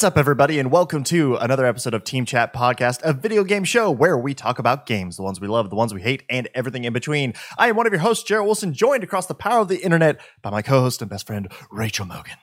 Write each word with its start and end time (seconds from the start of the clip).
What's 0.00 0.06
up, 0.06 0.16
everybody, 0.16 0.58
and 0.58 0.72
welcome 0.72 1.04
to 1.04 1.36
another 1.36 1.66
episode 1.66 1.92
of 1.92 2.04
Team 2.04 2.24
Chat 2.24 2.54
Podcast, 2.54 3.02
a 3.02 3.12
video 3.12 3.44
game 3.44 3.64
show 3.64 3.90
where 3.90 4.16
we 4.16 4.32
talk 4.32 4.58
about 4.58 4.86
games, 4.86 5.18
the 5.18 5.22
ones 5.22 5.42
we 5.42 5.46
love, 5.46 5.68
the 5.68 5.76
ones 5.76 5.92
we 5.92 6.00
hate, 6.00 6.22
and 6.30 6.48
everything 6.54 6.84
in 6.84 6.94
between. 6.94 7.34
I 7.58 7.68
am 7.68 7.76
one 7.76 7.86
of 7.86 7.92
your 7.92 8.00
hosts, 8.00 8.24
Jared 8.24 8.46
Wilson, 8.46 8.72
joined 8.72 9.04
across 9.04 9.26
the 9.26 9.34
power 9.34 9.60
of 9.60 9.68
the 9.68 9.76
internet 9.76 10.18
by 10.40 10.48
my 10.48 10.62
co-host 10.62 11.02
and 11.02 11.10
best 11.10 11.26
friend, 11.26 11.52
Rachel 11.70 12.06
Mogan. 12.06 12.38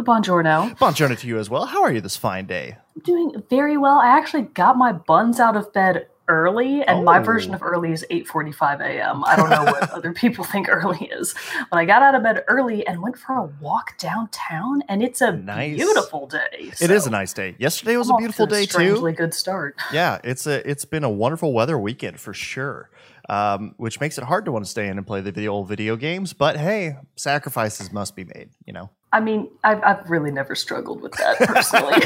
Buongiorno. 0.00 0.74
Buongiorno 0.78 1.18
to 1.18 1.26
you 1.26 1.38
as 1.38 1.50
well. 1.50 1.66
How 1.66 1.82
are 1.82 1.92
you 1.92 2.00
this 2.00 2.16
fine 2.16 2.46
day? 2.46 2.78
I'm 2.96 3.02
doing 3.02 3.42
very 3.50 3.76
well. 3.76 3.98
I 3.98 4.16
actually 4.16 4.44
got 4.44 4.78
my 4.78 4.92
buns 4.92 5.38
out 5.38 5.54
of 5.54 5.70
bed 5.74 6.06
early, 6.28 6.82
and 6.84 7.04
my 7.04 7.18
Oh. 7.18 7.22
version 7.22 7.54
of 7.54 7.62
early 7.62 7.92
is 7.92 8.04
8:45 8.10 8.80
a.m. 8.80 9.24
I 9.24 9.36
don't 9.36 9.50
know 9.50 9.64
what 9.64 9.90
other 9.94 10.12
people 10.12 10.44
think 10.44 10.68
early 10.68 11.06
is, 11.06 11.34
but 11.70 11.76
I 11.78 11.84
got 11.84 12.02
out 12.02 12.14
of 12.14 12.22
bed 12.22 12.44
early 12.48 12.86
and 12.86 13.02
went 13.02 13.18
for 13.18 13.34
a 13.36 13.44
walk 13.60 13.98
downtown, 13.98 14.82
and 14.88 15.02
it's 15.02 15.20
a 15.20 15.32
Nice. 15.32 15.76
beautiful 15.76 16.26
day. 16.26 16.70
It 16.80 16.90
is 16.90 17.06
a 17.06 17.10
nice 17.10 17.32
day. 17.32 17.54
Yesterday 17.58 17.96
was 17.96 18.08
I'm 18.08 18.16
a 18.16 18.18
beautiful 18.18 18.46
day 18.46 18.64
too. 18.66 18.72
Strangely 18.72 19.12
good 19.12 19.34
start. 19.34 19.76
Yeah, 19.92 20.18
it's 20.24 20.46
a 20.46 20.68
it's 20.68 20.84
been 20.84 21.04
a 21.04 21.10
wonderful 21.10 21.52
weather 21.52 21.78
weekend 21.78 22.18
for 22.20 22.32
sure. 22.34 22.90
Um, 23.28 23.74
which 23.76 24.00
makes 24.00 24.18
it 24.18 24.24
hard 24.24 24.44
to 24.46 24.52
want 24.52 24.64
to 24.64 24.70
stay 24.70 24.88
in 24.88 24.98
and 24.98 25.06
play 25.06 25.20
the, 25.20 25.30
the 25.30 25.46
old 25.48 25.68
video 25.68 25.94
games. 25.96 26.32
But 26.32 26.56
hey, 26.56 26.96
sacrifices 27.14 27.92
must 27.92 28.16
be 28.16 28.24
made. 28.24 28.50
You 28.66 28.72
know. 28.72 28.90
I 29.12 29.20
mean, 29.20 29.50
I've, 29.62 29.82
I've 29.84 30.10
really 30.10 30.30
never 30.30 30.54
struggled 30.54 31.02
with 31.02 31.12
that 31.12 31.38
personally. 31.38 31.96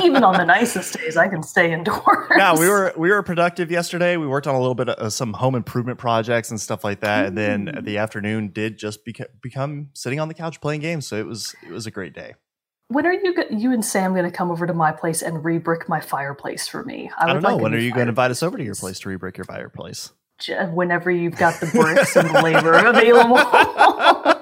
Even 0.06 0.24
on 0.24 0.38
the 0.38 0.44
nicest 0.44 0.98
days, 0.98 1.16
I 1.16 1.28
can 1.28 1.42
stay 1.42 1.70
indoors. 1.72 2.28
yeah, 2.36 2.58
we 2.58 2.66
were 2.68 2.94
we 2.96 3.10
were 3.10 3.22
productive 3.22 3.70
yesterday. 3.70 4.16
We 4.16 4.26
worked 4.26 4.46
on 4.46 4.54
a 4.54 4.58
little 4.58 4.74
bit 4.74 4.88
of 4.88 4.98
uh, 4.98 5.10
some 5.10 5.34
home 5.34 5.54
improvement 5.54 5.98
projects 5.98 6.50
and 6.50 6.58
stuff 6.60 6.82
like 6.82 7.00
that, 7.00 7.26
and 7.26 7.36
then 7.36 7.80
the 7.82 7.98
afternoon 7.98 8.48
did 8.48 8.78
just 8.78 9.04
beca- 9.04 9.26
become 9.42 9.90
sitting 9.92 10.18
on 10.18 10.28
the 10.28 10.34
couch 10.34 10.60
playing 10.62 10.80
games. 10.80 11.06
So 11.06 11.16
it 11.16 11.26
was 11.26 11.54
it 11.62 11.72
was 11.72 11.86
a 11.86 11.90
great 11.90 12.14
day. 12.14 12.34
When 12.88 13.04
are 13.04 13.12
you 13.12 13.34
go- 13.34 13.44
you 13.50 13.72
and 13.72 13.84
Sam 13.84 14.12
going 14.12 14.24
to 14.24 14.30
come 14.30 14.50
over 14.50 14.66
to 14.66 14.72
my 14.72 14.92
place 14.92 15.20
and 15.20 15.44
re-brick 15.44 15.88
my 15.88 16.00
fireplace 16.00 16.68
for 16.68 16.84
me? 16.84 17.10
I, 17.18 17.26
don't 17.26 17.42
know 17.42 17.54
like 17.54 17.62
when 17.62 17.74
are 17.74 17.78
you 17.78 17.90
going 17.92 18.06
to 18.06 18.10
invite 18.10 18.30
us 18.30 18.42
over 18.42 18.56
to 18.56 18.64
your 18.64 18.76
place 18.76 19.00
to 19.00 19.08
rebrick 19.08 19.36
your 19.36 19.44
fireplace. 19.44 20.12
Whenever 20.72 21.10
you've 21.10 21.36
got 21.36 21.58
the 21.60 21.66
bricks 21.66 22.14
and 22.14 22.28
the 22.28 22.42
labor 22.42 22.74
available, 22.86 23.36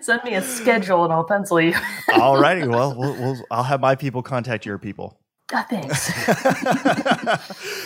send 0.00 0.24
me 0.24 0.34
a 0.34 0.42
schedule 0.42 1.04
and 1.04 1.12
I'll 1.12 1.24
pencil 1.24 1.60
you. 1.60 1.74
All 2.14 2.38
righty. 2.38 2.66
well, 2.66 2.94
we'll, 2.96 3.42
I'll 3.50 3.64
have 3.64 3.80
my 3.80 3.94
people 3.94 4.22
contact 4.22 4.66
your 4.66 4.78
people. 4.78 5.18
Ah, 5.52 5.64
thanks. 5.70 6.10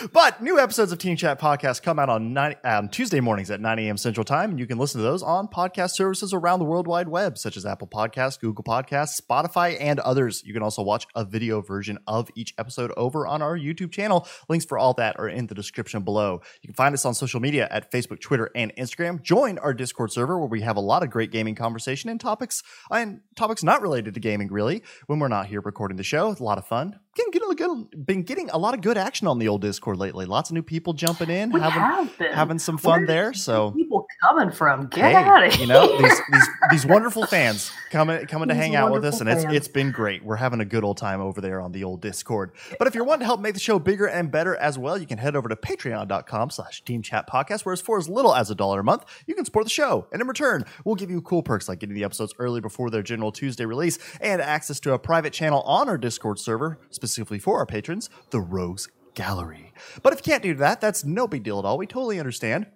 but 0.14 0.42
new 0.42 0.58
episodes 0.58 0.92
of 0.92 0.98
Team 0.98 1.14
Chat 1.14 1.38
Podcast 1.38 1.82
come 1.82 1.98
out 1.98 2.08
on, 2.08 2.34
um, 2.64 2.88
Tuesday 2.88 3.20
mornings 3.20 3.50
at 3.50 3.60
9 3.60 3.78
a.m. 3.80 3.98
Central 3.98 4.24
Time, 4.24 4.50
and 4.50 4.58
you 4.58 4.66
can 4.66 4.78
listen 4.78 4.98
to 4.98 5.02
those 5.02 5.22
on 5.22 5.46
podcast 5.46 5.90
services 5.90 6.32
around 6.32 6.60
the 6.60 6.64
World 6.64 6.86
Wide 6.86 7.08
Web, 7.08 7.36
such 7.36 7.58
as 7.58 7.66
Apple 7.66 7.86
Podcasts, 7.86 8.40
Google 8.40 8.64
Podcasts, 8.64 9.20
Spotify, 9.20 9.76
and 9.78 10.00
others. 10.00 10.42
You 10.42 10.54
can 10.54 10.62
also 10.62 10.80
watch 10.80 11.06
a 11.14 11.22
video 11.22 11.60
version 11.60 11.98
of 12.06 12.30
each 12.34 12.54
episode 12.56 12.92
over 12.96 13.26
on 13.26 13.42
our 13.42 13.58
YouTube 13.58 13.92
channel. 13.92 14.26
Links 14.48 14.64
for 14.64 14.78
all 14.78 14.94
that 14.94 15.18
are 15.18 15.28
in 15.28 15.46
the 15.46 15.54
description 15.54 16.02
below. 16.02 16.40
You 16.62 16.68
can 16.68 16.74
find 16.74 16.94
us 16.94 17.04
on 17.04 17.12
social 17.12 17.40
media 17.40 17.68
at 17.70 17.92
Facebook, 17.92 18.22
Twitter, 18.22 18.50
and 18.54 18.74
Instagram. 18.76 19.20
Join 19.20 19.58
our 19.58 19.74
Discord 19.74 20.12
server 20.12 20.38
where 20.38 20.48
we 20.48 20.62
have 20.62 20.78
a 20.78 20.80
lot 20.80 21.02
of 21.02 21.10
great 21.10 21.30
gaming 21.30 21.56
conversation 21.56 22.08
and 22.08 22.18
topics 22.18 22.62
and 22.90 23.20
topics 23.36 23.62
not 23.62 23.82
related 23.82 24.14
to 24.14 24.20
gaming, 24.20 24.48
really, 24.50 24.82
when 25.08 25.18
we're 25.18 25.28
not 25.28 25.48
here 25.48 25.60
recording 25.60 25.98
the 25.98 26.02
show. 26.02 26.30
It's 26.30 26.40
a 26.40 26.44
lot 26.44 26.56
of 26.56 26.66
fun. 26.66 26.98
Getting, 27.16 27.32
getting 27.32 27.50
a 27.50 27.54
good, 27.56 28.06
been 28.06 28.22
getting 28.22 28.50
a 28.50 28.56
lot 28.56 28.72
of 28.72 28.82
good 28.82 28.96
action 28.96 29.26
on 29.26 29.40
the 29.40 29.48
old 29.48 29.62
Discord 29.62 29.96
lately. 29.98 30.26
Lots 30.26 30.50
of 30.50 30.54
new 30.54 30.62
people 30.62 30.92
jumping 30.92 31.28
in, 31.28 31.50
We 31.50 31.58
having 31.58 32.08
having 32.32 32.60
some 32.60 32.78
fun 32.78 33.00
Where 33.00 33.06
there. 33.06 33.28
are 33.30 33.34
So 33.34 33.72
people 33.72 34.06
coming 34.22 34.52
from? 34.52 34.86
Get 34.86 35.06
hey, 35.06 35.14
out 35.16 35.44
of 35.44 35.52
here! 35.52 35.60
you 35.62 35.66
know 35.66 35.98
these 36.00 36.20
these 36.30 36.48
these 36.70 36.86
wonderful 36.86 37.26
fans 37.26 37.72
coming 37.90 38.24
coming 38.26 38.48
to 38.48 38.54
hang 38.54 38.76
out 38.76 38.92
with 38.92 39.04
us, 39.04 39.18
wonderful 39.18 39.42
and 39.44 39.52
it's 39.52 39.66
it's 39.66 39.68
been 39.68 39.90
great. 39.90 40.24
We're 40.24 40.36
having 40.36 40.60
a 40.60 40.64
good 40.64 40.84
old 40.84 40.98
time 40.98 41.20
over 41.20 41.40
there 41.40 41.60
on 41.60 41.72
the 41.72 41.82
old 41.82 42.00
Discord. 42.00 42.52
But 42.78 42.86
if 42.86 42.94
you're 42.94 43.02
wanting 43.02 43.20
to 43.20 43.26
help 43.26 43.40
make 43.40 43.54
the 43.54 43.60
show 43.60 43.80
bigger 43.80 44.06
and 44.06 44.30
better 44.30 44.54
as 44.54 44.78
well, 44.78 44.96
you 44.96 45.06
can 45.06 45.18
head 45.18 45.34
over 45.34 45.48
to 45.48 45.56
Patreon.com/slash 45.56 46.84
Team 46.84 47.02
Chat 47.02 47.28
Podcast, 47.28 47.66
where 47.66 47.74
for 47.74 47.98
as 47.98 48.08
little 48.08 48.36
as 48.36 48.52
a 48.52 48.54
dollar 48.54 48.80
a 48.80 48.84
month, 48.84 49.04
you 49.26 49.34
can 49.34 49.44
support 49.44 49.64
the 49.66 49.70
show, 49.70 50.06
and 50.12 50.22
in 50.22 50.28
return, 50.28 50.64
we'll 50.84 50.94
give 50.94 51.10
you 51.10 51.20
cool 51.22 51.42
perks 51.42 51.68
like 51.68 51.80
getting 51.80 51.96
the 51.96 52.04
episodes 52.04 52.34
early 52.38 52.60
before 52.60 52.88
their 52.88 53.02
general 53.02 53.32
Tuesday 53.32 53.64
release, 53.64 53.98
and 54.20 54.40
access 54.40 54.78
to 54.78 54.92
a 54.92 54.98
private 54.98 55.32
channel 55.32 55.62
on 55.62 55.88
our 55.88 55.98
Discord 55.98 56.38
server 56.38 56.78
specifically 57.00 57.38
for 57.38 57.58
our 57.58 57.66
patrons, 57.66 58.10
the 58.30 58.40
Rogues 58.40 58.88
Gallery. 59.14 59.72
But 60.02 60.12
if 60.12 60.20
you 60.20 60.32
can't 60.32 60.42
do 60.42 60.54
that, 60.56 60.80
that's 60.80 61.02
no 61.02 61.26
big 61.26 61.42
deal 61.42 61.58
at 61.58 61.64
all. 61.64 61.78
We 61.78 61.86
totally 61.86 62.18
understand. 62.18 62.66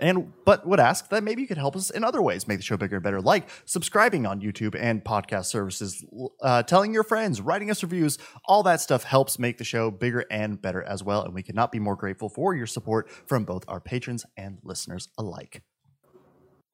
And 0.00 0.32
but 0.44 0.66
would 0.66 0.78
ask 0.78 1.08
that 1.10 1.24
maybe 1.24 1.42
you 1.42 1.48
could 1.48 1.58
help 1.58 1.74
us 1.74 1.90
in 1.90 2.04
other 2.04 2.22
ways 2.22 2.46
make 2.46 2.58
the 2.58 2.64
show 2.64 2.76
bigger 2.76 2.96
and 2.96 3.02
better, 3.02 3.20
like 3.20 3.48
subscribing 3.64 4.26
on 4.26 4.40
YouTube 4.40 4.76
and 4.78 5.04
podcast 5.04 5.46
services, 5.46 6.04
uh, 6.40 6.62
telling 6.62 6.94
your 6.94 7.02
friends, 7.02 7.40
writing 7.40 7.68
us 7.68 7.82
reviews. 7.82 8.16
All 8.44 8.62
that 8.62 8.80
stuff 8.80 9.02
helps 9.02 9.40
make 9.40 9.58
the 9.58 9.64
show 9.64 9.90
bigger 9.90 10.24
and 10.30 10.62
better 10.62 10.82
as 10.82 11.02
well. 11.02 11.24
And 11.24 11.34
we 11.34 11.42
cannot 11.42 11.72
be 11.72 11.80
more 11.80 11.96
grateful 11.96 12.28
for 12.28 12.54
your 12.54 12.66
support 12.66 13.10
from 13.26 13.44
both 13.44 13.64
our 13.66 13.80
patrons 13.80 14.24
and 14.36 14.58
listeners 14.62 15.08
alike. 15.18 15.62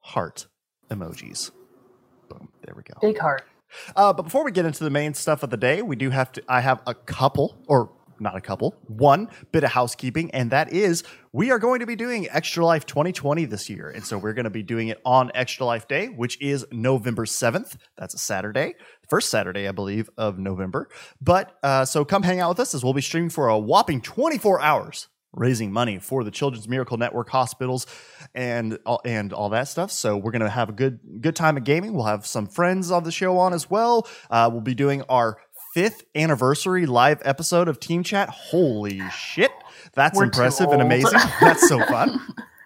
Heart 0.00 0.46
emojis. 0.90 1.50
Boom. 2.28 2.50
There 2.62 2.74
we 2.76 2.82
go. 2.82 2.94
Big 3.00 3.18
heart. 3.18 3.46
Uh, 3.96 4.12
but 4.12 4.22
before 4.22 4.44
we 4.44 4.52
get 4.52 4.64
into 4.64 4.84
the 4.84 4.90
main 4.90 5.14
stuff 5.14 5.42
of 5.42 5.50
the 5.50 5.56
day, 5.56 5.82
we 5.82 5.96
do 5.96 6.10
have 6.10 6.32
to. 6.32 6.42
I 6.48 6.60
have 6.60 6.82
a 6.86 6.94
couple, 6.94 7.56
or 7.66 7.90
not 8.20 8.36
a 8.36 8.40
couple, 8.40 8.74
one 8.86 9.28
bit 9.52 9.64
of 9.64 9.70
housekeeping, 9.70 10.30
and 10.32 10.50
that 10.50 10.72
is 10.72 11.04
we 11.32 11.50
are 11.50 11.58
going 11.58 11.80
to 11.80 11.86
be 11.86 11.96
doing 11.96 12.28
Extra 12.30 12.64
Life 12.64 12.86
2020 12.86 13.44
this 13.46 13.68
year, 13.68 13.90
and 13.90 14.04
so 14.04 14.18
we're 14.18 14.34
going 14.34 14.44
to 14.44 14.50
be 14.50 14.62
doing 14.62 14.88
it 14.88 15.00
on 15.04 15.30
Extra 15.34 15.66
Life 15.66 15.88
Day, 15.88 16.06
which 16.06 16.40
is 16.40 16.66
November 16.70 17.24
7th. 17.24 17.76
That's 17.96 18.14
a 18.14 18.18
Saturday, 18.18 18.74
first 19.08 19.30
Saturday, 19.30 19.68
I 19.68 19.72
believe, 19.72 20.08
of 20.16 20.38
November. 20.38 20.88
But 21.20 21.56
uh, 21.62 21.84
so 21.84 22.04
come 22.04 22.22
hang 22.22 22.40
out 22.40 22.50
with 22.50 22.60
us 22.60 22.74
as 22.74 22.84
we'll 22.84 22.94
be 22.94 23.02
streaming 23.02 23.30
for 23.30 23.48
a 23.48 23.58
whopping 23.58 24.00
24 24.00 24.60
hours 24.60 25.08
raising 25.34 25.72
money 25.72 25.98
for 25.98 26.24
the 26.24 26.30
Children's 26.30 26.68
Miracle 26.68 26.96
Network 26.96 27.28
hospitals 27.28 27.86
and 28.34 28.78
all, 28.86 29.00
and 29.04 29.32
all 29.32 29.48
that 29.50 29.68
stuff. 29.68 29.90
So 29.90 30.16
we're 30.16 30.32
gonna 30.32 30.48
have 30.48 30.68
a 30.68 30.72
good 30.72 31.00
good 31.20 31.36
time 31.36 31.56
of 31.56 31.64
gaming. 31.64 31.94
We'll 31.94 32.06
have 32.06 32.26
some 32.26 32.46
friends 32.46 32.90
on 32.90 33.04
the 33.04 33.12
show 33.12 33.38
on 33.38 33.52
as 33.52 33.70
well. 33.70 34.06
Uh, 34.30 34.48
we'll 34.52 34.60
be 34.60 34.74
doing 34.74 35.02
our 35.08 35.38
fifth 35.74 36.04
anniversary 36.14 36.86
live 36.86 37.20
episode 37.24 37.68
of 37.68 37.80
Team 37.80 38.02
Chat. 38.02 38.28
Holy 38.28 39.00
shit, 39.10 39.52
that's 39.92 40.16
We're 40.16 40.24
impressive 40.24 40.70
and 40.70 40.80
amazing. 40.80 41.18
That's 41.40 41.68
so 41.68 41.84
fun. 41.86 42.20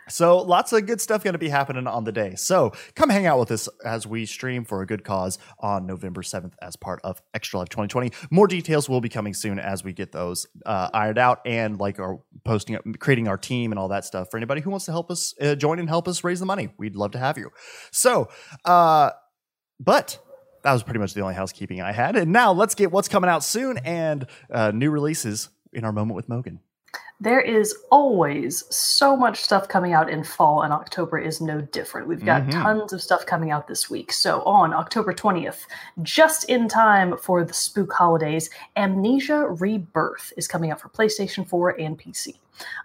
So 0.09 0.39
lots 0.39 0.73
of 0.73 0.87
good 0.87 1.01
stuff 1.01 1.23
going 1.23 1.35
to 1.35 1.39
be 1.39 1.49
happening 1.49 1.87
on 1.87 2.05
the 2.05 2.13
day. 2.13 2.35
So 2.35 2.73
come 2.95 3.11
hang 3.11 3.27
out 3.27 3.39
with 3.39 3.51
us 3.51 3.69
as 3.85 4.07
we 4.07 4.27
stream 4.27 4.65
for 4.65 4.83
a 4.83 4.87
good 4.87 5.05
cause 5.05 5.39
on 5.59 5.87
November 5.87 6.23
7th 6.23 6.53
as 6.63 6.77
part 6.77 7.01
of 7.05 7.23
Extra 7.35 7.61
Life 7.61 7.69
2020. 7.69 8.11
More 8.31 8.47
details 8.47 8.89
will 8.89 9.01
be 9.01 9.09
coming 9.09 9.35
soon 9.35 9.59
as 9.59 9.85
we 9.85 9.93
get 9.93 10.13
those 10.13 10.47
uh, 10.67 10.89
ironed 10.93 11.19
out 11.19 11.41
and 11.47 11.79
like 11.79 11.99
our 11.99 12.21
posting, 12.45 12.79
creating 12.99 13.29
our 13.29 13.39
team 13.39 13.73
and 13.73 13.79
all 13.79 13.89
that 13.89 14.05
stuff 14.05 14.31
for 14.31 14.37
anybody 14.37 14.61
who 14.61 14.71
wants 14.71 14.87
to 14.87 14.93
help 14.93 15.11
us 15.11 15.35
uh, 15.41 15.55
join 15.55 15.79
and 15.79 15.89
help 15.89 16.09
us 16.09 16.25
raise 16.25 16.41
the 16.41 16.47
money. 16.47 16.71
We'd 16.79 16.97
love 16.97 17.13
to 17.13 17.19
have 17.19 17.39
you. 17.39 17.51
So, 17.91 18.29
uh, 18.65 19.11
but 19.81 20.19
that 20.63 20.73
was 20.73 20.83
pretty 20.83 20.99
much 20.99 21.15
the 21.15 21.21
only 21.21 21.35
housekeeping 21.35 21.81
I 21.81 21.93
had. 21.93 22.17
And 22.17 22.33
now 22.33 22.53
let's 22.53 22.75
get 22.75 22.91
what's 22.91 23.09
coming 23.09 23.31
out 23.31 23.45
soon 23.45 23.79
and 23.79 24.27
uh, 24.51 24.71
new 24.73 24.91
releases 24.91 25.51
in 25.73 25.85
our 25.85 25.93
moment 25.93 26.17
with 26.17 26.29
Mogan. 26.29 26.61
There 27.21 27.41
is 27.41 27.75
always 27.91 28.62
so 28.75 29.17
much 29.17 29.41
stuff 29.41 29.67
coming 29.67 29.93
out 29.93 30.09
in 30.09 30.23
fall, 30.23 30.62
and 30.62 30.73
October 30.73 31.19
is 31.19 31.41
no 31.41 31.61
different. 31.61 32.06
We've 32.06 32.25
got 32.25 32.43
Mhm. 32.45 32.62
tons 32.62 32.93
of 32.93 33.03
stuff 33.03 33.26
coming 33.26 33.50
out 33.50 33.67
this 33.67 33.91
week. 33.91 34.12
So, 34.12 34.41
on 34.43 34.73
October 34.73 35.12
20th, 35.12 35.67
just 36.03 36.44
in 36.44 36.69
time 36.69 37.17
for 37.17 37.43
the 37.43 37.53
spook 37.53 37.93
holidays, 37.93 38.50
Amnesia 38.76 39.49
Rebirth 39.49 40.32
is 40.37 40.47
coming 40.47 40.70
out 40.70 40.81
for 40.81 40.91
PlayStation 40.91 41.44
4 41.44 41.70
and 41.70 41.99
PC. 41.99 42.38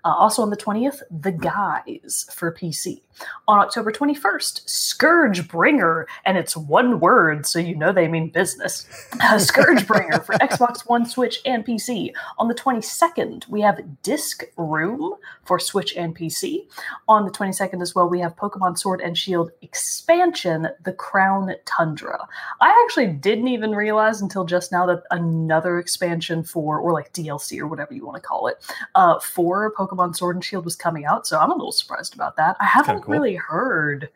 Uh, 0.03 0.13
also 0.15 0.41
on 0.41 0.49
the 0.49 0.57
20th, 0.57 1.01
The 1.09 1.31
Guys 1.31 2.27
for 2.33 2.53
PC. 2.53 3.01
On 3.47 3.59
October 3.59 3.91
21st, 3.91 4.65
ScourgeBringer, 4.65 6.05
and 6.25 6.37
it's 6.37 6.57
one 6.57 6.99
word, 6.99 7.45
so 7.45 7.59
you 7.59 7.75
know 7.75 7.91
they 7.91 8.07
mean 8.07 8.29
business. 8.29 8.87
Uh, 9.21 9.37
Scourge 9.43 9.85
Bringer 9.85 10.19
for 10.19 10.33
Xbox 10.35 10.87
One, 10.87 11.05
Switch, 11.05 11.39
and 11.45 11.65
PC. 11.65 12.11
On 12.37 12.47
the 12.47 12.55
22nd, 12.55 13.47
we 13.47 13.61
have 13.61 14.01
Disc 14.01 14.43
Room 14.57 15.15
for 15.43 15.59
Switch 15.59 15.95
and 15.95 16.15
PC. 16.15 16.67
On 17.07 17.25
the 17.25 17.31
22nd 17.31 17.81
as 17.81 17.93
well, 17.93 18.09
we 18.09 18.19
have 18.19 18.35
Pokemon 18.35 18.77
Sword 18.77 19.01
and 19.01 19.17
Shield 19.17 19.51
expansion, 19.61 20.69
The 20.83 20.93
Crown 20.93 21.53
Tundra. 21.65 22.27
I 22.61 22.83
actually 22.85 23.07
didn't 23.07 23.47
even 23.47 23.71
realize 23.71 24.21
until 24.21 24.45
just 24.45 24.71
now 24.71 24.85
that 24.87 25.03
another 25.11 25.79
expansion 25.79 26.43
for, 26.43 26.79
or 26.79 26.93
like 26.93 27.13
DLC 27.13 27.59
or 27.59 27.67
whatever 27.67 27.93
you 27.93 28.05
want 28.05 28.21
to 28.21 28.27
call 28.27 28.47
it, 28.47 28.57
uh, 28.95 29.19
for 29.19 29.62
Pokemon 29.71 30.15
Sword 30.15 30.36
and 30.36 30.44
Shield 30.44 30.65
was 30.65 30.75
coming 30.75 31.06
out. 31.06 31.27
So 31.27 31.39
I'm 31.39 31.51
a 31.51 31.56
little 31.56 31.71
surprised 31.71 32.15
about 32.15 32.36
that. 32.38 32.56
I 32.60 32.65
haven't 32.65 33.01
cool. 33.01 33.13
really 33.13 33.36
heard 33.36 34.10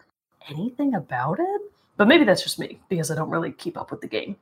anything 0.50 0.96
about 0.96 1.40
it, 1.40 1.62
but 1.98 2.08
maybe 2.08 2.24
that's 2.24 2.44
just 2.44 2.60
me 2.60 2.80
because 2.90 3.12
I 3.12 3.16
don't 3.16 3.30
really 3.30 3.52
keep 3.52 3.78
up 3.78 3.92
with 3.92 4.02
the 4.02 4.08
game. 4.08 4.36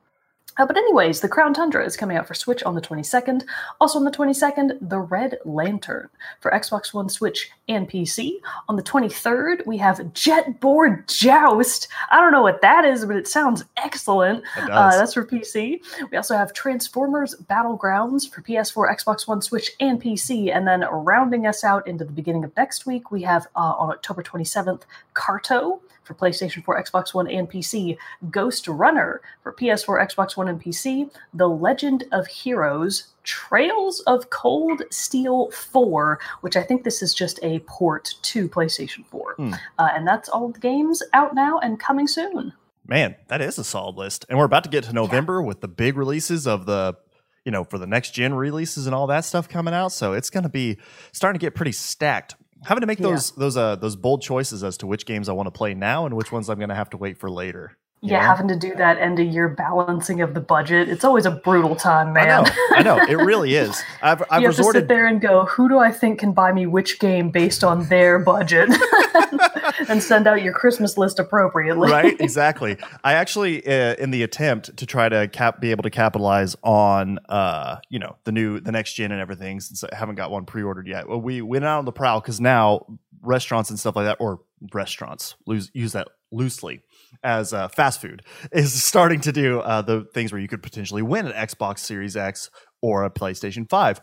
Uh, 0.58 0.66
but 0.66 0.76
anyways, 0.76 1.20
the 1.20 1.28
Crown 1.28 1.52
Tundra 1.52 1.84
is 1.84 1.96
coming 1.96 2.16
out 2.16 2.26
for 2.26 2.34
Switch 2.34 2.62
on 2.62 2.74
the 2.74 2.80
22nd. 2.80 3.44
Also 3.80 3.98
on 3.98 4.04
the 4.04 4.10
22nd, 4.10 4.78
the 4.80 4.98
Red 4.98 5.38
Lantern 5.44 6.08
for 6.40 6.50
Xbox 6.50 6.94
One, 6.94 7.08
Switch, 7.08 7.50
and 7.68 7.88
PC. 7.88 8.38
On 8.68 8.76
the 8.76 8.82
23rd, 8.82 9.66
we 9.66 9.76
have 9.78 9.98
Jetboard 9.98 11.06
Joust. 11.08 11.88
I 12.10 12.20
don't 12.20 12.32
know 12.32 12.42
what 12.42 12.62
that 12.62 12.84
is, 12.84 13.04
but 13.04 13.16
it 13.16 13.28
sounds 13.28 13.64
excellent. 13.76 14.44
It 14.56 14.70
Uh, 14.70 14.90
that's 14.90 15.14
for 15.14 15.24
PC. 15.24 15.80
We 16.10 16.16
also 16.16 16.36
have 16.36 16.52
Transformers 16.52 17.34
Battlegrounds 17.50 18.30
for 18.30 18.42
PS4, 18.42 18.94
Xbox 18.96 19.26
One, 19.26 19.42
Switch, 19.42 19.72
and 19.80 20.00
PC. 20.00 20.54
And 20.54 20.66
then 20.66 20.84
rounding 20.90 21.46
us 21.46 21.64
out 21.64 21.86
into 21.86 22.04
the 22.04 22.12
beginning 22.12 22.44
of 22.44 22.56
next 22.56 22.86
week, 22.86 23.10
we 23.10 23.22
have 23.22 23.46
uh, 23.56 23.74
on 23.78 23.90
October 23.90 24.22
27th, 24.22 24.82
Carto 25.14 25.80
for 26.06 26.14
PlayStation 26.14 26.64
4, 26.64 26.82
Xbox 26.82 27.12
One, 27.12 27.28
and 27.28 27.50
PC. 27.50 27.98
Ghostrunner 28.26 29.18
for 29.42 29.52
PS4, 29.52 30.06
Xbox 30.08 30.36
One, 30.36 30.48
and 30.48 30.62
PC. 30.62 31.10
The 31.34 31.48
Legend 31.48 32.04
of 32.12 32.26
Heroes. 32.26 33.08
Trails 33.24 34.00
of 34.06 34.30
Cold 34.30 34.82
Steel 34.90 35.50
4, 35.50 36.20
which 36.42 36.56
I 36.56 36.62
think 36.62 36.84
this 36.84 37.02
is 37.02 37.12
just 37.12 37.40
a 37.42 37.58
port 37.60 38.14
to 38.22 38.48
PlayStation 38.48 39.04
4. 39.06 39.34
Hmm. 39.34 39.52
Uh, 39.78 39.88
and 39.94 40.06
that's 40.06 40.28
all 40.28 40.48
the 40.48 40.60
games 40.60 41.02
out 41.12 41.34
now 41.34 41.58
and 41.58 41.80
coming 41.80 42.06
soon. 42.06 42.52
Man, 42.86 43.16
that 43.26 43.40
is 43.40 43.58
a 43.58 43.64
solid 43.64 43.96
list. 43.96 44.26
And 44.28 44.38
we're 44.38 44.44
about 44.44 44.64
to 44.64 44.70
get 44.70 44.84
to 44.84 44.92
November 44.92 45.42
with 45.42 45.60
the 45.60 45.68
big 45.68 45.96
releases 45.96 46.46
of 46.46 46.66
the, 46.66 46.96
you 47.44 47.50
know, 47.50 47.64
for 47.64 47.78
the 47.78 47.86
next 47.86 48.12
gen 48.12 48.34
releases 48.34 48.86
and 48.86 48.94
all 48.94 49.08
that 49.08 49.24
stuff 49.24 49.48
coming 49.48 49.74
out. 49.74 49.90
So 49.90 50.12
it's 50.12 50.30
going 50.30 50.44
to 50.44 50.48
be 50.48 50.78
starting 51.12 51.38
to 51.40 51.44
get 51.44 51.54
pretty 51.54 51.72
stacked. 51.72 52.36
Having 52.64 52.80
to 52.80 52.86
make 52.86 52.98
Yeah. 52.98 53.10
those 53.10 53.30
those 53.32 53.56
uh 53.56 53.76
those 53.76 53.96
bold 53.96 54.22
choices 54.22 54.64
as 54.64 54.76
to 54.78 54.86
which 54.86 55.06
games 55.06 55.28
I 55.28 55.32
want 55.32 55.46
to 55.46 55.50
play 55.50 55.74
now 55.74 56.06
and 56.06 56.16
which 56.16 56.32
ones 56.32 56.48
I'm 56.48 56.58
going 56.58 56.68
to 56.70 56.74
have 56.74 56.90
to 56.90 56.96
wait 56.96 57.18
for 57.18 57.30
later. 57.30 57.76
Yeah, 58.06 58.20
know? 58.20 58.26
having 58.26 58.48
to 58.48 58.56
do 58.56 58.74
that 58.76 58.98
end 58.98 59.18
of 59.18 59.26
year 59.26 59.48
balancing 59.48 60.20
of 60.20 60.34
the 60.34 60.40
budget, 60.40 60.88
it's 60.88 61.04
always 61.04 61.26
a 61.26 61.30
brutal 61.30 61.76
time, 61.76 62.12
man. 62.12 62.46
I 62.74 62.82
know, 62.82 62.96
I 62.96 63.04
know, 63.04 63.04
it 63.08 63.16
really 63.24 63.54
is. 63.54 63.82
I've 64.02 64.22
I've 64.30 64.42
you 64.42 64.48
have 64.48 64.56
to 64.56 64.62
sit 64.62 64.66
resorted 64.66 64.88
there 64.88 65.06
and 65.06 65.20
go, 65.20 65.44
who 65.46 65.68
do 65.68 65.78
I 65.78 65.90
think 65.90 66.20
can 66.20 66.32
buy 66.32 66.52
me 66.52 66.66
which 66.66 66.98
game 66.98 67.30
based 67.30 67.64
on 67.64 67.88
their 67.88 68.18
budget? 68.18 68.70
and 69.88 70.02
send 70.02 70.26
out 70.26 70.42
your 70.42 70.52
Christmas 70.52 70.96
list 70.96 71.18
appropriately. 71.18 71.90
right 71.90 72.16
exactly 72.20 72.76
i 73.04 73.14
actually 73.14 73.66
uh, 73.66 73.94
in 73.94 74.10
the 74.10 74.22
attempt 74.22 74.76
to 74.76 74.86
try 74.86 75.08
to 75.08 75.28
cap 75.28 75.60
be 75.60 75.70
able 75.70 75.82
to 75.82 75.90
capitalize 75.90 76.56
on 76.62 77.18
uh 77.28 77.76
you 77.88 77.98
know 77.98 78.16
the 78.24 78.32
new 78.32 78.60
the 78.60 78.72
next 78.72 78.94
gen 78.94 79.12
and 79.12 79.20
everything 79.20 79.60
since 79.60 79.84
i 79.84 79.94
haven't 79.94 80.14
got 80.14 80.30
one 80.30 80.44
pre-ordered 80.44 80.86
yet 80.86 81.08
well, 81.08 81.20
we 81.20 81.42
went 81.42 81.64
out 81.64 81.78
on 81.78 81.84
the 81.84 81.92
prowl 81.92 82.20
because 82.20 82.40
now 82.40 82.84
restaurants 83.22 83.70
and 83.70 83.78
stuff 83.78 83.96
like 83.96 84.06
that 84.06 84.16
or 84.20 84.40
restaurants 84.72 85.34
lose, 85.46 85.70
use 85.74 85.92
that 85.92 86.08
loosely 86.30 86.82
as 87.22 87.52
uh, 87.52 87.68
fast 87.68 88.00
food 88.00 88.22
is 88.52 88.82
starting 88.82 89.20
to 89.20 89.32
do 89.32 89.60
uh, 89.60 89.82
the 89.82 90.04
things 90.14 90.32
where 90.32 90.40
you 90.40 90.48
could 90.48 90.62
potentially 90.62 91.02
win 91.02 91.26
an 91.26 91.32
xbox 91.46 91.78
series 91.80 92.16
x 92.16 92.50
or 92.82 93.04
a 93.04 93.10
playstation 93.10 93.68
5 93.68 94.00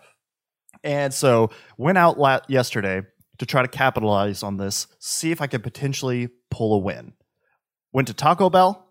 and 0.83 1.13
so 1.13 1.49
went 1.77 1.97
out 1.97 2.19
la- 2.19 2.39
yesterday 2.47 3.01
to 3.39 3.45
try 3.45 3.61
to 3.61 3.67
capitalize 3.67 4.43
on 4.43 4.57
this, 4.57 4.87
see 4.99 5.31
if 5.31 5.41
I 5.41 5.47
could 5.47 5.63
potentially 5.63 6.29
pull 6.51 6.75
a 6.75 6.79
win. 6.79 7.13
Went 7.91 8.07
to 8.07 8.13
Taco 8.13 8.49
Bell 8.49 8.87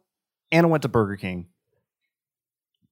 and 0.51 0.67
I 0.67 0.69
went 0.69 0.83
to 0.83 0.89
Burger 0.89 1.17
King. 1.17 1.49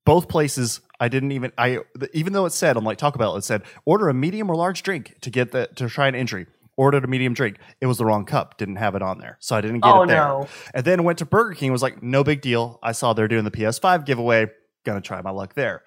Both 0.04 0.28
places 0.28 0.80
I 0.98 1.08
didn't 1.08 1.32
even 1.32 1.52
I 1.56 1.80
even 2.12 2.32
though 2.32 2.46
it 2.46 2.52
said 2.52 2.76
on 2.76 2.84
like 2.84 2.98
Taco 2.98 3.18
Bell 3.18 3.36
it 3.36 3.44
said 3.44 3.62
order 3.84 4.08
a 4.08 4.14
medium 4.14 4.50
or 4.50 4.56
large 4.56 4.82
drink 4.82 5.16
to 5.20 5.30
get 5.30 5.52
the 5.52 5.68
to 5.76 5.88
try 5.88 6.08
an 6.08 6.14
entry. 6.14 6.46
Ordered 6.80 7.04
a 7.04 7.08
medium 7.08 7.34
drink. 7.34 7.58
It 7.82 7.86
was 7.86 7.98
the 7.98 8.06
wrong 8.06 8.24
cup. 8.24 8.56
Didn't 8.56 8.76
have 8.76 8.94
it 8.94 9.02
on 9.02 9.18
there, 9.18 9.36
so 9.38 9.54
I 9.54 9.60
didn't 9.60 9.80
get 9.80 9.92
Oh 9.94 10.04
it 10.04 10.06
there. 10.06 10.16
no. 10.16 10.48
And 10.72 10.82
then 10.84 11.04
went 11.04 11.18
to 11.18 11.26
Burger 11.26 11.52
King. 11.54 11.72
Was 11.72 11.82
like 11.82 12.02
no 12.02 12.24
big 12.24 12.40
deal. 12.40 12.78
I 12.82 12.92
saw 12.92 13.12
they're 13.12 13.28
doing 13.28 13.44
the 13.44 13.50
PS5 13.50 14.06
giveaway. 14.06 14.46
Gonna 14.86 15.02
try 15.02 15.20
my 15.20 15.30
luck 15.30 15.52
there. 15.54 15.82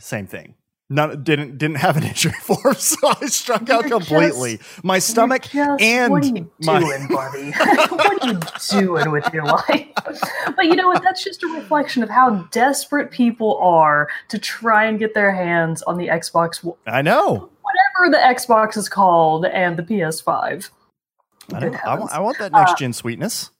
Same 0.00 0.26
thing. 0.26 0.54
None 0.90 1.24
didn't 1.24 1.58
didn't 1.58 1.76
have 1.76 1.96
an 1.98 2.04
entry 2.04 2.30
form, 2.40 2.74
so 2.74 2.96
I 3.20 3.26
struck 3.26 3.68
out 3.70 3.82
You're 3.88 3.98
completely. 3.98 4.60
my 4.82 4.98
stomach 4.98 5.42
just- 5.42 5.82
and 5.82 6.10
what 6.12 6.22
are 6.24 6.26
you 6.26 6.50
my- 6.60 6.80
doing, 6.80 7.08
buddy? 7.08 7.50
what 7.52 8.22
are 8.22 8.26
you 8.28 8.40
doing 8.80 9.10
with 9.10 9.32
your 9.32 9.44
life? 9.44 9.88
But 10.56 10.66
you 10.66 10.74
know 10.76 10.88
what? 10.88 11.02
That's 11.02 11.22
just 11.24 11.42
a 11.42 11.48
reflection 11.48 12.02
of 12.02 12.10
how 12.10 12.46
desperate 12.50 13.10
people 13.10 13.56
are 13.58 14.08
to 14.28 14.38
try 14.38 14.84
and 14.84 14.98
get 14.98 15.14
their 15.14 15.32
hands 15.32 15.82
on 15.82 15.96
the 15.98 16.08
Xbox, 16.08 16.64
I 16.86 17.00
know. 17.02 17.50
Whatever 17.74 18.10
the 18.16 18.34
Xbox 18.34 18.76
is 18.76 18.88
called, 18.88 19.46
and 19.46 19.76
the 19.76 19.82
PS5. 19.82 20.70
I, 21.52 21.66
I, 21.84 21.98
want, 21.98 22.12
I 22.12 22.20
want 22.20 22.38
that 22.38 22.54
Uh, 22.54 22.58
next 22.60 22.78
gen 22.78 22.92
sweetness. 22.92 23.50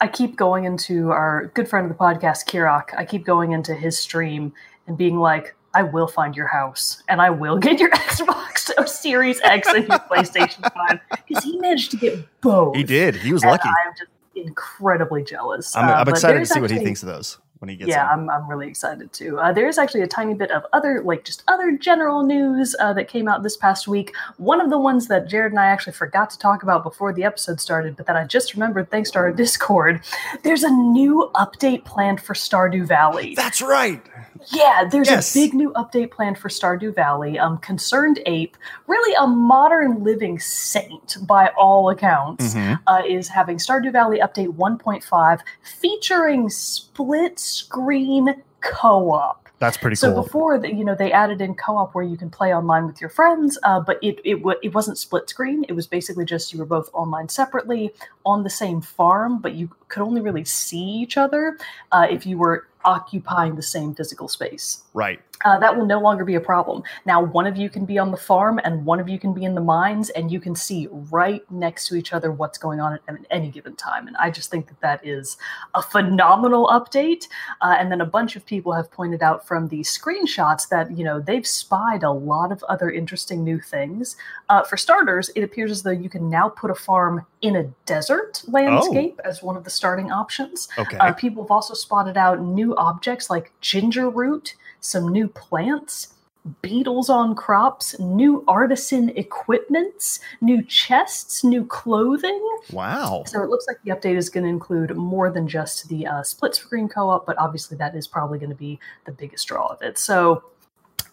I 0.00 0.08
keep 0.08 0.36
going 0.36 0.64
into 0.64 1.10
our 1.10 1.50
good 1.54 1.68
friend 1.68 1.90
of 1.90 1.96
the 1.96 2.02
podcast, 2.02 2.46
Kirok. 2.46 2.96
I 2.96 3.04
keep 3.04 3.24
going 3.24 3.52
into 3.52 3.74
his 3.74 3.98
stream 3.98 4.52
and 4.86 4.96
being 4.98 5.18
like, 5.18 5.54
I 5.74 5.82
will 5.82 6.06
find 6.06 6.36
your 6.36 6.46
house 6.46 7.02
and 7.08 7.20
I 7.20 7.30
will 7.30 7.58
get 7.58 7.80
your 7.80 7.90
Xbox 7.92 8.88
Series 8.88 9.40
X 9.42 9.68
and 9.68 9.86
your 9.88 9.98
PlayStation 10.00 10.62
5 10.88 11.00
because 11.26 11.44
he 11.44 11.58
managed 11.58 11.90
to 11.92 11.96
get 11.96 12.18
both. 12.40 12.76
He 12.76 12.82
did. 12.84 13.16
He 13.16 13.32
was 13.32 13.42
And 13.42 13.52
lucky. 13.52 13.68
I'm 13.68 13.92
just 13.98 14.10
incredibly 14.34 15.22
jealous. 15.22 15.74
I'm, 15.76 15.88
Uh, 15.88 15.92
I'm 15.94 16.04
but 16.04 16.14
excited 16.14 16.38
to 16.40 16.46
see 16.46 16.60
what 16.60 16.70
he 16.70 16.78
thinks 16.78 17.02
of 17.02 17.08
those 17.08 17.38
when 17.64 17.70
he 17.70 17.76
gets 17.76 17.88
yeah. 17.88 18.08
I'm, 18.10 18.28
I'm 18.28 18.46
really 18.46 18.68
excited 18.68 19.10
too. 19.12 19.38
Uh, 19.38 19.50
there's 19.50 19.78
actually 19.78 20.02
a 20.02 20.06
tiny 20.06 20.34
bit 20.34 20.50
of 20.50 20.64
other, 20.74 21.00
like 21.02 21.24
just 21.24 21.42
other 21.48 21.78
general 21.78 22.22
news 22.22 22.76
uh, 22.78 22.92
that 22.92 23.08
came 23.08 23.26
out 23.26 23.42
this 23.42 23.56
past 23.56 23.88
week. 23.88 24.14
One 24.36 24.60
of 24.60 24.68
the 24.68 24.78
ones 24.78 25.08
that 25.08 25.28
Jared 25.28 25.52
and 25.52 25.58
I 25.58 25.66
actually 25.66 25.94
forgot 25.94 26.28
to 26.30 26.38
talk 26.38 26.62
about 26.62 26.82
before 26.82 27.12
the 27.14 27.24
episode 27.24 27.60
started, 27.60 27.96
but 27.96 28.06
that 28.06 28.16
I 28.16 28.24
just 28.24 28.52
remembered 28.52 28.90
thanks 28.90 29.10
to 29.12 29.18
our 29.18 29.32
Discord. 29.44 30.02
There's 30.42 30.62
a 30.62 30.70
new 30.70 31.30
update 31.34 31.84
planned 31.86 32.20
for 32.20 32.34
Stardew 32.34 32.86
Valley. 32.86 33.34
That's 33.34 33.62
right. 33.62 34.02
Yeah, 34.48 34.84
there's 34.90 35.08
Yes. 35.08 35.34
a 35.34 35.38
big 35.38 35.54
new 35.54 35.72
update 35.72 36.10
planned 36.10 36.38
for 36.38 36.48
Stardew 36.48 36.94
Valley. 36.94 37.38
Um, 37.38 37.58
ConcernedApe, 37.58 38.52
really 38.86 39.14
a 39.18 39.26
modern 39.26 40.02
living 40.04 40.38
saint 40.38 41.16
by 41.26 41.48
all 41.58 41.90
accounts 41.90 42.54
Mhm. 42.54 42.80
uh, 42.86 43.02
is 43.06 43.28
having 43.28 43.58
Stardew 43.58 43.92
Valley 43.92 44.18
Update 44.20 44.54
1.5 44.54 45.40
featuring 45.62 46.48
split 46.50 47.38
screen 47.38 48.42
co-op. 48.60 49.40
That's 49.60 49.76
pretty 49.76 49.96
So 49.96 50.08
cool. 50.12 50.16
So 50.16 50.22
before, 50.24 50.58
the, 50.58 50.74
you 50.74 50.84
know, 50.84 50.94
they 50.94 51.12
added 51.12 51.40
in 51.40 51.54
co-op 51.54 51.94
where 51.94 52.04
you 52.04 52.16
can 52.16 52.28
play 52.28 52.52
online 52.54 52.86
with 52.86 53.00
your 53.00 53.08
friends, 53.08 53.56
uh, 53.62 53.80
but 53.80 53.98
it 54.02 54.20
it, 54.24 54.34
w- 54.38 54.58
it 54.62 54.74
wasn't 54.74 54.98
split 54.98 55.30
screen. 55.30 55.64
It 55.68 55.72
was 55.74 55.86
basically 55.86 56.24
just 56.24 56.52
you 56.52 56.58
were 56.58 56.66
both 56.66 56.90
online 56.92 57.28
separately 57.28 57.94
on 58.26 58.42
the 58.42 58.50
same 58.50 58.80
farm, 58.80 59.38
but 59.38 59.54
you 59.54 59.70
could 59.88 60.02
only 60.02 60.20
really 60.20 60.44
see 60.44 60.82
each 60.82 61.16
other 61.16 61.56
uh, 61.92 62.06
if 62.10 62.26
you 62.26 62.36
were 62.36 62.66
occupying 62.84 63.56
the 63.56 63.62
same 63.62 63.94
physical 63.94 64.28
space 64.28 64.82
right. 64.92 65.20
Uh, 65.44 65.58
that 65.58 65.76
will 65.76 65.86
no 65.86 66.00
longer 66.00 66.24
be 66.24 66.34
a 66.34 66.40
problem. 66.40 66.82
Now, 67.04 67.22
one 67.22 67.46
of 67.46 67.56
you 67.56 67.68
can 67.68 67.84
be 67.84 67.98
on 67.98 68.10
the 68.10 68.16
farm 68.16 68.60
and 68.64 68.84
one 68.84 69.00
of 69.00 69.08
you 69.08 69.18
can 69.18 69.32
be 69.32 69.44
in 69.44 69.54
the 69.54 69.60
mines, 69.60 70.10
and 70.10 70.30
you 70.30 70.40
can 70.40 70.54
see 70.54 70.88
right 70.90 71.42
next 71.50 71.88
to 71.88 71.96
each 71.96 72.12
other 72.12 72.32
what's 72.32 72.58
going 72.58 72.80
on 72.80 72.94
at, 72.94 73.00
at 73.08 73.26
any 73.30 73.50
given 73.50 73.76
time. 73.76 74.06
And 74.06 74.16
I 74.16 74.30
just 74.30 74.50
think 74.50 74.68
that 74.68 74.80
that 74.80 75.06
is 75.06 75.36
a 75.74 75.82
phenomenal 75.82 76.66
update. 76.68 77.28
Uh, 77.60 77.76
and 77.78 77.90
then 77.90 78.00
a 78.00 78.06
bunch 78.06 78.36
of 78.36 78.46
people 78.46 78.72
have 78.72 78.90
pointed 78.90 79.22
out 79.22 79.46
from 79.46 79.68
the 79.68 79.80
screenshots 79.80 80.68
that, 80.68 80.96
you 80.96 81.04
know, 81.04 81.20
they've 81.20 81.46
spied 81.46 82.02
a 82.02 82.10
lot 82.10 82.50
of 82.50 82.62
other 82.64 82.90
interesting 82.90 83.44
new 83.44 83.60
things. 83.60 84.16
Uh, 84.48 84.62
for 84.62 84.76
starters, 84.76 85.30
it 85.34 85.42
appears 85.42 85.70
as 85.70 85.82
though 85.82 85.90
you 85.90 86.08
can 86.08 86.28
now 86.28 86.48
put 86.48 86.70
a 86.70 86.74
farm 86.74 87.26
in 87.42 87.56
a 87.56 87.64
desert 87.86 88.42
landscape 88.48 89.20
as 89.24 89.42
one 89.42 89.56
of 89.56 89.64
the 89.64 89.70
starting 89.70 90.10
options. 90.10 90.68
Okay. 90.78 90.96
Uh, 90.96 91.12
people 91.12 91.42
have 91.42 91.50
also 91.50 91.74
spotted 91.74 92.16
out 92.16 92.40
new 92.40 92.74
objects 92.76 93.28
like 93.28 93.52
ginger 93.60 94.08
root, 94.08 94.54
some 94.84 95.08
new 95.08 95.28
plants, 95.28 96.14
beetles 96.60 97.08
on 97.08 97.34
crops, 97.34 97.98
new 97.98 98.44
artisan 98.46 99.08
equipments, 99.10 100.20
new 100.40 100.62
chests, 100.62 101.42
new 101.42 101.64
clothing. 101.64 102.40
wow. 102.70 103.24
So 103.26 103.42
it 103.42 103.48
looks 103.48 103.66
like 103.66 103.78
the 103.82 103.90
update 103.92 104.16
is 104.16 104.28
going 104.28 104.44
to 104.44 104.50
include 104.50 104.94
more 104.94 105.30
than 105.30 105.48
just 105.48 105.88
the 105.88 106.06
uh, 106.06 106.22
split 106.22 106.54
screen 106.54 106.88
co 106.88 107.08
op, 107.08 107.24
but 107.24 107.38
obviously 107.38 107.76
that 107.78 107.94
is 107.94 108.06
probably 108.06 108.38
going 108.38 108.50
to 108.50 108.56
be 108.56 108.78
the 109.06 109.12
biggest 109.12 109.48
draw 109.48 109.68
of 109.68 109.80
it. 109.80 109.98
So 109.98 110.44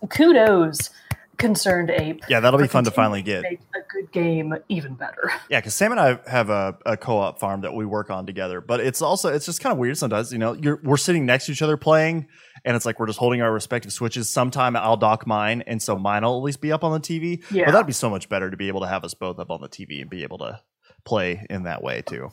kudos, 0.09 0.89
ConcernedApe. 1.37 2.21
Yeah, 2.29 2.39
that'll 2.39 2.59
be 2.59 2.67
fun 2.67 2.83
to 2.83 2.91
finally 2.91 3.21
get. 3.21 3.41
Make 3.41 3.61
a 3.75 3.79
good 3.91 4.11
game 4.11 4.55
even 4.69 4.93
better. 4.95 5.31
Yeah, 5.49 5.59
because 5.59 5.73
Sam 5.73 5.91
and 5.91 5.99
I 5.99 6.19
have 6.29 6.49
a, 6.49 6.77
a 6.85 6.95
co-op 6.95 7.39
farm 7.39 7.61
that 7.61 7.73
we 7.73 7.85
work 7.85 8.09
on 8.09 8.25
together, 8.25 8.61
but 8.61 8.79
it's 8.79 9.01
also 9.01 9.33
it's 9.33 9.45
just 9.45 9.59
kind 9.59 9.73
of 9.73 9.79
weird 9.79 9.97
sometimes. 9.97 10.31
You 10.31 10.37
know, 10.37 10.53
you're 10.53 10.79
we're 10.81 10.97
sitting 10.97 11.25
next 11.25 11.47
to 11.47 11.51
each 11.51 11.61
other 11.61 11.75
playing, 11.75 12.27
and 12.65 12.75
it's 12.75 12.85
like 12.85 12.99
we're 12.99 13.07
just 13.07 13.19
holding 13.19 13.41
our 13.41 13.51
respective 13.51 13.91
switches. 13.93 14.29
Sometime 14.29 14.75
I'll 14.75 14.97
dock 14.97 15.25
mine, 15.25 15.63
and 15.67 15.81
so 15.81 15.97
mine 15.97 16.23
will 16.23 16.37
at 16.37 16.43
least 16.43 16.61
be 16.61 16.71
up 16.71 16.83
on 16.83 16.91
the 16.91 16.99
TV. 16.99 17.43
Yeah. 17.51 17.65
But 17.65 17.71
that'd 17.73 17.87
be 17.87 17.93
so 17.93 18.09
much 18.09 18.29
better 18.29 18.49
to 18.49 18.57
be 18.57 18.67
able 18.67 18.81
to 18.81 18.87
have 18.87 19.03
us 19.03 19.13
both 19.13 19.39
up 19.39 19.51
on 19.51 19.61
the 19.61 19.69
TV 19.69 20.01
and 20.01 20.09
be 20.09 20.23
able 20.23 20.37
to 20.39 20.59
play 21.03 21.45
in 21.49 21.63
that 21.63 21.83
way 21.83 22.01
too. 22.01 22.31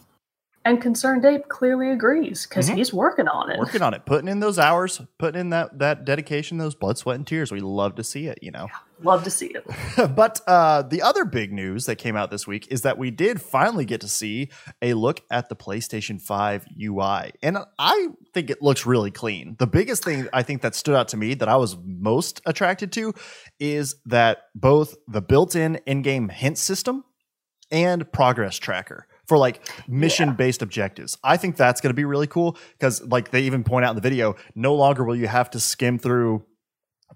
And 0.65 0.83
ConcernedApe 0.83 1.49
clearly 1.49 1.91
agrees 1.91 2.47
because 2.47 2.69
Mhm. 2.69 2.77
he's 2.77 2.93
working 2.93 3.27
on 3.27 3.50
it. 3.50 3.59
Working 3.59 3.81
on 3.81 3.95
it, 3.95 4.05
putting 4.05 4.29
in 4.29 4.41
those 4.41 4.59
hours, 4.59 5.00
putting 5.19 5.41
in 5.41 5.50
that 5.50 5.79
that 5.79 6.05
dedication, 6.05 6.59
those 6.59 6.75
blood, 6.75 6.99
sweat, 6.99 7.17
and 7.17 7.27
tears. 7.27 7.50
We 7.50 7.61
love 7.61 7.95
to 7.95 8.05
see 8.05 8.27
it, 8.27 8.38
you 8.43 8.50
know. 8.50 8.69
Love 9.03 9.25
to 9.25 9.31
see 9.31 9.47
it. 9.55 9.65
but 10.17 10.41
uh, 10.47 10.83
the 10.83 11.00
other 11.00 11.25
big 11.25 11.53
news 11.53 11.87
that 11.87 11.97
came 11.97 12.17
out 12.17 12.31
this 12.31 12.47
week 12.47 12.67
is 12.71 12.83
that 12.83 12.99
we 12.99 13.11
did 13.11 13.41
finally 13.41 13.85
get 13.85 14.00
to 14.03 14.09
see 14.09 14.50
a 14.83 14.93
look 14.95 15.23
at 15.31 15.49
the 15.49 15.57
PlayStation 15.57 16.21
5 16.21 16.67
UI. 16.79 17.33
And 17.43 17.59
I 17.79 18.09
think 18.35 18.50
it 18.50 18.61
looks 18.61 18.85
really 18.85 19.12
clean. 19.12 19.55
The 19.59 19.69
biggest 19.69 20.05
thing 20.05 20.29
I 20.33 20.43
think 20.43 20.62
that 20.62 20.75
stood 20.75 20.97
out 20.97 21.09
to 21.09 21.17
me 21.17 21.35
that 21.35 21.49
I 21.49 21.57
was 21.57 21.77
most 21.83 22.41
attracted 22.45 22.93
to 22.93 23.15
is 23.61 23.95
that 24.07 24.38
both 24.55 24.97
the 25.07 25.23
built 25.23 25.55
in 25.55 25.77
in 25.87 26.03
game 26.03 26.29
hint 26.29 26.59
system 26.59 27.05
and 27.71 28.11
progress 28.12 28.57
tracker 28.57 29.07
for 29.28 29.38
like 29.38 29.61
mission 29.87 30.35
based 30.35 30.62
objectives. 30.62 31.16
I 31.23 31.37
think 31.37 31.56
that's 31.56 31.80
going 31.80 31.90
to 31.90 31.94
be 31.94 32.04
really 32.04 32.26
cool 32.26 32.56
because, 32.73 33.02
like, 33.06 33.30
they 33.30 33.42
even 33.42 33.62
point 33.62 33.85
out 33.85 33.90
in 33.90 33.97
the 33.97 34.02
video, 34.02 34.35
no 34.54 34.75
longer 34.75 35.04
will 35.04 35.14
you 35.16 35.28
have 35.28 35.50
to 35.50 35.61
skim 35.61 35.99
through 35.99 36.44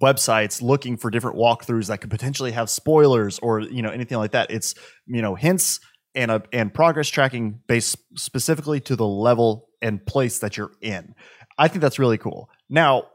websites 0.01 0.63
looking 0.63 0.97
for 0.97 1.11
different 1.11 1.37
walkthroughs 1.37 1.89
that 1.89 2.01
could 2.01 2.11
potentially 2.11 2.53
have 2.53 2.71
spoilers 2.71 3.39
or 3.41 3.61
you 3.61 3.83
know 3.83 3.91
anything 3.91 4.19
like 4.19 4.33
that. 4.33 4.51
It's 4.51 4.75
you 5.07 5.23
know 5.23 5.35
hints 5.35 5.81
and 6.15 6.31
a, 6.31 6.43
and 6.53 6.73
progress 6.73 7.09
tracking 7.09 7.61
based 7.67 7.97
specifically 8.17 8.81
to 8.81 8.97
the 8.97 9.07
level 9.07 9.69
and 9.81 10.05
place 10.05 10.39
that 10.41 10.57
you're 10.57 10.73
in. 10.81 11.15
I 11.59 11.69
think 11.69 11.81
that's 11.81 11.99
really 11.99 12.19
cool. 12.19 12.51
Now, 12.69 13.09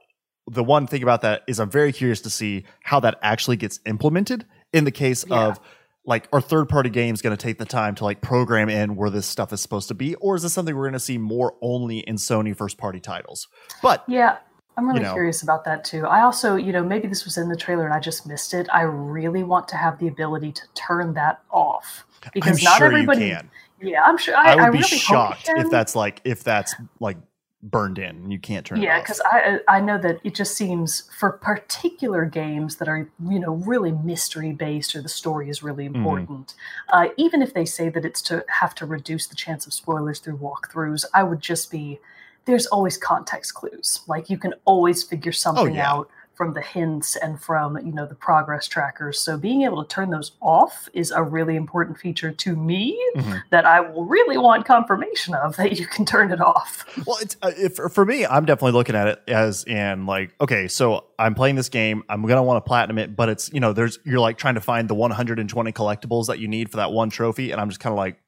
the 0.47 0.63
one 0.63 0.87
thing 0.87 1.03
about 1.03 1.21
that 1.21 1.43
is 1.47 1.59
I'm 1.59 1.69
very 1.69 1.91
curious 1.93 2.21
to 2.21 2.29
see 2.29 2.65
how 2.83 2.99
that 3.01 3.17
actually 3.21 3.57
gets 3.57 3.79
implemented 3.85 4.45
in 4.73 4.83
the 4.83 4.91
case 4.91 5.25
Yeah. 5.27 5.47
of 5.47 5.59
like 6.07 6.27
are 6.33 6.41
third 6.41 6.67
party 6.69 6.89
games 6.89 7.21
going 7.21 7.35
to 7.35 7.41
take 7.41 7.59
the 7.59 7.65
time 7.65 7.93
to 7.95 8.03
like 8.03 8.21
program 8.21 8.69
in 8.69 8.95
where 8.95 9.11
this 9.11 9.27
stuff 9.27 9.53
is 9.53 9.61
supposed 9.61 9.89
to 9.89 9.93
be 9.93 10.15
or 10.15 10.35
is 10.35 10.41
this 10.41 10.53
something 10.53 10.75
we're 10.75 10.85
going 10.85 10.93
to 10.93 10.99
see 10.99 11.17
more 11.19 11.53
only 11.61 11.99
in 11.99 12.15
Sony 12.15 12.55
first 12.57 12.77
party 12.79 12.99
titles? 12.99 13.47
But 13.83 14.03
Yeah, 14.07 14.37
I'm 14.77 14.87
really 14.87 15.01
You 15.01 15.05
know. 15.07 15.13
curious 15.13 15.43
about 15.43 15.65
that 15.65 15.83
too. 15.83 16.05
I 16.07 16.21
also, 16.21 16.55
you 16.55 16.71
know, 16.71 16.83
maybe 16.83 17.07
this 17.07 17.25
was 17.25 17.37
in 17.37 17.49
the 17.49 17.57
trailer 17.57 17.85
and 17.85 17.93
I 17.93 17.99
just 17.99 18.25
missed 18.25 18.53
it. 18.53 18.67
I 18.73 18.81
really 18.81 19.43
want 19.43 19.67
to 19.67 19.75
have 19.75 19.99
the 19.99 20.07
ability 20.07 20.53
to 20.53 20.61
turn 20.73 21.13
that 21.15 21.41
off 21.51 22.05
because 22.33 22.59
I'm 22.59 22.63
not 22.63 22.77
sure 22.77 22.87
everybody. 22.87 23.25
you 23.25 23.31
can. 23.35 23.51
Yeah, 23.81 24.01
I'm 24.03 24.17
sure. 24.17 24.35
I, 24.35 24.53
I 24.53 24.55
would 24.55 24.63
I 24.63 24.69
be 24.69 24.77
really 24.79 24.87
shocked 24.97 25.49
if 25.49 25.69
that's 25.69 25.95
like 25.95 26.21
if 26.23 26.43
that's 26.43 26.73
like 26.99 27.17
burned 27.63 27.97
in 27.97 28.15
and 28.17 28.31
you 28.31 28.39
can't 28.39 28.65
turn 28.65 28.81
Yeah, 28.81 28.99
because 28.99 29.19
I 29.25 29.59
I 29.67 29.81
know 29.81 29.97
that 29.97 30.19
it 30.23 30.35
just 30.35 30.55
seems 30.55 31.09
for 31.17 31.31
particular 31.31 32.23
games 32.25 32.75
that 32.77 32.87
are 32.87 33.09
you 33.27 33.39
know 33.39 33.55
really 33.55 33.91
mystery 33.91 34.51
based 34.51 34.95
or 34.95 35.01
the 35.01 35.09
story 35.09 35.49
is 35.49 35.63
really 35.63 35.85
Mm-hmm. 35.85 35.95
important. 35.97 36.53
Uh, 36.89 37.07
even 37.17 37.41
if 37.41 37.53
they 37.53 37.65
say 37.65 37.89
that 37.89 38.05
it's 38.05 38.21
to 38.23 38.45
have 38.59 38.75
to 38.75 38.85
reduce 38.85 39.27
the 39.27 39.35
chance 39.35 39.65
of 39.65 39.73
spoilers 39.73 40.19
through 40.19 40.37
walkthroughs, 40.37 41.03
I 41.13 41.23
would 41.23 41.41
just 41.41 41.71
be 41.71 41.99
there's 42.45 42.67
always 42.67 42.97
context 42.97 43.55
clues. 43.55 44.01
Like 44.07 44.29
you 44.29 44.37
can 44.37 44.53
always 44.65 45.03
figure 45.03 45.31
something 45.33 45.73
Oh, 45.73 45.75
yeah. 45.75 45.91
out 45.91 46.09
from 46.37 46.53
the 46.53 46.61
hints 46.61 47.15
and 47.15 47.41
from 47.41 47.75
you 47.85 47.91
know 47.91 48.05
the 48.05 48.13
progress 48.15 48.67
trackers. 48.67 49.19
So 49.19 49.37
being 49.37 49.63
able 49.63 49.83
to 49.83 49.87
turn 49.89 50.11
those 50.11 50.33
off 50.39 50.87
is 50.93 51.09
a 51.11 51.23
really 51.23 51.55
important 51.55 51.97
feature 51.97 52.31
to 52.31 52.55
me 52.55 52.97
Mhm. 53.15 53.41
that 53.49 53.65
I 53.65 53.79
will 53.81 54.05
really 54.05 54.37
want 54.37 54.65
confirmation 54.65 55.33
of 55.33 55.55
that 55.57 55.79
you 55.79 55.87
can 55.87 56.05
turn 56.05 56.31
it 56.31 56.39
off. 56.39 56.85
Well, 57.07 57.17
it's 57.21 57.35
uh, 57.41 57.51
if, 57.57 57.75
for 57.91 58.05
me, 58.05 58.25
I'm 58.25 58.45
definitely 58.45 58.73
looking 58.73 58.95
at 58.95 59.07
it 59.07 59.21
as 59.27 59.63
in 59.63 60.05
like, 60.05 60.35
okay, 60.39 60.67
so 60.67 61.05
I'm 61.17 61.33
playing 61.33 61.55
this 61.55 61.69
game. 61.69 62.03
I'm 62.07 62.21
gonna 62.25 62.43
want 62.43 62.63
to 62.63 62.67
platinum 62.67 62.99
it, 62.99 63.15
but 63.15 63.29
it's 63.29 63.51
you 63.51 63.59
know, 63.59 63.73
there's 63.73 63.97
you're 64.05 64.19
like 64.19 64.37
trying 64.37 64.55
to 64.55 64.61
find 64.61 64.87
the 64.87 64.95
120 64.95 65.71
collectibles 65.71 66.27
that 66.27 66.37
you 66.39 66.47
need 66.47 66.69
for 66.69 66.77
that 66.77 66.91
one 66.91 67.09
trophy, 67.09 67.51
and 67.51 67.59
I'm 67.59 67.69
just 67.69 67.79
kind 67.79 67.91
of 67.93 67.97
like, 67.97 68.19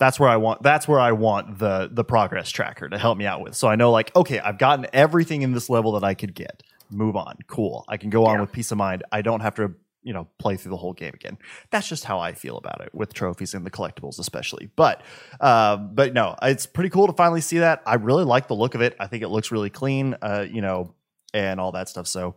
that's 0.00 0.18
where 0.18 0.28
I 0.28 0.36
want. 0.36 0.62
That's 0.64 0.88
where 0.88 0.98
I 0.98 1.12
want 1.12 1.58
the 1.58 1.88
the 1.92 2.02
progress 2.04 2.50
tracker 2.50 2.88
to 2.88 2.98
help 2.98 3.16
me 3.16 3.26
out 3.26 3.40
with. 3.40 3.54
So 3.54 3.68
I 3.68 3.76
know 3.76 3.92
like, 3.92 4.14
okay, 4.16 4.40
I've 4.40 4.58
gotten 4.58 4.86
everything 4.92 5.42
in 5.42 5.52
this 5.52 5.70
level 5.70 5.92
that 5.92 6.02
I 6.02 6.14
could 6.14 6.34
get. 6.34 6.64
Move 6.90 7.14
on, 7.14 7.36
cool. 7.46 7.84
I 7.88 7.96
can 7.98 8.10
go 8.10 8.26
on 8.26 8.34
Yeah. 8.34 8.40
with 8.40 8.50
peace 8.52 8.72
of 8.72 8.78
mind. 8.78 9.04
I 9.12 9.22
don't 9.22 9.40
have 9.40 9.54
to 9.56 9.72
you 10.02 10.12
know 10.14 10.26
play 10.38 10.56
through 10.56 10.70
the 10.70 10.76
whole 10.78 10.94
game 10.94 11.12
again. 11.14 11.36
That's 11.70 11.86
just 11.86 12.04
how 12.04 12.18
I 12.18 12.32
feel 12.32 12.56
about 12.56 12.80
it 12.80 12.92
with 12.94 13.12
trophies 13.14 13.54
and 13.54 13.64
the 13.64 13.70
collectibles, 13.70 14.18
especially. 14.18 14.70
But 14.74 15.02
uh, 15.40 15.76
but 15.76 16.14
no, 16.14 16.34
it's 16.42 16.66
pretty 16.66 16.90
cool 16.90 17.06
to 17.06 17.12
finally 17.12 17.42
see 17.42 17.58
that. 17.58 17.82
I 17.86 17.94
really 17.96 18.24
like 18.24 18.48
the 18.48 18.54
look 18.56 18.74
of 18.74 18.80
it. 18.80 18.96
I 18.98 19.06
think 19.06 19.22
it 19.22 19.28
looks 19.28 19.52
really 19.52 19.70
clean, 19.70 20.16
uh, 20.22 20.46
you 20.50 20.62
know, 20.62 20.94
and 21.34 21.60
all 21.60 21.70
that 21.72 21.88
stuff. 21.88 22.06
So 22.08 22.34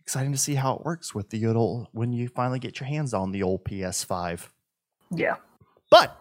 exciting 0.00 0.32
to 0.32 0.38
see 0.38 0.54
how 0.54 0.74
it 0.76 0.84
works 0.84 1.14
with 1.14 1.30
the 1.30 1.46
old 1.46 1.88
when 1.92 2.12
you 2.12 2.28
finally 2.28 2.58
get 2.58 2.80
your 2.80 2.86
hands 2.88 3.14
on 3.14 3.30
the 3.32 3.42
old 3.42 3.64
PS5. 3.64 4.48
Yeah. 5.10 5.36
But 5.90 6.18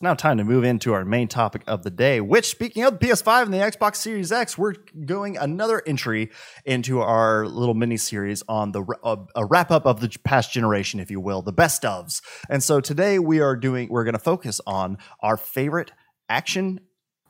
it's 0.00 0.04
now 0.04 0.14
time 0.14 0.38
to 0.38 0.44
move 0.44 0.64
into 0.64 0.94
our 0.94 1.04
main 1.04 1.28
topic 1.28 1.60
of 1.66 1.82
the 1.82 1.90
day, 1.90 2.22
which, 2.22 2.48
speaking 2.48 2.84
of 2.84 2.98
the 2.98 3.06
PS5 3.06 3.42
and 3.42 3.52
the 3.52 3.58
Xbox 3.58 3.96
Series 3.96 4.32
X, 4.32 4.56
we're 4.56 4.72
going 5.04 5.36
another 5.36 5.82
entry 5.86 6.30
into 6.64 7.02
our 7.02 7.46
little 7.46 7.74
mini 7.74 7.98
series 7.98 8.42
on 8.48 8.72
the 8.72 8.82
uh, 9.04 9.16
a 9.36 9.44
wrap 9.44 9.70
up 9.70 9.84
of 9.84 10.00
the 10.00 10.08
past 10.24 10.54
generation, 10.54 11.00
if 11.00 11.10
you 11.10 11.20
will, 11.20 11.42
the 11.42 11.52
best 11.52 11.82
ofs. 11.82 12.22
And 12.48 12.62
so 12.62 12.80
today 12.80 13.18
we 13.18 13.40
are 13.40 13.54
doing, 13.54 13.90
we're 13.90 14.04
going 14.04 14.14
to 14.14 14.18
focus 14.18 14.58
on 14.66 14.96
our 15.20 15.36
favorite 15.36 15.92
action 16.30 16.80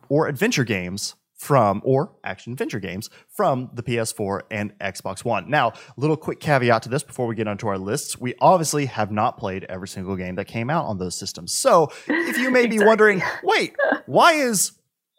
or 0.09 0.29
adventure 0.29 0.63
games 0.63 1.17
from 1.41 1.81
or 1.87 2.13
action 2.23 2.53
adventure 2.53 2.79
games 2.79 3.09
from 3.27 3.71
the 3.73 3.83
PS4 3.83 4.43
and 4.51 4.79
Xbox 4.79 5.25
One. 5.25 5.49
Now, 5.49 5.73
little 5.97 6.19
quick 6.19 6.39
caveat 6.39 6.83
to 6.83 6.91
this 6.91 7.03
before 7.03 7.27
we 7.27 7.35
get 7.35 7.49
onto 7.49 7.67
our 7.67 7.79
lists. 7.79 8.21
We 8.21 8.35
obviously 8.43 8.85
have 8.85 9.11
not 9.11 9.39
played 9.39 9.65
every 9.65 9.89
single 9.89 10.17
game 10.17 10.35
that 10.35 10.45
came 10.45 10.69
out 10.69 10.85
on 10.85 10.99
those 10.99 11.19
systems. 11.19 11.55
So, 11.55 11.89
if 12.07 12.37
you 12.37 12.51
may 12.51 12.67
be 12.67 12.75
Exactly. 12.75 12.87
wondering, 12.87 13.23
wait, 13.43 13.75
why 14.07 14.35
is 14.35 14.73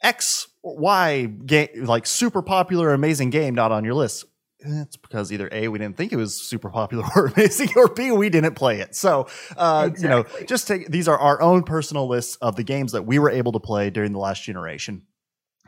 X 0.03 0.47
or 0.61 0.77
Y 0.77 1.25
game 1.25 1.69
like 1.75 2.05
super 2.05 2.43
popular 2.43 2.93
amazing 2.93 3.31
game 3.31 3.55
not 3.55 3.71
on 3.71 3.83
your 3.83 3.95
list? 3.95 4.25
It's 4.59 4.97
because 4.97 5.31
either 5.33 5.49
A, 5.51 5.69
we 5.69 5.79
didn't 5.79 5.97
think 5.97 6.13
it 6.13 6.17
was 6.17 6.39
super 6.39 6.69
popular 6.69 7.03
or 7.15 7.25
amazing, 7.35 7.69
or 7.75 7.87
B, 7.87 8.11
we 8.11 8.29
didn't 8.29 8.53
play 8.53 8.79
it. 8.79 8.95
So, 8.95 9.27
uh, 9.57 9.89
you 9.97 10.07
know, 10.07 10.25
just 10.45 10.67
take 10.67 10.87
these 10.87 11.07
are 11.07 11.17
our 11.17 11.41
own 11.41 11.63
personal 11.63 12.07
lists 12.07 12.35
of 12.35 12.57
the 12.57 12.63
games 12.63 12.91
that 12.91 13.07
we 13.07 13.17
were 13.17 13.31
able 13.31 13.53
to 13.53 13.59
play 13.59 13.89
during 13.89 14.11
the 14.11 14.19
last 14.19 14.43
generation 14.43 15.01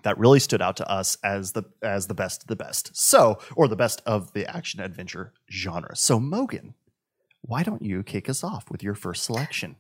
that 0.04 0.18
really 0.18 0.40
stood 0.40 0.62
out 0.62 0.78
to 0.78 0.90
us 0.90 1.18
as 1.24 1.54
the 1.54 1.64
as 1.82 2.08
the 2.08 2.14
best 2.14 2.44
of 2.44 2.48
the 2.48 2.56
best. 2.56 2.96
So, 2.96 3.40
or 3.56 3.68
the 3.68 3.76
best 3.76 4.02
of 4.06 4.34
the 4.34 4.46
action 4.46 4.80
adventure 4.80 5.34
genre. 5.50 5.96
So, 5.96 6.20
Mogan, 6.20 6.76
why 7.42 7.64
don't 7.64 7.82
you 7.82 8.04
kick 8.04 8.30
us 8.30 8.44
off 8.44 8.70
with 8.70 8.84
your 8.84 8.96
first 8.96 9.24
selection? 9.24 9.78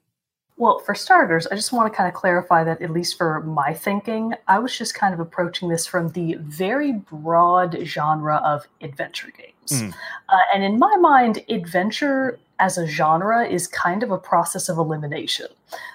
Well, 0.56 0.80
for 0.80 0.94
starters, 0.94 1.48
I 1.48 1.56
just 1.56 1.74
want 1.74 1.92
to 1.92 1.98
kind 1.98 2.08
of 2.08 2.14
clarify 2.14 2.64
that, 2.64 2.82
at 2.82 2.92
least 2.92 3.18
for 3.18 3.42
my 3.42 3.74
thinking, 3.74 4.34
I 4.48 4.60
was 4.60 4.78
just 4.78 4.94
kind 4.94 5.14
of 5.14 5.20
approaching 5.20 5.70
this 5.70 5.88
from 5.88 6.10
the 6.10 6.36
very 6.40 6.92
broad 6.92 7.78
genre 7.84 8.38
of 8.38 8.68
adventure 8.82 9.32
games. 9.36 9.82
Mm. 9.82 9.94
Uh, 10.30 10.42
and 10.54 10.64
in 10.64 10.78
my 10.78 10.96
mind, 10.98 11.40
adventure 11.50 12.40
as 12.60 12.78
a 12.78 12.86
genre 12.86 13.46
is 13.46 13.68
kind 13.68 14.04
of 14.04 14.12
a 14.12 14.18
process 14.18 14.70
of 14.70 14.78
elimination. 14.78 15.48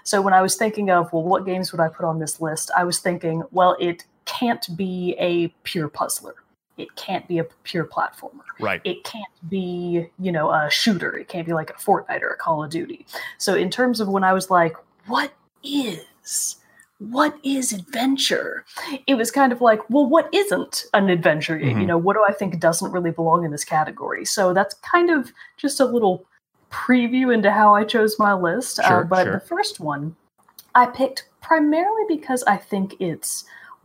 So 0.02 0.20
when 0.20 0.35
I 0.35 0.42
was 0.42 0.56
thinking 0.56 0.90
of, 0.90 1.12
well, 1.12 1.23
what 1.23 1.47
games 1.47 1.70
would 1.73 1.80
I 1.80 1.88
put 1.88 2.04
on 2.04 2.18
this 2.18 2.40
list? 2.40 2.70
I 2.76 2.82
was 2.82 2.99
thinking, 2.99 3.44
well, 3.52 3.76
it 3.78 4.04
can't 4.28 4.76
be 4.76 5.16
a 5.18 5.49
pure 5.64 5.88
puzzler. 5.88 6.35
It 6.76 6.94
can't 6.94 7.26
be 7.26 7.38
a 7.38 7.44
pure 7.64 7.85
platformer. 7.85 8.44
Right. 8.61 8.80
it 8.85 9.02
can't 9.04 9.25
be 9.49 10.06
you 10.18 10.30
know 10.30 10.50
a 10.50 10.68
shooter. 10.70 11.16
It 11.16 11.28
can't 11.28 11.47
be 11.47 11.52
like 11.52 11.70
a 11.70 11.75
fortnite 11.75 12.23
or 12.23 12.28
a 12.28 12.37
call 12.37 12.62
of 12.62 12.70
duty. 12.70 13.06
So 13.38 13.54
in 13.54 13.70
terms 13.70 14.00
of 14.00 14.08
when 14.08 14.23
i 14.25 14.32
was 14.32 14.50
like 14.50 14.76
what 15.06 15.32
is 15.64 16.56
what 16.99 17.37
is 17.44 17.73
adventure? 17.73 18.64
it 19.06 19.14
was 19.14 19.30
kind 19.30 19.52
of 19.52 19.61
like 19.61 19.88
well 19.90 20.06
what 20.06 20.28
isn't 20.32 20.85
an 20.94 21.08
adventure? 21.08 21.58
Game 21.58 21.80
you 21.80 21.87
know 21.87 21.99
what 21.99 22.14
do 22.14 22.25
i 22.28 22.32
think 22.32 22.58
doesn't 22.61 22.92
really 22.92 23.11
belong 23.11 23.44
in 23.44 23.50
this 23.50 23.64
category? 23.64 24.25
So 24.25 24.52
that's 24.54 24.75
kind 24.75 25.11
of 25.11 25.32
just 25.56 25.80
a 25.80 25.85
little 25.85 26.25
preview 26.70 27.32
into 27.32 27.50
how 27.50 27.75
i 27.75 27.82
chose 27.82 28.18
my 28.18 28.35
list. 28.35 28.78
Uh, 28.78 28.88
Sure, 28.88 29.04
but 29.04 29.25
sure. 29.25 29.32
the 29.32 29.40
first 29.40 29.80
one 29.80 30.14
i 30.75 30.85
picked 30.87 31.28
primarily 31.40 32.02
because 32.08 32.42
i 32.44 32.56
think 32.56 32.94
it's 33.00 33.44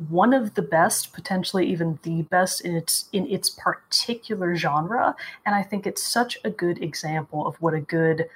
one 0.09 0.33
of 0.33 0.55
the 0.55 0.61
best, 0.61 1.13
potentially 1.13 1.65
even 1.67 1.99
the 2.03 2.23
best 2.23 2.61
in 2.61 2.75
its 2.75 3.09
in 3.11 3.27
its 3.27 3.49
particular 3.49 4.55
genre, 4.55 5.15
and 5.45 5.55
I 5.55 5.63
think 5.63 5.85
it's 5.85 6.03
such 6.03 6.37
a 6.43 6.49
good 6.49 6.81
example 6.81 7.45
of 7.47 7.61
what 7.61 7.73
a 7.73 7.79
good 7.79 8.29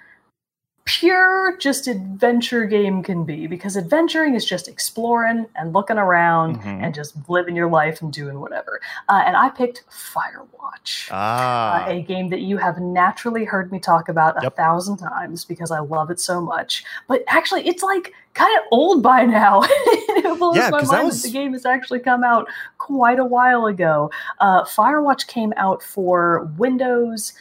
pure 0.87 1.57
just 1.57 1.85
adventure 1.87 2.63
game 2.65 3.03
can 3.03 3.25
be 3.25 3.45
because 3.45 3.75
adventuring 3.75 4.35
is 4.35 4.45
just 4.45 4.69
exploring 4.69 5.45
and 5.55 5.73
looking 5.73 5.97
around 5.97 6.61
Mhm. 6.61 6.81
and 6.81 6.95
just 6.95 7.13
living 7.29 7.57
your 7.57 7.69
life 7.69 8.01
and 8.01 8.11
doing 8.13 8.39
whatever. 8.39 8.79
Uh, 9.09 9.21
and 9.25 9.35
I 9.35 9.49
picked 9.49 9.83
Firewatch. 9.91 11.09
Ah. 11.11 11.83
Uh, 11.85 11.89
a 11.89 12.01
game 12.01 12.29
that 12.29 12.39
you 12.39 12.57
have 12.57 12.77
naturally 12.79 13.43
heard 13.43 13.69
me 13.71 13.79
talk 13.79 14.07
about 14.07 14.37
a 14.37 14.43
Yep. 14.43 14.55
thousand 14.55 14.97
times 14.97 15.43
because 15.43 15.71
I 15.71 15.79
love 15.79 16.09
it 16.09 16.21
so 16.21 16.39
much. 16.39 16.85
But 17.07 17.23
actually, 17.27 17.67
it's 17.67 17.83
like 17.83 18.13
kind 18.33 18.57
of 18.57 18.63
old 18.71 19.03
by 19.03 19.25
now. 19.25 19.63
it 19.65 20.39
blows 20.39 20.55
Yeah, 20.55 20.69
my 20.69 20.83
mind 20.83 21.09
that 21.09 21.13
that, 21.15 21.23
the 21.23 21.31
game 21.31 21.51
has 21.53 21.65
actually 21.65 21.99
come 21.99 22.23
out 22.23 22.47
quite 22.77 23.19
a 23.19 23.25
while 23.25 23.65
ago. 23.65 24.09
Uh, 24.39 24.63
Firewatch 24.63 25.27
came 25.27 25.53
out 25.57 25.83
for 25.83 26.49
Windows. 26.57 27.33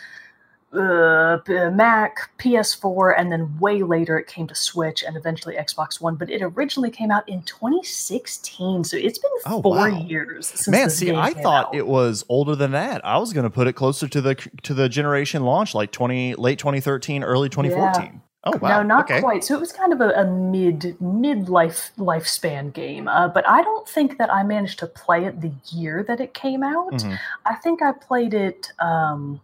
Uh, 0.73 1.39
Mac, 1.73 2.31
PS4, 2.39 3.15
and 3.19 3.31
then 3.33 3.59
way 3.59 3.83
later 3.83 4.19
it 4.19 4.27
came 4.27 4.47
to 4.49 4.55
Switch 4.55 5.03
and 5.03 5.17
eventually 5.17 5.55
Xbox 5.57 6.01
One. 6.01 6.17
But 6.17 6.29
it 6.31 6.43
originally 6.43 6.91
came 6.91 7.11
out 7.11 7.29
in 7.29 7.43
2016, 7.43 8.85
so 8.85 8.97
it's 8.97 9.19
been 9.19 9.31
Oh, 9.47 9.63
four 9.63 9.77
wow. 9.77 9.87
years. 10.07 10.49
Since 10.49 10.69
Man, 10.69 10.91
see, 10.91 11.13
I 11.15 11.33
thought 11.33 11.67
out. 11.69 11.75
it 11.75 11.87
was 11.87 12.25
older 12.29 12.55
than 12.57 12.73
that. 12.73 13.05
I 13.05 13.19
was 13.19 13.33
going 13.33 13.45
to 13.45 13.51
put 13.51 13.67
it 13.67 13.75
closer 13.75 14.09
to 14.09 14.21
the 14.21 14.35
to 14.63 14.75
the 14.75 14.89
generation 14.89 15.45
launch, 15.45 15.75
like 15.75 15.93
twenty 15.93 16.35
late 16.35 16.59
twenty 16.59 16.81
thirteen, 16.81 17.23
early 17.23 17.49
twenty 17.49 17.71
fourteen. 17.71 18.21
Oh 18.49 18.57
wow, 18.59 18.77
No, 18.79 18.83
not 18.85 19.11
okay. 19.11 19.21
quite. 19.21 19.43
So 19.43 19.55
it 19.55 19.61
was 19.61 19.73
kind 19.73 19.93
of 19.93 20.01
a, 20.01 20.11
a 20.11 20.25
mid 20.25 21.01
mid 21.01 21.49
life 21.49 21.91
lifespan 21.99 22.73
game. 22.73 23.09
Uh, 23.09 23.29
but 23.29 23.49
I 23.49 23.61
don't 23.63 23.89
think 23.89 24.19
that 24.19 24.33
I 24.33 24.43
managed 24.45 24.79
to 24.81 24.87
play 24.87 25.25
it 25.25 25.41
the 25.41 25.53
year 25.73 26.05
that 26.07 26.21
it 26.21 26.33
came 26.33 26.63
out. 26.63 26.93
Mhm. 26.93 27.19
I 27.45 27.55
think 27.57 27.83
I 27.83 27.91
played 27.93 28.35
it 28.35 28.73
um, 28.79 29.41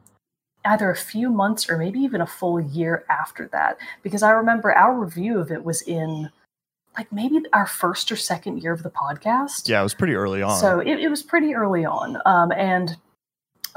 either 0.65 0.91
a 0.91 0.97
few 0.97 1.31
months 1.31 1.69
or 1.69 1.77
maybe 1.77 1.99
even 2.01 2.21
a 2.21 2.27
full 2.27 2.61
year 2.61 3.05
after 3.09 3.49
that 3.49 3.77
because 4.03 4.23
I 4.23 4.31
remember 4.31 4.73
our 4.73 4.95
review 4.99 5.39
of 5.39 5.51
it 5.51 5.65
was 5.65 5.83
in 5.83 6.31
like 6.97 7.11
maybe 7.11 7.41
our 7.53 7.67
first 7.67 8.13
or 8.13 8.17
second 8.17 8.63
year 8.63 8.73
of 8.73 8.83
the 8.83 8.91
podcast. 8.91 9.69
Yeah, 9.69 9.81
it 9.81 9.85
was 9.85 9.95
pretty 9.95 10.15
early 10.15 10.43
on. 10.43 10.59
So 10.59 10.81
it, 10.81 10.99
it 10.99 11.09
was 11.09 11.23
pretty 11.23 11.55
early 11.55 11.85
on. 11.85 12.19
Um, 12.27 12.53
and 12.53 12.97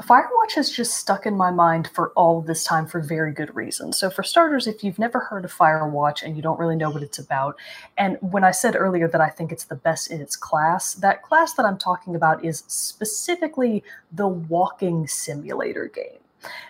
Firewatch 0.02 0.54
has 0.56 0.70
just 0.70 0.94
stuck 0.94 1.24
in 1.24 1.36
my 1.36 1.50
mind 1.50 1.88
for 1.94 2.10
all 2.10 2.42
this 2.42 2.64
time 2.64 2.86
for 2.86 3.00
very 3.00 3.32
good 3.32 3.54
reasons 3.56 3.96
So, 3.96 4.10
for 4.10 4.22
starters, 4.22 4.66
if 4.66 4.84
you've 4.84 4.98
never 4.98 5.20
heard 5.20 5.44
of 5.46 5.52
Firewatch 5.52 6.22
and 6.22 6.36
you 6.36 6.42
don't 6.42 6.58
really 6.58 6.76
know 6.76 6.90
what 6.90 7.02
it's 7.02 7.18
about, 7.18 7.56
and 7.96 8.18
when 8.20 8.44
I 8.44 8.50
said 8.50 8.76
earlier 8.76 9.08
that 9.08 9.22
I 9.22 9.30
think 9.30 9.52
it's 9.52 9.64
the 9.64 9.74
best 9.74 10.10
in 10.10 10.20
its 10.20 10.36
class, 10.36 10.92
that 10.94 11.22
class 11.22 11.54
that 11.54 11.64
I'm 11.64 11.78
talking 11.78 12.14
about 12.14 12.44
is 12.44 12.64
specifically 12.66 13.82
the 14.12 14.28
walking 14.28 15.06
simulator 15.06 15.86
game. 15.86 16.20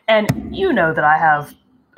And 0.09 0.54
you 0.56 0.73
know 0.73 0.92
that 0.92 1.04
I 1.04 1.18
have 1.18 1.54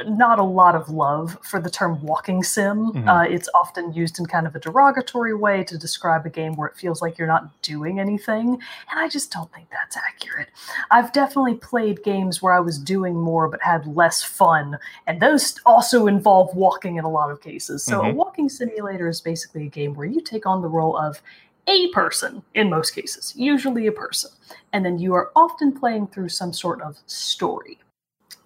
not 0.06 0.38
a 0.38 0.44
lot 0.44 0.76
of 0.76 0.88
love 0.88 1.36
for 1.42 1.60
the 1.60 1.70
term 1.70 2.00
walking 2.02 2.42
sim. 2.42 2.92
Mhm. 2.92 3.08
Uh, 3.08 3.28
it's 3.28 3.48
often 3.52 3.92
used 3.92 4.18
in 4.20 4.26
kind 4.26 4.46
of 4.46 4.54
a 4.54 4.60
derogatory 4.60 5.34
way 5.34 5.64
to 5.64 5.76
describe 5.76 6.24
a 6.24 6.30
game 6.30 6.54
where 6.54 6.68
it 6.68 6.76
feels 6.76 7.02
like 7.02 7.18
you're 7.18 7.26
not 7.26 7.60
doing 7.62 7.98
anything. 7.98 8.60
And 8.90 9.00
I 9.00 9.08
just 9.08 9.32
don't 9.32 9.52
think 9.52 9.68
that's 9.70 9.96
accurate. 9.96 10.50
I've 10.92 11.12
definitely 11.12 11.56
played 11.56 12.04
games 12.04 12.40
where 12.40 12.52
I 12.52 12.60
was 12.60 12.78
doing 12.78 13.16
more 13.16 13.48
but 13.48 13.60
had 13.60 13.86
less 13.86 14.22
fun, 14.22 14.78
and 15.06 15.20
those 15.20 15.58
also 15.66 16.06
involve 16.06 16.54
walking 16.54 16.96
in 16.96 17.04
a 17.04 17.10
lot 17.10 17.30
of 17.32 17.40
cases. 17.40 17.82
So, 17.82 18.02
a 18.02 18.04
Mhm. 18.04 18.14
walking 18.14 18.48
simulator 18.48 19.08
is 19.08 19.20
basically 19.20 19.66
a 19.66 19.70
game 19.70 19.94
where 19.94 20.06
you 20.06 20.20
take 20.20 20.46
on 20.46 20.62
the 20.62 20.68
role 20.68 20.96
of 20.96 21.20
a 21.68 21.88
person 21.90 22.42
in 22.54 22.70
most 22.70 22.92
cases, 22.94 23.34
usually 23.36 23.86
a 23.86 23.92
person, 23.92 24.30
and 24.72 24.84
then 24.84 24.98
you 24.98 25.14
are 25.14 25.30
often 25.36 25.72
playing 25.72 26.08
through 26.08 26.30
some 26.30 26.52
sort 26.52 26.80
of 26.82 26.98
story. 27.06 27.78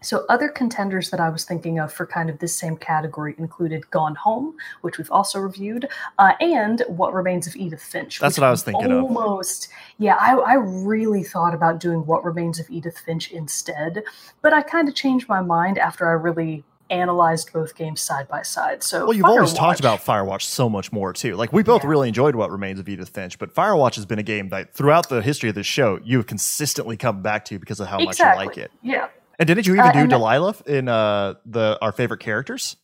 So, 0.03 0.25
other 0.29 0.49
contenders 0.49 1.11
that 1.11 1.21
I 1.21 1.29
was 1.29 1.45
thinking 1.45 1.79
of 1.79 1.93
for 1.93 2.07
kind 2.07 2.29
of 2.29 2.41
this 2.41 2.59
same 2.59 2.77
category 2.77 3.37
included 3.39 3.89
Gone 3.91 4.17
Home, 4.17 4.57
which 4.81 4.99
we've 4.99 5.11
also 5.11 5.39
reviewed, 5.39 5.89
uh, 6.19 6.33
and 6.41 6.83
What 6.89 7.15
Remains 7.15 7.47
of 7.47 7.55
Edith 7.55 7.83
Finch. 7.83 8.19
That's 8.19 8.37
what 8.37 8.47
I 8.47 8.51
was 8.51 8.65
thinking 8.65 8.91
of. 8.91 9.05
Almost, 9.05 9.69
yeah. 9.99 10.17
I, 10.17 10.35
I 10.35 10.55
really 10.55 11.23
thought 11.23 11.55
about 11.55 11.79
doing 11.79 12.05
What 12.05 12.25
Remains 12.25 12.59
of 12.59 12.69
Edith 12.69 12.99
Finch 12.99 13.31
instead, 13.31 14.03
but 14.43 14.53
I 14.53 14.63
kind 14.63 14.89
of 14.89 14.97
changed 14.97 15.29
my 15.29 15.41
mind 15.41 15.79
after 15.79 16.09
I 16.09 16.13
really 16.13 16.65
analyzed 16.93 17.53
both 17.53 17.75
games 17.75 18.01
side 18.01 18.29
by 18.29 18.43
side. 18.43 18.83
So, 18.83 19.07
well, 19.07 19.15
you've 19.17 19.25
always 19.25 19.53
talked 19.53 19.81
about 19.81 20.01
Firewatch 20.01 20.43
so 20.43 20.69
much 20.69 20.93
more 20.93 21.13
too. 21.13 21.35
Like 21.37 21.53
we 21.53 21.63
both 21.63 21.83
Yeah. 21.83 21.89
really 21.91 22.09
enjoyed 22.09 22.37
what 22.37 22.51
remains 22.51 22.79
of 22.79 22.89
Edith 22.89 23.09
Finch, 23.09 23.39
but 23.39 23.55
Firewatch 23.55 23.95
has 23.97 24.07
been 24.07 24.19
a 24.19 24.23
game 24.23 24.51
that 24.51 24.75
throughout 24.75 25.09
the 25.09 25.23
history 25.23 25.49
of 25.49 25.55
this 25.55 25.67
show 25.67 25.99
you 26.05 26.19
have 26.19 26.27
consistently 26.27 26.97
come 26.97 27.23
back 27.23 27.45
to 27.47 27.59
because 27.59 27.81
of 27.81 27.89
how 27.89 27.99
much 27.99 28.19
you 28.19 28.25
like 28.27 28.59
it. 28.59 28.71
Yeah. 28.83 29.09
And 29.39 29.47
didn't 29.47 29.67
you 29.67 29.73
even 29.75 29.87
Uh, 29.87 29.93
do 29.93 29.99
that- 30.01 30.11
Delilah 30.11 30.55
in 30.67 30.89
uh, 30.89 31.35
the 31.47 31.79
our 31.83 31.91
favorite 31.93 32.21
characters 32.21 32.77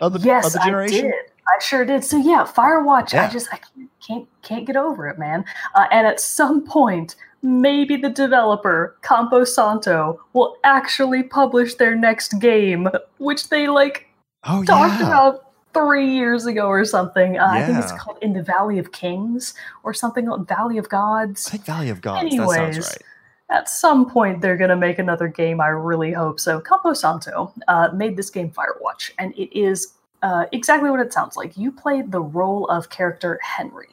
of 0.00 0.14
the 0.14 0.18
yes, 0.20 0.46
of 0.46 0.52
the 0.54 0.60
generation? 0.64 0.98
I 0.98 1.02
did. 1.02 1.14
I 1.14 1.62
sure 1.62 1.84
did. 1.84 2.02
So 2.04 2.16
yeah, 2.16 2.44
Firewatch. 2.44 3.12
Yeah. 3.12 3.26
I 3.26 3.28
just 3.30 3.48
I 3.52 3.58
can't 3.58 3.88
can't, 4.06 4.28
can't 4.42 4.66
get 4.66 4.76
over 4.76 5.06
it, 5.08 5.18
man. 5.18 5.44
Uh, 5.76 5.86
and 5.92 6.06
at 6.08 6.18
some 6.20 6.64
point, 6.64 7.14
maybe 7.42 7.96
the 7.96 8.08
developer 8.10 8.96
Campo 9.02 9.44
Santo 9.44 10.20
will 10.32 10.56
actually 10.64 11.22
publish 11.22 11.74
their 11.74 11.94
next 11.94 12.38
game, 12.40 12.88
which 13.18 13.48
they 13.48 13.68
like 13.68 14.08
Oh 14.44 14.64
talked 14.64 15.00
yeah. 15.00 15.06
about 15.06 15.52
three 15.72 16.08
years 16.10 16.46
ago 16.46 16.66
or 16.66 16.84
something. 16.84 17.38
Uh, 17.38 17.46
I 17.50 17.64
think 17.64 17.78
it's 17.78 17.92
called 17.92 18.18
In 18.20 18.32
the 18.32 18.42
Valley 18.42 18.78
of 18.78 18.92
Kings 18.92 19.54
or 19.84 19.94
something. 19.94 20.28
Valley 20.46 20.78
of 20.78 20.88
Gods. 20.88 21.46
I 21.48 21.52
think 21.52 21.64
Valley 21.64 21.88
of 21.88 22.00
Gods. 22.00 22.22
that 22.22 22.26
Anyways, 22.26 22.56
sounds 22.56 22.78
right. 22.78 23.58
at 23.58 23.68
some 23.68 24.08
point 24.08 24.40
they're 24.40 24.56
going 24.56 24.70
to 24.70 24.76
make 24.76 24.98
another 24.98 25.28
game. 25.28 25.60
I 25.60 25.68
really 25.68 26.12
hope 26.12 26.40
so. 26.40 26.60
Campo 26.60 26.92
Santo 26.92 27.52
uh, 27.68 27.90
made 27.94 28.16
this 28.16 28.30
game 28.30 28.50
Firewatch, 28.50 29.12
and 29.18 29.32
it 29.36 29.56
is 29.58 29.94
uh, 30.22 30.44
exactly 30.52 30.90
what 30.90 31.00
it 31.00 31.12
sounds 31.12 31.36
like. 31.36 31.56
You 31.56 31.72
play 31.72 32.02
the 32.02 32.20
role 32.20 32.66
of 32.66 32.90
character 32.90 33.38
Henry, 33.42 33.88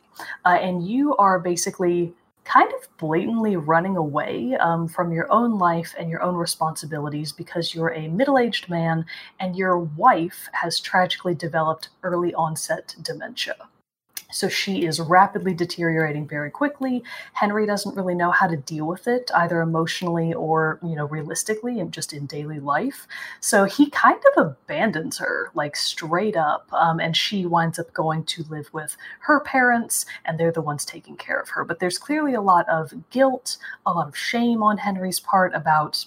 uh, 0.46 0.50
and 0.50 0.86
you 0.86 1.16
are 1.18 1.40
basically 1.40 2.14
kind 2.50 2.72
of 2.74 2.98
blatantly 2.98 3.56
running 3.56 3.96
away 3.96 4.56
um, 4.56 4.88
from 4.88 5.12
your 5.12 5.32
own 5.32 5.60
life 5.60 5.94
and 6.00 6.10
your 6.10 6.22
own 6.24 6.36
responsibilities 6.36 7.32
because 7.32 7.76
you're 7.76 7.94
a 7.94 8.08
middle 8.08 8.40
aged 8.40 8.70
man 8.70 9.06
and 9.40 9.56
your 9.56 9.78
wife 9.78 10.50
has 10.54 10.80
tragically 10.80 11.36
developed 11.36 11.90
early 12.02 12.34
onset 12.34 12.96
dementia. 13.02 13.56
So 14.32 14.48
she 14.48 14.86
is 14.86 15.00
rapidly 15.00 15.54
deteriorating 15.54 16.28
very 16.28 16.52
quickly. 16.52 17.04
Henry 17.34 17.66
doesn't 17.66 17.96
really 17.96 18.16
know 18.16 18.32
how 18.32 18.48
to 18.48 18.58
deal 18.58 18.86
with 18.86 19.08
it, 19.08 19.32
either 19.34 19.62
emotionally 19.62 20.34
or, 20.34 20.80
you 20.84 20.96
know, 20.96 21.06
realistically 21.06 21.80
and 21.80 21.92
just 21.92 22.14
in 22.14 22.28
daily 22.28 22.60
life. 22.60 23.08
So 23.40 23.66
he 23.66 23.90
kind 23.90 24.22
of 24.36 24.46
abandons 24.46 25.18
her, 25.18 25.50
like 25.56 25.76
straight 25.76 26.38
up. 26.38 26.72
Um, 26.72 27.00
and 27.00 27.18
she 27.18 27.46
winds 27.46 27.80
up 27.80 27.92
going 27.94 28.24
to 28.26 28.44
live 28.50 28.70
with 28.72 28.98
her 29.22 29.40
parents, 29.40 30.06
and 30.26 30.40
they're 30.40 30.52
the 30.52 30.62
ones 30.62 30.86
taking 30.86 31.18
care 31.18 31.40
of 31.40 31.50
her. 31.50 31.64
But 31.64 31.80
there's 31.80 31.98
clearly 31.98 32.34
a 32.34 32.42
lot 32.42 32.70
of 32.70 32.94
guilt, 33.10 33.58
a 33.86 33.94
lot 33.94 34.08
of 34.08 34.16
shame 34.16 34.62
on 34.62 34.78
Henry's 34.78 35.20
part 35.20 35.54
about 35.56 36.06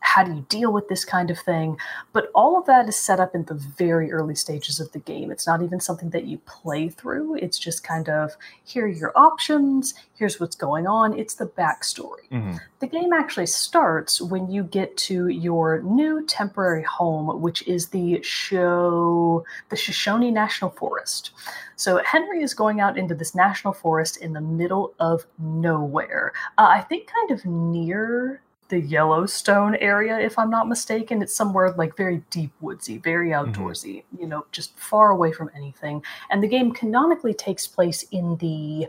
how 0.00 0.22
do 0.24 0.32
you 0.32 0.46
deal 0.48 0.72
with 0.72 0.88
this 0.88 1.04
kind 1.04 1.30
of 1.30 1.38
thing? 1.38 1.76
But 2.12 2.30
all 2.34 2.58
of 2.58 2.66
that 2.66 2.88
is 2.88 2.96
set 2.96 3.20
up 3.20 3.34
in 3.34 3.44
the 3.44 3.54
very 3.54 4.10
early 4.12 4.34
stages 4.34 4.80
of 4.80 4.92
the 4.92 4.98
game. 4.98 5.30
It's 5.30 5.46
not 5.46 5.62
even 5.62 5.80
something 5.80 6.10
that 6.10 6.24
you 6.24 6.38
play 6.38 6.88
through. 6.88 7.36
It's 7.36 7.58
just 7.58 7.84
kind 7.84 8.08
of 8.08 8.36
here 8.64 8.84
are 8.84 8.88
your 8.88 9.12
options. 9.16 9.94
Here's 10.14 10.40
what's 10.40 10.56
going 10.56 10.86
on. 10.86 11.18
It's 11.18 11.34
the 11.34 11.46
backstory. 11.46 12.28
Mhm. 12.30 12.58
the 12.80 12.86
game 12.86 13.12
actually 13.12 13.46
starts 13.46 14.20
when 14.20 14.48
you 14.50 14.62
get 14.62 14.96
to 14.96 15.26
your 15.26 15.80
new 15.82 16.24
temporary 16.26 16.84
home 16.84 17.40
which 17.40 17.66
is 17.66 17.88
the 17.88 18.22
show 18.22 19.44
the 19.70 19.76
shoshone 19.76 20.30
national 20.32 20.70
forest. 20.70 21.32
So 21.76 22.00
henry 22.04 22.42
is 22.42 22.54
going 22.54 22.80
out 22.80 22.96
into 22.98 23.14
this 23.14 23.34
national 23.34 23.72
forest 23.72 24.16
in 24.18 24.32
the 24.32 24.40
middle 24.40 24.94
of 25.00 25.26
nowhere. 25.38 26.32
Uh, 26.56 26.66
i 26.70 26.80
think 26.82 27.08
kind 27.08 27.30
of 27.32 27.44
near 27.46 28.40
the 28.68 28.80
Yellowstone 28.80 29.74
area, 29.76 30.18
if 30.18 30.38
I'm 30.38 30.50
not 30.50 30.68
mistaken. 30.68 31.22
It's 31.22 31.34
somewhere 31.34 31.72
like 31.72 31.96
very 31.96 32.22
deep 32.30 32.52
woodsy, 32.60 32.98
very 32.98 33.30
mm-hmm. 33.30 33.50
outdoorsy, 33.50 34.04
you 34.18 34.26
know, 34.26 34.46
just 34.52 34.78
far 34.78 35.10
away 35.10 35.32
from 35.32 35.50
anything. 35.54 36.02
And 36.30 36.42
the 36.42 36.48
game 36.48 36.72
canonically 36.72 37.34
takes 37.34 37.66
place 37.66 38.04
in 38.10 38.36
the 38.36 38.88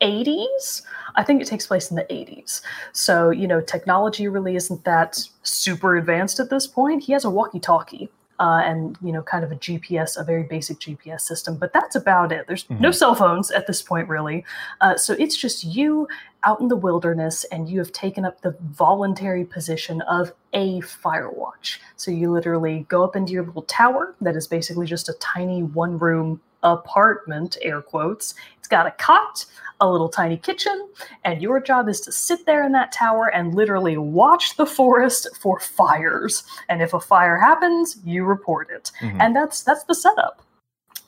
80s. 0.00 0.82
I 1.14 1.22
think 1.22 1.40
it 1.40 1.48
takes 1.48 1.66
place 1.66 1.90
in 1.90 1.96
the 1.96 2.04
80s. 2.04 2.60
So, 2.92 3.30
you 3.30 3.46
know, 3.46 3.60
technology 3.60 4.28
really 4.28 4.56
isn't 4.56 4.84
that 4.84 5.18
super 5.42 5.96
advanced 5.96 6.40
at 6.40 6.50
this 6.50 6.66
point. 6.66 7.04
He 7.04 7.12
has 7.12 7.24
a 7.24 7.30
walkie 7.30 7.60
talkie. 7.60 8.10
Uh, 8.38 8.60
and 8.64 8.98
you 9.02 9.12
know, 9.12 9.22
kind 9.22 9.44
of 9.44 9.50
a 9.52 9.56
GPS, 9.56 10.16
a 10.18 10.24
very 10.24 10.42
basic 10.42 10.78
GPS 10.78 11.22
system, 11.22 11.56
but 11.56 11.72
that's 11.72 11.96
about 11.96 12.32
it. 12.32 12.46
There's 12.46 12.68
no 12.68 12.90
Mhm. 12.90 12.94
cell 12.94 13.14
phones 13.14 13.50
at 13.50 13.66
this 13.66 13.82
point, 13.82 14.08
really. 14.08 14.44
Uh, 14.80 14.96
so 14.96 15.14
it's 15.18 15.36
just 15.36 15.64
you 15.64 16.06
out 16.44 16.60
in 16.60 16.68
the 16.68 16.76
wilderness 16.76 17.44
and 17.50 17.68
you 17.68 17.78
have 17.78 17.92
taken 17.92 18.24
up 18.24 18.40
the 18.42 18.54
voluntary 18.60 19.44
position 19.44 20.00
of 20.02 20.32
a 20.52 20.80
fire 20.82 21.30
watch. 21.30 21.80
So 21.96 22.10
you 22.10 22.30
literally 22.30 22.86
go 22.88 23.02
up 23.02 23.16
into 23.16 23.32
your 23.32 23.44
little 23.44 23.62
tower 23.62 24.14
that 24.20 24.36
is 24.36 24.46
basically 24.46 24.86
just 24.86 25.08
a 25.08 25.14
tiny 25.14 25.62
one 25.62 25.98
room 25.98 26.40
apartment, 26.72 27.56
air 27.62 27.80
quotes. 27.80 28.34
It's 28.58 28.68
got 28.68 28.86
a 28.86 28.90
cot, 28.92 29.44
a 29.80 29.88
little 29.88 30.08
tiny 30.08 30.36
kitchen, 30.36 30.88
and 31.24 31.42
your 31.42 31.60
job 31.60 31.88
is 31.88 32.00
to 32.02 32.12
sit 32.12 32.46
there 32.46 32.64
in 32.64 32.72
that 32.72 32.92
tower 32.92 33.26
and 33.28 33.54
literally 33.54 33.96
watch 33.96 34.56
the 34.56 34.66
forest 34.66 35.28
for 35.40 35.60
fires. 35.60 36.44
And 36.68 36.82
if 36.82 36.94
a 36.94 37.00
fire 37.00 37.36
happens, 37.36 37.98
you 38.04 38.24
report 38.24 38.70
it. 38.70 38.90
Mhm. 39.00 39.20
And 39.20 39.36
that's 39.36 39.62
that's 39.62 39.84
the 39.84 39.94
setup. 39.94 40.42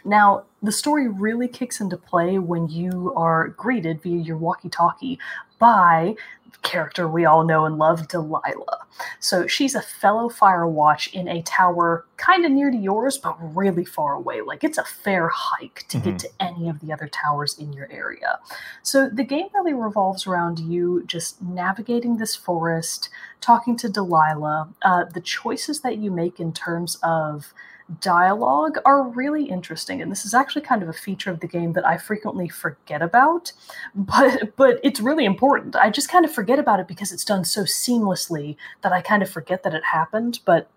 Now, 0.04 0.44
the 0.62 0.72
story 0.72 1.08
really 1.08 1.48
kicks 1.48 1.80
into 1.80 1.96
play 1.96 2.38
when 2.38 2.68
you 2.68 3.12
are 3.16 3.48
greeted 3.48 4.00
via 4.02 4.18
your 4.18 4.36
walkie 4.36 4.68
talkie 4.68 5.18
by 5.58 6.14
character 6.62 7.08
we 7.08 7.24
all 7.24 7.44
know 7.44 7.64
and 7.64 7.78
love, 7.78 8.08
Delilah. 8.08 8.86
So 9.20 9.46
she's 9.46 9.74
a 9.74 9.82
fellow 9.82 10.28
Firewatch 10.28 11.12
in 11.14 11.28
a 11.28 11.42
tower 11.42 12.04
kind 12.16 12.44
of 12.44 12.50
near 12.50 12.70
to 12.70 12.76
yours, 12.76 13.16
but 13.16 13.36
really 13.56 13.84
far 13.84 14.14
away. 14.14 14.40
Like 14.40 14.64
it's 14.64 14.78
a 14.78 14.84
fair 14.84 15.28
hike 15.32 15.84
to 15.88 15.98
Mm-hmm. 15.98 16.10
get 16.10 16.18
to 16.20 16.28
any 16.40 16.68
of 16.68 16.80
the 16.80 16.92
other 16.92 17.08
towers 17.08 17.58
in 17.58 17.72
your 17.72 17.90
area. 17.90 18.38
So 18.82 19.08
the 19.08 19.24
game 19.24 19.48
really 19.54 19.74
revolves 19.74 20.26
around 20.26 20.58
you 20.58 21.04
just 21.06 21.40
navigating 21.42 22.16
this 22.18 22.34
forest, 22.36 23.08
talking 23.40 23.76
to 23.78 23.88
Delilah. 23.88 24.68
Uh, 24.82 25.04
the 25.04 25.20
choices 25.20 25.80
that 25.80 25.98
you 25.98 26.10
make 26.10 26.38
in 26.40 26.52
terms 26.52 26.98
of 27.02 27.52
dialogue 28.00 28.76
are 28.84 29.02
really 29.02 29.44
interesting 29.44 30.02
and 30.02 30.12
this 30.12 30.26
is 30.26 30.34
actually 30.34 30.60
kind 30.60 30.82
of 30.82 30.88
a 30.88 30.92
feature 30.92 31.30
of 31.30 31.40
the 31.40 31.46
game 31.46 31.72
that 31.72 31.86
I 31.86 31.96
frequently 31.96 32.48
forget 32.48 33.00
about 33.00 33.52
but 33.94 34.56
but 34.56 34.78
it's 34.82 35.00
really 35.00 35.24
important. 35.24 35.76
I 35.76 35.90
just 35.90 36.08
kind 36.08 36.24
of 36.24 36.32
forget 36.32 36.58
about 36.58 36.80
it 36.80 36.88
because 36.88 37.12
it's 37.12 37.24
done 37.24 37.44
so 37.44 37.62
seamlessly 37.62 38.56
that 38.82 38.92
I 38.92 39.00
kind 39.00 39.22
of 39.22 39.30
forget 39.30 39.62
that 39.62 39.74
it 39.74 39.84
happened, 39.84 40.40
but 40.44 40.70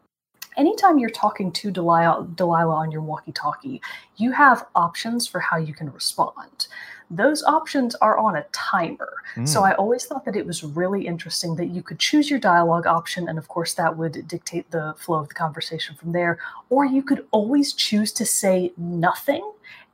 anytime 0.57 0.97
you're 0.97 1.09
talking 1.09 1.51
to 1.51 1.71
Delilah, 1.71 2.27
Delilah 2.35 2.75
on 2.75 2.91
your 2.91 3.01
walkie-talkie, 3.01 3.81
you 4.17 4.31
have 4.31 4.65
options 4.75 5.27
for 5.27 5.39
how 5.39 5.57
you 5.57 5.73
can 5.73 5.91
respond. 5.91 6.67
Those 7.13 7.43
options 7.43 7.93
are 7.95 8.17
on 8.17 8.35
a 8.37 8.45
timer. 8.53 9.13
So 9.45 9.61
Mm. 9.61 9.69
I 9.69 9.71
always 9.73 10.05
thought 10.05 10.25
that 10.25 10.35
it 10.35 10.45
was 10.45 10.63
really 10.63 11.05
interesting 11.07 11.55
that 11.57 11.67
you 11.67 11.83
could 11.83 11.99
choose 11.99 12.29
your 12.29 12.39
dialogue 12.39 12.87
option, 12.87 13.27
and 13.29 13.37
of 13.37 13.47
course, 13.47 13.73
that 13.75 13.97
would 13.97 14.27
dictate 14.27 14.71
the 14.71 14.93
flow 14.97 15.19
of 15.19 15.27
the 15.27 15.33
conversation 15.33 15.95
from 15.95 16.11
there. 16.13 16.37
Or 16.69 16.85
you 16.85 17.03
could 17.03 17.25
always 17.31 17.73
choose 17.73 18.11
to 18.13 18.25
say 18.25 18.71
nothing, 18.77 19.43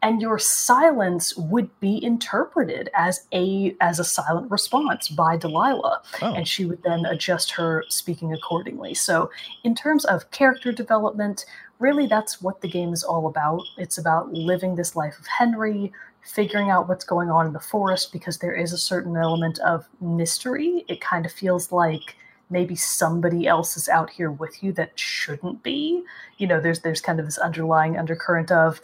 and 0.02 0.22
your 0.22 0.38
silence 0.38 1.36
would 1.38 1.70
be 1.80 2.04
interpreted 2.04 2.90
as 2.96 3.26
a 3.34 3.76
as 3.82 4.00
a 4.00 4.04
silent 4.04 4.50
response 4.52 5.10
by 5.10 5.38
Delilah, 5.38 6.02
Oh. 6.22 6.34
and 6.36 6.48
she 6.48 6.66
would 6.66 6.84
then 6.84 7.04
adjust 7.06 7.52
her 7.52 7.84
speaking 7.90 8.32
accordingly. 8.32 8.94
So, 8.94 9.32
in 9.64 9.74
terms 9.74 10.06
of 10.06 10.30
character 10.32 10.72
development, 10.72 11.46
really, 11.80 12.06
that's 12.08 12.42
what 12.42 12.62
the 12.62 12.68
game 12.68 12.94
is 12.94 13.04
all 13.04 13.26
about. 13.28 13.62
It's 13.78 13.98
about 13.98 14.34
living 14.34 14.76
this 14.76 14.96
life 14.96 15.18
of 15.20 15.26
Henry, 15.28 15.92
figuring 16.24 16.70
out 16.70 16.88
what's 16.88 17.06
going 17.06 17.30
on 17.30 17.48
in 17.48 17.54
the 17.54 17.60
forest 17.60 18.12
because 18.12 18.38
there 18.40 18.56
is 18.56 18.74
a 18.74 18.78
certain 18.78 19.16
element 19.16 19.60
of 19.60 19.88
mystery. 20.02 20.86
It 20.88 21.02
kind 21.02 21.26
of 21.26 21.32
feels 21.32 21.72
like 21.72 22.16
maybe 22.50 22.76
somebody 22.76 23.48
else 23.48 23.76
is 23.76 23.90
out 23.90 24.10
here 24.10 24.32
with 24.32 24.64
you 24.64 24.72
that 24.74 24.98
shouldn't 24.98 25.64
be. 25.64 26.04
You 26.38 26.48
know, 26.48 26.60
there's 26.60 26.82
there's 26.82 27.02
kind 27.02 27.20
of 27.20 27.26
this 27.26 27.38
underlying 27.38 27.98
undercurrent 27.98 28.52
of 28.52 28.80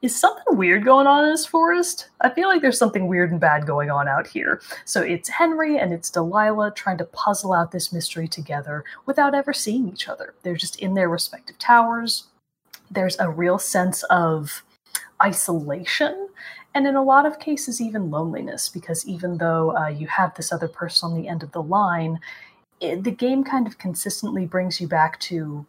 is 0.00 0.18
something 0.18 0.56
weird 0.56 0.84
going 0.84 1.06
on 1.06 1.24
in 1.24 1.30
this 1.30 1.46
forest? 1.46 2.08
I 2.20 2.30
feel 2.30 2.48
like 2.48 2.62
there's 2.62 2.78
something 2.78 3.08
weird 3.08 3.32
and 3.32 3.40
bad 3.40 3.66
going 3.66 3.90
on 3.90 4.06
out 4.06 4.28
here. 4.28 4.60
So 4.84 5.02
it's 5.02 5.28
Henry 5.28 5.76
and 5.76 5.92
it's 5.92 6.10
Delilah 6.10 6.72
trying 6.74 6.98
to 6.98 7.04
puzzle 7.04 7.52
out 7.52 7.72
this 7.72 7.92
mystery 7.92 8.28
together 8.28 8.84
without 9.06 9.34
ever 9.34 9.52
seeing 9.52 9.88
each 9.88 10.08
other. 10.08 10.34
They're 10.42 10.54
just 10.54 10.78
in 10.78 10.94
their 10.94 11.08
respective 11.08 11.58
towers. 11.58 12.24
There's 12.90 13.18
a 13.18 13.28
real 13.28 13.58
sense 13.58 14.04
of 14.04 14.62
isolation 15.20 16.28
and 16.74 16.86
in 16.86 16.94
a 16.94 17.02
lot 17.02 17.26
of 17.26 17.38
cases 17.38 17.80
even 17.80 18.10
loneliness 18.10 18.68
because 18.68 19.06
even 19.06 19.38
though 19.38 19.76
uh, 19.76 19.88
you 19.88 20.06
have 20.06 20.34
this 20.34 20.52
other 20.52 20.68
person 20.68 21.10
on 21.10 21.20
the 21.20 21.28
end 21.28 21.42
of 21.42 21.52
the 21.52 21.62
line 21.62 22.20
it, 22.80 23.02
the 23.04 23.10
game 23.10 23.42
kind 23.42 23.66
of 23.66 23.78
consistently 23.78 24.46
brings 24.46 24.80
you 24.80 24.86
back 24.86 25.18
to 25.20 25.66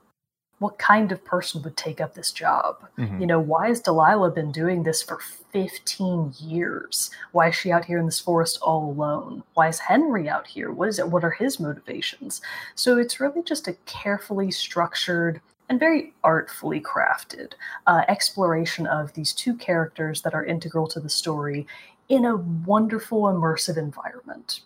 what 0.60 0.78
kind 0.78 1.12
of 1.12 1.24
person 1.24 1.64
would 1.64 1.78
take 1.78 2.02
up 2.02 2.14
this 2.14 2.32
job. 2.32 2.76
Mhm. 2.98 3.22
you 3.22 3.26
know 3.26 3.40
why 3.40 3.70
has 3.70 3.80
delilah 3.80 4.30
been 4.30 4.52
doing 4.52 4.84
this 4.84 5.02
for 5.02 5.18
15 5.52 6.34
years? 6.38 7.10
Why 7.32 7.48
is 7.48 7.56
she 7.56 7.72
out 7.72 7.86
here 7.86 7.98
in 7.98 8.06
this 8.06 8.20
forest 8.20 8.60
all 8.62 8.86
alone? 8.92 9.44
Why 9.54 9.70
is 9.70 9.80
henry 9.80 10.28
out 10.30 10.48
here? 10.48 10.72
What 10.72 10.90
is 10.90 11.00
it? 11.00 11.10
What 11.10 11.24
are 11.24 11.32
his 11.32 11.60
motivations? 11.60 12.42
So 12.76 12.98
it's 12.98 13.20
really 13.20 13.42
just 13.42 13.68
a 13.68 13.74
carefully 13.86 14.52
structured 14.52 15.42
and 15.70 15.80
very 15.80 16.14
artfully 16.24 16.82
crafted 16.82 17.54
uh, 17.88 18.02
exploration 18.08 18.88
of 18.88 19.14
these 19.14 19.32
two 19.34 19.56
characters 19.56 20.22
that 20.24 20.34
are 20.34 20.44
integral 20.44 20.88
to 20.88 21.00
the 21.00 21.10
story 21.10 21.68
in 22.10 22.26
a 22.26 22.36
wonderful 22.36 23.24
immersive 23.24 23.78
environment 23.78 24.62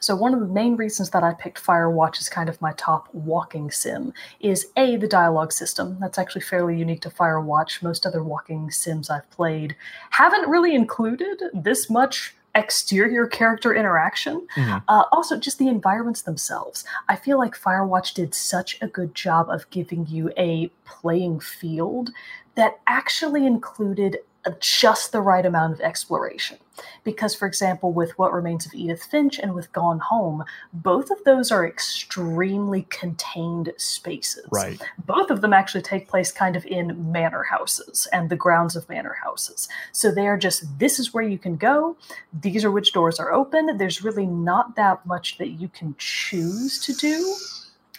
so 0.00 0.14
one 0.14 0.34
of 0.34 0.40
the 0.40 0.46
main 0.46 0.76
reasons 0.76 1.10
that 1.10 1.22
I 1.22 1.34
picked 1.34 1.62
Firewatch 1.62 2.20
as 2.20 2.28
kind 2.28 2.48
of 2.48 2.60
my 2.60 2.72
top 2.76 3.12
walking 3.12 3.70
sim 3.70 4.12
is 4.40 4.66
a 4.76 4.96
the 4.96 5.08
dialogue 5.08 5.52
system. 5.52 5.96
That's 6.00 6.18
actually 6.18 6.42
fairly 6.42 6.78
unique 6.78 7.00
to 7.02 7.10
Firewatch. 7.10 7.82
Most 7.82 8.06
other 8.06 8.22
walking 8.22 8.70
sims 8.70 9.10
I've 9.10 9.28
played 9.30 9.76
haven't 10.10 10.48
really 10.48 10.74
included 10.74 11.42
this 11.54 11.88
much 11.90 12.34
exterior 12.56 13.26
character 13.26 13.74
interaction. 13.74 14.46
Mhm. 14.56 14.82
Uh, 14.88 15.04
also, 15.12 15.36
just 15.36 15.58
the 15.58 15.68
environments 15.68 16.22
themselves. 16.22 16.84
I 17.08 17.14
feel 17.14 17.38
like 17.38 17.54
Firewatch 17.54 18.14
did 18.14 18.34
such 18.34 18.78
a 18.82 18.88
good 18.88 19.14
job 19.14 19.48
of 19.50 19.68
giving 19.70 20.06
you 20.06 20.32
a 20.36 20.68
playing 20.84 21.40
field 21.40 22.10
that 22.56 22.80
actually 22.86 23.46
included 23.46 24.18
just 24.60 25.12
the 25.12 25.20
right 25.20 25.44
amount 25.44 25.74
of 25.74 25.80
exploration. 25.80 26.58
Because, 27.04 27.34
for 27.34 27.46
example, 27.46 27.92
with 27.92 28.18
What 28.18 28.32
Remains 28.32 28.66
of 28.66 28.74
Edith 28.74 29.02
Finch 29.04 29.38
and 29.38 29.54
with 29.54 29.72
Gone 29.72 29.98
Home, 29.98 30.44
both 30.72 31.10
of 31.10 31.22
those 31.24 31.50
are 31.50 31.66
extremely 31.66 32.82
contained 32.90 33.72
spaces. 33.78 34.46
Right. 34.50 34.80
Both 35.06 35.30
of 35.30 35.40
them 35.40 35.52
actually 35.52 35.82
take 35.82 36.08
place 36.08 36.30
kind 36.30 36.54
of 36.54 36.66
in 36.66 37.10
manor 37.10 37.44
houses 37.44 38.06
and 38.12 38.28
the 38.28 38.36
grounds 38.36 38.76
of 38.76 38.88
manor 38.88 39.16
houses. 39.22 39.68
So 39.92 40.10
they 40.12 40.26
are 40.26 40.36
just 40.36 40.78
this 40.78 40.98
is 40.98 41.14
where 41.14 41.24
you 41.24 41.38
can 41.38 41.56
go, 41.56 41.96
these 42.32 42.64
are 42.64 42.70
which 42.70 42.92
doors 42.92 43.18
are 43.18 43.32
open. 43.32 43.76
There's 43.78 44.04
really 44.04 44.26
not 44.26 44.76
that 44.76 45.04
much 45.06 45.38
that 45.38 45.50
you 45.50 45.68
can 45.68 45.94
choose 45.98 46.78
to 46.84 46.92
do. 46.92 47.36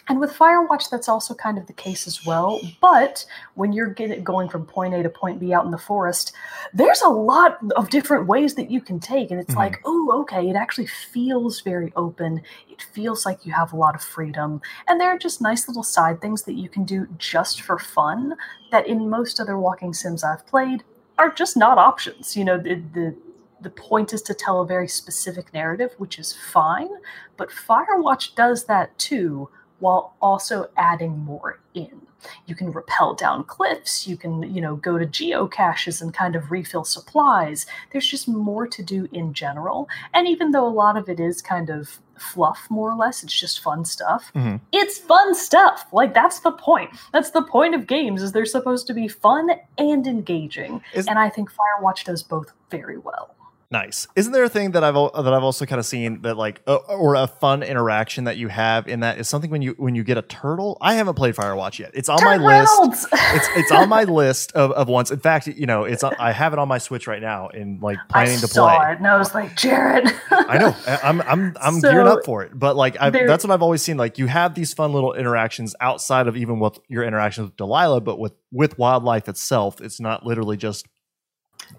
And 0.08 0.20
with 0.20 0.32
Firewatch, 0.32 0.88
that's 0.90 1.08
also 1.08 1.34
kind 1.34 1.58
of 1.58 1.66
the 1.66 1.72
case 1.72 2.06
as 2.06 2.24
well. 2.24 2.60
But 2.80 3.26
when 3.54 3.72
you're 3.72 3.90
getting, 3.92 4.24
going 4.24 4.48
from 4.48 4.64
point 4.64 4.94
A 4.94 5.02
to 5.02 5.10
point 5.10 5.38
B 5.38 5.52
out 5.52 5.64
in 5.64 5.70
the 5.70 5.78
forest, 5.78 6.32
there's 6.72 7.02
a 7.02 7.08
lot 7.08 7.58
of 7.76 7.90
different 7.90 8.26
ways 8.26 8.54
that 8.54 8.70
you 8.70 8.80
can 8.80 9.00
take. 9.00 9.30
And 9.30 9.38
it's 9.38 9.54
Mhm. 9.54 9.58
like, 9.58 9.80
oh, 9.84 10.10
okay, 10.22 10.48
it 10.48 10.56
actually 10.56 10.86
feels 10.86 11.60
very 11.60 11.92
open. 11.94 12.42
It 12.70 12.80
feels 12.82 13.26
like 13.26 13.44
you 13.44 13.52
have 13.52 13.72
a 13.72 13.76
lot 13.76 13.94
of 13.94 14.02
freedom. 14.02 14.60
And 14.86 15.00
there 15.00 15.10
are 15.10 15.18
just 15.18 15.40
nice 15.40 15.68
little 15.68 15.82
side 15.82 16.20
things 16.20 16.42
that 16.44 16.54
you 16.54 16.68
can 16.68 16.84
do 16.84 17.06
just 17.18 17.60
for 17.60 17.78
fun 17.78 18.34
that 18.70 18.86
in 18.86 19.10
most 19.10 19.38
other 19.40 19.58
walking 19.58 19.92
sims 19.92 20.24
I've 20.24 20.46
played 20.46 20.84
are 21.18 21.30
just 21.30 21.56
not 21.56 21.78
options. 21.78 22.36
You 22.36 22.44
know, 22.44 22.58
the, 22.58 22.76
the 22.94 23.14
the 23.60 23.70
point 23.70 24.12
is 24.12 24.22
to 24.22 24.32
tell 24.34 24.60
a 24.60 24.66
very 24.66 24.86
specific 24.86 25.52
narrative, 25.52 25.92
which 25.98 26.16
is 26.16 26.32
fine, 26.32 26.88
but 27.36 27.50
Firewatch 27.50 28.36
does 28.36 28.66
that 28.66 28.96
too, 28.98 29.48
while 29.80 30.14
also 30.20 30.68
adding 30.76 31.18
more 31.18 31.60
in. 31.74 32.02
You 32.46 32.56
can 32.56 32.72
rappel 32.72 33.14
down 33.14 33.44
cliffs, 33.44 34.08
you 34.08 34.16
can, 34.16 34.42
you 34.52 34.60
know, 34.60 34.74
go 34.74 34.98
to 34.98 35.06
geocaches 35.06 36.02
and 36.02 36.12
kind 36.12 36.34
of 36.34 36.50
refill 36.50 36.82
supplies. 36.84 37.64
There's 37.92 38.08
just 38.08 38.26
more 38.26 38.66
to 38.66 38.82
do 38.82 39.08
in 39.12 39.32
general. 39.34 39.88
And 40.12 40.26
even 40.26 40.50
though 40.50 40.66
a 40.66 40.68
lot 40.68 40.96
of 40.96 41.08
it 41.08 41.20
is 41.20 41.40
kind 41.40 41.70
of 41.70 42.00
fluff 42.18 42.66
more 42.70 42.90
or 42.90 42.96
less, 42.96 43.22
it's 43.22 43.38
just 43.38 43.60
fun 43.60 43.84
stuff. 43.84 44.32
Mhm. 44.34 44.60
It's 44.72 44.98
fun 44.98 45.32
stuff. 45.36 45.86
Like 45.92 46.12
that's 46.12 46.40
the 46.40 46.50
point. 46.50 46.90
That's 47.12 47.30
the 47.30 47.42
point 47.42 47.76
of 47.76 47.86
games 47.86 48.20
is 48.20 48.32
they're 48.32 48.44
supposed 48.46 48.88
to 48.88 48.94
be 48.94 49.06
fun 49.06 49.50
and 49.78 50.04
engaging. 50.04 50.82
Is- 50.94 51.06
and 51.06 51.20
I 51.20 51.28
think 51.30 51.50
Firewatch 51.52 52.02
does 52.04 52.24
both 52.24 52.50
very 52.68 52.98
well. 52.98 53.36
Nice. 53.70 54.08
Isn't 54.16 54.32
there 54.32 54.44
a 54.44 54.48
thing 54.48 54.70
that 54.70 54.82
I've 54.82 54.94
that 54.94 55.34
I've 55.34 55.42
also 55.42 55.66
kind 55.66 55.78
of 55.78 55.84
seen 55.84 56.22
that 56.22 56.38
like 56.38 56.62
uh, 56.66 56.76
or 56.76 57.16
a 57.16 57.26
fun 57.26 57.62
interaction 57.62 58.24
that 58.24 58.38
you 58.38 58.48
have 58.48 58.88
in 58.88 59.00
that 59.00 59.18
is 59.18 59.28
something 59.28 59.50
when 59.50 59.60
you 59.60 59.74
when 59.76 59.94
you 59.94 60.04
get 60.04 60.16
a 60.16 60.22
turtle. 60.22 60.78
I 60.80 60.94
haven't 60.94 61.16
played 61.16 61.34
Firewatch 61.34 61.78
yet. 61.78 61.90
It's 61.92 62.08
on 62.08 62.24
my 62.24 62.38
list. 62.38 63.08
It's 63.12 63.46
it's 63.56 63.70
on 63.70 63.90
my 63.90 64.04
list 64.04 64.52
of, 64.52 64.70
of 64.72 64.88
ones. 64.88 65.10
In 65.10 65.20
fact, 65.20 65.48
you 65.48 65.66
know, 65.66 65.84
it's 65.84 66.02
on- 66.02 66.14
I 66.18 66.32
have 66.32 66.54
it 66.54 66.58
on 66.58 66.66
my 66.66 66.78
Switch 66.78 67.06
right 67.06 67.20
now 67.20 67.48
in 67.48 67.78
like 67.82 67.98
planning 68.08 68.38
I 68.38 68.40
to 68.40 68.46
saw 68.48 68.74
play. 68.74 68.92
it 68.92 68.98
and 68.98 69.06
I 69.06 69.18
was 69.18 69.34
like, 69.34 69.54
Jared. 69.54 70.10
I 70.30 70.56
know. 70.56 70.74
I- 70.86 71.00
I'm 71.04 71.20
I'm 71.20 71.56
I'm 71.60 71.74
So, 71.80 71.90
gearing 71.90 72.08
up 72.08 72.24
for 72.24 72.42
it. 72.44 72.58
But 72.58 72.74
like 72.74 72.96
I've, 72.98 73.12
there- 73.12 73.26
that's 73.28 73.44
what 73.44 73.50
I've 73.50 73.62
always 73.62 73.82
seen. 73.82 73.98
Like 73.98 74.16
you 74.16 74.28
have 74.28 74.54
these 74.54 74.72
fun 74.72 74.94
little 74.94 75.12
interactions 75.12 75.74
outside 75.78 76.26
of 76.26 76.38
even 76.38 76.58
with 76.58 76.78
your 76.88 77.04
interactions 77.04 77.48
with 77.48 77.56
Delilah, 77.58 78.00
but 78.00 78.18
with 78.18 78.32
with 78.50 78.78
wildlife 78.78 79.28
itself, 79.28 79.82
it's 79.82 80.00
not 80.00 80.24
literally 80.24 80.56
just 80.56 80.86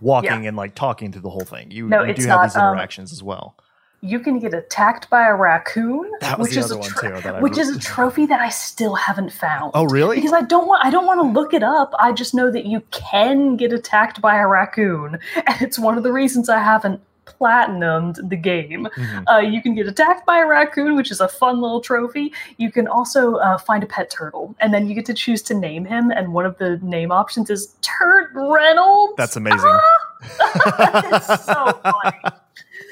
walking 0.01 0.47
and 0.47 0.55
like 0.57 0.75
talking 0.75 1.11
through 1.11 1.21
the 1.21 1.29
whole 1.29 1.45
thing. 1.45 1.71
You, 1.71 1.87
No, 1.87 2.03
you 2.03 2.13
do 2.13 2.21
have 2.23 2.29
not, 2.29 2.43
these 2.43 2.55
um, 2.55 2.73
interactions 2.73 3.11
as 3.11 3.21
well. 3.23 3.55
you 4.01 4.19
can 4.19 4.39
get 4.39 4.53
attacked 4.53 5.09
by 5.09 5.27
a 5.27 5.35
raccoon, 5.35 6.09
which 6.37 6.55
is 6.55 6.71
a 6.71 6.79
too. 6.81 7.09
Which 7.41 7.57
is 7.57 7.69
a 7.75 7.79
trophy 7.79 8.25
that 8.27 8.39
I 8.39 8.49
still 8.49 8.95
haven't 8.95 9.33
found. 9.33 9.71
Oh 9.73 9.83
really? 9.85 10.15
Because 10.15 10.33
I 10.33 10.41
don't 10.41 10.67
want 10.67 10.85
I 10.85 10.89
don't 10.89 11.05
want 11.05 11.19
to 11.21 11.27
look 11.39 11.53
it 11.53 11.63
up. 11.63 11.93
I 11.99 12.13
just 12.13 12.33
know 12.33 12.49
that 12.51 12.65
you 12.65 12.81
can 12.91 13.57
get 13.57 13.73
attacked 13.73 14.21
by 14.21 14.37
a 14.37 14.47
raccoon, 14.47 15.19
and 15.35 15.61
it's 15.61 15.77
one 15.77 15.97
of 15.97 16.03
the 16.03 16.13
reasons 16.13 16.47
I 16.49 16.59
haven't 16.59 17.01
platinumed 17.29 18.29
the 18.29 18.35
game. 18.35 18.87
Mhm. 18.95 19.23
Uh, 19.31 19.39
you 19.39 19.61
can 19.61 19.75
get 19.75 19.87
attacked 19.87 20.25
by 20.25 20.39
a 20.39 20.47
raccoon, 20.47 20.95
which 20.95 21.11
is 21.11 21.21
a 21.21 21.27
fun 21.27 21.61
little 21.61 21.81
trophy. 21.81 22.33
You 22.57 22.71
can 22.71 22.87
also 22.87 23.35
uh, 23.35 23.57
find 23.57 23.83
a 23.83 23.87
pet 23.87 24.09
turtle, 24.09 24.55
and 24.59 24.73
then 24.73 24.87
you 24.87 24.95
get 24.95 25.05
to 25.07 25.13
choose 25.13 25.41
to 25.43 25.53
name 25.53 25.85
him. 25.85 26.11
And 26.11 26.33
one 26.33 26.45
of 26.45 26.57
the 26.57 26.77
name 26.77 27.11
options 27.11 27.49
is 27.49 27.75
Turt 27.81 28.31
Reynolds. 28.33 29.13
That's 29.17 29.35
amazing. 29.35 29.79
it's 30.21 31.45
so 31.45 31.79
funny. 31.83 32.19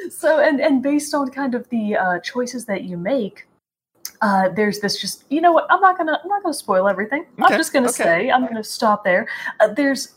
So, 0.10 0.40
and 0.40 0.60
and 0.60 0.82
based 0.82 1.14
on 1.14 1.30
kind 1.32 1.56
of 1.56 1.68
the 1.70 1.96
uh, 1.96 2.20
choices 2.20 2.66
that 2.66 2.84
you 2.84 2.98
make, 2.98 3.48
uh, 4.22 4.50
there's 4.50 4.80
this 4.80 5.00
just 5.00 5.24
you 5.30 5.42
know 5.42 5.52
what 5.52 5.68
I'm 5.70 5.82
not 5.82 5.98
gonna 5.98 6.20
I'm 6.24 6.30
not 6.30 6.44
gonna 6.44 6.54
spoil 6.54 6.88
everything. 6.88 7.26
Okay, 7.40 7.54
I'm 7.54 7.58
just 7.60 7.74
gonna 7.74 7.90
okay. 7.90 8.04
say 8.04 8.32
I'm 8.32 8.46
gonna 8.48 8.64
stop 8.64 9.04
there. 9.04 9.28
Uh, 9.60 9.74
there's 9.74 10.14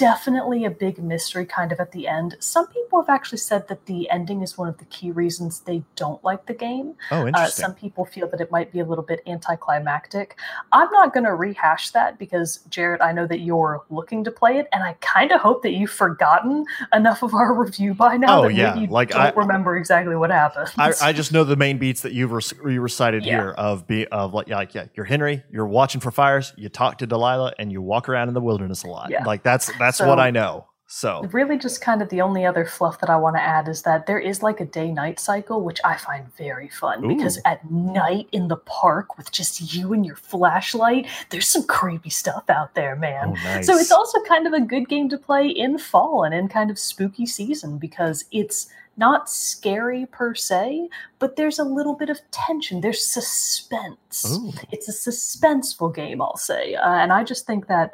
definitely 0.00 0.64
a 0.64 0.70
big 0.70 0.98
mystery 1.02 1.44
kind 1.44 1.72
of 1.72 1.78
at 1.78 1.92
the 1.92 2.08
end. 2.08 2.34
Some 2.40 2.66
people 2.68 3.00
have 3.02 3.10
actually 3.10 3.36
said 3.38 3.68
that 3.68 3.84
the 3.84 4.08
ending 4.10 4.40
is 4.40 4.56
one 4.56 4.66
of 4.68 4.78
the 4.78 4.86
key 4.86 5.10
reasons 5.10 5.60
they 5.60 5.82
don't 5.94 6.24
like 6.24 6.46
the 6.46 6.54
game. 6.54 6.94
Oh, 7.10 7.22
Uh, 7.22 7.26
interesting. 7.26 7.62
some 7.64 7.74
people 7.74 8.06
feel 8.06 8.26
that 8.30 8.40
it 8.40 8.50
might 8.50 8.72
be 8.72 8.80
a 8.80 8.84
little 8.86 9.04
bit 9.04 9.20
anticlimactic. 9.26 10.38
I'm 10.72 10.90
not 10.90 11.12
going 11.12 11.24
to 11.24 11.34
rehash 11.34 11.90
that 11.90 12.18
because, 12.18 12.60
Jared, 12.70 13.02
I 13.02 13.12
know 13.12 13.26
that 13.26 13.40
you're 13.40 13.82
looking 13.90 14.24
to 14.24 14.30
play 14.30 14.56
it, 14.58 14.68
and 14.72 14.82
I 14.82 14.94
kind 15.00 15.32
of 15.32 15.40
hope 15.42 15.62
that 15.64 15.72
you've 15.72 15.90
forgotten 15.90 16.64
enough 16.94 17.22
of 17.22 17.34
our 17.34 17.52
review 17.54 17.92
by 17.94 18.16
now 18.16 18.40
Oh, 18.40 18.42
that 18.48 18.54
yeah, 18.54 18.70
maybe 18.74 18.86
you 18.86 18.90
like, 18.90 19.10
don't 19.10 19.20
I- 19.20 19.30
remember 19.32 19.76
exactly 19.76 20.16
what 20.16 20.30
happened. 20.30 20.68
I, 20.78 20.92
I 21.02 21.12
just 21.12 21.30
know 21.32 21.44
the 21.44 21.56
main 21.56 21.76
beats 21.78 22.00
that 22.02 22.12
you've 22.12 22.32
rec- 22.32 22.64
you 22.64 22.80
recited 22.80 23.24
Yeah. 23.26 23.40
here 23.40 23.50
of 23.50 23.86
be 23.86 24.06
of 24.08 24.32
like 24.32 24.48
yeah, 24.48 24.56
like 24.56 24.74
yeah 24.74 24.86
you're 24.94 25.04
Henry 25.04 25.42
you're 25.50 25.66
watching 25.66 26.00
for 26.00 26.10
fires 26.10 26.52
you 26.56 26.68
talk 26.68 26.98
to 26.98 27.06
Delilah 27.06 27.52
and 27.58 27.70
you 27.70 27.82
walk 27.82 28.08
around 28.08 28.28
in 28.28 28.34
the 28.34 28.40
wilderness 28.40 28.82
a 28.84 28.86
lot 28.88 29.10
Yeah. 29.10 29.24
like 29.24 29.42
that's 29.42 29.70
that's 29.78 29.89
So- 29.98 30.08
what 30.08 30.18
I 30.18 30.30
know 30.30 30.66
so 30.92 31.22
Really, 31.30 31.56
just 31.56 31.80
kind 31.80 32.02
of 32.02 32.08
the 32.08 32.20
only 32.20 32.44
other 32.44 32.64
fluff 32.64 32.98
that 32.98 33.08
I 33.08 33.14
want 33.16 33.36
to 33.36 33.40
add 33.40 33.68
is 33.68 33.82
that 33.82 34.06
there 34.06 34.18
is 34.18 34.42
like 34.42 34.58
a 34.58 34.64
day 34.64 34.90
night 34.90 35.20
cycle, 35.20 35.62
which 35.62 35.78
I 35.84 35.96
find 35.96 36.26
very 36.34 36.68
fun 36.68 37.06
because 37.06 37.38
at 37.44 37.70
night 37.70 38.26
in 38.32 38.48
the 38.48 38.56
park 38.56 39.16
with 39.16 39.30
just 39.30 39.72
you 39.72 39.92
and 39.92 40.04
your 40.04 40.16
flashlight, 40.16 41.06
there's 41.30 41.46
some 41.46 41.62
creepy 41.62 42.10
stuff 42.10 42.50
out 42.50 42.74
there, 42.74 42.96
man. 42.96 43.28
oh 43.28 43.32
nice 43.34 43.66
So 43.66 43.78
it's 43.78 43.92
also 43.92 44.20
kind 44.24 44.48
of 44.48 44.52
a 44.52 44.60
good 44.60 44.88
game 44.88 45.08
to 45.10 45.16
play 45.16 45.46
in 45.46 45.78
fall 45.78 46.24
and 46.24 46.34
in 46.34 46.48
kind 46.48 46.72
of 46.72 46.78
spooky 46.78 47.24
season 47.24 47.78
because 47.78 48.24
it's 48.32 48.68
not 48.96 49.30
scary 49.30 50.06
per 50.06 50.34
se, 50.34 50.88
but 51.20 51.36
there's 51.36 51.60
a 51.60 51.64
little 51.64 51.94
bit 51.94 52.10
of 52.10 52.18
tension. 52.32 52.80
There's 52.80 53.06
suspense. 53.06 54.26
Ooh. 54.28 54.52
It's 54.72 54.88
a 54.88 55.10
suspenseful 55.10 55.94
game, 55.94 56.20
I'll 56.20 56.36
say. 56.36 56.74
Uh, 56.74 56.94
and 56.94 57.12
I 57.12 57.22
just 57.22 57.46
think 57.46 57.68
that 57.68 57.92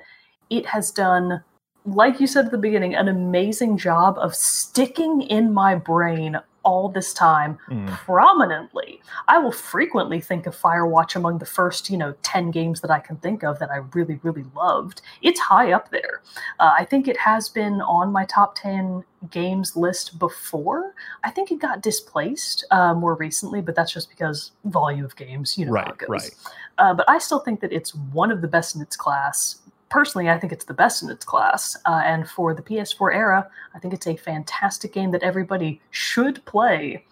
it 0.48 0.64
has 0.64 0.90
done, 0.90 1.42
like 1.86 2.20
you 2.20 2.26
said 2.26 2.46
at 2.46 2.50
the 2.50 2.58
beginning, 2.58 2.94
an 2.94 3.08
amazing 3.08 3.78
job 3.78 4.18
of 4.18 4.34
sticking 4.34 5.22
in 5.22 5.52
my 5.52 5.74
brain 5.74 6.38
all 6.64 6.88
this 6.88 7.14
time 7.14 7.56
Mm. 7.70 7.86
prominently. 7.90 9.00
I 9.28 9.38
will 9.38 9.52
frequently 9.52 10.20
think 10.20 10.48
of 10.48 10.56
Firewatch 10.56 11.14
among 11.14 11.38
the 11.38 11.46
first, 11.46 11.88
you 11.88 11.96
know, 11.96 12.12
10 12.22 12.50
games 12.50 12.80
that 12.80 12.90
I 12.90 12.98
can 12.98 13.18
think 13.18 13.44
of 13.44 13.60
that 13.60 13.70
I 13.70 13.76
really, 13.94 14.18
really 14.24 14.44
loved. 14.56 15.00
It's 15.22 15.38
high 15.38 15.70
up 15.70 15.90
there. 15.92 16.22
Uh, 16.58 16.72
I 16.76 16.84
think 16.84 17.06
it 17.06 17.18
has 17.18 17.48
been 17.48 17.80
on 17.82 18.10
my 18.10 18.24
top 18.24 18.56
10 18.56 19.04
games 19.30 19.76
list 19.76 20.18
before. 20.18 20.92
I 21.22 21.30
think 21.30 21.52
it 21.52 21.60
got 21.60 21.82
displaced 21.82 22.64
uh, 22.72 22.94
more 22.94 23.14
recently, 23.14 23.60
but 23.60 23.76
that's 23.76 23.92
just 23.92 24.08
because 24.10 24.50
volume 24.64 25.04
of 25.04 25.14
games, 25.14 25.56
you 25.56 25.66
know 25.66 25.72
right 25.72 25.88
it 25.90 25.98
goes. 25.98 26.08
right 26.08 26.34
Uh, 26.78 26.94
but 26.94 27.08
I 27.08 27.18
still 27.18 27.38
think 27.38 27.60
that 27.60 27.72
it's 27.72 27.94
one 27.94 28.32
of 28.32 28.40
the 28.40 28.48
best 28.48 28.74
in 28.74 28.82
its 28.82 28.96
class. 28.96 29.60
Personally, 29.88 30.28
I 30.28 30.38
think 30.38 30.52
it's 30.52 30.64
the 30.64 30.74
best 30.74 31.02
in 31.02 31.10
its 31.10 31.24
class. 31.24 31.76
Uh, 31.86 32.02
and 32.04 32.28
for 32.28 32.54
the 32.54 32.62
PS4 32.62 33.14
era, 33.14 33.48
I 33.74 33.78
think 33.78 33.94
it's 33.94 34.06
a 34.06 34.16
fantastic 34.16 34.92
game 34.92 35.10
that 35.12 35.22
everybody 35.22 35.80
should 35.90 36.44
play 36.44 37.04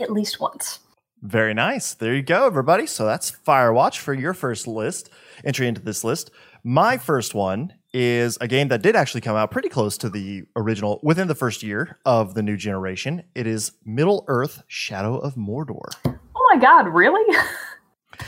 at 0.00 0.12
least 0.12 0.40
once. 0.40 0.80
Very 1.22 1.54
nice. 1.54 1.94
There 1.94 2.14
you 2.14 2.22
go, 2.22 2.46
everybody. 2.46 2.86
So 2.86 3.04
that's 3.04 3.30
Firewatch 3.30 3.98
for 3.98 4.14
your 4.14 4.34
first 4.34 4.66
list, 4.66 5.10
entry 5.44 5.66
into 5.66 5.80
this 5.80 6.04
list. 6.04 6.30
My 6.62 6.98
first 6.98 7.34
one 7.34 7.72
is 7.92 8.36
a 8.40 8.48
game 8.48 8.68
that 8.68 8.82
did 8.82 8.94
actually 8.94 9.22
come 9.22 9.36
out 9.36 9.50
pretty 9.50 9.68
close 9.68 9.96
to 9.98 10.10
the 10.10 10.44
original 10.56 11.00
within 11.02 11.28
the 11.28 11.34
first 11.34 11.62
year 11.62 11.98
of 12.04 12.34
the 12.34 12.42
new 12.42 12.56
generation. 12.56 13.22
It 13.34 13.46
is 13.46 13.72
Middle 13.84 14.24
Earth 14.28 14.62
Shadow 14.66 15.16
of 15.16 15.34
Mordor. 15.36 15.88
Oh 16.04 16.48
my 16.52 16.60
god, 16.60 16.88
really? 16.88 17.36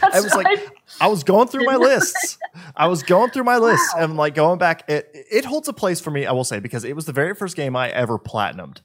That's 0.01 0.17
I 0.17 0.21
was 0.21 0.35
like- 0.35 0.69
I 1.01 1.07
was 1.09 1.25
going 1.25 1.49
through 1.49 1.65
my 1.65 1.77
lists. 1.91 2.39
I 2.77 2.87
was 2.89 3.03
going 3.03 3.31
through 3.31 3.45
my 3.45 3.59
lists 3.59 3.93
Wow. 3.95 4.05
and 4.05 4.17
like 4.17 4.35
going 4.35 4.59
back. 4.59 4.89
It 4.89 5.11
it 5.13 5.45
holds 5.45 5.69
a 5.69 5.73
place 5.73 6.01
for 6.01 6.11
me, 6.11 6.27
I 6.27 6.33
will 6.33 6.45
say, 6.45 6.61
because 6.61 6.85
it 6.85 6.95
was 6.97 7.07
the 7.07 7.13
very 7.13 7.35
first 7.35 7.57
game 7.57 7.77
I 7.77 7.91
ever 7.91 8.19
platinumed. 8.19 8.79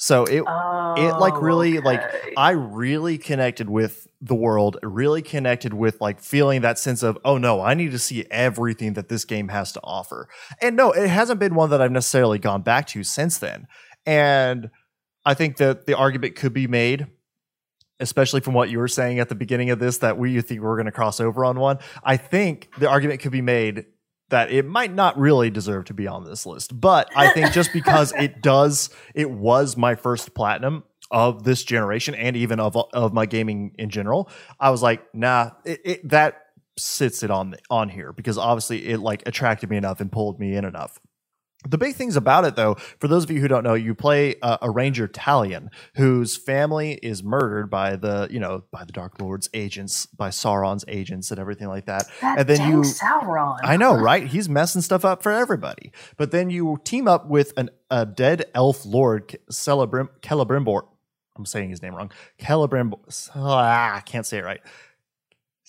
So 0.00 0.24
it 0.24 0.42
it 0.42 1.16
like 1.18 1.34
Oh, 1.34 1.40
really 1.40 1.80
like. 1.80 2.02
I 2.36 2.50
really 2.52 3.18
connected 3.18 3.68
with 3.68 4.06
the 4.20 4.34
world, 4.34 4.76
really 4.82 5.22
connected 5.22 5.74
with 5.74 6.00
like 6.00 6.20
feeling 6.20 6.60
that 6.62 6.78
sense 6.78 7.02
of, 7.02 7.18
oh 7.24 7.36
no, 7.38 7.60
I 7.60 7.74
need 7.74 7.90
to 7.90 7.98
see 7.98 8.24
everything 8.30 8.92
that 8.94 9.08
this 9.08 9.24
game 9.24 9.48
has 9.48 9.72
to 9.72 9.80
offer. 9.82 10.28
And 10.62 10.76
no, 10.76 10.92
it 10.92 11.08
hasn't 11.08 11.40
been 11.40 11.54
one 11.56 11.70
that 11.70 11.80
I've 11.82 11.90
necessarily 11.92 12.38
gone 12.38 12.62
back 12.62 12.86
to 12.88 13.02
since 13.02 13.38
then. 13.38 13.66
And 14.06 14.70
I 15.24 15.34
think 15.34 15.56
that 15.58 15.86
the 15.86 15.96
argument 15.96 16.36
could 16.36 16.52
be 16.52 16.66
made, 16.68 17.08
especially 18.00 18.40
from 18.40 18.54
what 18.54 18.70
you 18.70 18.78
were 18.78 18.88
saying 18.88 19.18
at 19.18 19.28
the 19.28 19.34
beginning 19.34 19.70
of 19.70 19.78
this, 19.78 19.98
that 19.98 20.18
we 20.18 20.30
you 20.32 20.42
think 20.42 20.60
we're 20.60 20.76
going 20.76 20.86
to 20.86 20.92
cross 20.92 21.20
over 21.20 21.44
on 21.44 21.58
one. 21.58 21.78
I 22.02 22.16
think 22.16 22.70
the 22.78 22.88
argument 22.88 23.20
could 23.20 23.32
be 23.32 23.42
made 23.42 23.86
that 24.30 24.50
it 24.50 24.66
might 24.66 24.92
not 24.92 25.18
really 25.18 25.50
deserve 25.50 25.86
to 25.86 25.94
be 25.94 26.06
on 26.06 26.24
this 26.24 26.44
list. 26.44 26.78
But 26.78 27.10
I 27.16 27.30
think 27.32 27.52
just 27.52 27.72
because 27.72 28.12
it 28.12 28.42
does, 28.42 28.90
it 29.14 29.30
was 29.30 29.76
my 29.76 29.94
first 29.94 30.34
platinum 30.34 30.84
of 31.10 31.44
this 31.44 31.64
generation 31.64 32.14
and 32.14 32.36
even 32.36 32.60
of 32.60 32.76
of 32.92 33.12
my 33.12 33.26
gaming 33.26 33.74
in 33.78 33.90
general. 33.90 34.28
I 34.60 34.70
was 34.70 34.82
like, 34.82 35.02
nah, 35.14 35.52
it, 35.64 35.80
it 35.84 36.08
that 36.08 36.42
sits 36.76 37.22
it 37.22 37.30
on 37.30 37.56
on 37.70 37.88
here 37.88 38.12
because 38.12 38.38
obviously 38.38 38.86
it 38.86 38.98
like 38.98 39.22
attracted 39.26 39.70
me 39.70 39.76
enough 39.76 40.00
and 40.00 40.12
pulled 40.12 40.38
me 40.38 40.54
in 40.54 40.64
enough. 40.64 41.00
The 41.68 41.76
big 41.76 41.96
things 41.96 42.14
about 42.14 42.44
it, 42.44 42.54
though, 42.54 42.74
for 43.00 43.08
those 43.08 43.24
of 43.24 43.32
you 43.32 43.40
who 43.40 43.48
don't 43.48 43.64
know, 43.64 43.74
you 43.74 43.92
play 43.92 44.36
a, 44.42 44.58
a 44.62 44.70
ranger 44.70 45.08
Talion 45.08 45.70
whose 45.96 46.36
family 46.36 46.92
is 47.02 47.24
murdered 47.24 47.68
by 47.68 47.96
the, 47.96 48.28
you 48.30 48.38
know, 48.38 48.62
by 48.70 48.84
the 48.84 48.92
Dark 48.92 49.20
Lord's 49.20 49.50
agents, 49.52 50.06
by 50.06 50.28
Sauron's 50.28 50.84
agents, 50.86 51.32
and 51.32 51.40
everything 51.40 51.66
like 51.66 51.86
that. 51.86 52.06
that 52.20 52.38
and 52.38 52.48
then 52.48 52.70
you- 52.70 52.82
Sauron. 52.82 53.58
I 53.64 53.76
know, 53.76 53.92
right? 53.94 54.24
He's 54.24 54.48
messing 54.48 54.82
stuff 54.82 55.04
up 55.04 55.20
for 55.20 55.32
everybody. 55.32 55.90
But 56.16 56.30
then 56.30 56.48
you 56.48 56.80
team 56.84 57.08
up 57.08 57.26
with 57.26 57.52
an, 57.56 57.70
a 57.90 58.06
dead 58.06 58.44
elf 58.54 58.86
lord, 58.86 59.36
Celebrim, 59.50 60.10
Celebrimbor. 60.22 60.82
I'm 61.36 61.46
saying 61.46 61.70
his 61.70 61.82
name 61.82 61.94
wrong. 61.94 62.12
Celebrimbor. 62.40 63.30
Ah, 63.34 63.96
I 63.96 64.00
can't 64.00 64.26
say 64.26 64.38
it 64.38 64.44
right. 64.44 64.60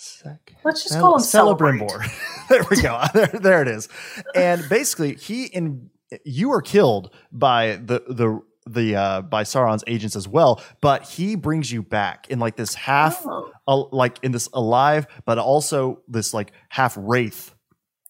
Sec- 0.02 0.54
Let's 0.64 0.84
just 0.84 0.98
call 0.98 1.16
him 1.18 1.22
Celebrimbor. 1.22 2.48
there 2.50 2.64
we 2.70 2.82
go. 2.82 3.02
there, 3.14 3.28
there 3.28 3.62
it 3.62 3.68
is. 3.68 3.90
And 4.34 4.64
basically, 4.70 5.16
he 5.16 5.46
in 5.46 5.90
you 6.24 6.52
are 6.54 6.62
killed 6.62 7.14
by 7.34 7.76
the 7.84 8.02
the 8.08 8.42
the 8.66 8.96
uh 8.96 9.22
by 9.24 9.44
Sauron's 9.44 9.84
agents 9.88 10.16
as 10.16 10.26
well, 10.28 10.62
but 10.80 11.04
he 11.04 11.36
brings 11.36 11.70
you 11.70 11.84
back 11.84 12.28
in 12.30 12.40
like 12.40 12.56
this 12.56 12.76
half 12.76 13.26
Oh. 13.68 13.90
like 13.92 14.18
in 14.24 14.32
this 14.32 14.48
alive, 14.54 15.06
but 15.26 15.38
also 15.38 16.02
this 16.08 16.34
like 16.34 16.54
half 16.70 16.96
wraith 16.98 17.54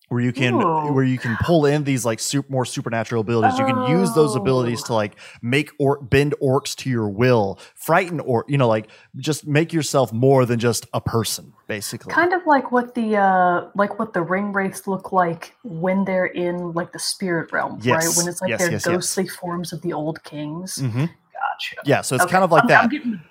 where 0.09 0.21
you 0.21 0.33
can 0.33 0.55
Ooh. 0.55 0.91
where 0.91 1.03
you 1.03 1.17
can 1.17 1.37
pull 1.41 1.65
in 1.65 1.83
these 1.85 2.03
like 2.05 2.19
super, 2.19 2.51
more 2.51 2.65
supernatural 2.65 3.21
abilities. 3.21 3.57
You 3.57 3.65
can 3.65 3.83
use 3.89 4.13
those 4.13 4.35
abilities 4.35 4.81
Oh. 4.83 4.87
to 4.87 4.93
like 4.95 5.15
make 5.41 5.71
or 5.79 6.01
bend 6.01 6.35
orcs 6.41 6.75
to 6.77 6.89
your 6.89 7.07
will, 7.07 7.59
frighten 7.75 8.19
or 8.19 8.43
you 8.47 8.57
know 8.57 8.67
like 8.67 8.89
just 9.17 9.47
make 9.47 9.71
yourself 9.71 10.11
more 10.11 10.45
than 10.45 10.59
just 10.59 10.85
a 10.93 10.99
person, 11.01 11.53
basically. 11.67 12.11
Kind 12.13 12.33
of 12.33 12.41
like 12.45 12.71
what 12.71 12.95
the 12.95 13.15
uh 13.17 13.69
like 13.75 13.97
what 13.99 14.13
the 14.13 14.21
ring 14.21 14.51
wraiths 14.51 14.87
look 14.87 15.11
like 15.11 15.53
when 15.63 16.05
they're 16.05 16.25
in 16.25 16.73
like 16.73 16.91
the 16.91 16.99
spirit 16.99 17.51
realm, 17.51 17.79
right? 17.85 18.05
When 18.17 18.27
it's 18.27 18.41
like 18.41 18.49
Yes, 18.49 18.59
their 18.59 18.71
yes, 18.71 18.85
yes. 18.85 18.85
ghostly 18.85 19.27
forms 19.27 19.71
of 19.73 19.81
the 19.81 19.93
old 19.93 20.23
kings. 20.23 20.77
hmm 20.77 21.05
Gotcha. 21.33 21.75
Yeah, 21.85 22.01
so 22.01 22.15
it's 22.15 22.23
Okay, 22.25 22.31
kind 22.31 22.43
of 22.43 22.51
like 22.51 22.63
I'm- 22.63 22.67
that. 22.67 22.83
I'm 22.83 22.89
getting- 22.89 23.21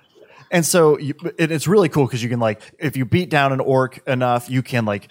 And 0.51 0.65
so 0.65 0.99
you, 0.99 1.13
it, 1.39 1.51
it's 1.51 1.69
really 1.69 1.91
cool 1.91 2.07
because 2.07 2.23
you 2.23 2.29
can 2.31 2.41
like 2.41 2.63
if 2.79 2.97
you 2.97 3.05
beat 3.05 3.29
down 3.29 3.53
an 3.53 3.61
orc 3.61 3.99
enough, 4.07 4.49
you 4.49 4.63
can 4.63 4.87
like 4.87 5.09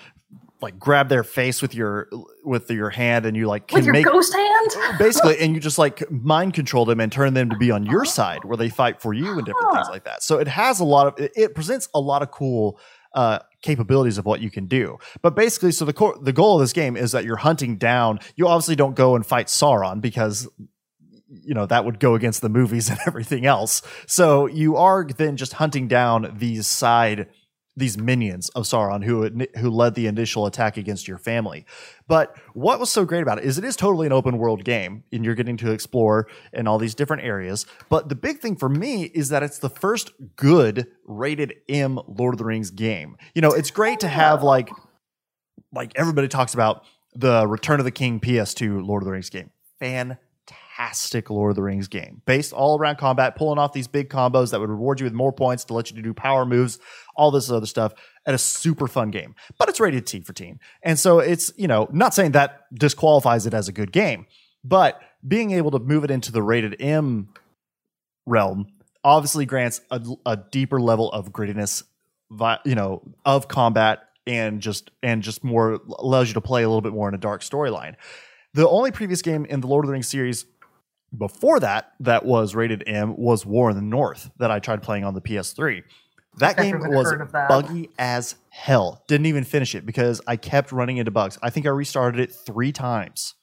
like 0.61 0.79
grab 0.79 1.09
their 1.09 1.23
face 1.23 1.61
with 1.61 1.75
your 1.75 2.09
with 2.43 2.69
your 2.69 2.89
hand 2.89 3.25
and 3.25 3.37
you 3.37 3.47
like 3.47 3.67
can 3.67 3.77
with 3.77 3.85
your 3.85 3.93
make 3.93 4.05
ghost 4.05 4.33
hand? 4.33 4.97
basically 4.99 5.37
and 5.39 5.53
you 5.53 5.59
just 5.59 5.77
like 5.77 6.09
mind 6.11 6.53
control 6.53 6.85
them 6.85 6.99
and 6.99 7.11
turn 7.11 7.33
them 7.33 7.49
to 7.49 7.55
be 7.57 7.71
on 7.71 7.85
your 7.85 8.05
side 8.05 8.43
where 8.43 8.57
they 8.57 8.69
fight 8.69 9.01
for 9.01 9.13
you 9.13 9.37
and 9.37 9.45
different 9.45 9.73
things 9.73 9.87
like 9.89 10.03
that. 10.05 10.23
So 10.23 10.39
it 10.39 10.47
has 10.47 10.79
a 10.79 10.85
lot 10.85 11.07
of 11.07 11.19
it, 11.19 11.31
it 11.35 11.55
presents 11.55 11.89
a 11.93 11.99
lot 11.99 12.21
of 12.21 12.31
cool 12.31 12.79
uh 13.13 13.39
capabilities 13.61 14.17
of 14.17 14.25
what 14.25 14.41
you 14.41 14.49
can 14.49 14.65
do. 14.65 14.97
But 15.21 15.35
basically 15.35 15.71
so 15.71 15.85
the 15.85 15.93
core 15.93 16.17
the 16.21 16.33
goal 16.33 16.55
of 16.55 16.61
this 16.61 16.73
game 16.73 16.97
is 16.97 17.11
that 17.11 17.23
you're 17.23 17.37
hunting 17.37 17.77
down 17.77 18.19
you 18.35 18.47
obviously 18.47 18.75
don't 18.75 18.95
go 18.95 19.15
and 19.15 19.25
fight 19.25 19.47
Sauron 19.47 20.01
because 20.01 20.47
you 21.29 21.53
know 21.53 21.65
that 21.65 21.85
would 21.85 21.99
go 21.99 22.15
against 22.15 22.41
the 22.41 22.49
movies 22.49 22.89
and 22.89 22.99
everything 23.05 23.45
else. 23.45 23.81
So 24.07 24.47
you 24.47 24.77
are 24.77 25.05
then 25.05 25.37
just 25.37 25.53
hunting 25.53 25.87
down 25.87 26.35
these 26.37 26.67
side 26.67 27.27
these 27.77 27.97
minions 27.97 28.49
of 28.49 28.63
Sauron 28.63 29.03
who 29.03 29.29
who 29.59 29.69
led 29.69 29.93
the 29.95 30.07
initial 30.07 30.45
attack 30.47 30.75
against 30.75 31.07
your 31.07 31.19
family. 31.19 31.65
But 32.07 32.35
what 32.53 32.79
was 32.79 32.89
so 32.89 33.05
great 33.05 33.21
about 33.21 33.37
it 33.37 33.45
is 33.45 33.57
it 33.57 33.63
is 33.63 33.75
totally 33.75 34.07
an 34.07 34.13
open 34.13 34.39
world 34.39 34.65
game 34.65 35.03
and 35.13 35.23
you're 35.23 35.35
getting 35.35 35.57
to 35.57 35.71
explore 35.71 36.27
in 36.51 36.67
all 36.67 36.79
these 36.79 36.95
different 36.95 37.23
areas. 37.23 37.67
But 37.87 38.09
the 38.09 38.15
big 38.15 38.39
thing 38.39 38.55
for 38.55 38.67
me 38.67 39.03
is 39.03 39.29
that 39.29 39.43
it's 39.43 39.59
the 39.59 39.69
first 39.69 40.11
good 40.35 40.87
rated 41.05 41.53
M 41.69 41.99
Lord 42.07 42.33
of 42.33 42.39
the 42.39 42.45
Rings 42.45 42.71
game. 42.71 43.15
You 43.35 43.41
know, 43.41 43.51
it's 43.51 43.71
great 43.71 43.99
to 44.01 44.07
have 44.07 44.41
like 44.41 44.69
like 45.71 45.91
everybody 45.95 46.27
talks 46.27 46.55
about 46.55 46.83
the 47.13 47.47
Return 47.47 47.79
of 47.79 47.85
the 47.85 47.91
King 47.91 48.19
PS2 48.19 48.85
Lord 48.85 49.03
of 49.03 49.05
the 49.05 49.11
Rings 49.11 49.29
game. 49.29 49.51
Fantastic 50.77 51.29
Lord 51.29 51.51
of 51.51 51.55
the 51.55 51.63
Rings 51.63 51.87
game. 51.87 52.21
Based 52.25 52.53
all 52.53 52.77
around 52.77 52.97
combat, 52.97 53.35
pulling 53.35 53.57
off 53.57 53.73
these 53.73 53.87
big 53.87 54.09
combos 54.09 54.51
that 54.51 54.59
would 54.59 54.69
reward 54.69 54.99
you 54.99 55.05
with 55.05 55.13
more 55.13 55.31
points 55.31 55.65
to 55.65 55.73
let 55.73 55.91
you 55.91 56.01
do 56.01 56.13
power 56.13 56.45
moves, 56.45 56.77
all 57.15 57.31
this 57.31 57.49
other 57.49 57.65
stuff. 57.65 57.93
And 58.25 58.35
a 58.35 58.37
super 58.37 58.87
fun 58.87 59.09
game. 59.09 59.35
But 59.57 59.69
it's 59.69 59.79
rated 59.79 60.05
T 60.05 60.21
for 60.21 60.33
teen. 60.33 60.59
And 60.83 60.99
so 60.99 61.19
it's, 61.19 61.51
you 61.57 61.67
know, 61.67 61.87
not 61.91 62.13
saying 62.13 62.33
that 62.33 62.65
disqualifies 62.73 63.47
it 63.47 63.53
as 63.53 63.67
a 63.67 63.71
good 63.71 63.91
game, 63.91 64.27
but 64.63 65.01
being 65.27 65.51
able 65.51 65.71
to 65.71 65.79
move 65.79 66.03
it 66.03 66.11
into 66.11 66.31
the 66.31 66.43
rated 66.43 66.79
M 66.79 67.29
realm 68.25 68.67
obviously 69.03 69.45
grants 69.45 69.81
a, 69.89 70.01
a 70.25 70.37
deeper 70.51 70.81
level 70.81 71.11
of 71.11 71.31
grittiness, 71.31 71.83
you 72.65 72.75
know, 72.75 73.01
of 73.25 73.47
combat 73.47 73.99
and 74.27 74.61
just 74.61 74.91
and 75.01 75.23
just 75.23 75.43
more 75.43 75.79
allows 75.97 76.27
you 76.27 76.33
to 76.33 76.41
play 76.41 76.63
a 76.63 76.67
little 76.67 76.81
bit 76.81 76.91
more 76.91 77.07
in 77.07 77.15
a 77.15 77.17
dark 77.17 77.41
storyline. 77.41 77.95
The 78.53 78.67
only 78.67 78.91
previous 78.91 79.21
game 79.21 79.45
in 79.45 79.61
the 79.61 79.67
Lord 79.67 79.85
of 79.85 79.87
the 79.87 79.93
Rings 79.93 80.07
series 80.07 80.45
before 81.15 81.59
that 81.59 81.93
that 81.99 82.25
was 82.25 82.55
rated 82.55 82.83
M 82.87 83.15
was 83.17 83.45
War 83.45 83.69
in 83.69 83.75
the 83.75 83.81
North 83.81 84.29
that 84.37 84.51
I 84.51 84.59
tried 84.59 84.81
playing 84.81 85.03
on 85.03 85.13
the 85.13 85.21
PS3. 85.21 85.83
That 86.39 86.57
game 86.57 86.79
was 86.79 87.13
buggy 87.31 87.89
as 87.97 88.35
hell. 88.49 89.03
Didn't 89.07 89.25
even 89.25 89.43
finish 89.43 89.73
it 89.73 89.85
because 89.85 90.21
I 90.27 90.35
kept 90.35 90.71
running 90.71 90.97
into 90.97 91.11
bugs. 91.11 91.37
I 91.41 91.49
think 91.49 91.65
I 91.65 91.69
restarted 91.69 92.19
it 92.19 92.31
three 92.31 92.71
times, 92.71 93.33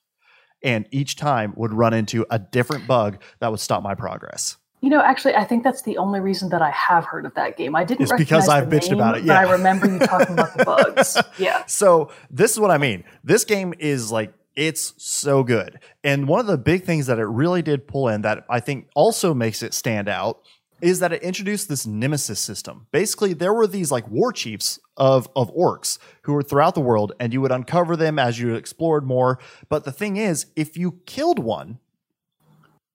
and 0.62 0.87
each 0.92 1.16
time 1.16 1.55
would 1.57 1.74
run 1.74 1.92
into 1.92 2.24
a 2.31 2.38
different 2.38 2.87
bug 2.87 3.20
that 3.40 3.50
would 3.50 3.61
stop 3.61 3.83
my 3.83 3.94
progress. 3.94 4.59
You 4.81 4.90
know, 4.90 5.00
actually, 5.00 5.35
I 5.35 5.44
think 5.44 5.64
that's 5.64 5.83
the 5.83 5.96
only 5.96 6.20
reason 6.20 6.50
that 6.50 6.61
I 6.61 6.70
have 6.70 7.07
heard 7.07 7.24
of 7.24 7.35
that 7.35 7.57
game. 7.57 7.74
I 7.74 7.85
didn't 7.85 8.03
it's 8.03 8.12
because 8.12 8.50
I've 8.50 8.68
bitched 8.68 8.90
name, 8.90 8.98
about 8.98 9.16
it. 9.16 9.24
Yeah, 9.24 9.42
but 9.42 9.48
I 9.48 9.53
remember 9.53 9.90
you 9.90 9.98
talking 9.98 10.35
about 10.35 10.57
the 10.57 10.64
bugs. 10.66 11.16
Yeah. 11.38 11.64
So 11.64 12.12
this 12.31 12.53
is 12.53 12.61
what 12.61 12.70
I 12.70 12.77
mean. 12.77 13.03
This 13.24 13.44
game 13.44 13.72
is 13.79 14.12
like 14.12 14.35
it's 14.56 14.94
so 14.96 15.42
good, 15.42 15.80
and 16.02 16.28
one 16.28 16.40
of 16.40 16.46
the 16.46 16.58
big 16.58 16.84
things 16.84 17.06
that 17.06 17.18
it 17.18 17.26
really 17.26 17.62
did 17.62 17.88
pull 17.88 18.08
in 18.08 18.22
that 18.22 18.44
I 18.48 18.60
think 18.60 18.88
also 18.94 19.34
makes 19.34 19.62
it 19.62 19.74
stand 19.74 20.08
out 20.08 20.40
is 20.80 20.98
that 20.98 21.12
it 21.12 21.22
introduced 21.22 21.68
this 21.68 21.86
nemesis 21.86 22.38
system. 22.40 22.86
Basically, 22.92 23.32
there 23.32 23.54
were 23.54 23.66
these 23.66 23.90
like 23.90 24.08
war 24.08 24.32
chiefs 24.32 24.78
of 24.96 25.28
of 25.34 25.54
orcs 25.54 25.98
who 26.22 26.34
were 26.34 26.42
throughout 26.42 26.74
the 26.74 26.80
world, 26.80 27.12
and 27.18 27.32
you 27.32 27.40
would 27.40 27.52
uncover 27.52 27.96
them 27.96 28.18
as 28.18 28.38
you 28.38 28.54
explored 28.54 29.04
more. 29.04 29.38
But 29.68 29.84
the 29.84 29.92
thing 29.92 30.16
is, 30.16 30.46
if 30.56 30.76
you 30.76 31.00
killed 31.06 31.38
one, 31.38 31.78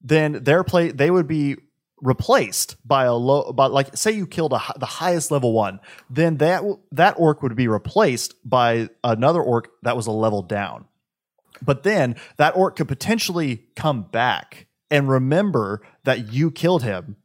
then 0.01 0.43
their 0.43 0.63
play 0.63 0.91
they 0.91 1.11
would 1.11 1.27
be 1.27 1.57
replaced 2.01 2.75
by 2.87 3.05
a 3.05 3.13
low 3.13 3.51
by 3.51 3.65
like 3.65 3.95
say 3.97 4.11
you 4.11 4.25
killed 4.25 4.53
a, 4.53 4.61
the 4.77 4.85
highest 4.85 5.31
level 5.31 5.51
one 5.51 5.81
then 6.09 6.37
that 6.37 6.63
that 6.93 7.15
orc 7.17 7.43
would 7.43 7.55
be 7.57 7.67
replaced 7.67 8.35
by 8.45 8.87
another 9.03 9.41
orc 9.41 9.69
that 9.81 9.97
was 9.97 10.07
a 10.07 10.11
level 10.11 10.41
down 10.41 10.85
but 11.61 11.83
then 11.83 12.15
that 12.37 12.55
orc 12.55 12.75
could 12.75 12.87
potentially 12.87 13.65
come 13.75 14.03
back 14.03 14.67
and 14.91 15.07
remember 15.09 15.81
that 16.03 16.33
you 16.33 16.51
killed 16.51 16.83
him 16.83 17.15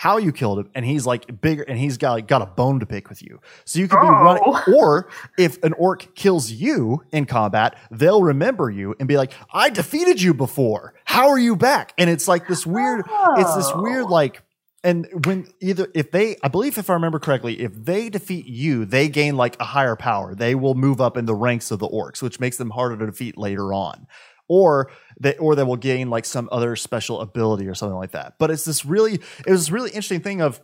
how 0.00 0.16
you 0.16 0.32
killed 0.32 0.58
him, 0.58 0.70
and 0.74 0.86
he's 0.86 1.04
like 1.04 1.42
bigger, 1.42 1.62
and 1.62 1.78
he's 1.78 1.98
got 1.98 2.12
like 2.12 2.26
got 2.26 2.40
a 2.40 2.46
bone 2.46 2.80
to 2.80 2.86
pick 2.86 3.10
with 3.10 3.22
you. 3.22 3.38
So 3.66 3.80
you 3.80 3.86
could 3.86 3.98
oh. 3.98 4.02
be 4.02 4.08
running, 4.08 4.74
or 4.74 5.10
if 5.36 5.62
an 5.62 5.74
orc 5.74 6.14
kills 6.14 6.50
you 6.50 7.04
in 7.12 7.26
combat, 7.26 7.76
they'll 7.90 8.22
remember 8.22 8.70
you 8.70 8.94
and 8.98 9.06
be 9.06 9.18
like, 9.18 9.30
"I 9.52 9.68
defeated 9.68 10.22
you 10.22 10.32
before. 10.32 10.94
How 11.04 11.28
are 11.28 11.38
you 11.38 11.54
back?" 11.54 11.92
And 11.98 12.08
it's 12.08 12.26
like 12.26 12.48
this 12.48 12.66
weird, 12.66 13.04
oh. 13.10 13.34
it's 13.36 13.54
this 13.54 13.70
weird 13.74 14.06
oh. 14.06 14.08
like. 14.08 14.42
And 14.82 15.06
when 15.26 15.46
either 15.60 15.88
if 15.94 16.10
they, 16.10 16.36
I 16.42 16.48
believe 16.48 16.78
if 16.78 16.88
I 16.88 16.94
remember 16.94 17.18
correctly, 17.18 17.60
if 17.60 17.72
they 17.74 18.08
defeat 18.08 18.46
you, 18.46 18.86
they 18.86 19.08
gain 19.08 19.36
like 19.36 19.60
a 19.60 19.64
higher 19.64 19.96
power. 19.96 20.34
They 20.34 20.54
will 20.54 20.74
move 20.74 21.00
up 21.00 21.18
in 21.18 21.26
the 21.26 21.34
ranks 21.34 21.70
of 21.70 21.78
the 21.80 21.88
orcs, 21.88 22.22
which 22.22 22.40
makes 22.40 22.56
them 22.56 22.70
harder 22.70 22.96
to 22.96 23.06
defeat 23.06 23.36
later 23.36 23.74
on 23.74 24.06
or 24.50 24.90
they 25.20 25.36
or 25.36 25.54
they 25.54 25.62
will 25.62 25.76
gain 25.76 26.10
like 26.10 26.24
some 26.24 26.48
other 26.50 26.74
special 26.74 27.20
ability 27.20 27.68
or 27.68 27.74
something 27.74 27.96
like 27.96 28.10
that. 28.10 28.34
But 28.38 28.50
it's 28.50 28.64
this 28.64 28.84
really 28.84 29.14
it 29.14 29.50
was 29.50 29.60
this 29.60 29.70
really 29.70 29.90
interesting 29.90 30.20
thing 30.20 30.42
of 30.42 30.60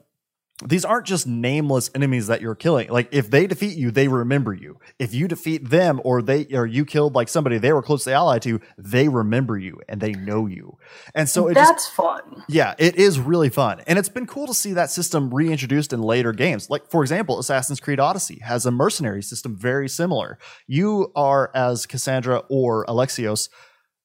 these 0.64 0.86
aren't 0.86 1.06
just 1.06 1.26
nameless 1.26 1.90
enemies 1.94 2.28
that 2.28 2.40
you're 2.40 2.54
killing. 2.54 2.88
Like 2.88 3.08
if 3.12 3.30
they 3.30 3.46
defeat 3.46 3.76
you, 3.76 3.90
they 3.90 4.08
remember 4.08 4.54
you. 4.54 4.78
If 4.98 5.12
you 5.12 5.28
defeat 5.28 5.68
them 5.68 6.00
or 6.02 6.22
they 6.22 6.46
or 6.46 6.64
you 6.64 6.86
killed 6.86 7.14
like 7.14 7.28
somebody 7.28 7.58
they 7.58 7.74
were 7.74 7.82
closely 7.82 8.14
allied 8.14 8.40
to, 8.42 8.60
they 8.78 9.08
remember 9.08 9.58
you 9.58 9.80
and 9.86 10.00
they 10.00 10.12
know 10.12 10.46
you. 10.46 10.78
And 11.14 11.28
so 11.28 11.48
that's 11.52 11.70
just, 11.70 11.92
fun. 11.92 12.42
Yeah, 12.48 12.74
it 12.78 12.96
is 12.96 13.20
really 13.20 13.50
fun. 13.50 13.82
And 13.86 13.98
it's 13.98 14.08
been 14.08 14.26
cool 14.26 14.46
to 14.46 14.54
see 14.54 14.72
that 14.72 14.90
system 14.90 15.32
reintroduced 15.34 15.92
in 15.92 16.00
later 16.00 16.32
games. 16.32 16.70
Like 16.70 16.90
for 16.90 17.02
example, 17.02 17.38
Assassin's 17.38 17.78
Creed 17.78 18.00
Odyssey 18.00 18.38
has 18.42 18.64
a 18.64 18.70
mercenary 18.70 19.22
system 19.22 19.56
very 19.58 19.90
similar. 19.90 20.38
You 20.66 21.12
are 21.14 21.50
as 21.54 21.86
Kassandra 21.86 22.44
or 22.48 22.86
Alexios 22.86 23.50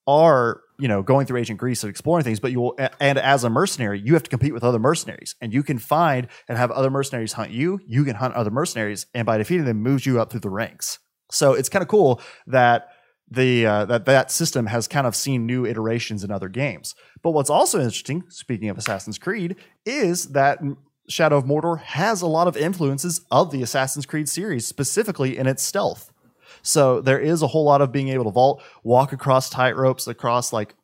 are 0.05 0.61
you 0.81 0.87
know 0.87 1.03
going 1.03 1.25
through 1.25 1.37
ancient 1.37 1.59
greece 1.59 1.83
and 1.83 1.89
exploring 1.89 2.23
things 2.23 2.39
but 2.39 2.51
you 2.51 2.59
will 2.59 2.75
and 2.99 3.17
as 3.17 3.43
a 3.43 3.49
mercenary 3.49 3.99
you 3.99 4.13
have 4.13 4.23
to 4.23 4.29
compete 4.29 4.53
with 4.53 4.63
other 4.63 4.79
mercenaries 4.79 5.35
and 5.39 5.53
you 5.53 5.63
can 5.63 5.77
find 5.77 6.27
and 6.47 6.57
have 6.57 6.71
other 6.71 6.89
mercenaries 6.89 7.33
hunt 7.33 7.51
you 7.51 7.79
you 7.85 8.03
can 8.03 8.15
hunt 8.15 8.33
other 8.33 8.51
mercenaries 8.51 9.05
and 9.13 9.25
by 9.25 9.37
defeating 9.37 9.65
them 9.65 9.81
moves 9.81 10.05
you 10.05 10.19
up 10.19 10.31
through 10.31 10.39
the 10.39 10.49
ranks. 10.49 10.99
So 11.31 11.53
it's 11.53 11.69
kind 11.69 11.81
of 11.81 11.89
cool 11.89 12.21
that 12.47 12.89
the 13.29 13.65
uh, 13.65 13.85
that 13.85 14.05
that 14.05 14.31
system 14.31 14.65
has 14.65 14.87
kind 14.87 15.07
of 15.07 15.15
seen 15.15 15.45
new 15.45 15.65
iterations 15.65 16.23
in 16.23 16.31
other 16.31 16.49
games. 16.49 16.95
But 17.23 17.31
what's 17.31 17.49
also 17.49 17.79
interesting 17.79 18.23
speaking 18.29 18.69
of 18.69 18.77
assassin's 18.77 19.17
creed 19.17 19.55
is 19.85 20.29
that 20.29 20.59
shadow 21.07 21.37
of 21.37 21.45
mordor 21.45 21.79
has 21.81 22.21
a 22.21 22.27
lot 22.27 22.47
of 22.47 22.57
influences 22.57 23.21
of 23.31 23.51
the 23.51 23.61
assassin's 23.61 24.05
creed 24.05 24.29
series 24.29 24.65
specifically 24.65 25.37
in 25.37 25.47
its 25.47 25.63
stealth 25.63 26.10
so 26.61 27.01
there 27.01 27.19
is 27.19 27.41
a 27.41 27.47
whole 27.47 27.65
lot 27.65 27.81
of 27.81 27.91
being 27.91 28.09
able 28.09 28.25
to 28.25 28.31
vault, 28.31 28.63
walk 28.83 29.13
across 29.13 29.49
tight 29.49 29.75
ropes, 29.75 30.07
across 30.07 30.53
like 30.53 30.75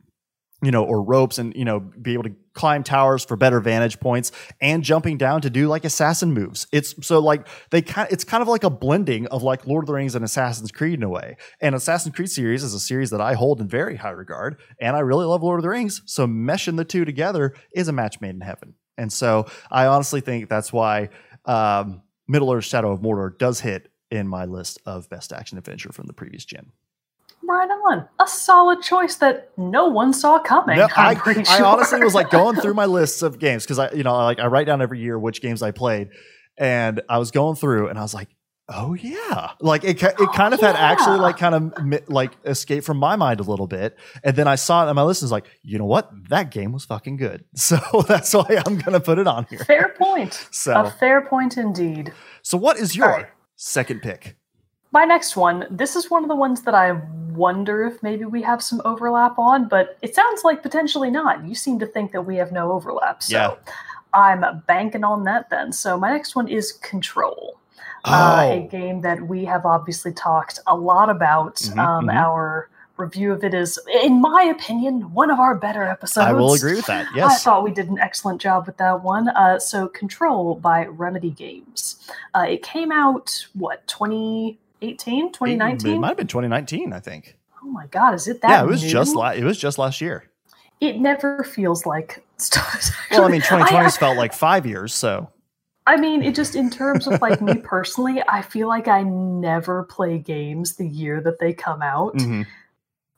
you 0.63 0.71
know, 0.71 0.83
or 0.83 1.03
ropes 1.03 1.37
and, 1.37 1.55
you 1.55 1.63
know, 1.63 1.79
be 1.79 2.13
able 2.13 2.23
to 2.23 2.35
climb 2.53 2.83
towers 2.83 3.23
for 3.23 3.37
better 3.37 3.59
vantage 3.59 3.99
points 3.99 4.31
and 4.59 4.83
jumping 4.83 5.15
down 5.15 5.39
to 5.41 5.51
do 5.51 5.67
like 5.67 5.85
assassin 5.85 6.33
moves. 6.33 6.65
It's 6.71 6.95
so 7.05 7.19
like 7.19 7.47
they 7.69 7.83
kind 7.83 8.07
it's 8.11 8.23
kind 8.23 8.41
of 8.41 8.47
like 8.47 8.63
a 8.63 8.69
blending 8.71 9.27
of 9.27 9.43
like 9.43 9.67
Lord 9.67 9.83
of 9.83 9.87
the 9.87 9.93
Rings 9.93 10.15
and 10.15 10.25
Assassin's 10.25 10.71
Creed 10.71 10.95
in 10.95 11.03
a 11.03 11.09
way. 11.09 11.37
And 11.61 11.75
Assassin's 11.75 12.15
Creed 12.15 12.31
series 12.31 12.63
is 12.63 12.73
a 12.73 12.79
series 12.79 13.11
that 13.11 13.21
I 13.21 13.35
hold 13.35 13.61
in 13.61 13.67
very 13.67 13.97
high 13.97 14.09
regard 14.09 14.59
and 14.81 14.95
I 14.95 15.01
really 15.01 15.25
love 15.25 15.43
Lord 15.43 15.59
of 15.59 15.63
the 15.63 15.69
Rings. 15.69 16.01
So 16.05 16.25
meshing 16.25 16.77
the 16.77 16.85
two 16.85 17.05
together 17.05 17.53
is 17.71 17.87
a 17.87 17.93
match 17.93 18.19
made 18.19 18.33
in 18.33 18.41
heaven. 18.41 18.73
And 18.97 19.13
so 19.13 19.45
I 19.69 19.85
honestly 19.85 20.21
think 20.21 20.49
that's 20.49 20.73
why 20.73 21.09
um, 21.45 22.01
Middle 22.27 22.51
Earth 22.51 22.65
Shadow 22.65 22.91
of 22.91 23.01
Mordor 23.01 23.37
does 23.37 23.59
hit 23.59 23.91
in 24.11 24.27
my 24.27 24.45
list 24.45 24.79
of 24.85 25.09
best 25.09 25.33
action 25.33 25.57
adventure 25.57 25.91
from 25.91 26.07
the 26.07 26.13
previous 26.13 26.45
gen. 26.45 26.71
Right 27.43 27.69
on. 27.69 28.07
A 28.19 28.27
solid 28.27 28.81
choice 28.81 29.15
that 29.15 29.51
no 29.57 29.87
one 29.87 30.13
saw 30.13 30.39
coming. 30.39 30.77
No, 30.77 30.87
I, 30.95 31.13
sure. 31.15 31.43
I, 31.47 31.61
honestly 31.61 32.03
was 32.03 32.15
like 32.15 32.29
going 32.29 32.55
through 32.57 32.73
my 32.73 32.85
lists 32.85 33.21
of 33.21 33.39
games 33.39 33.63
because 33.63 33.79
I, 33.79 33.91
you 33.91 34.03
know, 34.03 34.15
like 34.15 34.39
I 34.39 34.47
write 34.47 34.67
down 34.67 34.81
every 34.81 34.99
year 34.99 35.17
which 35.17 35.41
games 35.41 35.61
I 35.61 35.71
played, 35.71 36.09
and 36.57 37.01
I 37.07 37.19
was 37.19 37.31
going 37.31 37.55
through 37.55 37.87
and 37.87 37.97
I 37.97 38.01
was 38.01 38.13
like, 38.13 38.27
oh 38.69 38.95
yeah, 38.95 39.51
like 39.61 39.83
it, 39.83 40.01
it 40.01 40.15
oh, 40.19 40.27
kind 40.27 40.53
of 40.53 40.61
oh, 40.61 40.65
had 40.65 40.75
actually 40.75 41.19
like 41.19 41.37
kind 41.37 41.55
of 41.55 42.09
like 42.09 42.31
escaped 42.43 42.85
from 42.85 42.97
my 42.97 43.15
mind 43.15 43.39
a 43.39 43.43
little 43.43 43.67
bit, 43.67 43.97
and 44.23 44.35
then 44.35 44.47
I 44.47 44.55
saw 44.55 44.85
it 44.85 44.89
on 44.89 44.95
my 44.95 45.03
list 45.03 45.21
and 45.21 45.27
was 45.27 45.31
like, 45.31 45.45
you 45.61 45.77
know 45.77 45.85
what, 45.85 46.11
that 46.29 46.51
game 46.51 46.73
was 46.73 46.85
fucking 46.85 47.17
good, 47.17 47.45
so 47.55 47.77
that's 48.07 48.33
why 48.33 48.61
I'm 48.65 48.77
gonna 48.77 48.99
put 48.99 49.19
it 49.19 49.27
on 49.27 49.45
here. 49.49 49.59
Fair 49.59 49.95
point. 49.97 50.47
So 50.51 50.73
a 50.73 50.91
fair 50.91 51.21
point 51.21 51.57
indeed. 51.57 52.11
So 52.41 52.57
what 52.57 52.77
is 52.77 52.95
your 52.95 53.29
second 53.57 54.01
pick. 54.01 54.37
My 54.91 55.03
next 55.03 55.35
one, 55.35 55.67
this 55.69 55.97
is 55.97 56.09
one 56.09 56.23
of 56.23 56.29
the 56.29 56.35
ones 56.35 56.61
that 56.61 56.73
I 56.73 56.93
wonder 57.33 57.85
if 57.85 58.01
maybe 58.01 58.23
we 58.23 58.41
have 58.41 58.63
some 58.63 58.81
overlap 58.85 59.37
on, 59.37 59.67
but 59.67 59.97
it 60.01 60.15
sounds 60.15 60.43
like 60.45 60.63
potentially 60.63 61.11
not. 61.11 61.45
You 61.45 61.53
seem 61.53 61.77
to 61.79 61.85
think 61.85 62.13
that 62.13 62.21
we 62.21 62.37
have 62.37 62.53
no 62.53 62.71
overlap. 62.71 63.21
So 63.21 63.35
yeah. 63.35 63.55
I'm 64.13 64.63
banking 64.65 65.03
on 65.03 65.23
that 65.25 65.49
then. 65.49 65.73
So 65.73 65.97
my 65.97 66.09
next 66.09 66.35
one 66.35 66.47
is 66.47 66.71
Control. 66.71 67.59
Oh. 68.05 68.13
Uh, 68.13 68.41
a 68.41 68.63
oh. 68.63 68.67
game 68.67 69.01
that 69.01 69.21
we 69.21 69.43
have 69.45 69.65
obviously 69.65 70.13
talked 70.13 70.59
a 70.67 70.75
lot 70.75 71.09
about. 71.09 71.55
Mm-hmm, 71.57 71.79
um, 71.79 72.07
mm-hmm. 72.07 72.17
Our 72.17 72.69
review 72.97 73.31
of 73.31 73.43
it 73.43 73.53
is, 73.53 73.79
in 74.03 74.21
my 74.21 74.43
opinion, 74.43 75.13
one 75.13 75.29
of 75.29 75.39
our 75.39 75.55
better 75.55 75.83
episodes. 75.83 76.25
I 76.25 76.33
will 76.33 76.53
agree 76.53 76.75
with 76.75 76.85
that. 76.87 77.07
Yes. 77.15 77.31
I 77.31 77.43
thought 77.43 77.63
we 77.63 77.71
did 77.71 77.89
an 77.89 77.99
excellent 77.99 78.41
job 78.41 78.65
with 78.65 78.77
that 78.77 79.03
one. 79.03 79.29
Uh, 79.29 79.59
so, 79.59 79.87
Control 79.87 80.55
by 80.55 80.85
Remedy 80.85 81.31
Games. 81.31 82.09
Uh, 82.33 82.45
it 82.47 82.63
came 82.63 82.91
out, 82.91 83.45
what, 83.53 83.87
2018, 83.87 85.31
2019? 85.31 85.95
It, 85.95 85.99
might 85.99 86.07
have 86.09 86.17
been 86.17 86.27
2019, 86.27 86.93
I 86.93 86.99
think. 86.99 87.37
Oh 87.63 87.67
my 87.67 87.87
God, 87.87 88.13
is 88.13 88.27
it 88.27 88.41
that? 88.41 88.49
Yeah, 88.49 88.63
it 88.63 88.67
was 88.67 88.83
new? 88.83 88.89
just 88.89 89.15
la- 89.15 89.31
it 89.31 89.43
was 89.43 89.57
just 89.57 89.77
last 89.77 89.99
year. 90.01 90.23
It 90.79 90.99
never 90.99 91.43
feels 91.43 91.85
like 91.85 92.23
well, 93.11 93.23
I 93.23 93.29
mean, 93.29 93.41
2020 93.41 93.75
has 93.75 93.97
felt 93.97 94.15
like 94.15 94.31
five 94.31 94.65
years, 94.65 94.93
so 94.93 95.29
I 95.87 95.95
mean, 95.95 96.21
it 96.21 96.35
just 96.35 96.55
in 96.55 96.69
terms 96.69 97.07
of 97.07 97.21
like 97.21 97.41
me 97.41 97.55
personally, 97.63 98.21
I 98.27 98.41
feel 98.41 98.67
like 98.67 98.87
I 98.87 99.03
never 99.03 99.83
play 99.83 100.19
games 100.19 100.75
the 100.75 100.87
year 100.87 101.21
that 101.21 101.39
they 101.39 101.53
come 101.53 101.81
out. 101.81 102.15
Mhm. 102.15 102.45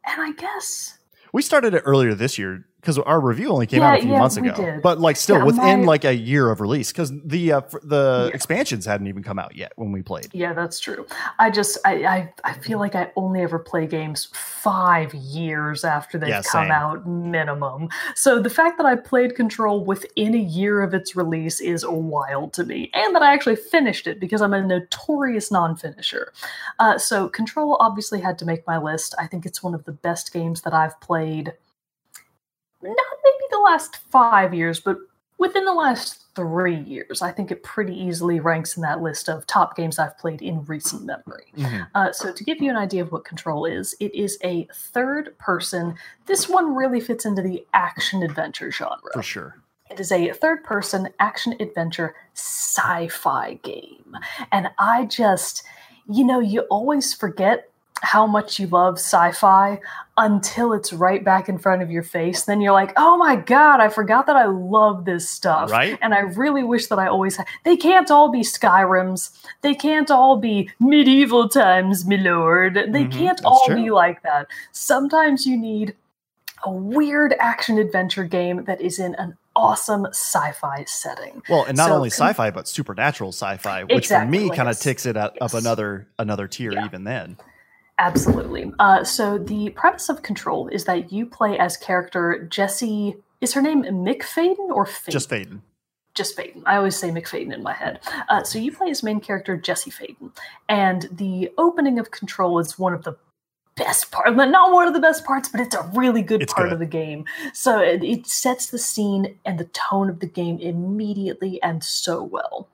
And 0.05 0.21
I 0.21 0.31
guess 0.31 0.97
We 1.33 1.41
started 1.41 1.73
it 1.73 1.83
earlier 1.85 2.15
this 2.15 2.37
year 2.37 2.65
because 2.81 2.97
our 2.97 3.19
review 3.19 3.49
only 3.51 3.67
came 3.67 3.81
Yeah, 3.81 3.89
out 3.89 3.97
a 3.99 4.01
few 4.01 4.11
yeah, 4.11 4.19
months 4.19 4.37
ago. 4.37 4.53
did. 4.53 4.81
But 4.81 4.99
like 4.99 5.15
still 5.17 5.37
Yeah, 5.39 5.43
within 5.45 5.81
my- 5.81 5.85
like 5.87 6.05
a 6.05 6.13
year 6.15 6.49
of 6.49 6.61
release 6.61 6.91
because 6.91 7.11
the 7.25 7.51
uh, 7.53 7.57
f- 7.57 7.75
the 7.83 8.31
expansions 8.33 8.85
hadn't 8.85 9.07
even 9.07 9.21
come 9.23 9.37
out 9.37 9.55
yet 9.55 9.73
when 9.75 9.91
we 9.91 10.01
played. 10.01 10.27
Yeah, 10.33 10.53
that's 10.53 10.79
true. 10.79 11.05
I 11.39 11.49
just 11.49 11.77
I, 11.85 12.05
I 12.05 12.33
I 12.43 12.53
feel 12.53 12.79
like 12.79 12.95
I 12.95 13.11
only 13.15 13.41
ever 13.41 13.59
play 13.59 13.85
games 13.85 14.29
five 14.33 15.13
years 15.13 15.83
after 15.83 16.17
they've 16.17 16.33
come 16.45 16.63
same. 16.65 16.71
out 16.71 17.05
minimum. 17.07 17.89
So 18.15 18.41
the 18.41 18.49
fact 18.49 18.77
that 18.77 18.85
I 18.85 18.95
played 18.95 19.35
Control 19.35 19.83
within 19.83 20.33
a 20.33 20.37
year 20.37 20.81
of 20.81 20.93
its 20.93 21.15
release 21.15 21.59
is 21.59 21.85
wild 21.87 22.53
to 22.53 22.63
me, 22.63 22.89
and 22.93 23.13
that 23.15 23.21
I 23.21 23.33
actually 23.33 23.55
finished 23.57 24.07
it 24.07 24.19
because 24.19 24.41
I'm 24.41 24.53
a 24.53 24.61
notorious 24.65 25.51
non-finisher. 25.51 26.31
Uh, 26.79 26.97
so 26.97 27.27
Control 27.29 27.77
obviously 27.79 28.21
had 28.21 28.37
to 28.39 28.45
make 28.45 28.65
my 28.65 28.77
list. 28.77 29.15
I 29.19 29.27
think 29.27 29.45
it's 29.45 29.61
one 29.61 29.73
of 29.75 29.83
the 29.85 29.91
best 29.91 30.31
games 30.33 30.61
that 30.61 30.73
I've 30.73 30.99
played. 31.01 31.53
Not 32.81 32.95
maybe 33.23 33.45
the 33.51 33.59
last 33.59 33.97
five 34.09 34.53
years, 34.53 34.79
but 34.79 34.97
within 35.37 35.65
the 35.65 35.73
last 35.73 36.25
three 36.35 36.77
years, 36.77 37.21
I 37.21 37.31
think 37.31 37.51
it 37.51 37.63
pretty 37.63 37.93
easily 37.93 38.39
ranks 38.39 38.77
in 38.77 38.83
that 38.83 39.01
list 39.01 39.27
of 39.27 39.45
top 39.47 39.75
games 39.75 39.99
I've 39.99 40.17
played 40.17 40.41
in 40.41 40.63
recent 40.65 41.03
memory. 41.03 41.51
Mhm. 41.57 41.87
Uh, 41.95 42.11
so, 42.11 42.31
to 42.31 42.43
give 42.43 42.61
you 42.61 42.69
an 42.69 42.77
idea 42.77 43.01
of 43.01 43.11
what 43.11 43.25
Control 43.25 43.65
is, 43.65 43.95
it 43.99 44.13
is 44.15 44.37
a 44.43 44.67
third 44.73 45.37
person. 45.37 45.95
This 46.27 46.47
one 46.47 46.75
really 46.75 46.99
fits 46.99 47.25
into 47.25 47.41
the 47.41 47.65
action 47.73 48.23
adventure 48.23 48.71
genre. 48.71 49.11
For 49.13 49.23
sure. 49.23 49.57
It 49.89 49.99
is 49.99 50.11
a 50.11 50.31
third 50.33 50.63
person 50.63 51.09
action 51.19 51.55
adventure 51.59 52.15
sci 52.35 53.07
fi 53.07 53.55
game. 53.63 54.15
And 54.51 54.69
I 54.77 55.05
just, 55.05 55.63
you 56.07 56.23
know, 56.23 56.39
you 56.39 56.61
always 56.69 57.13
forget 57.13 57.69
how 58.01 58.25
much 58.27 58.59
you 58.59 58.67
love 58.67 58.95
sci 58.95 59.31
fi 59.33 59.79
until 60.17 60.73
it's 60.73 60.91
right 60.91 61.23
back 61.23 61.47
in 61.49 61.57
front 61.57 61.81
of 61.81 61.89
your 61.89 62.03
face. 62.03 62.43
Then 62.43 62.59
you're 62.61 62.73
like, 62.73 62.91
oh 62.97 63.17
my 63.17 63.35
God, 63.37 63.79
I 63.79 63.89
forgot 63.89 64.25
that 64.27 64.35
I 64.35 64.45
love 64.45 65.05
this 65.05 65.29
stuff. 65.29 65.69
Right? 65.71 65.97
And 66.01 66.13
I 66.13 66.19
really 66.19 66.63
wish 66.63 66.87
that 66.87 66.99
I 66.99 67.07
always 67.07 67.37
had. 67.37 67.47
They 67.63 67.77
can't 67.77 68.11
all 68.11 68.29
be 68.29 68.41
Skyrims. 68.41 69.31
They 69.61 69.75
can't 69.75 70.11
all 70.11 70.37
be 70.37 70.69
medieval 70.79 71.47
times, 71.49 72.05
my 72.05 72.17
lord. 72.17 72.75
They 72.75 73.05
Mhm, 73.05 73.11
can't 73.11 73.37
that's 73.37 73.45
all 73.45 73.65
true. 73.65 73.75
be 73.75 73.91
like 73.91 74.21
that. 74.23 74.47
Sometimes 74.71 75.45
you 75.45 75.57
need 75.57 75.95
a 76.65 76.71
weird 76.71 77.33
action 77.39 77.77
adventure 77.77 78.25
game 78.25 78.65
that 78.65 78.81
is 78.81 78.99
in 78.99 79.15
an 79.15 79.37
awesome 79.55 80.05
sci-fi 80.07 80.83
setting. 80.85 81.41
Well, 81.47 81.63
and 81.63 81.77
not 81.77 81.87
So 81.87 81.95
only 81.95 82.09
sci-fi 82.09 82.51
but 82.51 82.67
supernatural 82.67 83.31
sci-fi, 83.31 83.83
which 83.85 84.05
Exactly, 84.05 84.37
for 84.39 84.43
me 84.43 84.55
kind 84.55 84.67
of 84.69 84.77
ticks 84.79 85.05
it 85.05 85.15
up, 85.15 85.37
up 85.39 85.53
another 85.53 86.07
another 86.17 86.47
tier 86.47 86.73
Yeah. 86.73 86.85
even 86.85 87.05
then. 87.05 87.37
Absolutely. 87.99 88.71
Uh, 88.79 89.03
so 89.03 89.37
the 89.37 89.69
premise 89.71 90.09
of 90.09 90.21
Control 90.23 90.67
is 90.69 90.85
that 90.85 91.11
you 91.11 91.25
play 91.25 91.59
as 91.59 91.77
character 91.77 92.47
Jesse. 92.49 93.15
Is 93.41 93.53
her 93.53 93.61
name 93.61 93.83
McFadden 93.83 94.69
or 94.69 94.85
Faden? 94.85 95.11
Just 95.11 95.29
Faden. 95.29 95.61
just 96.15 96.35
Faden. 96.37 96.63
I 96.65 96.77
always 96.77 96.95
say 96.95 97.09
McFadden 97.09 97.53
in 97.53 97.61
my 97.61 97.73
head. 97.73 97.99
Uh, 98.29 98.43
so 98.43 98.57
you 98.57 98.71
play 98.71 98.89
as 98.89 99.03
main 99.03 99.19
character 99.19 99.55
Jesse 99.57 99.91
Faden, 99.91 100.31
and 100.69 101.07
the 101.11 101.51
opening 101.57 101.99
of 101.99 102.11
Control 102.11 102.57
is 102.59 102.79
one 102.79 102.93
of 102.93 103.03
the 103.03 103.15
best 103.75 104.11
part. 104.11 104.35
Not 104.35 104.71
one 104.73 104.87
of 104.87 104.93
the 104.93 104.99
best 104.99 105.23
parts, 105.25 105.47
but 105.49 105.61
it's 105.61 105.75
a 105.75 105.89
really 105.93 106.21
good 106.21 106.41
It's 106.41 106.53
part 106.53 106.67
good. 106.67 106.73
of 106.73 106.79
the 106.79 106.85
game. 106.85 107.23
So 107.53 107.79
it, 107.79 108.03
it 108.03 108.27
sets 108.27 108.67
the 108.67 108.77
scene 108.79 109.37
and 109.45 109.57
the 109.59 109.65
tone 109.65 110.09
of 110.09 110.19
the 110.19 110.27
game 110.27 110.57
immediately 110.59 111.61
and 111.63 111.81
so 111.83 112.21
well. 112.23 112.67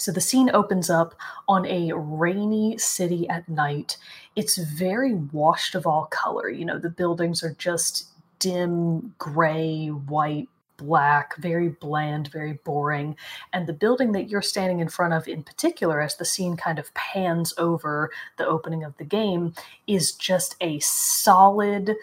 So 0.00 0.12
the 0.12 0.20
scene 0.20 0.50
opens 0.52 0.88
up 0.88 1.14
on 1.48 1.66
a 1.66 1.92
rainy 1.92 2.78
city 2.78 3.28
at 3.28 3.48
night. 3.48 3.96
It's 4.34 4.56
very 4.56 5.14
washed 5.14 5.74
of 5.74 5.86
all 5.86 6.06
color. 6.06 6.48
You 6.48 6.64
know, 6.64 6.78
the 6.78 6.90
buildings 6.90 7.44
are 7.44 7.54
just 7.58 8.06
dim 8.38 9.14
gray, 9.18 9.88
white, 9.88 10.48
black, 10.78 11.36
very 11.36 11.68
bland, 11.68 12.28
very 12.28 12.54
boring. 12.64 13.16
And 13.52 13.66
the 13.66 13.74
building 13.74 14.12
that 14.12 14.30
you're 14.30 14.40
standing 14.40 14.80
in 14.80 14.88
front 14.88 15.12
of, 15.12 15.28
in 15.28 15.42
particular, 15.42 16.00
as 16.00 16.16
the 16.16 16.24
scene 16.24 16.56
kind 16.56 16.78
of 16.78 16.94
pans 16.94 17.52
over 17.58 18.10
the 18.38 18.46
opening 18.46 18.82
of 18.82 18.96
the 18.96 19.04
game, 19.04 19.52
is 19.86 20.12
just 20.12 20.56
a 20.60 20.78
solid 20.80 21.94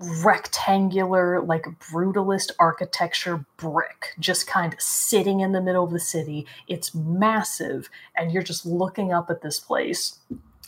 rectangular, 0.00 1.40
like 1.40 1.64
brutalist 1.78 2.50
architecture 2.58 3.44
brick, 3.56 4.14
just 4.18 4.46
kind 4.46 4.72
of 4.72 4.80
sitting 4.80 5.40
in 5.40 5.52
the 5.52 5.60
middle 5.60 5.84
of 5.84 5.90
the 5.90 6.00
city. 6.00 6.46
It's 6.68 6.94
massive, 6.94 7.90
and 8.16 8.32
you're 8.32 8.42
just 8.42 8.64
looking 8.64 9.12
up 9.12 9.30
at 9.30 9.42
this 9.42 9.58
place. 9.58 10.18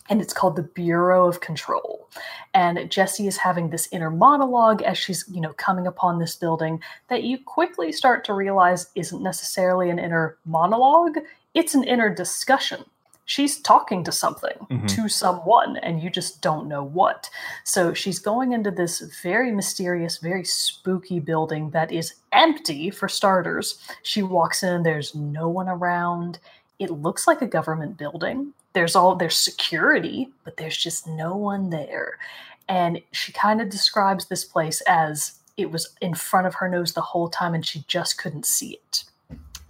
And 0.08 0.20
it's 0.20 0.32
called 0.32 0.56
the 0.56 0.64
Bureau 0.64 1.28
of 1.28 1.40
Control. 1.40 2.08
And 2.52 2.90
Jesse 2.90 3.28
is 3.28 3.36
having 3.36 3.70
this 3.70 3.88
inner 3.92 4.10
monologue 4.10 4.82
as 4.82 4.98
she's, 4.98 5.24
you 5.30 5.40
know, 5.40 5.52
coming 5.52 5.86
upon 5.86 6.18
this 6.18 6.34
building 6.34 6.82
that 7.08 7.22
you 7.22 7.38
quickly 7.38 7.92
start 7.92 8.24
to 8.24 8.34
realize 8.34 8.90
isn't 8.96 9.22
necessarily 9.22 9.88
an 9.88 10.00
inner 10.00 10.36
monologue, 10.44 11.18
it's 11.54 11.76
an 11.76 11.84
inner 11.84 12.12
discussion. 12.12 12.84
She's 13.30 13.60
talking 13.60 14.02
to 14.02 14.10
something, 14.10 14.56
Mhm. 14.68 14.88
to 14.88 15.08
someone, 15.08 15.76
and 15.76 16.02
you 16.02 16.10
just 16.10 16.40
don't 16.40 16.66
know 16.66 16.82
what. 16.82 17.30
So 17.62 17.94
she's 17.94 18.18
going 18.18 18.52
into 18.52 18.72
this 18.72 18.98
very 19.22 19.52
mysterious, 19.52 20.18
very 20.18 20.42
spooky 20.44 21.20
building 21.20 21.70
that 21.70 21.92
is 21.92 22.14
empty 22.32 22.90
for 22.90 23.08
starters. 23.08 23.78
She 24.02 24.20
walks 24.20 24.64
in, 24.64 24.82
there's 24.82 25.14
no 25.14 25.48
one 25.48 25.68
around. 25.68 26.40
It 26.80 26.90
looks 26.90 27.28
like 27.28 27.40
a 27.40 27.46
government 27.46 27.96
building. 27.96 28.52
There's 28.72 28.96
all 28.96 29.14
there's 29.14 29.36
security, 29.36 30.32
but 30.42 30.56
there's 30.56 30.76
just 30.76 31.06
no 31.06 31.36
one 31.36 31.70
there. 31.70 32.18
And 32.68 33.00
she 33.12 33.30
kind 33.30 33.60
of 33.60 33.68
describes 33.70 34.26
this 34.26 34.44
place 34.44 34.80
as 34.88 35.38
it 35.56 35.70
was 35.70 35.94
in 36.00 36.14
front 36.16 36.48
of 36.48 36.54
her 36.56 36.68
nose 36.68 36.94
the 36.94 37.00
whole 37.00 37.28
time 37.28 37.54
and 37.54 37.64
she 37.64 37.84
just 37.86 38.18
couldn't 38.18 38.44
see 38.44 38.72
it. 38.72 39.04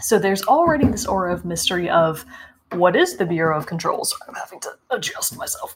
So 0.01 0.19
there's 0.19 0.45
already 0.45 0.87
this 0.87 1.05
aura 1.05 1.35
of 1.35 1.45
mystery 1.45 1.91
of 1.91 2.25
what 2.73 2.97
is 2.97 3.17
the 3.17 3.27
Bureau 3.27 3.57
of 3.57 3.67
Control? 3.67 4.05
Sorry, 4.05 4.21
I'm 4.29 4.35
having 4.35 4.61
to 4.61 4.71
adjust 4.91 5.37
myself. 5.37 5.75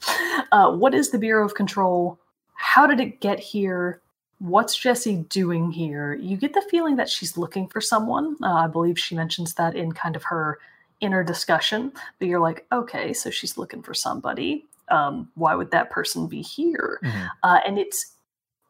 Uh, 0.53 0.73
what 0.73 0.95
is 0.95 1.11
the 1.11 1.19
Bureau 1.19 1.45
of 1.45 1.55
Control? 1.55 2.19
How 2.55 2.87
did 2.87 3.01
it 3.01 3.21
get 3.21 3.39
here? 3.39 4.01
What's 4.39 4.77
Jesse 4.77 5.17
doing 5.29 5.71
here? 5.71 6.15
You 6.15 6.37
get 6.37 6.55
the 6.55 6.63
feeling 6.71 6.97
that 6.97 7.09
she's 7.09 7.37
looking 7.37 7.69
for 7.69 7.81
someone. 7.81 8.37
Uh, 8.43 8.53
I 8.53 8.67
believe 8.67 8.99
she 8.99 9.15
mentions 9.15 9.55
that 9.55 9.75
in 9.75 9.93
kind 9.93 10.17
of 10.17 10.25
her 10.25 10.59
inner 11.01 11.25
discussion, 11.25 11.93
but 12.19 12.29
you're 12.29 12.41
like, 12.41 12.67
okay, 12.73 13.13
so 13.13 13.31
she's 13.31 13.59
looking 13.59 13.83
for 13.83 13.95
somebody. 13.95 14.67
Um, 14.89 15.29
why 15.35 15.55
would 15.55 15.71
that 15.71 15.91
person 15.91 16.27
be 16.27 16.43
here? 16.43 17.01
Mhm. 17.03 17.29
Uh, 17.43 17.61
and 17.67 17.79
it's 17.79 18.13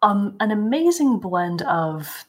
um, 0.02 0.36
an 0.40 0.50
amazing 0.50 1.18
blend 1.18 1.62
of. 1.62 2.26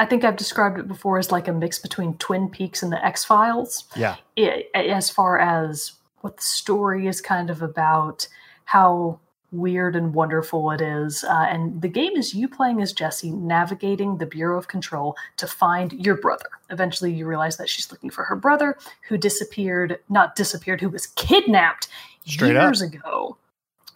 I 0.00 0.06
think 0.06 0.24
I've 0.24 0.36
described 0.36 0.78
it 0.78 0.88
before 0.88 1.18
as 1.18 1.30
like 1.30 1.46
a 1.46 1.52
mix 1.52 1.78
between 1.78 2.14
Twin 2.14 2.48
Peaks 2.48 2.82
and 2.82 2.90
the 2.90 3.04
X 3.04 3.22
Files 3.22 3.84
Yeah. 3.94 4.16
i 4.38 4.64
as 4.74 5.10
far 5.10 5.38
as 5.38 5.92
what 6.22 6.38
the 6.38 6.42
story 6.42 7.06
is 7.06 7.20
kind 7.20 7.50
of 7.50 7.60
about, 7.60 8.26
how 8.64 9.20
weird 9.52 9.94
and 9.94 10.14
wonderful 10.14 10.70
it 10.70 10.80
is. 10.80 11.22
Uh, 11.22 11.46
and 11.50 11.82
the 11.82 11.88
game 11.88 12.16
is 12.16 12.32
you 12.32 12.48
playing 12.48 12.80
as 12.80 12.94
Jesse, 12.94 13.30
navigating 13.30 14.16
the 14.16 14.24
Bureau 14.24 14.56
of 14.56 14.68
Control 14.68 15.16
to 15.36 15.46
find 15.46 15.92
your 15.92 16.16
brother. 16.16 16.48
Eventually, 16.70 17.12
you 17.12 17.26
realize 17.26 17.58
that 17.58 17.68
she's 17.68 17.90
looking 17.92 18.08
for 18.08 18.24
her 18.24 18.36
brother 18.36 18.78
who 19.08 19.18
disappeared, 19.18 19.98
not 20.08 20.34
disappeared, 20.34 20.80
who 20.80 20.88
was 20.88 21.08
kidnapped 21.08 21.88
Straight 22.24 22.56
up. 22.56 22.68
years 22.68 22.80
ago 22.80 23.36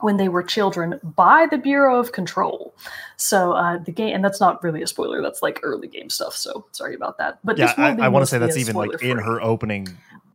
when 0.04 0.18
they 0.18 0.28
were 0.28 0.42
children 0.42 1.00
by 1.02 1.46
the 1.50 1.56
Bureau 1.56 1.98
of 1.98 2.12
Control. 2.12 2.74
So 3.16 3.52
uh, 3.52 3.78
the 3.78 3.90
game, 3.90 4.14
and 4.14 4.22
that's 4.22 4.38
not 4.38 4.62
really 4.62 4.82
a 4.82 4.86
spoiler. 4.86 5.22
That's 5.22 5.40
like 5.40 5.60
early 5.62 5.88
game 5.88 6.10
stuff. 6.10 6.36
So 6.36 6.66
sorry 6.72 6.94
about 6.94 7.16
that. 7.16 7.38
But 7.42 7.56
Yeah, 7.56 7.72
I, 7.78 7.92
I 7.92 8.08
want 8.08 8.22
to 8.22 8.26
say 8.26 8.36
that's 8.36 8.58
even 8.58 8.76
like 8.76 9.02
in 9.02 9.16
her 9.16 9.40
opening 9.40 9.88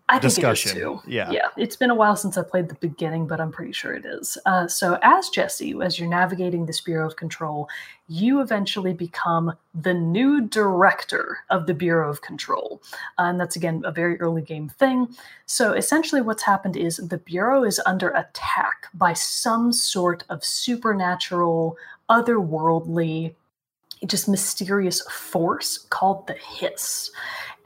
I 0.10 0.14
think 0.14 0.24
discussion. 0.24 0.72
It 0.72 0.74
is 0.74 0.82
too. 0.82 1.01
Yeah. 1.05 1.30
Yeah, 1.32 1.47
it's 1.55 1.76
been 1.76 1.91
a 1.91 1.95
while 1.95 2.16
since 2.16 2.38
I 2.38 2.41
played 2.41 2.68
the 2.68 2.76
beginning, 2.76 3.28
but 3.28 3.39
I'm 3.39 3.51
pretty 3.51 3.72
sure 3.74 3.93
it 3.93 4.05
is. 4.05 4.38
Uh, 4.45 4.68
so, 4.68 4.97
as 5.03 5.30
Jesse, 5.30 5.76
as 5.82 5.99
you're 5.99 6.10
navigating 6.10 6.66
this 6.66 6.82
Bureau 6.82 7.07
of 7.07 7.16
Control, 7.16 7.70
you 8.07 8.41
eventually 8.41 8.93
become 8.93 9.53
the 9.76 9.93
new 9.93 10.41
director 10.41 11.38
of 11.51 11.68
the 11.68 11.76
Bureau 11.76 12.10
of 12.10 12.22
Control. 12.22 12.82
Uh, 13.20 13.24
and 13.30 13.39
that's, 13.39 13.55
again, 13.55 13.84
a 13.86 13.91
very 13.91 14.20
early 14.20 14.41
game 14.41 14.68
thing. 14.68 15.07
So, 15.45 15.74
essentially, 15.74 16.22
what's 16.22 16.43
happened 16.43 16.76
is 16.76 16.97
the 16.97 17.20
Bureau 17.20 17.64
is 17.64 17.80
under 17.86 18.10
attack 18.10 18.88
by 18.95 19.14
some 19.14 19.72
sort 19.72 20.24
of 20.30 20.43
supernatural, 20.43 21.78
otherworldly, 22.10 23.36
just 24.07 24.30
mysterious 24.30 25.01
force 25.01 25.78
called 25.78 26.26
the 26.28 26.34
Hiss. 26.34 27.12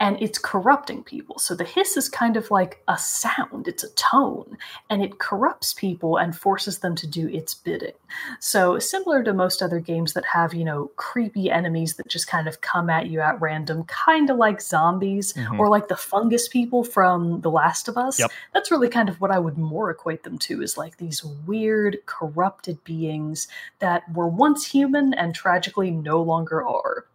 And 0.00 0.16
it's 0.20 0.38
corrupting 0.38 1.04
people. 1.04 1.38
So 1.38 1.54
the 1.54 1.64
hiss 1.64 1.96
is 1.96 2.08
kind 2.08 2.36
of 2.36 2.50
like 2.50 2.82
a 2.88 2.98
sound, 2.98 3.68
it's 3.68 3.84
a 3.84 3.92
tone, 3.94 4.56
and 4.90 5.02
it 5.02 5.18
corrupts 5.18 5.72
people 5.74 6.16
and 6.16 6.36
forces 6.36 6.78
them 6.78 6.94
to 6.96 7.06
do 7.06 7.28
its 7.28 7.54
bidding. 7.54 7.92
So 8.40 8.78
similar 8.78 9.22
to 9.22 9.32
most 9.32 9.62
other 9.62 9.80
games 9.80 10.12
that 10.14 10.24
have, 10.26 10.54
you 10.54 10.64
know, 10.64 10.90
creepy 10.96 11.50
enemies 11.50 11.94
that 11.94 12.08
just 12.08 12.26
kind 12.26 12.48
of 12.48 12.60
come 12.60 12.90
at 12.90 13.06
you 13.08 13.20
at 13.20 13.40
random, 13.40 13.84
kind 13.84 14.30
of 14.30 14.36
like 14.36 14.60
zombies 14.60 15.32
Mhm. 15.34 15.58
or 15.58 15.68
like 15.68 15.88
the 15.88 15.96
fungus 15.96 16.48
people 16.48 16.84
from 16.84 17.40
The 17.40 17.50
Last 17.50 17.88
of 17.88 17.96
Us. 17.96 18.18
Yep. 18.18 18.30
That's 18.52 18.70
really 18.70 18.88
kind 18.88 19.08
of 19.08 19.20
what 19.20 19.30
I 19.30 19.38
would 19.38 19.58
more 19.58 19.90
equate 19.90 20.22
them 20.22 20.38
to 20.40 20.62
is 20.62 20.76
like 20.76 20.96
these 20.98 21.24
weird, 21.24 21.98
corrupted 22.06 22.82
beings 22.84 23.48
that 23.78 24.02
were 24.14 24.28
once 24.28 24.66
human 24.66 25.14
and 25.14 25.34
tragically 25.34 25.90
no 25.90 26.20
longer 26.22 26.66
are. 26.66 27.06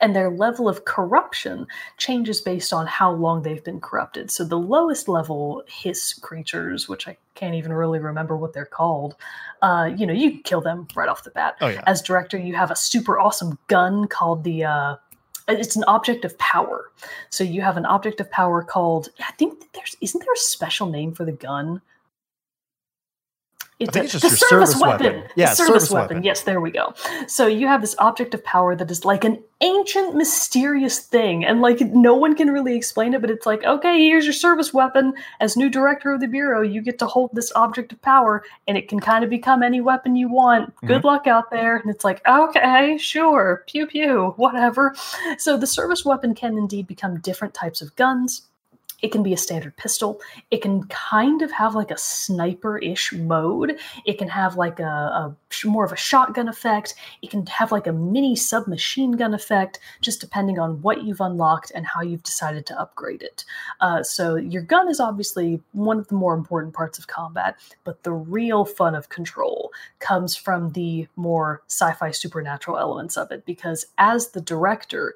And 0.00 0.14
their 0.14 0.30
level 0.30 0.68
of 0.68 0.84
corruption 0.84 1.66
changes 1.98 2.40
based 2.40 2.72
on 2.72 2.86
how 2.86 3.12
long 3.12 3.42
they've 3.42 3.62
been 3.64 3.80
corrupted. 3.80 4.30
So 4.30 4.44
the 4.44 4.58
lowest 4.58 5.08
level 5.08 5.62
hiss 5.68 6.14
creatures, 6.14 6.88
which 6.88 7.08
I 7.08 7.16
can't 7.34 7.54
even 7.54 7.72
really 7.72 7.98
remember 7.98 8.36
what 8.36 8.52
they're 8.52 8.64
called, 8.64 9.16
uh, 9.62 9.90
you 9.96 10.06
know, 10.06 10.12
you 10.12 10.30
can 10.32 10.42
kill 10.42 10.60
them 10.60 10.88
right 10.94 11.08
off 11.08 11.24
the 11.24 11.30
bat. 11.30 11.56
Oh 11.60 11.68
yeah. 11.68 11.82
As 11.86 12.02
director, 12.02 12.38
you 12.38 12.54
have 12.54 12.70
a 12.70 12.76
super 12.76 13.18
awesome 13.18 13.58
gun 13.68 14.06
called 14.08 14.44
the. 14.44 14.64
Uh, 14.64 14.96
it's 15.48 15.76
an 15.76 15.84
object 15.84 16.24
of 16.24 16.36
power. 16.38 16.90
So 17.30 17.44
you 17.44 17.62
have 17.62 17.76
an 17.76 17.86
object 17.86 18.20
of 18.20 18.30
power 18.30 18.62
called. 18.62 19.10
I 19.20 19.32
think 19.32 19.72
there's 19.72 19.96
isn't 20.00 20.18
there 20.18 20.32
a 20.32 20.38
special 20.38 20.88
name 20.88 21.12
for 21.12 21.24
the 21.24 21.32
gun? 21.32 21.80
It's 23.78 23.94
a- 23.94 24.02
it's 24.04 24.12
just 24.12 24.22
the 24.22 24.28
your 24.30 24.36
service, 24.38 24.70
service 24.70 24.80
weapon. 24.80 25.16
weapon. 25.16 25.30
Yeah, 25.36 25.50
the 25.50 25.56
service, 25.56 25.68
service 25.74 25.90
weapon. 25.90 26.16
weapon. 26.16 26.22
Yes, 26.24 26.42
there 26.44 26.60
we 26.62 26.70
go. 26.70 26.94
So 27.26 27.46
you 27.46 27.66
have 27.66 27.82
this 27.82 27.94
object 27.98 28.32
of 28.32 28.42
power 28.42 28.74
that 28.74 28.90
is 28.90 29.04
like 29.04 29.22
an 29.24 29.42
ancient, 29.60 30.14
mysterious 30.14 30.98
thing, 30.98 31.44
and 31.44 31.60
like 31.60 31.80
no 31.80 32.14
one 32.14 32.34
can 32.34 32.50
really 32.50 32.74
explain 32.74 33.12
it. 33.12 33.20
But 33.20 33.30
it's 33.30 33.44
like, 33.44 33.64
okay, 33.64 33.98
here's 33.98 34.24
your 34.24 34.32
service 34.32 34.72
weapon. 34.72 35.12
As 35.40 35.56
new 35.58 35.68
director 35.68 36.12
of 36.12 36.20
the 36.20 36.26
bureau, 36.26 36.62
you 36.62 36.80
get 36.80 36.98
to 37.00 37.06
hold 37.06 37.30
this 37.34 37.52
object 37.54 37.92
of 37.92 38.00
power, 38.00 38.42
and 38.66 38.78
it 38.78 38.88
can 38.88 38.98
kind 38.98 39.22
of 39.24 39.28
become 39.28 39.62
any 39.62 39.82
weapon 39.82 40.16
you 40.16 40.28
want. 40.30 40.74
Mm-hmm. 40.76 40.86
Good 40.86 41.04
luck 41.04 41.26
out 41.26 41.50
there. 41.50 41.76
And 41.76 41.90
it's 41.90 42.04
like, 42.04 42.26
okay, 42.26 42.96
sure, 42.96 43.62
pew 43.66 43.86
pew, 43.86 44.32
whatever. 44.36 44.94
So 45.36 45.58
the 45.58 45.66
service 45.66 46.02
weapon 46.04 46.34
can 46.34 46.56
indeed 46.56 46.86
become 46.86 47.20
different 47.20 47.52
types 47.52 47.82
of 47.82 47.94
guns. 47.96 48.42
It 49.02 49.12
can 49.12 49.22
be 49.22 49.32
a 49.32 49.36
standard 49.36 49.76
pistol. 49.76 50.20
It 50.50 50.62
can 50.62 50.84
kind 50.84 51.42
of 51.42 51.52
have 51.52 51.74
like 51.74 51.90
a 51.90 51.98
sniper 51.98 52.78
ish 52.78 53.12
mode. 53.12 53.78
It 54.04 54.18
can 54.18 54.28
have 54.28 54.56
like 54.56 54.80
a, 54.80 54.84
a 54.84 55.36
more 55.64 55.84
of 55.84 55.92
a 55.92 55.96
shotgun 55.96 56.48
effect. 56.48 56.94
It 57.22 57.30
can 57.30 57.46
have 57.46 57.72
like 57.72 57.86
a 57.86 57.92
mini 57.92 58.36
submachine 58.36 59.12
gun 59.12 59.34
effect, 59.34 59.80
just 60.00 60.20
depending 60.20 60.58
on 60.58 60.80
what 60.82 61.04
you've 61.04 61.20
unlocked 61.20 61.72
and 61.74 61.86
how 61.86 62.02
you've 62.02 62.22
decided 62.22 62.66
to 62.66 62.80
upgrade 62.80 63.22
it. 63.22 63.44
Uh, 63.80 64.02
so 64.02 64.36
your 64.36 64.62
gun 64.62 64.88
is 64.88 65.00
obviously 65.00 65.60
one 65.72 65.98
of 65.98 66.08
the 66.08 66.14
more 66.14 66.34
important 66.34 66.74
parts 66.74 66.98
of 66.98 67.06
combat, 67.06 67.56
but 67.84 68.02
the 68.02 68.12
real 68.12 68.64
fun 68.64 68.94
of 68.94 69.08
control 69.08 69.72
comes 69.98 70.36
from 70.36 70.72
the 70.72 71.06
more 71.16 71.62
sci-fi 71.68 72.10
supernatural 72.10 72.78
elements 72.78 73.16
of 73.16 73.30
it. 73.30 73.44
Because 73.44 73.86
as 73.98 74.30
the 74.30 74.40
director, 74.40 75.14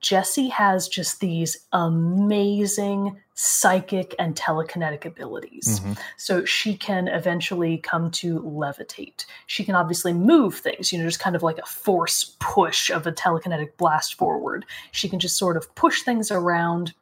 Jesse 0.00 0.48
has 0.48 0.86
just 0.86 1.20
these 1.20 1.56
amazing 1.72 3.16
psychic 3.34 4.14
and 4.18 4.36
telekinetic 4.36 5.04
abilities. 5.04 5.80
Mhm. 5.80 5.98
So 6.16 6.44
she 6.44 6.76
can 6.76 7.08
eventually 7.08 7.78
come 7.78 8.10
to 8.12 8.40
levitate. 8.40 9.24
She 9.46 9.64
can 9.64 9.74
obviously 9.74 10.12
move 10.12 10.54
things, 10.56 10.92
you 10.92 10.98
know, 10.98 11.04
just 11.04 11.18
kind 11.18 11.34
of 11.34 11.42
like 11.42 11.58
a 11.58 11.66
force 11.66 12.36
push 12.38 12.90
of 12.90 13.06
a 13.06 13.12
telekinetic 13.12 13.76
blast 13.76 14.14
forward. 14.14 14.64
She 14.92 15.08
can 15.08 15.18
just 15.18 15.36
sort 15.36 15.56
of 15.56 15.74
push 15.74 16.02
things 16.02 16.30
around. 16.30 16.94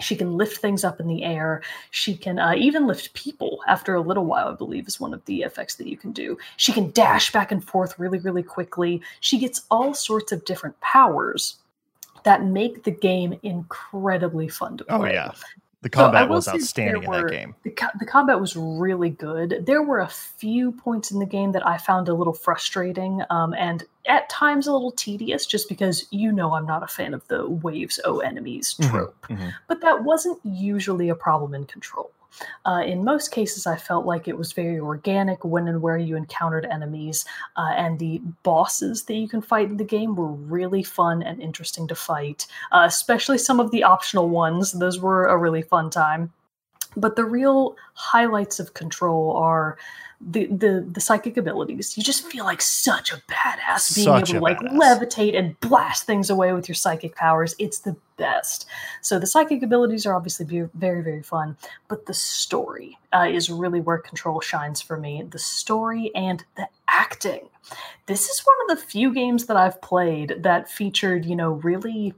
She 0.00 0.14
can 0.14 0.36
lift 0.36 0.60
things 0.60 0.84
up 0.84 1.00
in 1.00 1.08
the 1.08 1.24
air. 1.24 1.62
She 1.90 2.14
can 2.16 2.38
uh, 2.38 2.54
even 2.56 2.86
lift 2.86 3.14
people 3.14 3.60
after 3.66 3.94
a 3.94 4.00
little 4.00 4.26
while, 4.26 4.48
I 4.48 4.52
believe, 4.52 4.86
is 4.86 5.00
one 5.00 5.14
of 5.14 5.24
the 5.24 5.42
effects 5.42 5.76
that 5.76 5.88
you 5.88 5.96
can 5.96 6.12
do. 6.12 6.38
She 6.56 6.72
can 6.72 6.90
dash 6.90 7.32
back 7.32 7.50
and 7.50 7.64
forth 7.64 7.98
really, 7.98 8.18
really 8.18 8.42
quickly. 8.42 9.00
She 9.20 9.38
gets 9.38 9.62
all 9.70 9.94
sorts 9.94 10.30
of 10.32 10.44
different 10.44 10.78
powers 10.80 11.56
that 12.28 12.44
make 12.44 12.84
the 12.84 12.90
game 12.90 13.40
incredibly 13.42 14.48
fun 14.48 14.76
to 14.76 14.84
play. 14.84 14.96
Oh 14.98 15.04
yeah. 15.06 15.30
The 15.80 15.88
combat 15.88 16.28
will 16.28 16.36
was 16.36 16.48
outstanding 16.48 17.02
there 17.08 17.20
in 17.20 17.26
that 17.26 17.30
game. 17.32 17.54
The, 17.62 17.70
co- 17.70 17.86
the 17.98 18.04
combat 18.04 18.38
was 18.38 18.54
really 18.54 19.08
good. 19.08 19.64
There 19.64 19.82
were 19.82 20.00
a 20.00 20.08
few 20.08 20.72
points 20.72 21.10
in 21.10 21.20
the 21.20 21.24
game 21.26 21.52
that 21.52 21.66
I 21.66 21.78
found 21.78 22.06
a 22.08 22.12
little 22.12 22.34
frustrating 22.34 23.22
um, 23.30 23.54
and 23.54 23.84
at 24.06 24.28
times 24.28 24.66
a 24.66 24.72
little 24.72 24.90
tedious, 24.90 25.46
just 25.46 25.70
because 25.70 26.06
you 26.10 26.30
know 26.30 26.52
I'm 26.52 26.66
not 26.66 26.82
a 26.82 26.86
fan 26.86 27.14
of 27.14 27.26
the 27.28 27.48
waves 27.48 27.98
O 28.04 28.18
enemies 28.18 28.74
Mhm, 28.78 28.90
trope. 28.90 29.26
mhm. 29.28 29.54
But 29.66 29.80
that 29.80 30.04
wasn't 30.04 30.38
usually 30.44 31.08
a 31.08 31.14
problem 31.14 31.54
in 31.54 31.64
control. 31.64 32.10
Uh, 32.64 32.82
in 32.84 33.04
most 33.04 33.30
cases, 33.30 33.66
I 33.66 33.76
felt 33.76 34.06
like 34.06 34.28
it 34.28 34.36
was 34.36 34.52
very 34.52 34.78
organic 34.78 35.44
when 35.44 35.68
and 35.68 35.82
where 35.82 35.98
you 35.98 36.16
encountered 36.16 36.66
enemies, 36.66 37.24
uh, 37.56 37.72
and 37.76 37.98
the 37.98 38.20
bosses 38.42 39.04
that 39.04 39.14
you 39.14 39.28
can 39.28 39.42
fight 39.42 39.68
in 39.70 39.76
the 39.76 39.84
game 39.84 40.14
were 40.14 40.32
really 40.32 40.82
fun 40.82 41.22
and 41.22 41.40
interesting 41.40 41.88
to 41.88 41.94
fight, 41.94 42.46
uh, 42.72 42.84
especially 42.86 43.38
some 43.38 43.60
of 43.60 43.70
the 43.70 43.82
optional 43.82 44.28
ones. 44.28 44.72
Those 44.72 45.00
were 45.00 45.26
a 45.26 45.36
really 45.36 45.62
fun 45.62 45.90
time. 45.90 46.32
But 46.96 47.16
the 47.16 47.24
real 47.24 47.76
highlights 47.94 48.58
of 48.58 48.74
Control 48.74 49.32
are 49.36 49.78
the, 50.20 50.46
the 50.46 50.84
the 50.90 51.00
psychic 51.00 51.36
abilities. 51.36 51.96
You 51.96 52.02
just 52.02 52.26
feel 52.26 52.44
like 52.44 52.60
such 52.60 53.12
a 53.12 53.22
badass 53.28 53.94
being 53.94 54.04
Such 54.06 54.30
able 54.30 54.40
to 54.40 54.40
like 54.40 54.58
badass. 54.58 54.78
levitate 54.78 55.38
and 55.38 55.58
blast 55.60 56.04
things 56.06 56.28
away 56.28 56.52
with 56.52 56.68
your 56.68 56.74
psychic 56.74 57.14
powers. 57.14 57.54
It's 57.58 57.78
the 57.78 57.96
best. 58.16 58.66
So 59.00 59.18
the 59.20 59.26
psychic 59.28 59.62
abilities 59.62 60.06
are 60.06 60.14
obviously 60.14 60.44
be- 60.44 60.68
very 60.74 61.02
very 61.02 61.22
fun, 61.22 61.56
but 61.86 62.06
the 62.06 62.14
story 62.14 62.98
uh, 63.12 63.28
is 63.30 63.48
really 63.48 63.80
where 63.80 63.98
Control 63.98 64.40
shines 64.40 64.80
for 64.80 64.96
me. 64.96 65.22
The 65.22 65.38
story 65.38 66.10
and 66.14 66.44
the 66.56 66.68
acting. 66.88 67.48
This 68.06 68.28
is 68.28 68.40
one 68.40 68.56
of 68.70 68.76
the 68.78 68.84
few 68.84 69.14
games 69.14 69.46
that 69.46 69.56
I've 69.56 69.80
played 69.82 70.42
that 70.42 70.68
featured, 70.70 71.26
you 71.26 71.36
know, 71.36 71.52
really 71.52 72.14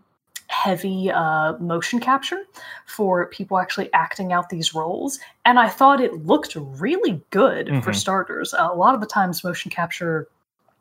heavy 0.50 1.10
uh, 1.12 1.56
motion 1.58 2.00
capture 2.00 2.42
for 2.86 3.26
people 3.26 3.56
actually 3.56 3.90
acting 3.92 4.32
out 4.32 4.48
these 4.48 4.74
roles. 4.74 5.20
And 5.44 5.60
I 5.60 5.68
thought 5.68 6.00
it 6.00 6.26
looked 6.26 6.56
really 6.56 7.22
good 7.30 7.68
for 7.84 7.92
Mhm. 7.92 7.94
starters. 7.94 8.52
a 8.58 8.66
lot 8.74 8.94
of 8.94 9.00
the 9.00 9.06
times, 9.06 9.44
motion 9.44 9.70
capture 9.70 10.26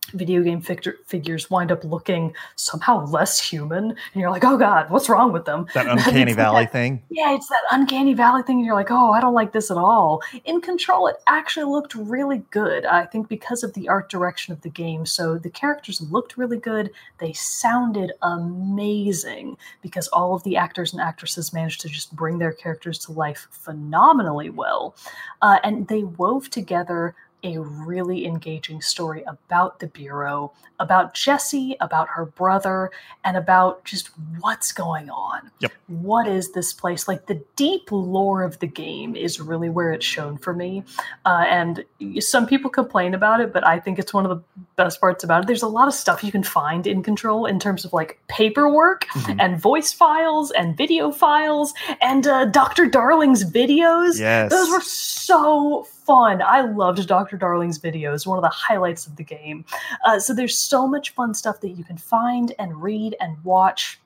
video 0.10 0.42
game 0.44 0.62
figure- 0.62 0.98
figures 1.06 1.50
wind 1.50 1.72
up 1.72 1.84
looking 1.84 2.34
somehow 2.56 3.06
less 3.06 3.40
human. 3.40 3.90
And 3.92 3.98
you're 4.16 4.30
like, 4.32 4.44
oh 4.44 4.58
God, 4.58 4.90
what's 4.90 5.10
wrong 5.10 5.32
with 5.32 5.46
them? 5.46 5.66
That 5.74 5.88
uncanny 5.90 6.34
valley 6.34 6.64
that- 6.66 6.72
thing. 6.72 7.04
yeah, 7.10 7.34
it's 7.34 7.48
that 7.50 7.62
uncanny 7.72 8.14
valley 8.14 8.44
thing. 8.44 8.58
And 8.58 8.66
you're 8.66 8.76
like, 8.76 8.92
oh, 8.92 9.12
I 9.12 9.22
don't 9.22 9.34
like 9.34 9.52
this 9.52 9.72
at 9.72 9.78
all. 9.78 10.22
In 10.46 10.62
Control, 10.62 11.08
it 11.08 11.16
actually 11.28 11.66
looked 11.72 11.96
really 11.96 12.44
good. 12.52 12.86
I 12.86 13.06
think 13.06 13.28
because 13.30 13.64
of 13.64 13.74
the 13.74 13.88
art 13.90 14.10
direction 14.10 14.52
of 14.54 14.62
the 14.62 14.70
game. 14.70 15.06
So 15.06 15.38
the 15.38 15.50
characters 15.50 16.02
looked 16.02 16.38
really 16.38 16.58
good. 16.58 16.92
They 17.20 17.34
sounded 17.34 18.12
amazing 18.22 19.58
because 19.82 20.08
all 20.10 20.34
of 20.34 20.44
the 20.44 20.58
actors 20.58 20.94
and 20.94 21.02
actresses 21.02 21.54
managed 21.54 21.82
to 21.82 21.90
just 21.90 22.16
bring 22.16 22.40
their 22.40 22.54
characters 22.54 23.00
to 23.00 23.12
life 23.12 23.48
phenomenally 23.52 24.50
well. 24.50 24.96
Uh, 25.42 25.60
and 25.64 25.88
they 25.88 26.04
wove 26.04 26.50
together 26.50 27.16
a 27.44 27.58
really 27.60 28.26
engaging 28.26 28.82
story 28.82 29.24
about 29.28 29.80
the 29.80 29.88
Bureau, 29.88 30.52
about 30.80 31.14
Jesse, 31.14 31.76
about 31.80 32.08
her 32.10 32.26
brother, 32.26 32.92
and 33.24 33.36
about 33.38 33.84
just 33.86 34.10
what's 34.40 34.72
going 34.72 35.10
on. 35.10 35.52
Yep. 35.60 35.72
What 35.88 36.28
is 36.28 36.52
this 36.52 36.74
place? 36.74 37.08
Like 37.08 37.26
the 37.28 37.42
deep 37.56 37.92
lore 37.92 38.44
of 38.44 38.60
the 38.60 38.68
game 38.68 39.16
is 39.16 39.40
really 39.40 39.70
where 39.70 39.92
it's 39.92 40.06
shown 40.06 40.38
for 40.38 40.54
me. 40.54 40.84
Uh, 41.26 41.46
and 41.48 41.84
some 42.20 42.46
people 42.48 42.70
complain 42.70 43.14
about 43.14 43.42
it, 43.42 43.52
but 43.54 43.66
I 43.66 43.80
think 43.80 44.00
it's 44.00 44.14
one 44.14 44.26
of 44.26 44.30
the 44.38 44.44
best 44.76 45.00
parts 45.02 45.24
about 45.24 45.44
it. 45.44 45.48
There's 45.48 45.64
a 45.64 45.68
lot 45.68 45.88
of 45.88 45.94
stuff 45.94 46.24
you 46.24 46.32
can 46.32 46.44
find 46.44 46.86
in 46.88 47.04
Control 47.04 47.46
in 47.46 47.60
terms 47.60 47.86
of 47.86 47.94
like 47.94 48.20
paperwork 48.28 49.06
Mhm. 49.10 49.38
and 49.40 49.60
voice 49.60 49.92
files 49.92 50.52
and 50.52 50.78
video 50.78 51.12
files 51.12 51.74
and 52.02 52.26
uh, 52.28 52.46
Dr. 52.46 52.86
Darling's 52.86 53.44
videos. 53.50 54.20
Yes. 54.20 54.52
Those 54.52 54.70
were 54.70 54.82
so 54.82 55.88
fun. 56.10 56.42
I 56.42 56.62
loved 56.62 57.08
Dr. 57.08 57.38
Darling's 57.38 57.78
videos, 57.78 58.26
one 58.26 58.40
of 58.40 58.42
the 58.42 58.50
highlights 58.50 59.06
of 59.06 59.16
the 59.16 59.24
game. 59.24 59.64
Uh, 60.04 60.20
so 60.20 60.34
there's 60.34 60.58
so 60.58 60.88
much 60.88 61.12
fun 61.12 61.36
stuff 61.36 61.62
that 61.62 61.78
you 61.78 61.84
can 61.84 61.98
find 61.98 62.52
and 62.58 62.82
read 62.82 63.16
and 63.20 63.38
watch 63.44 64.00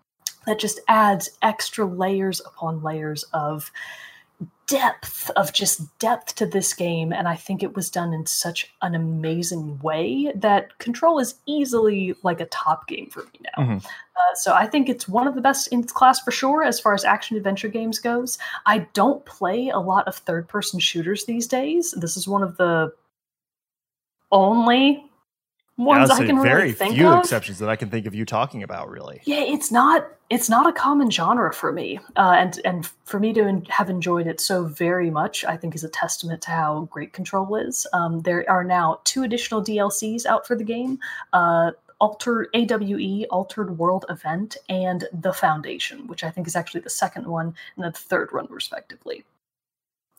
that 0.45 0.59
just 0.59 0.81
adds 0.89 1.29
extra 1.43 1.85
layers 1.85 2.41
upon 2.41 2.83
layers 2.83 3.23
of 3.31 3.71
depth 4.67 5.29
of 5.35 5.51
just 5.53 5.81
depth 5.99 6.35
to 6.35 6.45
this 6.45 6.73
game 6.73 7.11
and 7.11 7.27
i 7.27 7.35
think 7.35 7.61
it 7.61 7.75
was 7.75 7.89
done 7.89 8.13
in 8.13 8.25
such 8.25 8.73
an 8.81 8.95
amazing 8.95 9.77
way 9.79 10.31
that 10.35 10.77
control 10.79 11.19
is 11.19 11.35
easily 11.45 12.15
like 12.23 12.39
a 12.39 12.45
top 12.45 12.87
game 12.87 13.09
for 13.09 13.23
me 13.23 13.39
now. 13.57 13.63
Mhm. 13.63 13.85
uh, 13.85 14.35
so 14.35 14.53
i 14.53 14.65
think 14.65 14.87
it's 14.87 15.07
one 15.07 15.27
of 15.27 15.35
the 15.35 15.41
best 15.41 15.67
in 15.67 15.81
its 15.81 15.91
class 15.91 16.19
for 16.21 16.31
sure 16.31 16.63
as 16.63 16.79
far 16.79 16.93
as 16.93 17.03
action 17.03 17.35
adventure 17.35 17.67
games 17.67 17.99
goes. 17.99 18.37
I 18.65 18.79
don't 18.93 19.25
play 19.25 19.69
a 19.69 19.79
lot 19.79 20.07
of 20.07 20.15
third 20.15 20.47
person 20.47 20.79
shooters 20.79 21.25
these 21.25 21.47
days. 21.47 21.93
This 21.97 22.15
is 22.17 22.27
one 22.27 22.43
of 22.43 22.57
the 22.57 22.93
only 24.31 25.09
ones 25.77 26.09
I 26.09 26.13
Honestly, 26.15 26.27
can 26.27 26.41
very 26.43 26.61
really 26.63 26.73
think 26.73 26.95
few 26.95 27.07
of. 27.07 27.19
exceptions 27.19 27.59
that 27.59 27.69
I 27.69 27.75
can 27.75 27.89
think 27.89 28.05
of 28.05 28.13
you 28.13 28.25
talking 28.25 28.61
about. 28.63 28.89
Really, 28.89 29.21
Yeah, 29.25 29.41
it's 29.41 29.71
not 29.71 30.07
it's 30.29 30.49
not 30.49 30.67
a 30.67 30.71
common 30.73 31.09
genre 31.11 31.53
for 31.53 31.71
me, 31.71 31.99
uh, 32.15 32.35
and 32.37 32.59
and 32.65 32.89
for 33.05 33.19
me 33.19 33.33
to 33.33 33.41
en- 33.43 33.65
have 33.69 33.89
enjoyed 33.89 34.27
it 34.27 34.39
so 34.41 34.65
very 34.65 35.09
much, 35.09 35.43
I 35.45 35.57
think 35.57 35.75
is 35.75 35.83
a 35.83 35.89
testament 35.89 36.41
to 36.43 36.51
how 36.51 36.87
great 36.91 37.13
Control 37.13 37.55
is. 37.55 37.87
Um, 37.93 38.21
there 38.21 38.45
are 38.49 38.63
now 38.63 38.99
two 39.03 39.23
additional 39.23 39.63
DLCs 39.63 40.25
out 40.25 40.45
for 40.47 40.55
the 40.55 40.63
game. 40.63 40.99
Uh, 41.33 41.71
Alter 41.99 42.49
AWE 42.53 43.25
Altered 43.29 43.77
World 43.77 44.03
Event 44.09 44.57
and 44.67 45.05
The 45.13 45.31
Foundation, 45.31 46.05
which 46.07 46.23
I 46.23 46.29
think 46.29 46.47
is 46.47 46.55
actually 46.55 46.81
the 46.81 46.89
second 46.89 47.25
one 47.27 47.55
and 47.77 47.85
the 47.85 47.91
third 47.97 48.31
one, 48.33 48.47
respectively. 48.49 49.23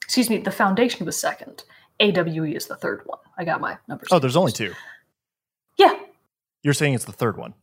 Excuse 0.04 0.30
me, 0.30 0.38
The 0.38 0.50
Foundation 0.50 1.04
was 1.04 1.16
second. 1.18 1.64
AWE 2.00 2.54
is 2.56 2.66
the 2.66 2.76
third 2.76 3.02
one. 3.04 3.18
I 3.36 3.44
got 3.44 3.60
my 3.60 3.76
numbers. 3.86 4.08
oh, 4.12 4.18
there's 4.18 4.36
only 4.36 4.52
two. 4.52 4.72
Yeah. 5.76 5.94
You're 6.62 6.74
saying 6.74 6.94
it's 6.94 7.04
the 7.04 7.12
third 7.12 7.36
one. 7.36 7.54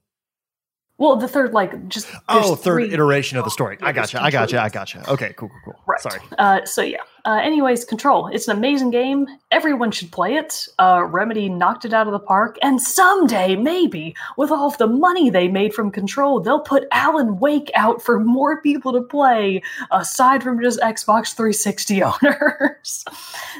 Well, 0.97 1.15
the 1.15 1.27
third, 1.27 1.51
like, 1.51 1.87
just. 1.87 2.07
Oh, 2.29 2.53
third 2.53 2.83
iteration 2.83 3.39
of 3.39 3.43
the 3.43 3.49
story. 3.49 3.75
I 3.81 3.91
gotcha. 3.91 4.21
I 4.21 4.29
gotcha. 4.29 4.61
I 4.61 4.69
gotcha. 4.69 5.03
Okay, 5.09 5.33
cool, 5.35 5.49
cool, 5.49 5.73
cool. 5.73 5.83
Right. 5.87 5.99
Sorry. 5.99 6.19
Uh, 6.37 6.63
so 6.65 6.83
yeah. 6.83 6.99
Uh, 7.25 7.39
anyways, 7.41 7.85
Control. 7.85 8.27
It's 8.27 8.47
an 8.47 8.55
amazing 8.55 8.91
game. 8.91 9.25
Everyone 9.49 9.89
should 9.89 10.11
play 10.11 10.35
it. 10.35 10.67
Uh, 10.77 11.03
Remedy 11.09 11.49
knocked 11.49 11.85
it 11.85 11.93
out 11.93 12.05
of 12.05 12.13
the 12.13 12.19
park, 12.19 12.57
and 12.61 12.79
someday, 12.79 13.55
maybe, 13.55 14.15
with 14.37 14.51
all 14.51 14.67
of 14.67 14.77
the 14.77 14.85
money 14.85 15.31
they 15.31 15.47
made 15.47 15.73
from 15.73 15.89
Control, 15.89 16.39
they'll 16.39 16.59
put 16.61 16.83
Alan 16.91 17.39
Wake 17.39 17.71
out 17.73 17.99
for 18.03 18.19
more 18.19 18.61
people 18.61 18.93
to 18.93 19.01
play, 19.01 19.63
aside 19.89 20.43
from 20.43 20.61
just 20.61 20.79
Xbox 20.81 21.33
360 21.35 22.03
owners. 22.23 23.05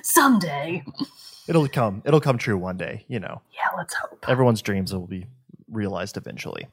someday. 0.03 0.83
It'll 1.51 1.67
come. 1.67 2.01
It'll 2.05 2.21
come 2.21 2.37
true 2.37 2.57
one 2.57 2.77
day. 2.77 3.03
You 3.09 3.19
know, 3.19 3.41
Yeah, 3.51 3.77
let's 3.77 3.93
hope. 3.93 4.23
everyone's 4.27 4.61
dreams 4.61 4.93
will 4.93 5.05
be 5.05 5.27
realized 5.69 6.15
eventually. 6.17 6.67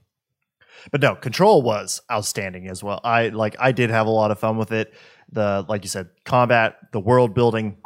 But 0.92 1.00
no, 1.00 1.16
Control 1.16 1.60
was 1.62 2.00
outstanding 2.10 2.68
as 2.68 2.82
well. 2.84 3.00
I 3.02 3.28
like. 3.30 3.56
I 3.58 3.72
did 3.72 3.90
have 3.90 4.06
a 4.06 4.10
lot 4.10 4.30
of 4.30 4.38
fun 4.38 4.56
with 4.56 4.70
it. 4.70 4.94
The 5.32 5.66
like 5.68 5.82
you 5.82 5.88
said, 5.88 6.08
combat, 6.24 6.76
the 6.92 7.00
world 7.00 7.34
building, 7.34 7.76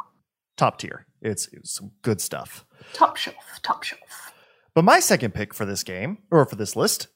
top 0.55 0.77
tier. 0.77 1.07
It's, 1.21 1.47
it's 1.51 1.71
some 1.73 1.91
good 2.03 2.21
stuff. 2.21 2.65
Top 2.93 3.17
shelf. 3.17 3.35
Top 3.63 3.81
shelf. 3.83 4.01
But 4.75 4.83
my 4.83 4.99
second 4.99 5.33
pick 5.33 5.53
for 5.53 5.65
this 5.65 5.83
game, 5.83 6.19
or 6.29 6.45
for 6.45 6.55
this 6.57 6.75
list, 6.75 7.07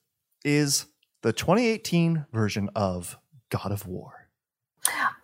is 0.44 0.86
the 1.24 1.34
2018 1.34 2.26
version 2.34 2.70
of 2.76 3.18
God 3.50 3.72
of 3.72 3.86
War. 3.88 4.27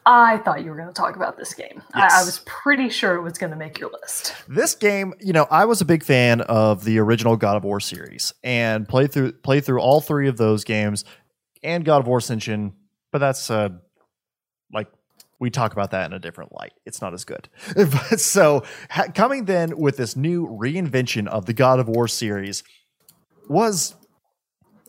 I 0.05 0.38
thought 0.39 0.64
you 0.64 0.70
were 0.70 0.76
going 0.76 0.88
to 0.88 0.93
talk 0.93 1.16
about 1.16 1.38
this 1.38 1.53
game. 1.53 1.82
I, 1.93 2.09
I 2.11 2.26
was 2.26 2.41
pretty 2.45 2.89
sure 2.89 3.16
it 3.16 3.22
was 3.22 3.38
going 3.38 3.51
to 3.51 3.57
make 3.57 3.80
your 3.80 3.89
list. 3.91 4.34
This 4.47 4.76
game, 4.76 5.14
you 5.20 5.34
know, 5.34 5.47
I 5.49 5.66
was 5.66 5.82
a 5.82 5.86
big 5.86 6.03
fan 6.03 6.41
of 6.41 6.84
the 6.84 6.99
original 6.99 7.38
God 7.38 7.57
of 7.57 7.64
War 7.64 7.80
series 7.80 8.34
and 8.43 8.88
played 8.88 9.11
through 9.11 9.34
played 9.34 9.66
through 9.66 9.80
all 9.80 10.01
three 10.01 10.28
of 10.28 10.38
those 10.38 10.64
games 10.64 11.05
and 11.64 11.86
God 11.86 11.99
of 11.99 12.07
War 12.07 12.18
Ascension, 12.18 12.74
but 13.11 13.20
that's 13.20 13.49
uh 13.49 13.70
like 14.74 14.88
we 15.39 15.49
talk 15.49 15.72
about 15.72 15.91
that 15.91 16.05
in 16.05 16.14
a 16.14 16.20
different 16.20 16.53
light. 16.53 16.74
It's 16.86 17.01
not 17.01 17.14
as 17.14 17.26
good. 17.26 17.49
But 17.76 18.20
so 18.20 18.64
ha- 18.89 19.07
coming 19.14 19.45
then 19.45 19.78
with 19.78 19.97
this 19.97 20.16
new 20.16 20.47
reinvention 20.47 21.28
of 21.28 21.45
the 21.45 21.53
God 21.53 21.80
of 21.80 21.88
War 21.88 22.07
series 22.07 22.64
was 23.47 23.95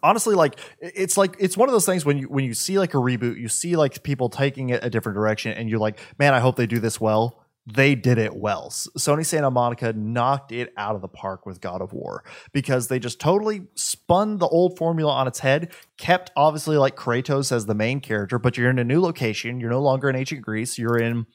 honestly 0.05 0.35
like 0.35 0.61
it's 0.79 1.17
like 1.17 1.35
it's 1.41 1.57
one 1.57 1.69
of 1.69 1.73
those 1.73 1.87
things 1.87 2.05
when 2.05 2.19
you 2.19 2.29
when 2.29 2.45
you 2.45 2.55
see 2.55 2.79
like 2.79 2.95
a 2.95 2.99
reboot 2.99 3.41
you 3.41 3.49
see 3.49 3.75
like 3.75 4.03
people 4.03 4.29
taking 4.29 4.69
it 4.69 4.85
a 4.85 4.91
different 4.91 5.17
direction 5.17 5.53
and 5.53 5.69
you're 5.69 5.81
like 5.81 5.99
man 6.19 6.35
i 6.35 6.39
hope 6.39 6.55
they 6.57 6.67
do 6.67 6.79
this 6.79 7.01
well. 7.01 7.41
They 7.67 7.95
did 7.95 8.19
it 8.19 8.37
well. 8.37 8.69
Sony 8.69 9.25
santa 9.25 9.51
monica 9.51 9.95
knocked 9.95 10.53
it 10.53 10.75
out 10.77 10.95
of 10.95 11.01
the 11.01 11.09
park 11.09 11.47
with 11.47 11.63
god 11.63 11.81
of 11.81 11.95
war 11.95 12.23
because 12.53 12.89
they 12.89 12.99
just 12.99 13.19
totally 13.19 13.63
spun 13.75 14.37
the 14.37 14.47
old 14.47 14.77
formula 14.77 15.11
on 15.11 15.27
its 15.27 15.39
head 15.39 15.73
kept 15.97 16.31
obviously 16.37 16.77
like 16.77 16.95
kratos 16.95 17.51
as 17.51 17.65
the 17.65 17.75
main 17.75 18.01
character 18.01 18.39
but 18.39 18.59
you're 18.59 18.69
in 18.69 18.79
a 18.79 18.85
new 18.85 19.01
location. 19.01 19.61
You're 19.61 19.71
no 19.71 19.81
longer 19.81 20.11
in 20.11 20.17
ancient 20.17 20.43
greece. 20.43 20.79
You're 20.79 20.99
in 20.99 21.27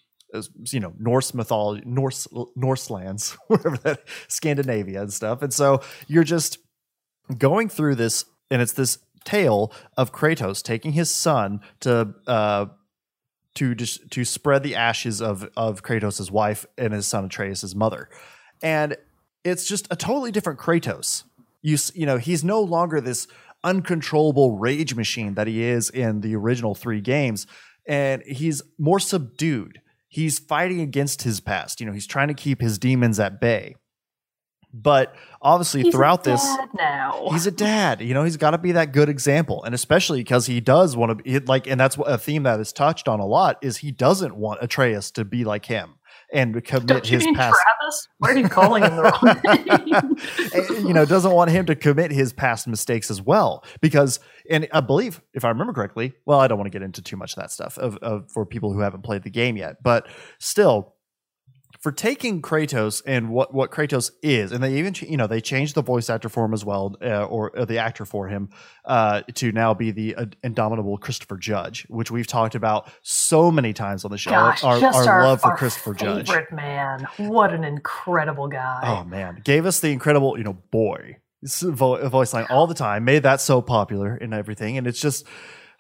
you 0.72 0.80
know 0.80 0.94
norse 1.00 1.34
mythology 1.34 1.82
norse 1.88 2.28
norse 2.56 2.92
lands 2.92 3.36
whatever 3.48 3.78
that 3.78 4.04
scandinavia 4.28 5.02
and 5.02 5.12
stuff. 5.12 5.42
And 5.42 5.52
so 5.52 5.82
you're 6.08 6.24
just 6.24 6.60
going 7.38 7.70
through 7.70 7.96
this, 7.96 8.26
and 8.50 8.62
it's 8.62 8.74
this 8.74 9.00
tale 9.24 9.72
of 9.98 10.12
Kratos 10.12 10.64
taking 10.64 10.94
his 10.94 11.14
son 11.14 11.62
to 11.82 12.14
uh, 12.28 12.68
to 13.56 13.76
just 13.76 14.10
to 14.12 14.26
spread 14.26 14.64
the 14.64 14.76
ashes 14.76 15.22
of 15.22 15.50
of 15.56 15.84
Kratos' 15.84 16.32
wife 16.32 16.66
and 16.78 16.94
his 16.94 17.08
son 17.08 17.26
Atreus' 17.26 17.76
mother, 17.76 18.10
and 18.62 18.96
it's 19.44 19.68
just 19.68 19.88
a 19.92 19.96
totally 19.96 20.32
different 20.32 20.60
Kratos. 20.60 21.24
You 21.62 21.78
you 21.94 22.06
know 22.06 22.18
he's 22.18 22.44
no 22.44 22.62
longer 22.62 23.02
this 23.02 23.28
uncontrollable 23.64 24.58
rage 24.58 24.96
machine 24.96 25.34
that 25.34 25.48
he 25.48 25.64
is 25.64 25.90
in 25.90 26.22
the 26.22 26.36
original 26.36 26.76
three 26.76 27.02
games, 27.02 27.48
and 27.88 28.24
he's 28.24 28.62
more 28.78 29.00
subdued. 29.00 29.82
He's 30.08 30.40
fighting 30.40 30.82
against 30.82 31.22
his 31.22 31.40
past. 31.40 31.80
You 31.80 31.86
know, 31.86 31.94
he's 31.94 32.08
trying 32.08 32.30
to 32.30 32.34
keep 32.34 32.62
his 32.62 32.80
demons 32.80 33.20
at 33.20 33.40
bay. 33.40 33.76
But 34.72 35.16
obviously, 35.42 35.82
He's 35.84 35.94
a 35.94 35.98
throughout 35.98 36.24
this, 36.24 36.46
now. 36.76 37.30
he's 37.32 37.48
a 37.48 37.52
dad 37.52 38.02
you 38.02 38.14
know 38.14 38.24
he's 38.24 38.38
got 38.38 38.52
to 38.52 38.58
be 38.58 38.72
that 38.74 38.92
good 38.92 39.10
example 39.10 39.64
and 39.64 39.74
especially 39.74 40.20
because 40.20 40.46
he 40.46 40.60
does 40.60 40.96
want 40.96 41.10
to 41.18 41.24
be 41.24 41.40
like 41.40 41.66
and 41.68 41.80
that's 41.80 41.98
a 41.98 42.18
theme 42.18 42.44
that 42.44 42.60
is 42.60 42.72
touched 42.72 43.08
on 43.08 43.20
a 43.20 43.26
lot 43.26 43.58
is 43.64 43.78
he 43.78 43.92
doesn't 43.92 44.36
want 44.36 44.60
atreus 44.62 45.10
to 45.12 45.26
be 45.26 45.44
like 45.44 45.66
him 45.66 45.96
and 46.32 46.64
commit 46.64 46.86
Don't 46.88 47.06
his 47.08 47.26
past 47.34 47.58
Travis? 47.64 48.08
Why 48.20 48.30
are 48.32 48.38
you 48.38 48.48
calling 48.50 48.84
him 48.84 48.96
the 48.96 49.04
wrong 49.04 50.76
name? 50.78 50.88
you 50.88 50.94
know 50.94 51.04
doesn't 51.06 51.32
want 51.32 51.50
him 51.50 51.66
to 51.66 51.76
commit 51.76 52.12
his 52.12 52.32
past 52.34 52.68
mistakes 52.68 53.10
as 53.10 53.22
well 53.22 53.64
because 53.82 54.20
and 54.50 54.68
i 54.72 54.82
believe 54.82 55.22
if 55.34 55.44
i 55.44 55.50
remember 55.50 55.74
correctly 55.74 56.14
well 56.26 56.40
i 56.40 56.48
don't 56.48 56.58
want 56.60 56.72
to 56.72 56.76
get 56.78 56.84
into 56.84 57.02
too 57.02 57.18
much 57.18 57.32
of 57.34 57.42
that 57.42 57.52
stuff 57.52 57.78
of, 57.80 57.98
of 57.98 58.30
for 58.32 58.46
people 58.46 58.72
who 58.74 58.80
haven't 58.80 59.02
played 59.04 59.24
the 59.24 59.30
game 59.32 59.58
yet 59.58 59.78
but 59.84 60.08
still 60.40 60.94
for 61.80 61.94
taking 61.94 62.42
Kratos 62.42 63.02
and 63.06 63.30
what 63.30 63.54
what 63.54 63.72
Kratos 63.72 64.12
is, 64.22 64.52
and 64.52 64.62
they 64.62 64.78
even 64.78 64.94
you 65.00 65.18
know 65.18 65.28
they 65.28 65.40
changed 65.40 65.76
the 65.76 65.82
voice 65.82 66.10
actor 66.10 66.28
for 66.28 66.44
him 66.46 66.54
as 66.54 66.66
well, 66.66 66.96
uh, 67.02 67.24
or, 67.26 67.58
or 67.58 67.66
the 67.66 67.78
actor 67.78 68.06
for 68.06 68.28
him 68.28 68.50
uh, 68.86 69.22
to 69.36 69.52
now 69.52 69.74
be 69.74 69.92
the 69.92 70.16
uh, 70.16 70.26
indomitable 70.44 70.98
Christopher 70.98 71.38
Judge, 71.38 71.86
which 71.90 72.12
we've 72.12 72.28
talked 72.28 72.56
about 72.56 72.92
so 73.02 73.50
many 73.50 73.74
times 73.74 74.04
on 74.04 74.12
the 74.12 74.18
show. 74.18 74.32
Gosh, 74.32 74.64
our, 74.64 74.84
our 74.84 74.94
our, 74.94 75.24
love 75.24 75.42
for 75.42 75.52
our 75.52 75.58
Christopher 75.58 75.94
Judge. 75.94 76.28
favorite 76.28 76.52
man. 76.52 77.08
What 77.18 77.54
an 77.54 77.64
incredible 77.64 78.50
guy. 78.50 78.82
Oh 78.84 79.06
man, 79.06 79.42
gave 79.44 79.66
us 79.66 79.80
the 79.80 79.92
incredible, 79.92 80.38
you 80.38 80.44
know, 80.44 80.54
boy 80.54 81.18
voice 81.42 82.34
line 82.34 82.46
all 82.50 82.68
the 82.68 82.74
time. 82.74 83.06
Made 83.06 83.24
that 83.24 83.40
so 83.40 83.62
popular 83.62 84.14
and 84.16 84.34
everything, 84.34 84.78
and 84.78 84.86
it's 84.86 85.00
just, 85.00 85.26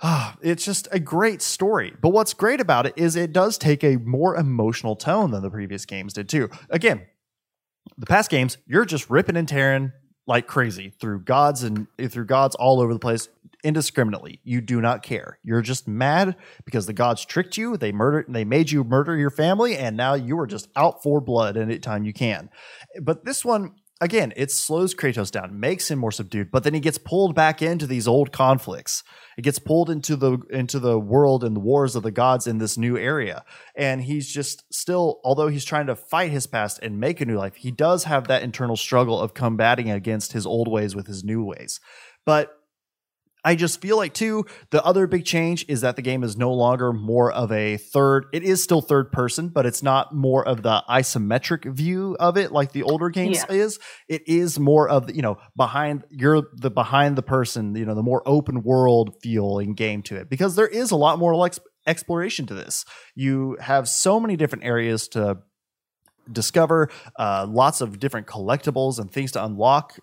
ah, 0.01 0.37
it's 0.41 0.65
just 0.65 0.87
a 0.91 0.99
great 0.99 1.41
story. 1.41 1.93
But 2.01 2.09
what's 2.09 2.33
great 2.33 2.61
about 2.61 2.85
it 2.85 2.93
is 2.95 3.15
it 3.15 3.33
does 3.33 3.57
take 3.57 3.83
a 3.83 3.97
more 3.97 4.35
emotional 4.35 4.95
tone 4.95 5.31
than 5.31 5.41
the 5.41 5.49
previous 5.49 5.85
games 5.85 6.13
did 6.13 6.29
too. 6.29 6.49
Again, 6.69 7.05
the 7.97 8.05
past 8.05 8.29
games, 8.29 8.57
you're 8.65 8.85
just 8.85 9.09
ripping 9.09 9.35
and 9.37 9.47
tearing 9.47 9.91
like 10.27 10.47
crazy 10.47 10.93
through 11.01 11.21
gods 11.21 11.63
and 11.63 11.87
through 12.09 12.25
gods 12.25 12.55
all 12.55 12.79
over 12.79 12.93
the 12.93 12.99
place 12.99 13.29
indiscriminately. 13.63 14.39
You 14.43 14.61
do 14.61 14.79
not 14.79 15.01
care. 15.03 15.39
You're 15.43 15.63
just 15.63 15.87
mad 15.87 16.35
because 16.65 16.85
the 16.85 16.93
gods 16.93 17.25
tricked 17.25 17.57
you. 17.57 17.77
They 17.77 17.91
murdered. 17.91 18.27
They 18.29 18.45
made 18.45 18.71
you 18.71 18.83
murder 18.83 19.17
your 19.17 19.31
family, 19.31 19.75
and 19.75 19.97
now 19.97 20.13
you 20.13 20.39
are 20.39 20.47
just 20.47 20.69
out 20.75 21.01
for 21.01 21.19
blood 21.19 21.57
any 21.57 21.79
time 21.79 22.05
you 22.05 22.13
can. 22.13 22.49
But 23.01 23.25
this 23.25 23.43
one, 23.43 23.73
again, 24.01 24.33
it 24.35 24.51
slows 24.51 24.95
Kratos 24.95 25.31
down, 25.31 25.59
makes 25.59 25.89
him 25.89 25.99
more 25.99 26.11
subdued, 26.11 26.51
but 26.51 26.63
then 26.63 26.73
he 26.73 26.79
gets 26.79 26.97
pulled 26.97 27.35
back 27.35 27.61
into 27.61 27.85
these 27.85 28.07
old 28.07 28.31
conflicts. 28.31 29.03
It 29.37 29.43
gets 29.43 29.59
pulled 29.59 29.89
into 29.89 30.15
the 30.15 30.39
into 30.49 30.79
the 30.79 30.99
world 30.99 31.43
and 31.43 31.55
the 31.55 31.61
wars 31.61 31.95
of 31.95 32.03
the 32.03 32.11
gods 32.11 32.47
in 32.47 32.57
this 32.57 32.77
new 32.77 32.97
area. 32.97 33.43
And 33.75 34.01
he's 34.01 34.31
just 34.31 34.63
still, 34.73 35.19
although 35.23 35.47
he's 35.47 35.65
trying 35.65 35.87
to 35.87 35.95
fight 35.95 36.31
his 36.31 36.47
past 36.47 36.79
and 36.81 36.99
make 36.99 37.21
a 37.21 37.25
new 37.25 37.37
life, 37.37 37.55
he 37.55 37.71
does 37.71 38.05
have 38.05 38.27
that 38.27 38.43
internal 38.43 38.77
struggle 38.77 39.19
of 39.19 39.33
combating 39.33 39.89
against 39.89 40.33
his 40.33 40.45
old 40.45 40.67
ways 40.69 40.95
with 40.95 41.07
his 41.07 41.23
new 41.23 41.43
ways. 41.43 41.79
But 42.25 42.58
I 43.43 43.55
just 43.55 43.81
feel 43.81 43.97
like 43.97 44.13
too 44.13 44.45
the 44.71 44.83
other 44.83 45.07
big 45.07 45.25
change 45.25 45.65
is 45.69 45.81
that 45.81 45.95
the 45.95 46.01
game 46.01 46.23
is 46.23 46.35
no 46.37 46.51
longer 46.53 46.91
more 46.93 47.31
of 47.31 47.51
a 47.51 47.77
third. 47.77 48.25
It 48.33 48.43
is 48.43 48.61
still 48.63 48.81
third 48.81 49.11
person, 49.11 49.49
but 49.49 49.65
it's 49.65 49.81
not 49.81 50.13
more 50.13 50.45
of 50.47 50.61
the 50.61 50.83
isometric 50.89 51.71
view 51.73 52.17
of 52.19 52.37
it 52.37 52.51
like 52.51 52.71
the 52.73 52.83
older 52.83 53.09
games 53.09 53.37
Yeah. 53.49 53.55
is. 53.55 53.79
It 54.07 54.27
is 54.27 54.59
more 54.59 54.89
of 54.89 55.07
the, 55.07 55.15
you 55.15 55.21
know 55.21 55.37
behind 55.55 56.03
you're 56.09 56.43
the 56.53 56.69
behind 56.71 57.15
the 57.15 57.23
person, 57.23 57.75
you 57.75 57.85
know 57.85 57.95
the 57.95 58.03
more 58.03 58.21
open 58.25 58.61
world 58.63 59.15
feeling 59.21 59.73
game 59.73 60.01
to 60.03 60.15
it 60.15 60.29
because 60.29 60.55
there 60.55 60.67
is 60.67 60.91
a 60.91 60.95
lot 60.97 61.19
more 61.19 61.35
like 61.35 61.55
exploration 61.87 62.45
to 62.47 62.53
this. 62.53 62.85
You 63.15 63.57
have 63.61 63.87
so 63.89 64.19
many 64.19 64.35
different 64.35 64.63
areas 64.65 65.07
to 65.09 65.37
discover, 66.31 66.89
uh, 67.17 67.45
lots 67.49 67.81
of 67.81 67.99
different 67.99 68.27
collectibles 68.27 68.99
and 68.99 69.11
things 69.11 69.31
to 69.33 69.43
unlock 69.43 69.99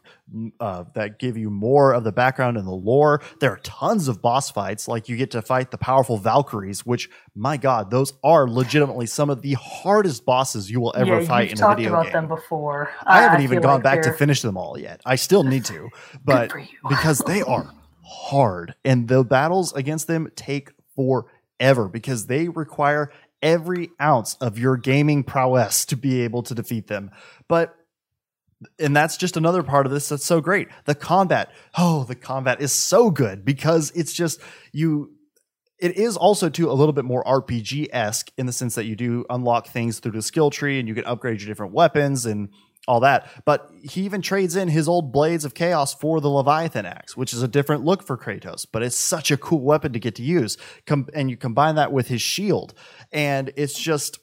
uh, 0.60 0.84
that 0.94 1.18
give 1.18 1.36
you 1.36 1.50
more 1.50 1.92
of 1.92 2.04
the 2.04 2.12
background 2.12 2.56
and 2.56 2.66
the 2.66 2.72
lore. 2.72 3.22
There 3.40 3.52
are 3.52 3.58
tons 3.58 4.08
of 4.08 4.20
boss 4.20 4.50
fights, 4.50 4.88
like 4.88 5.08
you 5.08 5.16
get 5.16 5.30
to 5.32 5.42
fight 5.42 5.70
the 5.70 5.78
powerful 5.78 6.16
Valkyries, 6.18 6.84
which, 6.84 7.08
my 7.34 7.56
God, 7.56 7.90
those 7.90 8.12
are 8.24 8.48
legitimately 8.48 9.06
some 9.06 9.30
of 9.30 9.42
the 9.42 9.54
hardest 9.54 10.24
bosses 10.24 10.70
you 10.70 10.80
will 10.80 10.94
ever 10.96 11.20
yeah, 11.20 11.26
fight 11.26 11.42
you've 11.50 11.52
in 11.52 11.58
a 11.58 11.60
talked 11.60 11.78
video 11.78 11.92
about 11.92 12.04
game. 12.04 12.12
them 12.12 12.28
before. 12.28 12.90
I 13.04 13.22
haven't 13.22 13.42
even 13.42 13.60
gone 13.60 13.74
like 13.74 13.82
back 13.84 14.02
to 14.02 14.08
they're- 14.08 14.18
finish 14.18 14.42
them 14.42 14.56
all 14.56 14.78
yet. 14.78 15.00
I 15.04 15.14
still 15.16 15.44
need 15.44 15.64
to, 15.66 15.88
but 16.24 16.52
because 16.88 17.18
they 17.20 17.42
are 17.42 17.72
hard 18.04 18.74
and 18.84 19.08
the 19.08 19.24
battles 19.24 19.72
against 19.72 20.06
them 20.06 20.28
take 20.36 20.70
forever 20.94 21.88
because 21.88 22.26
they 22.26 22.48
require 22.48 23.10
every 23.46 23.90
ounce 24.02 24.34
of 24.40 24.58
your 24.58 24.76
gaming 24.76 25.22
prowess 25.22 25.86
to 25.86 25.96
be 25.96 26.22
able 26.22 26.42
to 26.42 26.54
defeat 26.54 26.88
them. 26.88 27.12
But 27.48 27.74
and 28.78 28.96
that's 28.96 29.16
just 29.16 29.36
another 29.36 29.62
part 29.62 29.86
of 29.86 29.92
this 29.92 30.08
that's 30.08 30.24
so 30.24 30.40
great. 30.40 30.68
The 30.86 30.94
combat, 30.94 31.52
oh, 31.78 32.04
the 32.04 32.14
combat 32.14 32.60
is 32.60 32.72
so 32.72 33.10
good 33.10 33.44
because 33.44 33.92
it's 33.94 34.12
just 34.12 34.40
you 34.72 35.12
it 35.78 35.96
is 35.96 36.16
also 36.16 36.48
too 36.48 36.70
a 36.70 36.72
little 36.72 36.94
bit 36.94 37.04
more 37.04 37.22
RPG 37.24 37.88
esque 37.92 38.32
in 38.36 38.46
the 38.46 38.52
sense 38.52 38.74
that 38.74 38.86
you 38.86 38.96
do 38.96 39.24
unlock 39.30 39.68
things 39.68 40.00
through 40.00 40.12
the 40.12 40.22
skill 40.22 40.50
tree 40.50 40.80
and 40.80 40.88
you 40.88 40.94
can 40.94 41.04
upgrade 41.04 41.40
your 41.40 41.48
different 41.48 41.74
weapons 41.74 42.26
and 42.26 42.48
all 42.86 43.00
that. 43.00 43.28
But 43.44 43.70
he 43.82 44.02
even 44.02 44.22
trades 44.22 44.56
in 44.56 44.68
his 44.68 44.88
old 44.88 45.12
blades 45.12 45.44
of 45.44 45.54
chaos 45.54 45.94
for 45.94 46.20
the 46.20 46.28
Leviathan 46.28 46.86
axe, 46.86 47.16
which 47.16 47.32
is 47.32 47.42
a 47.42 47.48
different 47.48 47.84
look 47.84 48.02
for 48.02 48.16
Kratos, 48.16 48.66
but 48.70 48.82
it's 48.82 48.96
such 48.96 49.30
a 49.30 49.36
cool 49.36 49.60
weapon 49.60 49.92
to 49.92 49.98
get 49.98 50.14
to 50.16 50.22
use. 50.22 50.56
Com- 50.86 51.08
and 51.14 51.30
you 51.30 51.36
combine 51.36 51.74
that 51.74 51.92
with 51.92 52.08
his 52.08 52.22
shield, 52.22 52.74
and 53.12 53.52
it's 53.56 53.78
just 53.78 54.18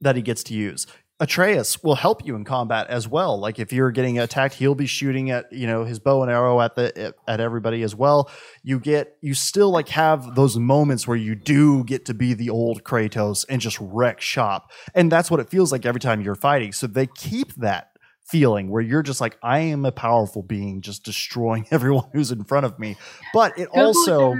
that 0.00 0.16
he 0.16 0.22
gets 0.22 0.42
to 0.44 0.54
use. 0.54 0.86
Atreus 1.18 1.82
will 1.82 1.94
help 1.94 2.26
you 2.26 2.36
in 2.36 2.44
combat 2.44 2.88
as 2.88 3.08
well. 3.08 3.38
Like 3.40 3.58
if 3.58 3.72
you're 3.72 3.90
getting 3.90 4.18
attacked, 4.18 4.54
he'll 4.54 4.74
be 4.74 4.86
shooting 4.86 5.30
at 5.30 5.50
you 5.50 5.66
know 5.66 5.84
his 5.84 5.98
bow 5.98 6.22
and 6.22 6.30
arrow 6.30 6.60
at 6.60 6.74
the 6.74 7.14
at 7.26 7.40
everybody 7.40 7.82
as 7.82 7.94
well. 7.94 8.30
You 8.62 8.78
get 8.78 9.16
you 9.22 9.32
still 9.32 9.70
like 9.70 9.88
have 9.90 10.34
those 10.34 10.58
moments 10.58 11.08
where 11.08 11.16
you 11.16 11.34
do 11.34 11.84
get 11.84 12.04
to 12.06 12.14
be 12.14 12.34
the 12.34 12.50
old 12.50 12.84
Kratos 12.84 13.46
and 13.48 13.62
just 13.62 13.78
wreck 13.80 14.20
shop, 14.20 14.70
and 14.94 15.10
that's 15.10 15.30
what 15.30 15.40
it 15.40 15.48
feels 15.48 15.72
like 15.72 15.86
every 15.86 16.00
time 16.00 16.20
you're 16.20 16.34
fighting. 16.34 16.72
So 16.72 16.86
they 16.86 17.06
keep 17.06 17.54
that 17.54 17.96
feeling 18.26 18.68
where 18.68 18.82
you're 18.82 19.02
just 19.02 19.20
like 19.20 19.38
I 19.42 19.60
am 19.60 19.86
a 19.86 19.92
powerful 19.92 20.42
being 20.42 20.82
just 20.82 21.02
destroying 21.02 21.66
everyone 21.70 22.10
who's 22.12 22.30
in 22.30 22.44
front 22.44 22.66
of 22.66 22.78
me. 22.78 22.96
But 23.32 23.58
it 23.58 23.70
Good 23.72 23.80
also 23.80 24.36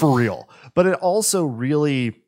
for 0.00 0.16
real. 0.16 0.48
But 0.74 0.86
it 0.86 0.94
also 0.94 1.44
really 1.44 2.22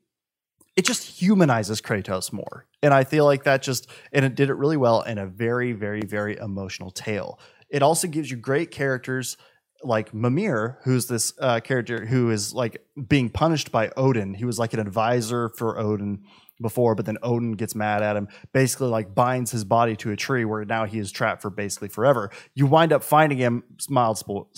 it 0.77 0.85
just 0.85 1.21
humanizes 1.21 1.81
Kratos 1.81 2.33
more. 2.33 2.67
And 2.83 2.95
I 2.95 3.05
feel 3.05 3.25
like 3.25 3.45
that 3.45 3.63
just 3.63 3.89
and 4.13 4.25
it 4.25 4.35
did 4.35 4.51
it 4.51 4.55
really 4.55 4.77
well 4.77 5.03
in 5.03 5.19
a 5.19 5.27
very 5.27 5.73
very 5.73 6.03
very 6.03 6.37
emotional 6.37 6.91
tale. 6.91 7.39
It 7.69 7.83
also 7.83 8.09
gives 8.09 8.31
you 8.31 8.37
great 8.37 8.71
characters 8.71 9.37
like 9.83 10.13
Mimir, 10.13 10.79
who's 10.85 11.07
this 11.07 11.33
uh, 11.39 11.61
character 11.61 12.05
who 12.05 12.31
is 12.31 12.53
like 12.53 12.83
being 13.09 13.31
punished 13.31 13.73
by 13.73 13.91
Odin. 13.97 14.35
He 14.35 14.45
was 14.45 14.59
like 14.59 14.75
an 14.75 14.81
advisor 14.81 15.51
for 15.57 15.79
Odin 15.79 16.25
before, 16.61 16.95
but 16.95 17.07
then 17.07 17.17
Odin 17.23 17.53
gets 17.53 17.75
mad 17.75 18.03
at 18.03 18.17
him, 18.17 18.29
basically 18.53 18.89
like 18.89 19.15
binds 19.15 19.51
his 19.51 19.65
body 19.65 19.97
to 19.97 20.11
a 20.11 20.17
tree 20.17 20.45
where 20.45 20.65
now 20.65 20.85
he 20.85 20.99
is 20.99 21.11
trapped 21.11 21.41
for 21.41 21.51
basically 21.51 21.89
forever. 21.89 22.31
You 22.55 22.67
wind 22.67 22.93
up 22.93 23.03
finding 23.03 23.39
him, 23.39 23.65
mild 23.89 24.19
spo- 24.19 24.49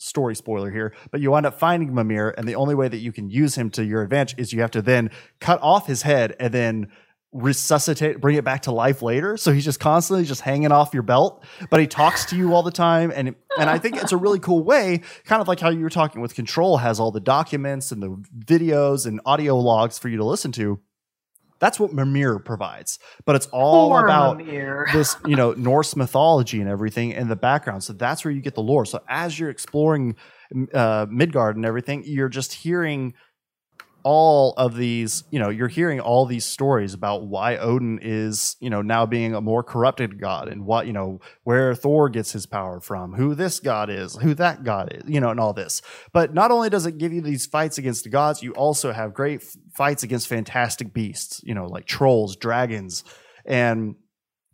story 0.00 0.34
spoiler 0.34 0.70
here, 0.70 0.94
but 1.10 1.20
you 1.20 1.30
wind 1.30 1.46
up 1.46 1.58
finding 1.58 1.94
Mimir, 1.94 2.34
and 2.36 2.48
the 2.48 2.54
only 2.54 2.74
way 2.74 2.88
that 2.88 2.98
you 2.98 3.12
can 3.12 3.28
use 3.28 3.54
him 3.56 3.70
to 3.70 3.84
your 3.84 4.02
advantage 4.02 4.38
is 4.38 4.52
you 4.52 4.62
have 4.62 4.70
to 4.72 4.82
then 4.82 5.10
cut 5.40 5.60
off 5.62 5.86
his 5.86 6.02
head 6.02 6.34
and 6.40 6.52
then 6.52 6.88
resuscitate 7.32 8.20
bring 8.20 8.34
it 8.34 8.44
back 8.44 8.62
to 8.62 8.72
life 8.72 9.02
later. 9.02 9.36
So 9.36 9.52
he's 9.52 9.64
just 9.64 9.78
constantly 9.78 10.24
just 10.24 10.40
hanging 10.40 10.72
off 10.72 10.92
your 10.92 11.04
belt 11.04 11.44
but 11.70 11.78
he 11.78 11.86
talks 11.86 12.24
to 12.26 12.36
you 12.36 12.54
all 12.54 12.64
the 12.64 12.72
time. 12.72 13.12
And 13.14 13.36
and 13.58 13.70
i 13.70 13.78
think 13.78 13.96
it's 13.96 14.12
a 14.12 14.16
really 14.16 14.38
cool 14.38 14.62
way 14.62 15.02
kind 15.24 15.42
of 15.42 15.48
like 15.48 15.60
how 15.60 15.70
you 15.70 15.80
were 15.80 15.90
talking 15.90 16.20
with 16.20 16.34
control 16.34 16.78
has 16.78 16.98
all 16.98 17.10
the 17.10 17.20
documents 17.20 17.92
and 17.92 18.02
the 18.02 18.10
videos 18.38 19.06
and 19.06 19.20
audio 19.26 19.56
logs 19.56 19.98
for 19.98 20.08
you 20.08 20.16
to 20.16 20.24
listen 20.24 20.52
to 20.52 20.80
that's 21.60 21.78
what 21.78 21.92
Mimir 21.92 22.38
provides 22.40 22.98
but 23.24 23.36
it's 23.36 23.46
all 23.48 23.90
Poor 23.90 24.04
about 24.04 24.38
Mimir. 24.38 24.88
this 24.92 25.16
you 25.26 25.36
know 25.36 25.52
Norse 25.52 25.96
mythology 25.96 26.60
and 26.60 26.68
everything 26.68 27.12
in 27.12 27.28
the 27.28 27.36
background. 27.36 27.84
So 27.84 27.92
that's 27.92 28.24
where 28.24 28.32
you 28.32 28.40
get 28.40 28.54
the 28.54 28.62
lore. 28.62 28.84
So 28.84 29.00
as 29.08 29.38
you're 29.38 29.50
exploring 29.50 30.16
uh, 30.74 31.06
Midgard 31.08 31.56
and 31.56 31.64
everything, 31.64 32.02
you're 32.06 32.28
just 32.28 32.52
hearing 32.52 33.14
all 34.02 34.54
of 34.56 34.76
these. 34.76 35.24
You 35.30 35.38
know, 35.38 35.48
you're 35.48 35.68
hearing 35.68 36.00
all 36.00 36.26
these 36.26 36.46
stories 36.46 36.94
about 36.94 37.26
why 37.26 37.56
Odin 37.56 37.98
is 38.02 38.56
you 38.60 38.70
know 38.70 38.82
now 38.82 39.06
being 39.06 39.34
a 39.34 39.40
more 39.40 39.62
corrupted 39.62 40.20
god 40.20 40.48
and 40.48 40.64
what 40.64 40.86
you 40.86 40.92
know 40.92 41.20
where 41.44 41.74
Thor 41.74 42.08
gets 42.08 42.32
his 42.32 42.46
power 42.46 42.80
from, 42.80 43.14
who 43.14 43.34
this 43.34 43.60
god 43.60 43.90
is, 43.90 44.16
who 44.16 44.34
that 44.34 44.64
god 44.64 44.92
is, 44.92 45.02
you 45.08 45.20
know, 45.20 45.30
and 45.30 45.40
all 45.40 45.52
this. 45.52 45.82
But 46.12 46.34
not 46.34 46.50
only 46.50 46.70
does 46.70 46.86
it 46.86 46.98
give 46.98 47.12
you 47.12 47.20
these 47.20 47.46
fights 47.46 47.78
against 47.78 48.04
the 48.04 48.10
gods, 48.10 48.42
you 48.42 48.52
also 48.52 48.92
have 48.92 49.14
great 49.14 49.42
f- 49.42 49.56
fights 49.74 50.02
against 50.02 50.28
fantastic 50.28 50.92
beasts. 50.92 51.40
You 51.44 51.54
know, 51.54 51.66
like 51.66 51.86
trolls, 51.86 52.36
dragons, 52.36 53.04
and 53.44 53.96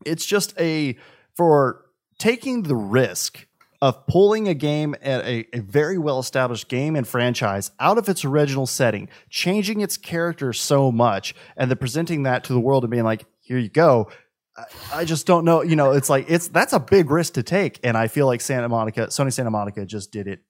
it's 0.04 0.26
just 0.26 0.58
a 0.60 0.96
for 1.36 1.86
taking 2.18 2.62
the 2.62 2.76
risk 2.76 3.45
of 3.82 4.06
pulling 4.06 4.48
a 4.48 4.54
game 4.54 4.94
at 5.02 5.24
a, 5.24 5.46
a 5.52 5.60
very 5.60 5.98
well 5.98 6.18
established 6.18 6.68
game 6.68 6.96
and 6.96 7.06
franchise 7.06 7.70
out 7.78 7.98
of 7.98 8.08
its 8.08 8.24
original 8.24 8.66
setting, 8.66 9.08
changing 9.30 9.80
its 9.80 9.96
character 9.96 10.52
so 10.52 10.90
much, 10.90 11.34
and 11.56 11.70
then 11.70 11.78
presenting 11.78 12.22
that 12.24 12.44
to 12.44 12.52
the 12.52 12.60
world 12.60 12.84
and 12.84 12.90
being 12.90 13.04
like, 13.04 13.24
here 13.40 13.58
you 13.58 13.68
go. 13.68 14.10
I, 14.56 14.64
I 14.94 15.04
just 15.04 15.26
don't 15.26 15.44
know. 15.44 15.62
You 15.62 15.76
know, 15.76 15.92
it's 15.92 16.08
like 16.10 16.26
it's 16.28 16.48
that's 16.48 16.72
a 16.72 16.80
big 16.80 17.10
risk 17.10 17.34
to 17.34 17.42
take. 17.42 17.78
And 17.84 17.96
I 17.96 18.08
feel 18.08 18.26
like 18.26 18.40
Santa 18.40 18.68
Monica, 18.68 19.08
Sony 19.08 19.32
Santa 19.32 19.50
Monica 19.50 19.84
just 19.84 20.12
did 20.12 20.26
it 20.26 20.40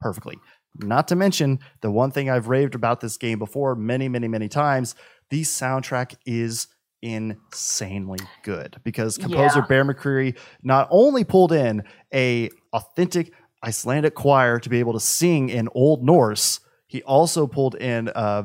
perfectly. 0.00 0.38
Not 0.78 1.08
to 1.08 1.16
mention 1.16 1.60
the 1.80 1.90
one 1.90 2.10
thing 2.10 2.28
I've 2.28 2.48
raved 2.48 2.74
about 2.74 3.00
this 3.00 3.16
game 3.16 3.38
before 3.38 3.74
many, 3.74 4.08
many, 4.08 4.28
many 4.28 4.48
times, 4.48 4.94
the 5.30 5.42
soundtrack 5.42 6.16
is 6.26 6.68
insanely 7.02 8.18
good 8.42 8.80
because 8.84 9.18
composer 9.18 9.60
Yeah. 9.60 9.66
Bear 9.66 9.84
McCreary 9.84 10.36
not 10.62 10.88
only 10.90 11.24
pulled 11.24 11.52
in 11.52 11.84
a 12.12 12.50
authentic 12.76 13.32
Icelandic 13.64 14.14
choir 14.14 14.60
to 14.60 14.68
be 14.68 14.78
able 14.78 14.92
to 14.92 15.00
sing 15.00 15.48
in 15.48 15.68
Old 15.74 16.04
Norse, 16.04 16.60
he 16.86 17.02
also 17.02 17.46
pulled 17.46 17.74
in 17.74 18.08
uh, 18.08 18.44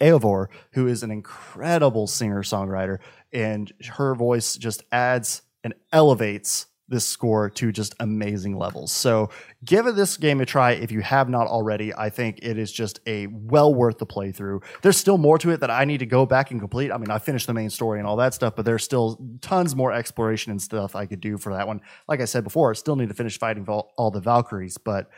Eivor, 0.00 0.46
who 0.72 0.86
is 0.86 1.02
an 1.02 1.10
incredible 1.10 2.06
singer 2.06 2.42
songwriter, 2.42 2.98
and 3.32 3.72
her 3.88 4.14
voice 4.14 4.56
just 4.56 4.84
adds 4.92 5.42
and 5.64 5.74
elevates 5.92 6.66
this 6.88 7.06
score 7.06 7.50
to 7.50 7.70
just 7.70 7.94
amazing 8.00 8.56
levels. 8.56 8.92
So, 8.92 9.30
give 9.64 9.84
this 9.94 10.16
game 10.16 10.40
a 10.40 10.46
try 10.46 10.72
if 10.72 10.90
you 10.90 11.00
have 11.00 11.28
not 11.28 11.46
already. 11.46 11.94
I 11.94 12.10
think 12.10 12.38
it 12.42 12.58
is 12.58 12.72
just 12.72 13.00
a 13.06 13.26
well 13.28 13.74
worth 13.74 13.98
the 13.98 14.06
playthrough. 14.06 14.62
There's 14.82 14.96
still 14.96 15.18
more 15.18 15.38
to 15.38 15.50
it 15.50 15.60
that 15.60 15.70
I 15.70 15.84
need 15.84 15.98
to 15.98 16.06
go 16.06 16.26
back 16.26 16.50
and 16.50 16.60
complete. 16.60 16.90
I 16.90 16.96
mean, 16.96 17.10
I 17.10 17.18
finished 17.18 17.46
the 17.46 17.54
main 17.54 17.70
story 17.70 17.98
and 17.98 18.08
all 18.08 18.16
that 18.16 18.34
stuff, 18.34 18.54
but 18.56 18.64
there's 18.64 18.84
still 18.84 19.18
tons 19.40 19.76
more 19.76 19.92
exploration 19.92 20.50
and 20.50 20.60
stuff 20.60 20.96
I 20.96 21.06
could 21.06 21.20
do 21.20 21.38
for 21.38 21.52
that 21.52 21.66
one. 21.66 21.80
Like 22.08 22.20
I 22.20 22.24
said 22.24 22.44
before, 22.44 22.70
I 22.70 22.74
still 22.74 22.96
need 22.96 23.08
to 23.08 23.14
finish 23.14 23.38
fighting 23.38 23.64
all, 23.68 23.92
all 23.96 24.10
the 24.10 24.20
Valkyries, 24.20 24.78
but 24.78 25.10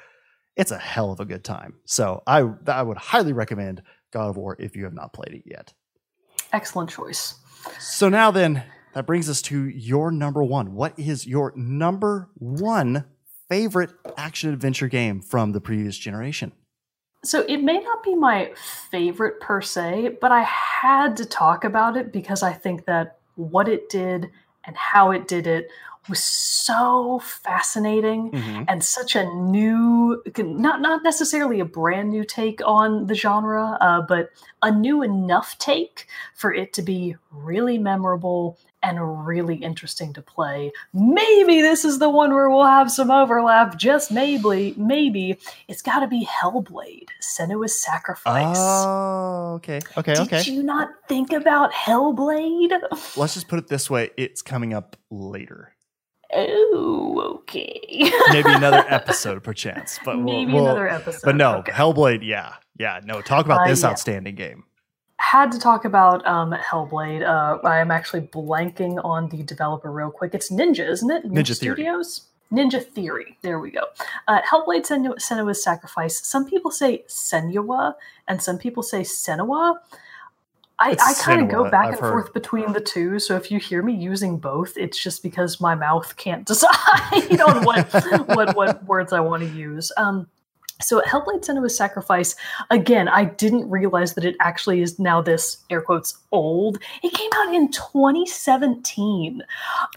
it's 0.57 0.73
a 0.73 0.79
hell 0.79 1.13
of 1.13 1.21
a 1.21 1.25
good 1.25 1.45
time. 1.45 1.75
So, 1.85 2.23
I 2.27 2.49
I 2.67 2.83
would 2.83 2.99
highly 2.99 3.33
recommend 3.33 3.83
God 4.13 4.29
of 4.31 4.37
War 4.37 4.57
if 4.59 4.77
you 4.77 4.85
have 4.85 4.95
not 4.95 5.13
played 5.13 5.35
it 5.35 5.43
yet. 5.47 5.73
Excellent 6.53 6.91
choice. 6.91 7.35
So 7.79 8.09
now 8.09 8.31
then, 8.31 8.65
that 8.95 9.07
brings 9.07 9.29
us 9.29 9.43
to 9.43 9.69
your 9.69 10.11
number 10.11 10.43
one. 10.43 10.75
What 10.75 10.99
is 10.99 11.27
your 11.27 11.53
number 11.57 12.29
one 12.35 13.05
favorite 13.49 13.91
action 14.17 14.53
adventure 14.53 14.89
game 14.89 15.21
from 15.21 15.53
the 15.53 15.61
previous 15.61 15.97
generation? 15.97 16.53
So 17.23 17.45
it 17.49 17.63
may 17.63 17.79
not 17.79 18.03
be 18.03 18.15
my 18.15 18.53
favorite 18.91 19.41
per 19.41 19.61
se, 19.61 20.17
but 20.21 20.33
I 20.33 20.43
had 20.43 21.17
to 21.19 21.27
talk 21.27 21.65
about 21.65 21.97
it 21.97 22.13
because 22.13 22.43
I 22.43 22.53
think 22.53 22.87
that 22.87 23.19
what 23.35 23.69
it 23.69 23.89
did 23.91 24.31
and 24.65 24.77
how 24.77 25.11
it 25.11 25.29
did 25.29 25.47
it 25.47 25.69
was 26.09 26.23
so 26.23 27.21
fascinating 27.21 28.31
and 28.69 28.83
such 28.83 29.15
a 29.15 29.25
new 29.35 30.23
not 30.39 30.81
not 30.81 31.03
necessarily 31.03 31.61
a 31.61 31.65
brand 31.65 32.11
new 32.11 32.25
take 32.25 32.61
on 32.65 33.07
the 33.07 33.15
genre 33.15 33.77
uh, 33.81 34.01
but 34.01 34.31
a 34.63 34.71
new 34.71 35.03
enough 35.03 35.57
take 35.59 36.07
for 36.35 36.53
it 36.55 36.73
to 36.73 36.83
be 36.83 37.17
really 37.31 37.79
memorable 37.79 38.59
and 38.83 39.27
really 39.27 39.57
interesting 39.57 40.13
to 40.13 40.23
play 40.23 40.73
maybe 40.95 41.61
this 41.61 41.85
is 41.85 41.99
the 41.99 42.09
one 42.09 42.33
where 42.33 42.49
we'll 42.49 42.65
have 42.65 42.91
some 42.91 43.11
overlap 43.11 43.77
just 43.77 44.11
maybe 44.11 44.75
maybe 44.77 45.37
it's 45.69 45.83
got 45.83 46.01
to 46.01 46.07
be 46.07 46.25
hellblade 46.27 47.07
senua's 47.23 47.75
sacrifice 47.81 48.57
Oh, 48.59 49.53
okay. 49.57 49.81
Okay, 49.97 50.15
did 50.15 50.23
okay. 50.23 50.39
Did 50.39 50.47
you 50.55 50.63
not 50.63 50.89
think 51.09 51.33
about 51.33 51.73
hellblade 51.73 52.73
Let's 53.17 53.35
just 53.35 53.49
put 53.49 53.59
it 53.59 53.69
this 53.69 53.91
way 53.91 54.11
it's 54.17 54.41
coming 54.43 54.73
up 54.75 54.97
later. 55.11 55.75
oh 56.33 57.41
okay 57.41 57.81
Maybe 58.33 58.51
another 58.53 58.85
episode, 58.89 59.43
perchance. 59.43 59.99
But 60.05 60.17
we'll- 60.17 60.25
maybe 60.25 60.53
we'll- 60.53 60.65
another 60.67 60.89
episode 60.89 61.23
But 61.25 61.37
no, 61.37 61.57
okay. 61.59 61.73
Hellblade, 61.73 62.21
yeah. 62.23 62.55
Yeah, 62.79 63.01
no, 63.05 63.21
talk 63.21 63.45
about 63.45 63.63
Uh, 63.63 63.69
this 63.69 63.83
yeah. 63.83 63.91
outstanding 63.91 64.37
game. 64.37 64.65
Had 65.21 65.53
to 65.53 65.59
talk 65.59 65.85
about 65.85 66.27
um, 66.27 66.53
Hellblade. 66.53 67.23
Uh, 67.23 67.59
I 67.67 67.79
am 67.79 67.91
actually 67.91 68.23
blanking 68.23 69.05
on 69.05 69.29
the 69.29 69.43
developer 69.43 69.93
real 69.93 70.11
quick. 70.11 70.35
It's 70.35 70.51
Ninja, 70.51 70.89
isn't 70.89 71.11
it? 71.11 71.25
Ninja 71.25 71.57
Theory. 71.57 71.75
Studios. 71.75 72.23
Ninja 72.51 72.83
Theory. 72.83 73.37
There 73.43 73.61
we 73.61 73.71
go. 73.71 73.83
Uh, 74.27 74.41
Hellblade 74.41 74.87
Senua, 74.87 75.17
Senua's 75.17 75.63
Sacrifice. 75.63 76.27
Some 76.27 76.47
people 76.47 76.71
say 76.71 77.05
Senua, 77.07 77.95
and 78.29 78.43
some 78.43 78.57
people 78.57 78.83
say 78.83 79.03
Senua. 79.03 79.77
I, 80.79 80.93
I 80.93 81.15
kind 81.21 81.43
of 81.43 81.49
go 81.49 81.71
back 81.71 81.89
I've 81.89 81.93
and 81.93 82.01
heard. 82.01 82.11
forth 82.11 82.33
between 82.33 82.73
the 82.73 82.81
two. 82.81 83.19
So 83.19 83.37
if 83.37 83.51
you 83.51 83.59
hear 83.59 83.83
me 83.83 83.93
using 83.93 84.39
both, 84.39 84.79
it's 84.79 85.01
just 85.01 85.23
because 85.23 85.61
my 85.61 85.75
mouth 85.75 86.17
can't 86.17 86.47
decide 86.47 87.41
on 87.43 87.65
what 87.67 87.93
what 88.29 88.57
what 88.57 88.85
words 88.87 89.13
I 89.13 89.21
want 89.21 89.43
to 89.43 89.49
use. 89.51 89.93
Um, 89.99 90.27
so 90.83 91.01
Hellblade 91.03 91.45
Senua's 91.45 91.77
Sacrifice, 91.77 92.37
again, 92.71 93.09
I 93.09 93.25
didn't 93.25 93.69
realize 93.71 94.15
that 94.15 94.25
it 94.25 94.37
actually 94.41 94.83
is 94.83 94.99
now 94.99 95.21
this 95.23 95.59
air 95.71 95.81
quotes 95.81 96.19
old. 96.33 96.79
It 97.03 97.13
came 97.13 97.31
out 97.37 97.55
in 97.55 97.71
2017. 97.71 99.43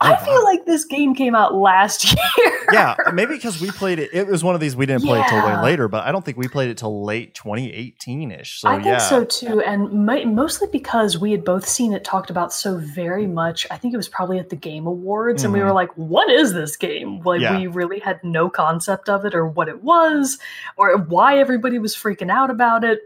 I 0.01 0.13
Oh, 0.13 0.25
feel 0.25 0.43
like 0.43 0.65
this 0.65 0.85
game 0.85 1.15
came 1.15 1.35
out 1.35 1.53
last 1.53 2.05
year. 2.37 2.65
yeah, 2.71 2.95
maybe 3.13 3.33
because 3.35 3.59
we 3.61 3.71
played 3.71 3.99
it. 3.99 4.09
It 4.13 4.27
was 4.27 4.43
one 4.43 4.55
of 4.55 4.61
these 4.61 4.75
we 4.75 4.85
didn't 4.85 5.03
play 5.03 5.19
it 5.19 5.27
till 5.27 5.45
way 5.45 5.57
later, 5.61 5.87
but 5.87 6.03
I 6.05 6.11
don't 6.11 6.23
think 6.23 6.37
we 6.37 6.47
played 6.47 6.69
it 6.69 6.77
till 6.77 7.03
late 7.03 7.33
2018 7.35 8.31
ish. 8.31 8.61
So 8.61 8.69
I 8.69 8.75
think 8.75 8.85
yeah, 8.85 8.97
so 8.97 9.25
too, 9.25 9.61
and 9.61 9.91
mo- 10.05 10.25
mostly 10.25 10.67
because 10.71 11.17
we 11.17 11.31
had 11.31 11.43
both 11.43 11.67
seen 11.67 11.93
it 11.93 12.03
talked 12.03 12.29
about 12.29 12.53
so 12.53 12.77
very 12.77 13.27
much. 13.27 13.65
I 13.71 13.77
think 13.77 13.93
it 13.93 13.97
was 13.97 14.09
probably 14.09 14.39
at 14.39 14.49
the 14.49 14.55
Game 14.55 14.87
Awards, 14.87 15.43
and 15.43 15.53
we 15.53 15.59
were 15.59 15.67
mm-hmm. 15.67 15.75
like, 15.75 15.91
"What 15.97 16.29
is 16.29 16.53
this 16.53 16.75
game?" 16.75 17.21
Like 17.21 17.41
Yeah. 17.41 17.57
we 17.57 17.67
really 17.67 17.99
had 17.99 18.23
no 18.23 18.49
concept 18.49 19.09
of 19.09 19.25
it, 19.25 19.33
or 19.35 19.47
what 19.47 19.67
it 19.69 19.83
was, 19.83 20.37
or 20.77 20.97
why 20.97 21.37
everybody 21.39 21.79
was 21.79 21.95
freaking 21.95 22.31
out 22.31 22.49
about 22.49 22.83
it. 22.83 22.99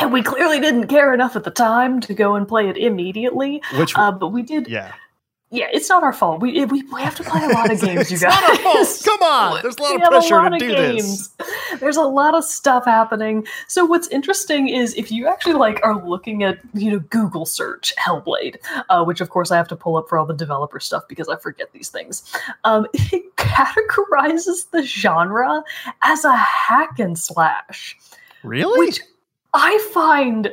And 0.00 0.12
we 0.12 0.22
clearly 0.22 0.58
didn't 0.60 0.88
care 0.88 1.14
enough 1.14 1.36
at 1.36 1.44
the 1.44 1.50
time 1.52 2.00
to 2.00 2.14
go 2.14 2.34
and 2.34 2.48
play 2.48 2.68
it 2.68 2.76
immediately. 2.76 3.62
which 3.76 3.96
Uh, 3.96 4.10
but 4.10 4.28
we 4.28 4.42
did. 4.42 4.66
yeah, 4.66 4.92
Yeah, 5.54 5.66
it's 5.72 5.88
not 5.88 6.02
our 6.02 6.12
fault. 6.12 6.40
We 6.40 6.64
we, 6.64 6.82
we 6.82 7.00
have 7.02 7.14
to 7.16 7.22
play 7.22 7.44
a 7.44 7.48
lot 7.48 7.70
of 7.70 7.80
games, 7.80 8.10
you 8.10 8.14
It's 8.16 8.22
guys. 8.22 8.34
not 8.40 8.50
our 8.50 8.56
fault. 8.56 8.88
Come 9.04 9.22
on, 9.22 9.62
there's 9.62 9.76
a 9.76 9.82
lot 9.82 9.90
We 9.90 9.94
of 9.96 10.00
have 10.02 10.10
pressure 10.10 10.34
lot 10.34 10.48
to 10.48 10.54
of 10.56 10.60
do 10.60 10.68
this. 10.68 11.30
There's 11.78 11.96
a 11.96 12.02
lot 12.02 12.34
of 12.34 12.44
stuff 12.44 12.84
happening. 12.86 13.46
So 13.68 13.84
what's 13.84 14.08
interesting 14.08 14.68
is 14.68 14.94
if 14.94 15.12
you 15.12 15.28
actually 15.28 15.54
like 15.54 15.80
are 15.84 16.04
looking 16.04 16.42
at 16.42 16.58
you 16.74 16.90
know 16.90 16.98
Google 16.98 17.46
search 17.46 17.94
Hellblade, 17.96 18.56
uh, 18.88 19.04
which 19.04 19.20
of 19.20 19.30
course 19.30 19.50
I 19.52 19.56
have 19.56 19.68
to 19.68 19.76
pull 19.76 19.96
up 19.96 20.08
for 20.08 20.18
all 20.18 20.26
the 20.26 20.34
developer 20.34 20.80
stuff 20.80 21.04
because 21.08 21.28
I 21.28 21.36
forget 21.36 21.72
these 21.72 21.88
things. 21.88 22.22
Um, 22.64 22.86
it 22.94 23.36
categorizes 23.36 24.70
the 24.70 24.82
genre 24.82 25.62
as 26.02 26.24
a 26.24 26.34
hack 26.36 26.98
and 26.98 27.18
slash, 27.18 27.96
Really? 28.42 28.78
which 28.86 29.00
I 29.52 29.78
find 29.92 30.52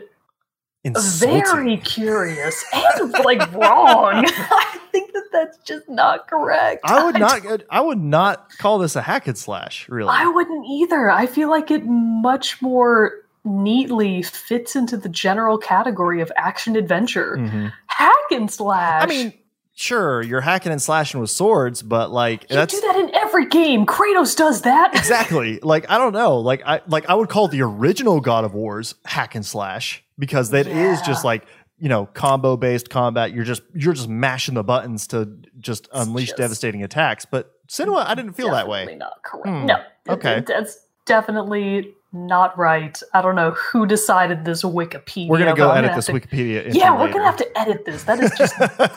Insulting. 0.83 1.43
very 1.45 1.77
curious 1.77 2.63
and 2.73 3.11
like 3.23 3.39
wrong. 3.53 4.25
I 4.27 4.79
think 4.91 5.13
that 5.13 5.23
that's 5.31 5.57
just 5.59 5.87
not 5.87 6.27
correct. 6.27 6.81
I 6.85 7.03
would 7.05 7.15
don't- 7.15 7.43
not. 7.45 7.61
I 7.69 7.81
would 7.81 7.99
not 8.01 8.49
call 8.57 8.79
this 8.79 8.95
a 8.95 9.01
hack 9.01 9.27
and 9.27 9.37
slash. 9.37 9.87
Really. 9.89 10.09
I 10.11 10.25
wouldn't 10.27 10.65
either. 10.67 11.09
I 11.11 11.27
feel 11.27 11.49
like 11.49 11.69
it 11.71 11.83
much 11.85 12.61
more 12.61 13.13
neatly 13.43 14.21
fits 14.23 14.75
into 14.75 14.97
the 14.97 15.09
general 15.09 15.57
category 15.57 16.21
of 16.21 16.31
action 16.35 16.75
adventure. 16.75 17.37
Mhm. 17.39 17.71
Hack 17.87 18.15
and 18.31 18.49
slash. 18.51 19.03
I 19.03 19.05
mean, 19.07 19.33
sure, 19.75 20.21
you're 20.21 20.41
hacking 20.41 20.71
and 20.71 20.81
slashing 20.81 21.19
with 21.21 21.29
swords, 21.29 21.81
but 21.81 22.11
like 22.11 22.43
you 22.49 22.55
that's 22.55 22.73
do 22.73 22.81
that 22.87 22.95
in 22.97 23.13
every 23.15 23.45
game. 23.47 23.85
Kratos 23.85 24.35
does 24.35 24.61
that. 24.63 24.95
exactly 24.95 25.59
like 25.61 25.89
I 25.89 25.97
don't 25.97 26.13
know. 26.13 26.37
Like 26.39 26.61
I 26.65 26.81
like 26.87 27.07
I 27.09 27.13
would 27.13 27.29
call 27.29 27.47
the 27.47 27.61
original 27.61 28.19
God 28.19 28.45
of 28.45 28.53
Wars 28.53 28.95
hack 29.05 29.33
and 29.35 29.45
slash 29.45 30.03
because 30.21 30.51
that 30.51 30.67
is 30.67 30.99
Yeah. 30.99 31.05
just 31.05 31.25
like 31.25 31.45
you 31.79 31.89
know 31.89 32.05
combo 32.13 32.55
based 32.55 32.89
combat. 32.89 33.33
You're 33.33 33.43
just 33.43 33.63
you're 33.73 33.93
just 33.93 34.07
mashing 34.07 34.53
the 34.55 34.63
buttons 34.63 35.07
to 35.07 35.27
just 35.59 35.89
unleash 35.91 36.27
just- 36.29 36.37
devastating 36.37 36.83
attacks. 36.83 37.25
But 37.25 37.51
Senua, 37.67 38.05
I 38.05 38.15
didn't 38.15 38.33
feel 38.33 38.51
that 38.51 38.65
Definitely 38.67 38.93
way. 38.93 38.95
Not 38.97 39.21
correct. 39.23 39.47
Hmm. 39.47 39.65
No. 39.65 39.77
Okay. 40.09 40.37
it- 40.37 40.45
that's 40.45 40.77
definitely 41.05 41.93
not 42.13 42.57
right. 42.57 43.01
I 43.13 43.21
don't 43.21 43.35
know 43.35 43.51
who 43.51 43.85
decided 43.85 44.43
this 44.45 44.63
Wikipedia. 44.63 45.29
We're 45.29 45.39
gonna 45.39 45.55
go 45.55 45.71
edit 45.71 45.95
this 45.95 46.05
to- 46.07 46.13
Wikipedia. 46.13 46.73
Yeah, 46.73 46.91
we're 46.93 47.01
later. 47.05 47.13
gonna 47.13 47.25
have 47.25 47.37
to 47.37 47.57
edit 47.59 47.85
this. 47.85 48.03
That 48.03 48.19
is 48.21 48.31
just 48.37 48.55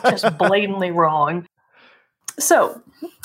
just 0.09 0.37
blatantly 0.37 0.91
wrong. 0.91 1.45
So, 2.37 2.81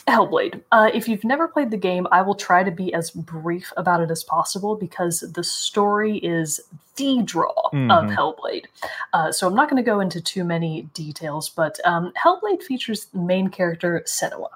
Hellblade. 0.07 0.63
Uh, 0.71 0.91
if 0.95 1.09
you've 1.09 1.25
never 1.25 1.49
played 1.49 1.71
the 1.73 1.77
game, 1.77 2.07
I 2.13 2.23
will 2.23 2.37
try 2.37 2.63
to 2.63 2.71
be 2.71 2.95
as 2.95 3.11
brief 3.11 3.73
about 3.77 4.01
it 4.01 4.11
as 4.11 4.23
possible 4.23 4.77
because 4.77 5.21
the 5.21 5.43
story 5.45 6.19
is 6.19 6.61
the 6.97 7.23
draw 7.23 7.69
of. 7.73 8.11
Hellblade. 8.11 8.67
Uh, 9.13 9.33
so 9.33 9.47
I'm 9.47 9.55
not 9.55 9.69
going 9.71 9.83
to 9.83 9.87
go 9.89 10.01
into 10.01 10.21
too 10.21 10.45
many 10.45 10.83
details, 10.95 11.49
but 11.49 11.79
um, 11.85 12.13
Hellblade 12.23 12.63
features 12.63 13.07
the 13.07 13.19
main 13.19 13.49
character 13.49 14.03
Senua. 14.07 14.49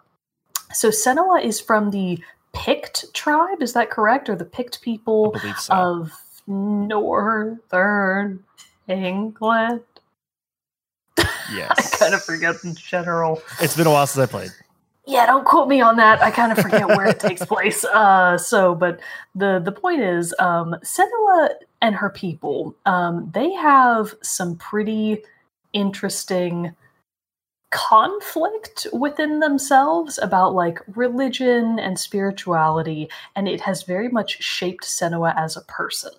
So 0.72 0.88
Senua 0.88 1.42
is 1.42 1.60
from 1.60 1.90
the 1.90 2.18
Pict 2.52 3.12
tribe. 3.14 3.62
Is 3.62 3.72
that 3.72 3.90
correct? 3.90 4.28
Or 4.28 4.36
the 4.36 4.44
Pict 4.44 4.80
people 4.80 5.34
so. 5.58 5.74
of 5.74 6.12
northern 6.46 7.60
England? 8.88 9.80
yes, 11.52 11.94
I 11.94 11.96
kind 11.98 12.14
of 12.14 12.22
forget 12.22 12.56
in 12.64 12.74
general. 12.74 13.42
It's 13.60 13.76
been 13.76 13.86
a 13.86 13.90
while 13.90 14.06
since 14.06 14.28
I 14.28 14.30
played. 14.30 14.50
Yeah, 15.06 15.26
don't 15.26 15.44
quote 15.44 15.68
me 15.68 15.82
on 15.82 15.96
that. 15.96 16.22
I 16.22 16.30
kind 16.30 16.50
of 16.50 16.58
forget 16.58 16.88
where 16.88 17.06
it 17.06 17.20
takes 17.20 17.44
place. 17.44 17.84
Uh, 17.94 18.36
so, 18.36 18.74
but 18.74 19.00
the 19.34 19.60
the 19.64 19.72
point 19.72 20.00
is, 20.00 20.34
um, 20.38 20.74
Senua 20.82 21.50
and 21.80 21.94
her 21.94 22.10
people, 22.10 22.74
um, 22.86 23.30
they 23.32 23.52
have 23.52 24.14
some 24.22 24.56
pretty 24.56 25.22
interesting 25.72 26.74
conflict 27.70 28.86
within 28.92 29.40
themselves 29.40 30.18
about 30.22 30.54
like 30.54 30.80
religion 30.96 31.78
and 31.78 31.98
spirituality, 31.98 33.08
and 33.36 33.48
it 33.48 33.60
has 33.60 33.82
very 33.84 34.08
much 34.08 34.42
shaped 34.42 34.84
Senua 34.84 35.34
as 35.36 35.56
a 35.56 35.62
person. 35.62 36.12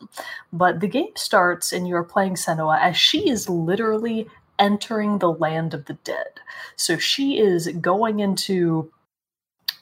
But 0.54 0.80
the 0.80 0.88
game 0.88 1.16
starts, 1.16 1.74
and 1.74 1.88
you're 1.88 2.04
playing 2.04 2.36
Senua 2.36 2.80
as 2.80 2.96
she 2.98 3.30
is 3.30 3.50
literally 3.50 4.28
entering 4.60 5.20
the 5.20 5.32
land 5.32 5.74
of 5.74 5.86
the 5.86 5.94
dead. 6.04 6.40
So 6.76 6.98
she 6.98 7.40
is 7.40 7.68
going 7.68 8.20
into 8.20 8.92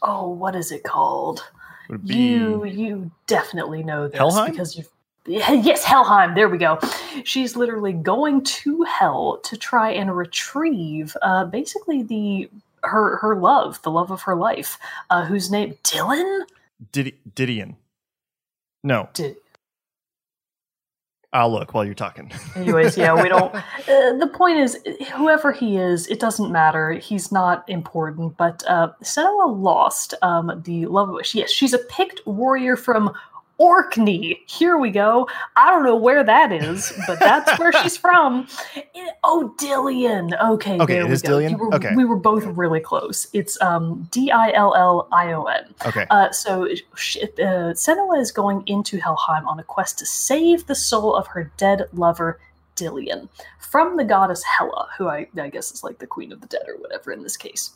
oh, 0.01 0.27
what 0.29 0.55
is 0.55 0.71
it 0.71 0.83
called? 0.83 1.49
You 2.03 2.65
you 2.65 3.11
definitely 3.27 3.83
know 3.83 4.07
this 4.07 4.17
Helheim? 4.19 4.51
because 4.51 4.77
you've 4.77 4.89
yes, 5.25 5.85
Helheim. 5.85 6.35
There 6.35 6.49
we 6.49 6.57
go. 6.57 6.79
She's 7.23 7.55
literally 7.55 7.93
going 7.93 8.43
to 8.43 8.83
hell 8.83 9.39
to 9.43 9.55
try 9.55 9.91
and 9.91 10.15
retrieve 10.15 11.15
uh, 11.21 11.45
basically 11.45 12.03
the 12.03 12.49
her 12.83 13.17
her 13.17 13.35
love, 13.35 13.81
the 13.83 13.91
love 13.91 14.11
of 14.11 14.23
her 14.23 14.35
life, 14.35 14.77
uh, 15.09 15.25
whose 15.25 15.49
name 15.49 15.77
Dylan. 15.83 16.41
Did- 16.91 17.15
Didion. 17.35 17.75
No, 18.83 19.07
Di- 19.13 19.35
I'll 21.33 21.51
look 21.51 21.73
while 21.73 21.83
you're 21.83 21.95
talking. 21.95 22.31
Anyways, 22.55 22.97
yeah, 22.97 23.21
we 23.21 23.27
don't. 23.27 23.53
Uh, 23.83 24.13
the 24.13 24.27
point 24.27 24.57
is, 24.59 24.77
whoever 25.13 25.51
he 25.51 25.77
is, 25.77 26.07
it 26.07 26.19
doesn't 26.19 26.51
matter. 26.51 26.93
He's 26.93 27.33
not 27.33 27.67
important. 27.69 28.37
But 28.37 28.63
uh, 28.65 28.93
Senua 29.03 29.61
lost 29.61 30.13
um, 30.21 30.61
the 30.63 30.85
love 30.85 31.09
of. 31.09 31.25
She, 31.25 31.39
yes, 31.39 31.51
she's 31.51 31.73
a 31.73 31.79
Pict 31.79 32.21
warrior 32.25 32.77
from 32.77 33.13
Orkney. 33.63 34.41
Here 34.45 34.77
we 34.77 34.91
go. 34.91 35.27
I 35.55 35.69
don't 35.69 35.83
know 35.85 35.95
where 35.95 36.21
that 36.23 36.51
is, 36.51 36.91
but 37.07 37.17
that's 37.19 37.57
where 37.57 37.71
she's 37.81 37.95
from. 37.95 38.45
It- 38.75 39.13
oh, 39.23 39.55
Dillion. 39.57 40.37
Okay, 40.51 40.77
Okay, 40.79 40.93
there 40.95 41.01
it 41.03 41.07
we 41.07 41.13
is 41.13 41.21
go. 41.21 41.29
Dillion? 41.37 41.51
You 41.51 41.57
were- 41.57 41.73
Okay. 41.75 41.95
we 41.95 42.03
were 42.03 42.17
both 42.17 42.43
really 42.45 42.81
close. 42.81 43.27
It's 43.33 43.59
um, 43.61 44.07
D 44.11 44.31
I 44.31 44.51
L 44.51 44.75
L 44.75 45.07
I 45.13 45.31
O 45.31 45.45
N. 45.45 45.73
Okay. 45.85 46.05
Uh, 46.09 46.29
so 46.31 46.65
uh, 46.65 46.67
Senua 47.73 48.19
is 48.19 48.31
going 48.31 48.63
into 48.67 48.99
Helheim 48.99 49.47
on 49.47 49.59
a 49.59 49.63
quest 49.63 49.97
to 49.99 50.05
save 50.05 50.67
the 50.67 50.75
soul 50.75 51.15
of 51.15 51.27
her 51.27 51.49
dead 51.57 51.83
lover, 51.93 52.39
Dillion, 52.75 53.29
from 53.59 53.95
the 53.97 54.03
goddess 54.03 54.43
Hela, 54.43 54.87
who 54.97 55.07
I, 55.07 55.27
I 55.39 55.49
guess 55.49 55.71
is 55.71 55.83
like 55.83 55.99
the 55.99 56.07
queen 56.07 56.31
of 56.33 56.41
the 56.41 56.47
dead 56.47 56.63
or 56.67 56.77
whatever 56.77 57.11
in 57.13 57.23
this 57.23 57.37
case. 57.37 57.71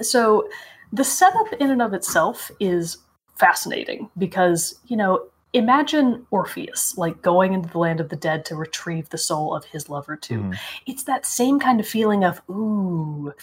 So 0.00 0.48
the 0.92 1.04
setup 1.04 1.52
in 1.60 1.70
and 1.70 1.80
of 1.82 1.92
itself 1.94 2.50
is 2.58 2.98
fascinating 3.34 4.08
because, 4.18 4.78
you 4.86 4.96
know, 4.96 5.24
imagine 5.54 6.26
Orpheus 6.30 6.96
like 6.96 7.20
going 7.22 7.52
into 7.52 7.68
the 7.68 7.78
land 7.78 8.00
of 8.00 8.08
the 8.08 8.16
dead 8.16 8.44
to 8.46 8.56
retrieve 8.56 9.10
the 9.10 9.18
soul 9.18 9.54
of 9.54 9.64
his 9.66 9.90
lover 9.90 10.16
too 10.16 10.38
Mhm. 10.44 10.58
it's 10.86 11.02
that 11.04 11.26
same 11.26 11.60
kind 11.60 11.78
of 11.78 11.86
feeling 11.86 12.24
of 12.24 12.40
ooh 12.48 13.34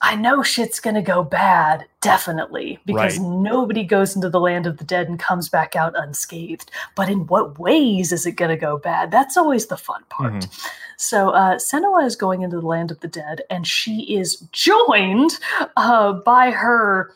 i 0.00 0.14
know 0.16 0.42
shit's 0.42 0.80
gonna 0.80 1.02
go 1.02 1.22
bad 1.22 1.84
definitely 2.00 2.78
because 2.86 3.18
Right. 3.18 3.28
nobody 3.28 3.84
goes 3.84 4.16
into 4.16 4.30
the 4.30 4.40
land 4.40 4.66
of 4.66 4.78
the 4.78 4.84
dead 4.84 5.06
and 5.06 5.18
comes 5.18 5.50
back 5.50 5.76
out 5.76 5.92
unscathed 5.96 6.70
but 6.96 7.10
in 7.10 7.26
what 7.26 7.58
ways 7.58 8.10
is 8.10 8.24
it 8.24 8.32
gonna 8.32 8.56
go 8.56 8.78
bad 8.78 9.10
that's 9.10 9.36
always 9.36 9.66
the 9.66 9.76
fun 9.76 10.04
part 10.08 10.32
Mhm. 10.32 10.68
so 10.96 11.28
uh, 11.30 11.56
Senua 11.56 12.06
is 12.06 12.16
going 12.16 12.40
into 12.40 12.58
the 12.58 12.66
land 12.66 12.90
of 12.90 13.00
the 13.00 13.08
dead, 13.08 13.42
and 13.50 13.66
she 13.66 14.14
is 14.16 14.36
joined 14.52 15.38
uh, 15.76 16.12
by 16.14 16.50
her 16.52 17.12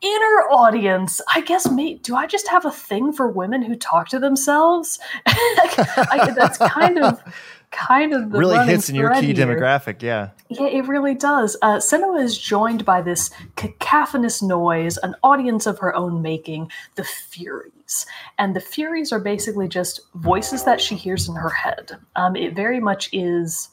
inner 0.00 0.48
audience. 0.50 1.20
I 1.34 1.40
guess, 1.40 1.70
mate, 1.70 2.02
do 2.02 2.16
I 2.16 2.26
just 2.26 2.48
have 2.48 2.64
a 2.64 2.70
thing 2.70 3.12
for 3.12 3.28
women 3.28 3.62
who 3.62 3.76
talk 3.76 4.08
to 4.08 4.18
themselves? 4.18 4.98
I, 5.26 6.32
that's 6.36 6.58
kind 6.58 6.98
of 6.98 7.22
kind 7.70 8.14
of 8.14 8.30
the 8.30 8.38
really 8.38 8.64
hits 8.66 8.88
in 8.88 8.94
your 8.94 9.12
key 9.14 9.34
here. 9.34 9.46
demographic. 9.46 10.02
Yeah, 10.02 10.30
yeah, 10.48 10.66
it 10.66 10.86
really 10.86 11.14
does. 11.14 11.56
Uh, 11.62 11.76
Senua 11.76 12.22
is 12.22 12.38
joined 12.38 12.84
by 12.84 13.02
this 13.02 13.30
cacophonous 13.56 14.42
noise, 14.42 14.96
an 14.98 15.14
audience 15.22 15.66
of 15.66 15.78
her 15.78 15.94
own 15.94 16.22
making, 16.22 16.70
the 16.94 17.04
Furies, 17.04 18.06
and 18.38 18.54
the 18.54 18.60
Furies 18.60 19.12
are 19.12 19.20
basically 19.20 19.68
just 19.68 20.00
voices 20.14 20.64
that 20.64 20.80
she 20.80 20.94
hears 20.94 21.28
in 21.28 21.34
her 21.34 21.50
head. 21.50 21.98
Um, 22.16 22.36
it 22.36 22.54
very 22.54 22.80
much 22.80 23.10
is 23.12 23.68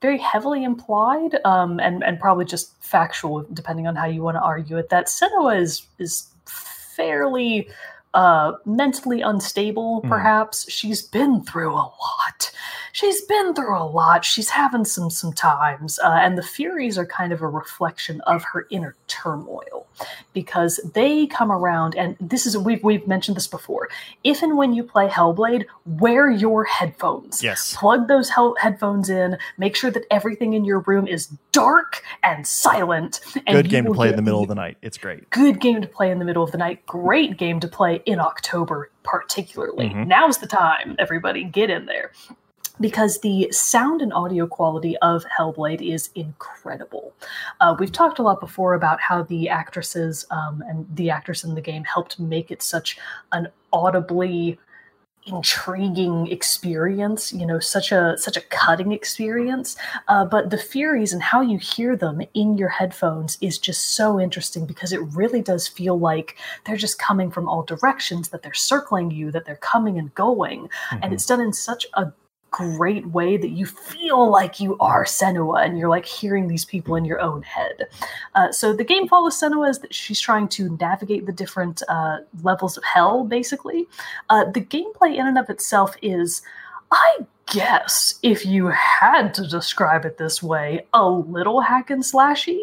very 0.00 0.18
heavily 0.18 0.64
implied 0.64 1.38
um, 1.44 1.80
and 1.80 2.04
and 2.04 2.20
probably 2.20 2.44
just 2.44 2.72
factual, 2.82 3.46
depending 3.52 3.86
on 3.86 3.96
how 3.96 4.06
you 4.06 4.22
want 4.22 4.36
to 4.36 4.40
argue 4.40 4.76
it. 4.76 4.88
That 4.90 5.06
Senua 5.06 5.60
is 5.60 5.86
is 5.98 6.28
fairly 6.46 7.68
uh, 8.14 8.52
mentally 8.64 9.20
unstable, 9.20 10.00
hmm. 10.00 10.08
perhaps. 10.08 10.64
Mm. 10.64 10.70
She's 10.70 11.02
been 11.02 11.42
through 11.42 11.72
a 11.72 11.76
lot 11.76 12.50
she's 12.92 13.22
been 13.22 13.54
through 13.54 13.76
a 13.76 13.84
lot. 13.84 14.24
She's 14.24 14.50
having 14.50 14.84
some 14.84 15.10
some 15.10 15.32
times, 15.32 15.98
uh, 15.98 16.18
and 16.20 16.36
the 16.36 16.42
Furies 16.42 16.98
are 16.98 17.06
kind 17.06 17.32
of 17.32 17.42
a 17.42 17.48
reflection 17.48 18.20
of 18.22 18.44
her 18.52 18.66
inner 18.70 18.94
turmoil 19.06 19.86
because 20.32 20.80
they 20.94 21.26
come 21.26 21.50
around, 21.50 21.96
and 21.96 22.16
this 22.20 22.46
is 22.46 22.56
we've 22.56 22.82
we've 22.82 23.06
mentioned 23.06 23.36
this 23.36 23.46
before. 23.46 23.88
If 24.24 24.42
and 24.42 24.56
when 24.56 24.72
you 24.72 24.82
play 24.82 25.08
Hellblade, 25.08 25.64
wear 25.86 26.30
your 26.30 26.64
headphones. 26.64 27.42
Yes, 27.42 27.74
plug 27.76 28.08
those 28.08 28.30
headphones 28.30 29.10
in. 29.10 29.38
Make 29.56 29.76
sure 29.76 29.90
that 29.90 30.04
everything 30.10 30.54
in 30.54 30.64
your 30.64 30.80
room 30.80 31.06
is 31.06 31.28
dark 31.52 32.02
and 32.22 32.46
silent. 32.46 33.20
And 33.46 33.56
Good 33.56 33.68
game 33.68 33.84
to 33.84 33.92
play 33.92 34.08
in 34.08 34.16
the 34.16 34.22
middle 34.22 34.42
of 34.42 34.48
the 34.48 34.54
night. 34.54 34.76
It's 34.82 34.98
great. 34.98 35.28
Good 35.30 35.60
game 35.60 35.80
to 35.82 35.88
play 35.88 36.10
in 36.10 36.18
the 36.18 36.24
middle 36.24 36.42
of 36.42 36.52
the 36.52 36.58
night. 36.58 36.84
Great 36.86 37.36
game 37.36 37.60
to 37.60 37.68
play 37.68 38.02
in 38.06 38.20
October, 38.20 38.90
particularly. 39.02 39.88
Mm-hmm. 39.88 40.08
Now's 40.08 40.38
the 40.38 40.46
time, 40.46 40.96
everybody. 40.98 41.44
Get 41.44 41.70
in 41.70 41.86
there 41.86 42.12
because 42.80 43.20
the 43.20 43.48
sound 43.50 44.02
and 44.02 44.12
audio 44.12 44.46
quality 44.46 44.96
of 44.98 45.24
Hellblade 45.26 45.82
is 45.82 46.10
incredible. 46.14 47.12
Uh, 47.60 47.76
we've 47.78 47.92
talked 47.92 48.18
a 48.18 48.22
lot 48.22 48.40
before 48.40 48.74
about 48.74 49.00
how 49.00 49.22
the 49.22 49.48
actresses 49.48 50.26
um, 50.30 50.62
and 50.68 50.86
the 50.94 51.10
actors 51.10 51.44
in 51.44 51.54
the 51.54 51.60
game 51.60 51.84
helped 51.84 52.18
make 52.18 52.50
it 52.50 52.62
such 52.62 52.98
an 53.32 53.48
audibly 53.72 54.58
intriguing 55.28 56.26
experience 56.28 57.32
you 57.32 57.44
know 57.44 57.58
such 57.58 57.92
a 57.92 58.16
such 58.16 58.36
a 58.36 58.40
cutting 58.42 58.92
experience 58.92 59.76
uh, 60.08 60.24
but 60.24 60.50
the 60.50 60.56
furies 60.56 61.12
and 61.12 61.22
how 61.22 61.40
you 61.40 61.58
hear 61.58 61.96
them 61.96 62.22
in 62.34 62.56
your 62.56 62.68
headphones 62.68 63.36
is 63.40 63.58
just 63.58 63.94
so 63.94 64.18
interesting 64.18 64.64
because 64.64 64.92
it 64.92 65.00
really 65.14 65.42
does 65.42 65.68
feel 65.68 65.98
like 65.98 66.36
they're 66.64 66.76
just 66.76 66.98
coming 66.98 67.30
from 67.30 67.48
all 67.48 67.62
directions 67.62 68.30
that 68.30 68.42
they're 68.42 68.54
circling 68.54 69.10
you 69.10 69.30
that 69.30 69.44
they're 69.44 69.56
coming 69.56 69.98
and 69.98 70.14
going 70.14 70.62
mm-hmm. 70.62 70.98
and 71.02 71.12
it's 71.12 71.26
done 71.26 71.40
in 71.40 71.52
such 71.52 71.86
a 71.94 72.10
great 72.50 73.06
way 73.08 73.36
that 73.36 73.50
you 73.50 73.66
feel 73.66 74.30
like 74.30 74.60
you 74.60 74.76
are 74.78 75.04
Senua 75.04 75.64
and 75.64 75.78
you're 75.78 75.88
like 75.88 76.06
hearing 76.06 76.48
these 76.48 76.64
people 76.64 76.96
in 76.96 77.04
your 77.04 77.20
own 77.20 77.42
head. 77.42 77.86
Uh, 78.34 78.50
so 78.52 78.72
the 78.72 78.84
game 78.84 79.06
follows 79.06 79.38
Senua 79.40 79.68
as 79.68 79.80
that 79.80 79.94
she's 79.94 80.20
trying 80.20 80.48
to 80.48 80.76
navigate 80.80 81.26
the 81.26 81.32
different 81.32 81.82
uh, 81.88 82.18
levels 82.42 82.76
of 82.76 82.84
hell, 82.84 83.24
basically. 83.24 83.86
Uh, 84.30 84.44
the 84.50 84.60
gameplay 84.60 85.16
in 85.16 85.26
and 85.26 85.38
of 85.38 85.50
itself 85.50 85.96
is, 86.02 86.42
I 86.90 87.18
guess, 87.52 88.18
if 88.22 88.44
you 88.44 88.68
had 88.68 89.32
to 89.34 89.46
describe 89.46 90.04
it 90.04 90.18
this 90.18 90.42
way, 90.42 90.86
a 90.92 91.08
little 91.08 91.60
hack 91.60 91.90
and 91.90 92.02
slashy, 92.02 92.60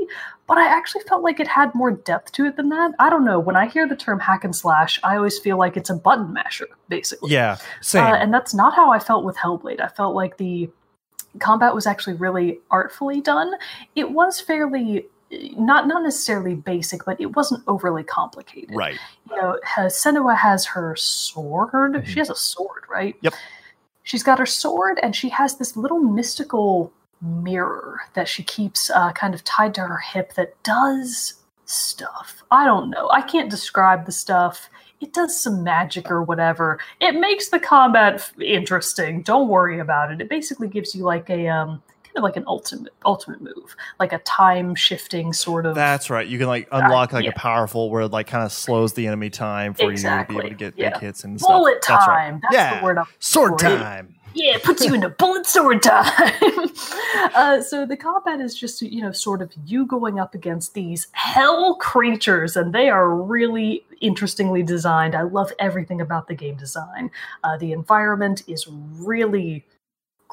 but 0.48 0.58
I 0.58 0.68
actually 0.68 1.04
felt 1.04 1.24
like 1.24 1.40
it 1.40 1.48
had 1.48 1.74
more 1.74 1.92
depth 1.92 2.32
to 2.34 2.46
it 2.46 2.56
than 2.56 2.70
that. 2.70 2.92
I 3.00 3.10
don't 3.10 3.26
know. 3.26 3.40
When 3.40 3.56
I 3.56 3.68
hear 3.68 3.88
the 3.88 3.96
term 3.96 4.20
hack 4.20 4.44
and 4.44 4.56
slash, 4.56 5.00
I 5.04 5.18
always 5.18 5.40
feel 5.40 5.58
like 5.58 5.76
it's 5.76 5.90
a 5.90 5.96
button 5.96 6.34
masher, 6.34 6.68
basically. 6.88 7.32
Yeah, 7.32 7.58
same. 7.82 8.04
Uh, 8.04 8.16
and 8.16 8.34
that's 8.34 8.54
not 8.54 8.76
how 8.76 8.92
I 8.92 9.00
felt 9.00 9.26
with 9.26 9.38
Hellblade. 9.38 9.82
I 9.82 9.88
felt 9.88 10.16
like 10.16 10.38
the 10.38 10.70
combat 11.40 11.74
was 11.74 11.88
actually 11.88 12.16
really 12.16 12.60
artfully 12.70 13.22
done. 13.22 13.54
It 13.96 14.12
was 14.12 14.40
fairly 14.40 15.08
not 15.58 15.88
not 15.88 16.04
necessarily 16.04 16.54
basic, 16.54 17.04
but 17.06 17.20
it 17.20 17.36
wasn't 17.36 17.64
overly 17.68 18.04
complicated. 18.04 18.76
Right. 18.76 18.98
You 19.30 19.38
know, 19.38 19.60
Senua 19.78 20.38
has 20.38 20.66
her 20.66 20.96
sword. 20.96 21.94
Mm-hmm. 21.94 22.10
She 22.10 22.20
has 22.20 22.30
a 22.30 22.36
sword, 22.36 22.84
right? 22.90 23.16
Yep. 23.22 23.34
She's 24.06 24.24
got 24.24 24.40
her 24.40 24.46
sword, 24.46 25.00
and 25.04 25.16
she 25.16 25.30
has 25.30 25.58
this 25.58 25.76
little 25.76 26.00
mystical 26.00 26.94
mirror 27.22 28.02
that 28.14 28.28
she 28.28 28.44
keeps 28.44 28.90
uh, 28.92 29.12
kind 29.12 29.34
of 29.34 29.44
tied 29.44 29.74
to 29.76 29.82
her 29.82 29.98
hip 29.98 30.36
that 30.36 30.62
does 30.64 31.34
stuff. 31.66 32.44
I 32.52 32.66
don't 32.66 32.92
know. 32.92 33.10
I 33.10 33.22
can't 33.22 33.50
describe 33.50 34.06
the 34.06 34.12
stuff. 34.12 34.70
It 35.02 35.12
does 35.12 35.38
some 35.38 35.64
magic 35.64 36.10
or 36.12 36.24
whatever. 36.24 36.80
It 37.02 37.20
makes 37.20 37.50
the 37.50 37.60
combat 37.60 38.16
f- 38.16 38.34
interesting. 38.40 39.24
Don't 39.24 39.50
worry 39.50 39.80
about 39.80 40.12
it. 40.12 40.22
It 40.22 40.30
basically 40.30 40.68
gives 40.68 40.96
you 40.96 41.04
like 41.04 41.30
a 41.30 41.48
um 41.48 41.82
kind 42.16 42.24
of 42.24 42.24
like 42.24 42.38
an 42.38 42.46
ultimate 42.48 42.94
ultimate 43.06 43.42
move, 43.42 43.76
like 44.00 44.14
a 44.14 44.20
time 44.20 44.76
shifting 44.76 45.34
sort 45.34 45.66
of. 45.66 45.76
That's 45.76 46.10
right. 46.10 46.28
You 46.28 46.38
can 46.38 46.48
like 46.48 46.68
unlock 46.72 47.14
uh, 47.14 47.18
like 47.18 47.26
yeah. 47.26 47.32
a 47.32 47.34
powerful 47.34 47.90
where 47.90 48.04
it 48.04 48.12
like 48.12 48.28
kind 48.28 48.44
of 48.44 48.52
slows 48.52 48.94
the 48.94 49.08
enemy 49.08 49.30
time 49.30 49.74
for 49.74 49.92
exactly. 49.92 50.36
you 50.36 50.42
to 50.42 50.48
be 50.48 50.54
able 50.54 50.58
to 50.58 50.64
get 50.66 50.78
yeah. 50.78 50.90
big 50.92 51.02
hits 51.02 51.24
and 51.24 51.38
Bullet 51.40 51.84
stuff. 51.84 52.06
time. 52.06 52.40
That's, 52.42 52.56
right. 52.56 52.64
That's 52.64 52.74
yeah. 52.74 52.80
the 52.80 52.86
word. 52.86 52.98
I'm 52.98 53.06
Sword 53.20 53.60
time 53.60 54.16
yeah, 54.36 54.56
it 54.56 54.64
puts 54.64 54.86
you 54.86 54.94
into 54.94 55.10
bullet 55.10 55.46
sword 55.46 55.82
time. 55.82 56.70
uh, 57.36 57.62
so 57.62 57.86
the 57.86 57.98
combat 57.98 58.42
is 58.42 58.54
just, 58.54 58.82
you 58.82 59.02
know, 59.02 59.12
sort 59.12 59.42
of 59.42 59.52
you 59.66 59.86
going 59.86 60.20
up 60.20 60.36
against 60.36 60.74
these 60.74 61.08
hell 61.14 61.76
creatures, 61.76 62.58
and 62.58 62.76
they 62.76 62.90
are 62.90 63.10
really 63.16 63.86
interestingly 64.02 64.62
designed. 64.62 65.16
I 65.16 65.22
love 65.22 65.52
everything 65.58 66.02
about 66.02 66.28
the 66.28 66.36
game 66.36 66.56
design. 66.56 67.12
Uh, 67.44 67.58
the 67.58 67.72
environment 67.72 68.44
is 68.48 68.68
really 68.68 69.66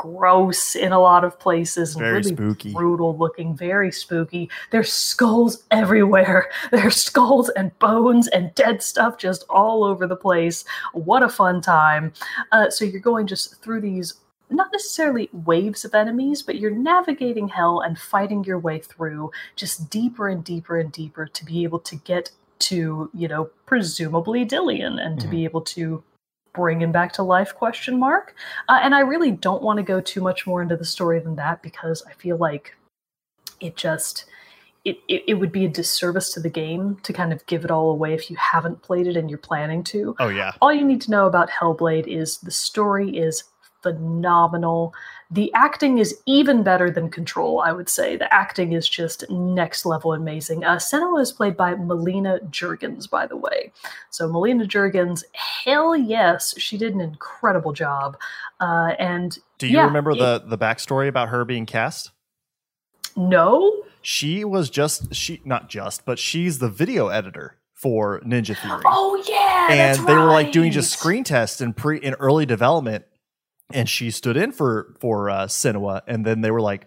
gross 0.03 0.75
in 0.75 0.91
a 0.91 0.99
lot 0.99 1.23
of 1.23 1.39
places 1.39 1.95
and 1.95 2.01
very 2.01 2.15
really 2.15 2.35
spooky. 2.35 2.73
brutal 2.73 3.17
looking, 3.17 3.57
very 3.57 3.93
spooky. 3.93 4.51
There's 4.73 4.93
skulls 4.93 5.63
everywhere. 5.71 6.51
There's 6.73 6.97
skulls 6.97 7.51
and 7.51 7.79
bones 7.79 8.27
and 8.27 8.53
dead 8.57 8.83
stuff 8.83 9.17
just 9.17 9.45
all 9.49 9.85
over 9.85 10.09
the 10.09 10.17
place. 10.17 10.65
What 10.93 11.23
a 11.23 11.29
fun 11.29 11.61
time. 11.61 12.13
Uh, 12.51 12.69
so 12.69 12.85
you're 12.85 13.01
going 13.01 13.29
just 13.29 13.63
through 13.63 13.83
these 13.83 14.15
not 14.51 14.73
necessarily 14.73 15.31
waves 15.33 15.85
of 15.85 15.95
enemies, 15.95 16.43
but 16.43 16.59
you're 16.59 16.73
navigating 16.73 17.47
hell 17.47 17.79
and 17.79 17.97
fighting 17.97 18.43
your 18.43 18.59
way 18.59 18.81
through 18.81 19.31
just 19.55 19.89
deeper 19.89 20.29
and 20.29 20.43
deeper 20.43 20.81
and 20.81 20.91
deeper 20.91 21.27
to 21.27 21.45
be 21.45 21.63
able 21.63 21.79
to 21.79 21.95
get 21.95 22.33
to, 22.59 23.09
you 23.15 23.29
know, 23.29 23.51
presumably 23.67 24.45
Dillion 24.45 25.01
and 25.01 25.17
mm-hmm. 25.17 25.19
to 25.19 25.29
be 25.29 25.45
able 25.45 25.63
to 25.63 26.03
bring 26.55 26.83
him 26.83 26.93
back 26.93 27.13
to 27.13 27.23
life 27.23 27.55
question 27.55 27.99
mark 27.99 28.35
uh, 28.69 28.79
and 28.83 28.95
i 28.95 29.01
really 29.01 29.31
don't 29.31 29.63
want 29.63 29.79
to 29.79 29.83
go 29.83 30.01
too 30.01 30.21
much 30.21 30.47
more 30.47 30.63
into 30.63 30.77
the 30.77 30.85
story 30.85 31.19
than 31.19 31.37
that 31.37 31.63
because 31.63 32.03
i 32.09 32.13
feel 32.15 32.37
like 32.37 32.77
it 33.61 33.77
just 33.77 34.27
it, 34.85 34.99
it, 35.09 35.23
it, 35.29 35.35
would 35.35 35.53
be 35.53 35.65
a 35.65 35.69
disservice 35.69 36.33
to 36.35 36.41
the 36.41 36.51
game 36.51 36.97
to 37.05 37.13
kind 37.13 37.33
of 37.33 37.47
give 37.47 37.65
it 37.65 37.71
all 37.71 37.91
away 37.91 38.15
if 38.15 38.29
you 38.29 38.37
haven't 38.37 38.83
played 38.83 39.07
it 39.07 39.17
and 39.17 39.31
you're 39.31 39.39
planning 39.39 39.85
to. 39.85 40.17
Oh 40.19 40.29
yeah. 40.29 40.53
All 40.61 40.73
you 40.73 40.85
need 40.85 41.01
to 41.03 41.11
know 41.13 41.27
about 41.27 41.51
Hellblade 41.51 42.09
is 42.09 42.39
the 42.39 42.51
story 42.51 43.17
is 43.17 43.45
phenomenal. 43.83 44.93
The 45.33 45.51
acting 45.55 45.97
is 45.97 46.15
even 46.27 46.63
better 46.63 46.91
than 46.91 47.09
Control, 47.11 47.61
I 47.61 47.73
would 47.73 47.89
say. 47.89 48.17
The 48.17 48.33
acting 48.33 48.73
is 48.73 48.87
just 48.87 49.25
next 49.31 49.87
level 49.87 50.13
amazing. 50.13 50.63
Uh, 50.63 50.77
Senua 50.77 51.23
is 51.23 51.33
played 51.33 51.57
by 51.57 51.75
Melina 51.75 52.39
Juergens, 52.51 53.09
by 53.09 53.27
the 53.27 53.37
way. 53.37 53.73
So, 54.11 54.31
Melina 54.31 54.67
Juergens, 54.67 55.25
hell 55.33 55.97
yes, 55.97 56.55
she 56.59 56.77
did 56.77 56.95
an 56.95 57.01
incredible 57.01 57.73
job. 57.73 58.19
Uh, 58.61 58.93
and 58.99 59.39
do 59.57 59.67
you 59.67 59.79
yeah, 59.79 59.87
remember 59.87 60.11
it, 60.11 60.19
the 60.19 60.45
the 60.47 60.59
backstory 60.59 61.09
about 61.09 61.31
her 61.31 61.47
being 61.47 61.65
cast? 61.65 62.11
No. 63.17 63.85
She 64.03 64.45
was 64.45 64.69
just 64.69 65.15
she 65.15 65.41
not 65.45 65.71
just, 65.71 66.05
but 66.05 66.19
she's 66.19 66.59
the 66.59 66.69
video 66.69 67.09
editor 67.09 67.57
for 67.73 68.21
Ninja 68.21 68.57
Theory. 68.57 68.83
Oh 68.85 69.23
yeah, 69.29 69.69
and 69.71 70.07
they 70.07 70.15
right. 70.15 70.25
were 70.25 70.31
like 70.31 70.53
doing 70.53 70.73
just 70.73 70.93
screen 70.93 71.25
tests 71.25 71.61
in 71.61 71.73
pre 71.73 71.99
in 71.99 72.15
early 72.15 72.45
development, 72.45 73.05
and 73.75 73.89
she 73.89 74.11
stood 74.11 74.37
in 74.37 74.53
for 74.53 74.95
for 75.01 75.31
uh, 75.31 75.49
and 76.07 76.25
then 76.25 76.41
they 76.41 76.51
were 76.51 76.61
like, 76.61 76.87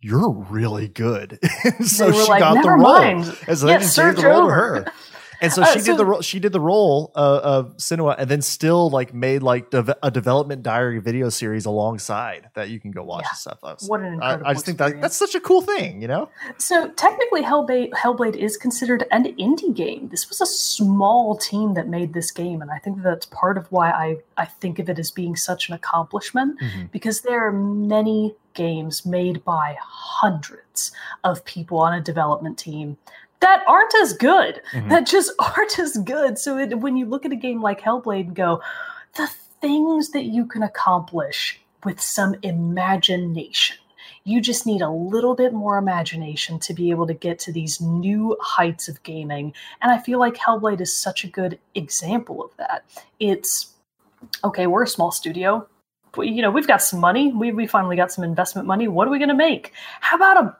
"You're 0.00 0.30
really 0.30 0.88
good," 0.88 1.38
so 1.84 2.12
she 2.12 2.28
like, 2.28 2.40
got 2.40 2.62
the 2.62 2.70
role. 2.70 2.78
Mind. 2.78 3.38
And 3.46 3.58
so 3.58 3.66
they 3.66 3.78
just 3.78 3.96
gave 3.96 4.16
the 4.16 4.26
role 4.26 4.46
to 4.46 4.52
her. 4.52 4.92
And 5.40 5.52
so 5.52 5.62
uh, 5.62 5.66
she 5.66 5.80
so, 5.80 5.92
did 5.92 5.98
the 5.98 6.04
role. 6.04 6.20
She 6.20 6.38
did 6.40 6.52
the 6.52 6.60
role 6.60 7.12
uh, 7.14 7.40
of 7.42 7.76
Senua, 7.76 8.16
and 8.18 8.28
then 8.28 8.42
still 8.42 8.90
like 8.90 9.14
made 9.14 9.42
like 9.42 9.70
de- 9.70 9.96
a 10.02 10.10
development 10.10 10.62
diary 10.62 10.98
video 10.98 11.28
series 11.28 11.64
alongside 11.64 12.50
that 12.54 12.70
you 12.70 12.80
can 12.80 12.90
go 12.90 13.04
watch 13.04 13.24
yeah, 13.24 13.28
and 13.30 13.38
stuff. 13.38 13.58
Was, 13.62 13.88
what 13.88 14.00
an 14.00 14.14
incredible! 14.14 14.46
I, 14.46 14.50
I 14.50 14.54
just 14.54 14.68
experience. 14.68 14.92
think 14.92 15.00
that 15.00 15.00
that's 15.02 15.16
such 15.16 15.34
a 15.34 15.40
cool 15.40 15.62
thing, 15.62 16.02
you 16.02 16.08
know. 16.08 16.28
So 16.56 16.88
technically, 16.90 17.42
Hellblade, 17.42 17.90
Hellblade 17.90 18.36
is 18.36 18.56
considered 18.56 19.04
an 19.10 19.24
indie 19.36 19.74
game. 19.74 20.08
This 20.08 20.28
was 20.28 20.40
a 20.40 20.46
small 20.46 21.36
team 21.36 21.74
that 21.74 21.88
made 21.88 22.14
this 22.14 22.30
game, 22.30 22.60
and 22.60 22.70
I 22.70 22.78
think 22.78 23.02
that's 23.02 23.26
part 23.26 23.56
of 23.58 23.70
why 23.70 23.90
I 23.90 24.16
I 24.36 24.46
think 24.46 24.78
of 24.78 24.88
it 24.88 24.98
as 24.98 25.10
being 25.10 25.36
such 25.36 25.68
an 25.68 25.74
accomplishment 25.74 26.60
mm-hmm. 26.60 26.86
because 26.92 27.20
there 27.20 27.46
are 27.46 27.52
many 27.52 28.34
games 28.54 29.06
made 29.06 29.44
by 29.44 29.76
hundreds 29.80 30.90
of 31.22 31.44
people 31.44 31.78
on 31.78 31.94
a 31.94 32.00
development 32.00 32.58
team 32.58 32.98
that 33.40 33.62
aren't 33.66 33.94
as 33.96 34.12
good. 34.14 34.60
Mhm. 34.72 34.88
That 34.88 35.06
just 35.06 35.32
aren't 35.38 35.78
as 35.78 35.96
good. 35.98 36.38
So 36.38 36.58
it, 36.58 36.78
when 36.78 36.96
you 36.96 37.06
look 37.06 37.24
at 37.24 37.32
a 37.32 37.36
game 37.36 37.62
like 37.62 37.80
Hellblade 37.80 38.26
and 38.26 38.34
go, 38.34 38.60
the 39.16 39.28
things 39.60 40.10
that 40.10 40.24
you 40.24 40.46
can 40.46 40.62
accomplish 40.62 41.60
with 41.84 42.00
some 42.00 42.34
imagination. 42.42 43.76
You 44.24 44.40
just 44.40 44.66
need 44.66 44.82
a 44.82 44.90
little 44.90 45.34
bit 45.34 45.52
more 45.52 45.78
imagination 45.78 46.58
to 46.60 46.74
be 46.74 46.90
able 46.90 47.06
to 47.06 47.14
get 47.14 47.38
to 47.40 47.52
these 47.52 47.80
new 47.80 48.36
heights 48.40 48.88
of 48.88 49.02
gaming. 49.02 49.54
And 49.80 49.90
I 49.90 49.98
feel 49.98 50.18
like 50.18 50.34
Hellblade 50.34 50.80
is 50.80 50.94
such 50.94 51.24
a 51.24 51.28
good 51.28 51.58
example 51.74 52.44
of 52.44 52.50
that. 52.58 52.84
It's 53.20 53.72
okay, 54.44 54.66
we're 54.66 54.82
a 54.82 54.88
small 54.88 55.10
studio. 55.12 55.66
You 56.16 56.42
know, 56.42 56.50
we've 56.50 56.66
got 56.66 56.82
some 56.82 57.00
money. 57.00 57.32
We, 57.32 57.52
we 57.52 57.66
finally 57.66 57.94
got 57.96 58.10
some 58.10 58.24
investment 58.24 58.66
money. 58.66 58.88
What 58.88 59.06
are 59.06 59.10
we 59.10 59.18
going 59.18 59.28
to 59.28 59.34
make? 59.34 59.72
How 60.00 60.16
about 60.16 60.36
a 60.44 60.56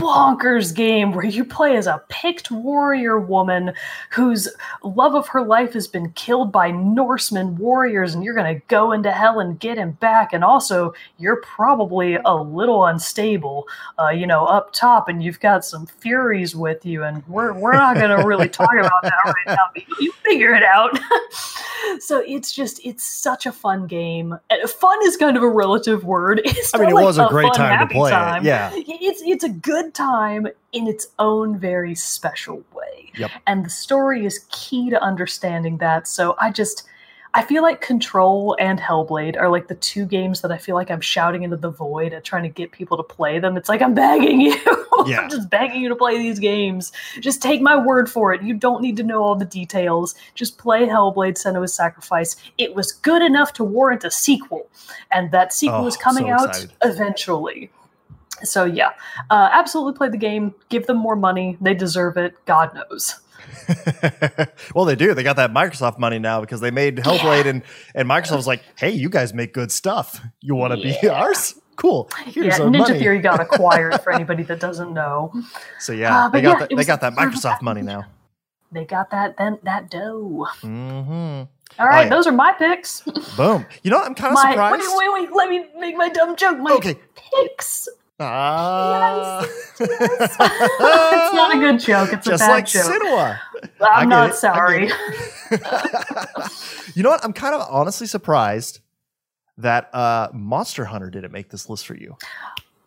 bonkers 0.00 0.74
game 0.74 1.12
where 1.12 1.26
you 1.26 1.44
play 1.44 1.76
as 1.76 1.86
a 1.86 2.02
Pict 2.08 2.50
warrior 2.50 3.18
woman 3.18 3.72
whose 4.10 4.48
love 4.82 5.14
of 5.14 5.28
her 5.28 5.42
life 5.42 5.74
has 5.74 5.86
been 5.86 6.10
killed 6.12 6.50
by 6.50 6.70
Norsemen 6.70 7.56
warriors, 7.56 8.14
and 8.14 8.24
you're 8.24 8.34
going 8.34 8.54
to 8.54 8.62
go 8.68 8.92
into 8.92 9.12
hell 9.12 9.40
and 9.40 9.60
get 9.60 9.76
him 9.76 9.92
back. 9.92 10.32
And 10.32 10.42
also, 10.42 10.94
you're 11.18 11.36
probably 11.36 12.16
a 12.24 12.34
little 12.34 12.86
unstable, 12.86 13.68
uh, 13.98 14.08
you 14.08 14.26
know, 14.26 14.46
up 14.46 14.72
top, 14.72 15.08
and 15.08 15.22
you've 15.22 15.40
got 15.40 15.64
some 15.64 15.86
furies 15.86 16.56
with 16.56 16.86
you. 16.86 17.04
And 17.04 17.26
we're, 17.28 17.52
we're 17.52 17.72
not 17.72 17.96
going 17.96 18.16
to 18.16 18.26
really 18.26 18.48
talk 18.48 18.72
about 18.72 19.02
that 19.02 19.12
right 19.24 19.46
now, 19.46 19.68
but 19.74 19.82
you, 20.00 20.12
figure 20.24 20.54
it 20.54 20.62
out. 20.62 20.98
so 21.98 22.22
it's 22.26 22.52
just, 22.52 22.80
it's 22.84 23.02
such 23.02 23.46
a 23.46 23.52
fun 23.52 23.86
game. 23.86 24.38
Uh, 24.48 24.66
Fun 24.66 24.98
is 25.04 25.16
kind 25.16 25.36
of 25.36 25.42
a 25.42 25.48
relative 25.48 26.04
word. 26.04 26.40
It's 26.44 26.74
I 26.74 26.78
mean, 26.78 26.90
it 26.90 26.94
like, 26.94 27.04
was 27.04 27.18
a 27.18 27.26
great 27.28 27.48
fun, 27.48 27.56
time 27.56 27.88
to 27.88 27.92
play 27.92 28.10
it. 28.10 28.44
Yeah. 28.44 28.70
It's, 28.74 29.22
it's 29.22 29.44
a 29.44 29.48
good 29.48 29.89
time 29.94 30.48
in 30.72 30.86
its 30.86 31.08
own 31.18 31.58
very 31.58 31.94
special 31.94 32.62
way. 32.74 33.12
Yep. 33.16 33.30
And 33.46 33.64
the 33.64 33.70
story 33.70 34.24
is 34.24 34.46
key 34.50 34.90
to 34.90 35.02
understanding 35.02 35.78
that. 35.78 36.06
So 36.06 36.36
I 36.38 36.50
just 36.50 36.86
I 37.32 37.42
feel 37.44 37.62
like 37.62 37.80
Control 37.80 38.56
and 38.58 38.80
Hellblade 38.80 39.38
are 39.38 39.48
like 39.48 39.68
the 39.68 39.76
two 39.76 40.04
games 40.04 40.40
that 40.40 40.50
I 40.50 40.58
feel 40.58 40.74
like 40.74 40.90
I'm 40.90 41.00
shouting 41.00 41.44
into 41.44 41.56
the 41.56 41.70
void 41.70 42.12
and 42.12 42.24
trying 42.24 42.42
to 42.42 42.48
get 42.48 42.72
people 42.72 42.96
to 42.96 43.04
play 43.04 43.38
them. 43.38 43.56
It's 43.56 43.68
like 43.68 43.82
I'm 43.82 43.94
begging 43.94 44.40
you. 44.40 44.56
Yeah. 45.06 45.20
I'm 45.20 45.30
just 45.30 45.48
begging 45.48 45.80
you 45.80 45.88
to 45.90 45.96
play 45.96 46.18
these 46.18 46.40
games. 46.40 46.90
Just 47.20 47.40
take 47.40 47.60
my 47.60 47.76
word 47.76 48.10
for 48.10 48.34
it. 48.34 48.42
You 48.42 48.54
don't 48.54 48.82
need 48.82 48.96
to 48.96 49.04
know 49.04 49.22
all 49.22 49.36
the 49.36 49.44
details. 49.44 50.14
Just 50.34 50.58
play 50.58 50.86
Hellblade 50.86 51.40
Senua's 51.40 51.72
Sacrifice. 51.72 52.34
It 52.58 52.74
was 52.74 52.90
good 52.90 53.22
enough 53.22 53.52
to 53.54 53.64
warrant 53.64 54.04
a 54.04 54.10
sequel. 54.10 54.68
And 55.12 55.30
that 55.30 55.52
sequel 55.52 55.84
Oh, 55.84 55.86
is 55.86 55.96
coming 55.96 56.26
so 56.26 56.32
out 56.32 56.66
eventually. 56.82 57.70
So 58.44 58.64
yeah, 58.64 58.90
uh, 59.30 59.48
absolutely 59.52 59.94
play 59.96 60.08
the 60.08 60.16
game. 60.18 60.54
Give 60.68 60.86
them 60.86 60.96
more 60.96 61.16
money. 61.16 61.56
They 61.60 61.74
deserve 61.74 62.16
it. 62.16 62.34
God 62.46 62.74
knows. 62.74 63.16
well, 64.74 64.84
they 64.84 64.96
do. 64.96 65.14
They 65.14 65.22
got 65.22 65.36
that 65.36 65.52
Microsoft 65.52 65.98
money 65.98 66.18
now 66.18 66.40
because 66.40 66.60
they 66.60 66.70
made 66.70 66.96
Hellblade, 66.98 67.46
and 67.46 67.62
and 67.94 68.08
Microsoft 68.08 68.36
was 68.36 68.46
like, 68.46 68.62
"Hey, 68.76 68.90
you 68.90 69.08
guys 69.08 69.32
make 69.34 69.52
good 69.54 69.72
stuff. 69.72 70.20
You 70.40 70.54
want 70.54 70.72
to 70.72 70.80
be 70.80 71.08
ours? 71.08 71.54
Cool. 71.76 72.10
Here's 72.26 72.58
yeah, 72.58 72.64
Ninja 72.64 72.78
money." 72.78 72.98
Theory 72.98 73.18
got 73.20 73.40
acquired 73.40 74.00
for 74.02 74.12
anybody 74.12 74.42
that 74.44 74.60
doesn't 74.60 74.92
know. 74.92 75.32
So 75.78 75.92
yeah, 75.92 76.26
Uh, 76.26 76.28
they 76.28 76.40
got 76.42 76.60
yeah, 76.60 76.66
that. 76.66 76.76
They 76.76 76.84
got 76.84 77.00
that 77.02 77.14
Microsoft 77.16 77.62
money 77.62 77.82
now. 77.82 78.06
They 78.72 78.84
got 78.84 79.10
that 79.10 79.36
then 79.36 79.58
that 79.64 79.90
dough. 79.90 80.46
hmm 80.60 81.42
All 81.78 81.88
right, 81.88 82.04
yeah. 82.04 82.08
those 82.10 82.26
are 82.26 82.32
my 82.32 82.52
picks. 82.52 83.00
Boom. 83.36 83.66
You 83.82 83.90
know, 83.90 83.98
what? 83.98 84.06
I'm 84.06 84.14
kind 84.14 84.32
of 84.32 84.38
surprised. 84.38 84.86
wait, 84.96 85.10
wait, 85.10 85.22
wait. 85.28 85.32
Let 85.34 85.48
me 85.50 85.66
make 85.78 85.96
my 85.96 86.08
dumb 86.08 86.36
joke. 86.36 86.58
My 86.58 86.72
Okay. 86.74 86.96
picks. 87.14 87.88
Ah. 88.20 89.42
it's 89.80 90.38
not 91.34 91.54
a 91.56 91.58
good 91.58 91.80
joke. 91.80 92.12
It's 92.12 92.26
Just 92.26 92.42
a 92.42 92.46
bad 92.46 92.52
like 92.52 92.66
joke. 92.66 92.84
Cinema. 92.84 93.40
I'm 93.80 94.08
not 94.08 94.30
it, 94.30 94.34
sorry. 94.34 94.86
you 96.94 97.02
know 97.02 97.10
what? 97.10 97.24
I'm 97.24 97.32
kind 97.32 97.54
of 97.54 97.66
honestly 97.70 98.06
surprised 98.06 98.80
that 99.58 99.94
uh, 99.94 100.28
Monster 100.32 100.84
Hunter 100.86 101.10
didn't 101.10 101.32
make 101.32 101.50
this 101.50 101.68
list 101.68 101.86
for 101.86 101.94
you. 101.94 102.16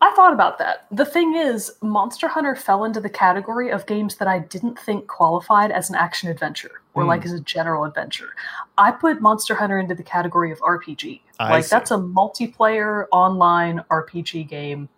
I 0.00 0.12
thought 0.14 0.34
about 0.34 0.58
that. 0.58 0.86
The 0.90 1.06
thing 1.06 1.34
is, 1.34 1.72
Monster 1.80 2.28
Hunter 2.28 2.54
fell 2.54 2.84
into 2.84 3.00
the 3.00 3.08
category 3.08 3.70
of 3.70 3.86
games 3.86 4.16
that 4.16 4.28
I 4.28 4.38
didn't 4.38 4.78
think 4.78 5.06
qualified 5.06 5.70
as 5.72 5.88
an 5.88 5.96
action 5.96 6.28
adventure 6.28 6.82
or 6.92 7.02
Hmm. 7.04 7.08
like 7.08 7.24
as 7.24 7.32
a 7.32 7.40
general 7.40 7.84
adventure. 7.84 8.34
I 8.76 8.90
put 8.90 9.20
Monster 9.22 9.54
Hunter 9.54 9.78
into 9.78 9.94
the 9.94 10.02
category 10.02 10.52
of 10.52 10.58
RPG. 10.60 11.22
I 11.40 11.52
like 11.52 11.64
see. 11.64 11.70
that's 11.70 11.90
a 11.90 11.96
multiplayer 11.96 13.06
online 13.12 13.82
RPG 13.90 14.46
game, 14.46 14.88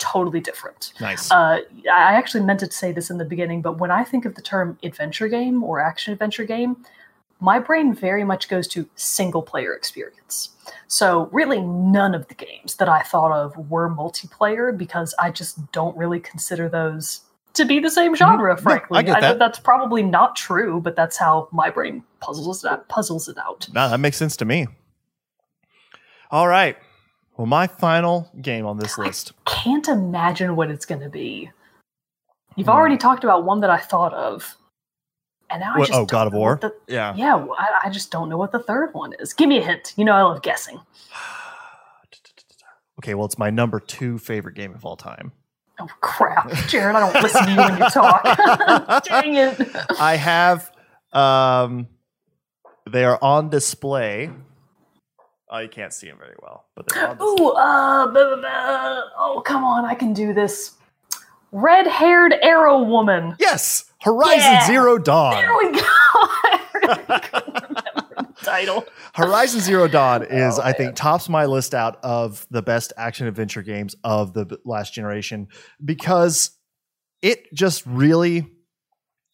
totally 0.00 0.40
different. 0.40 0.92
Nice. 1.00 1.30
Uh, 1.30 1.60
I 1.92 2.14
actually 2.14 2.42
meant 2.42 2.58
to 2.60 2.70
say 2.72 2.90
this 2.90 3.10
in 3.10 3.18
the 3.18 3.24
beginning, 3.24 3.62
but 3.62 3.78
when 3.78 3.92
I 3.92 4.02
think 4.02 4.24
of 4.24 4.34
the 4.34 4.42
term 4.42 4.76
adventure 4.82 5.28
game 5.28 5.62
or 5.62 5.78
action 5.78 6.12
adventure 6.12 6.44
game, 6.44 6.76
my 7.38 7.58
brain 7.58 7.94
very 7.94 8.24
much 8.24 8.48
goes 8.48 8.66
to 8.68 8.88
single 8.96 9.42
player 9.42 9.72
experience. 9.74 10.50
So, 10.88 11.28
really, 11.32 11.60
none 11.60 12.14
of 12.14 12.26
the 12.28 12.34
games 12.34 12.74
that 12.76 12.88
I 12.88 13.02
thought 13.02 13.32
of 13.32 13.56
were 13.70 13.88
multiplayer 13.88 14.76
because 14.76 15.14
I 15.18 15.30
just 15.30 15.70
don't 15.72 15.96
really 15.96 16.18
consider 16.20 16.68
those 16.68 17.20
to 17.54 17.64
be 17.64 17.80
the 17.80 17.90
same 17.90 18.14
genre, 18.14 18.54
Mhm. 18.54 18.58
Yeah, 18.58 18.62
frankly. 18.62 18.98
I 18.98 19.02
get 19.02 19.14
know 19.14 19.20
that. 19.20 19.38
that's 19.38 19.58
probably 19.58 20.02
not 20.02 20.36
true, 20.36 20.80
but 20.80 20.96
that's 20.96 21.16
how 21.16 21.48
my 21.52 21.70
brain 21.70 22.04
puzzles 22.20 22.64
it 22.64 22.70
out. 22.70 22.88
Puzzles 22.88 23.28
it 23.28 23.38
out. 23.38 23.68
No, 23.72 23.88
that 23.88 23.98
makes 23.98 24.16
sense 24.16 24.36
to 24.36 24.44
me. 24.44 24.66
All 26.30 26.46
right. 26.46 26.76
Well, 27.40 27.46
my 27.46 27.68
final 27.68 28.30
game 28.42 28.66
on 28.66 28.76
this 28.76 28.98
list. 28.98 29.32
I 29.46 29.50
Can't 29.50 29.88
imagine 29.88 30.56
what 30.56 30.70
it's 30.70 30.84
going 30.84 31.00
to 31.00 31.08
be. 31.08 31.50
You've 32.54 32.66
Hmm. 32.66 32.70
already 32.72 32.98
talked 32.98 33.24
about 33.24 33.44
one 33.44 33.60
that 33.62 33.70
I 33.70 33.78
thought 33.78 34.12
of, 34.12 34.58
and 35.48 35.60
now 35.60 35.72
I 35.74 35.78
just 35.78 35.92
oh, 35.94 36.04
God 36.04 36.18
don't 36.18 36.26
of 36.26 36.32
know 36.34 36.38
War? 36.38 36.50
what 36.50 36.60
the- 36.60 36.74
Yeah. 36.86 37.14
Yeah, 37.16 37.36
I, 37.58 37.86
I 37.86 37.88
just 37.88 38.10
don't 38.10 38.28
know 38.28 38.36
what 38.36 38.52
the 38.52 38.58
third 38.58 38.92
one 38.92 39.14
is. 39.18 39.32
Give 39.32 39.48
me 39.48 39.56
a 39.56 39.64
hint. 39.64 39.94
You 39.96 40.04
know, 40.04 40.12
I 40.12 40.20
love 40.22 40.42
guessing. 40.42 40.80
Okay, 42.98 43.14
well, 43.14 43.24
it's 43.24 43.38
my 43.38 43.48
number 43.48 43.80
two 43.80 44.18
favorite 44.18 44.54
game 44.54 44.74
of 44.74 44.84
all 44.84 44.94
time. 44.98 45.32
Oh 45.78 45.88
crap, 46.02 46.50
Jared! 46.68 46.94
I 46.94 47.00
don't 47.00 47.22
listen 47.22 47.46
to 47.46 47.50
you 47.52 47.56
when 47.56 47.78
you 47.78 47.88
talk. 47.88 49.04
Dang 49.06 49.34
it! 49.36 49.58
I 49.98 50.16
have, 50.16 50.70
um, 51.14 51.88
they 52.90 53.06
are 53.06 53.18
on 53.22 53.48
display. 53.48 54.28
Oh, 55.52 55.58
you 55.58 55.68
can't 55.68 55.92
see 55.92 56.06
him 56.06 56.16
very 56.18 56.36
well, 56.40 56.66
but 56.76 56.86
they're 56.86 57.08
on. 57.08 57.18
Ooh, 57.20 57.48
uh, 57.50 58.06
blah, 58.06 58.12
blah, 58.12 58.36
blah. 58.36 59.00
oh 59.18 59.42
come 59.44 59.64
on, 59.64 59.84
I 59.84 59.94
can 59.94 60.12
do 60.12 60.32
this. 60.32 60.76
Red-haired 61.52 62.32
arrow 62.42 62.80
woman. 62.82 63.34
Yes, 63.40 63.90
Horizon 64.02 64.38
Yeah. 64.38 64.66
Zero 64.66 64.98
Dawn. 64.98 65.32
There 65.32 65.56
we 65.56 65.72
go. 65.72 65.80
I 65.82 66.60
really 66.74 66.94
couldn't 67.22 67.54
remember 67.56 67.82
the 68.16 68.44
title. 68.44 68.84
Horizon 69.14 69.60
Zero 69.60 69.88
Dawn 69.88 70.22
is, 70.30 70.58
Oh, 70.60 70.62
I 70.62 70.72
think, 70.72 70.94
tops 70.94 71.28
my 71.28 71.46
list 71.46 71.74
out 71.74 71.98
of 72.04 72.46
the 72.50 72.62
best 72.62 72.92
action 72.96 73.26
adventure 73.26 73.62
games 73.62 73.96
of 74.04 74.32
the 74.32 74.58
last 74.64 74.94
generation 74.94 75.48
because 75.84 76.52
it 77.22 77.52
just 77.52 77.84
really. 77.86 78.46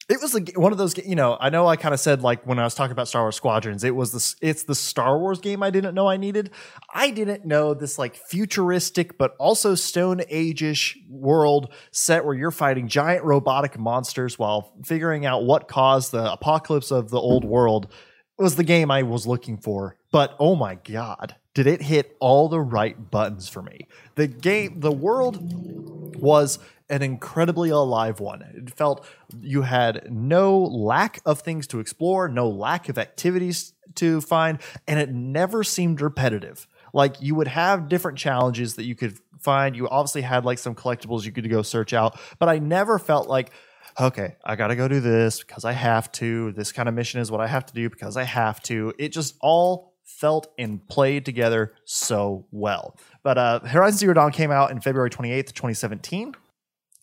It 0.09 0.22
was 0.22 0.34
like 0.34 0.52
one 0.54 0.70
of 0.70 0.78
those, 0.78 0.96
you 0.98 1.16
know. 1.16 1.36
I 1.40 1.50
know 1.50 1.66
I 1.66 1.74
kind 1.74 1.92
of 1.92 1.98
said 1.98 2.22
like 2.22 2.46
when 2.46 2.61
I 2.61 2.64
was 2.64 2.74
talking 2.74 2.92
about 2.92 3.09
Star 3.09 3.22
Wars 3.22 3.34
Squadrons, 3.34 3.82
it 3.82 3.96
was 3.96 4.12
this. 4.12 4.36
It's 4.40 4.62
the 4.62 4.74
Star 4.74 5.18
Wars 5.18 5.40
game 5.40 5.64
I 5.64 5.70
didn't 5.70 5.96
know 5.96 6.09
I 6.09 6.16
needed. 6.16 6.50
I 6.94 7.11
didn't 7.11 7.44
know 7.44 7.74
this 7.74 7.98
like 7.98 8.14
futuristic 8.14 9.18
but 9.18 9.34
also 9.38 9.74
Stone 9.74 10.22
Age-ish 10.28 10.96
world 11.11 11.72
set 11.90 12.24
where 12.24 12.36
you're 12.36 12.52
fighting 12.52 12.86
giant 12.86 13.24
robotic 13.24 13.78
monsters 13.80 14.38
while 14.38 14.72
figuring 14.84 15.26
out 15.26 15.44
what 15.44 15.66
caused 15.66 16.12
the 16.12 16.32
apocalypse 16.32 16.92
of 16.92 17.11
the 17.11 17.20
old 17.20 17.44
world 17.44 17.90
was 18.38 18.54
the 18.54 18.64
game 18.64 18.90
I 18.90 19.02
was 19.02 19.26
looking 19.26 19.57
for. 19.59 19.96
But 20.12 20.36
oh 20.38 20.54
my 20.54 20.76
god, 20.76 21.34
did 21.54 21.66
it 21.66 21.82
hit 21.82 22.16
all 22.20 22.48
the 22.48 22.61
right 22.61 23.11
buttons 23.11 23.48
for 23.48 23.62
me? 23.62 23.88
The 24.14 24.26
game, 24.28 24.80
the 24.80 24.92
world 24.92 26.16
was 26.16 26.59
an 26.89 27.03
incredibly 27.03 27.70
alive 27.70 28.20
one. 28.20 28.43
It 28.43 28.74
felt 28.74 29.07
you 29.41 29.62
had 29.62 30.11
no 30.11 30.59
lack 30.59 31.20
of 31.24 31.41
things 31.41 31.66
to 31.68 31.80
explore, 31.80 32.28
no 32.28 32.49
lack 32.49 32.89
of 32.89 32.99
activities 32.99 33.72
to 33.97 34.20
find, 34.20 34.59
and 34.87 35.01
it 35.01 35.11
never 35.11 35.64
seemed 35.64 36.01
repetitive. 36.01 36.68
Like 36.93 37.20
you 37.20 37.34
would 37.34 37.49
have 37.49 37.89
different 37.89 38.18
challenges 38.18 38.76
that 38.76 38.84
you 38.84 38.95
could 38.95 39.18
find. 39.41 39.76
You 39.76 39.89
obviously 39.89 40.22
had 40.22 40.45
like 40.45 40.59
some 40.59 40.74
collectibles 40.74 41.24
you 41.24 41.32
could 41.32 41.49
go 41.51 41.62
search 41.62 41.93
out, 41.93 42.18
but 42.39 42.49
I 42.49 42.59
never 42.59 42.99
felt 42.99 43.28
like 43.28 43.51
okay, 43.99 44.37
I 44.45 44.57
got 44.57 44.68
to 44.68 44.76
go 44.76 44.89
do 44.89 45.01
this 45.01 45.41
because 45.41 45.64
I 45.64 45.72
have 45.72 46.12
to. 46.12 46.53
This 46.53 46.72
kind 46.72 46.89
of 46.89 46.95
mission 46.95 47.20
is 47.20 47.30
what 47.30 47.41
I 47.41 47.47
have 47.47 47.66
to 47.66 47.74
do 47.74 47.89
because 47.89 48.16
I 48.16 48.24
have 48.24 48.62
to. 48.64 48.93
It 48.99 49.09
just 49.09 49.37
all 49.41 49.95
felt 50.05 50.53
and 50.59 50.87
played 50.89 51.24
together 51.24 51.74
so 51.84 52.47
well. 52.51 52.97
But 53.22 53.39
uh, 53.39 53.61
Horizon 53.61 53.99
Zero 53.99 54.14
Dawn 54.14 54.32
came 54.32 54.51
out 54.51 54.70
in 54.70 54.80
February 54.80 55.11
28th, 55.11 55.53
2017, 55.53 56.34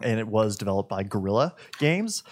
and 0.01 0.19
it 0.19 0.27
was 0.27 0.57
developed 0.57 0.89
by 0.89 1.03
Guerrilla 1.03 1.55
Games. 1.79 2.23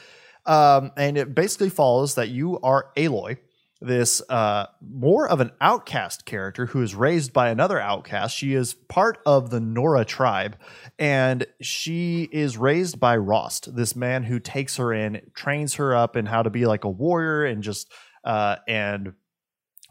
Um, 0.45 0.91
and 0.97 1.18
it 1.18 1.36
basically 1.36 1.70
follows 1.70 2.16
that 2.16 2.30
you 2.30 2.59
are 2.62 2.91
Aloy, 2.97 3.38
this 3.80 4.22
uh, 4.30 4.68
more 4.80 5.28
of 5.28 5.39
an 5.41 5.51
outcast 5.59 6.26
character 6.26 6.68
who 6.68 6.82
is 6.82 6.93
raised 6.93 7.34
by 7.34 7.49
another 7.49 7.80
outcast. 7.80 8.36
She 8.38 8.53
is 8.53 8.74
part 8.74 9.20
of 9.26 9.49
the 9.49 9.59
Nora 9.59 10.05
tribe, 10.05 10.57
and 10.99 11.45
she 11.62 12.30
is 12.32 12.57
raised 12.57 12.99
by 12.99 13.18
Rost, 13.18 13.76
this 13.76 13.95
man 13.95 14.24
who 14.24 14.39
takes 14.39 14.78
her 14.78 14.93
in, 14.93 15.22
trains 15.36 15.76
her 15.76 15.95
up 15.95 16.16
in 16.16 16.28
how 16.28 16.43
to 16.43 16.49
be 16.49 16.66
like 16.66 16.84
a 16.84 16.89
warrior, 16.89 17.45
and 17.45 17.64
just 17.64 17.91
uh, 18.24 18.57
and 18.68 19.14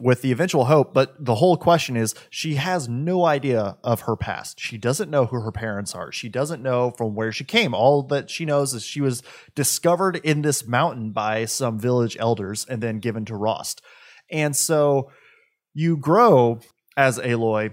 with 0.00 0.22
the 0.22 0.32
eventual 0.32 0.66
hope. 0.66 0.94
But 0.94 1.24
the 1.24 1.36
whole 1.36 1.56
question 1.56 1.96
is 1.96 2.14
she 2.30 2.54
has 2.54 2.88
no 2.88 3.24
idea 3.24 3.76
of 3.84 4.02
her 4.02 4.16
past. 4.16 4.58
She 4.58 4.78
doesn't 4.78 5.10
know 5.10 5.26
who 5.26 5.40
her 5.40 5.52
parents 5.52 5.94
are. 5.94 6.10
She 6.12 6.28
doesn't 6.28 6.62
know 6.62 6.90
from 6.90 7.14
where 7.14 7.32
she 7.32 7.44
came. 7.44 7.74
All 7.74 8.02
that 8.04 8.30
she 8.30 8.44
knows 8.44 8.74
is 8.74 8.82
she 8.82 9.00
was 9.00 9.22
discovered 9.54 10.16
in 10.16 10.42
this 10.42 10.66
mountain 10.66 11.12
by 11.12 11.44
some 11.44 11.78
village 11.78 12.16
elders 12.18 12.66
and 12.68 12.82
then 12.82 12.98
given 12.98 13.24
to 13.26 13.36
Rost. 13.36 13.82
And 14.30 14.54
so 14.54 15.10
you 15.74 15.96
grow 15.96 16.60
as 16.96 17.18
Aloy 17.18 17.72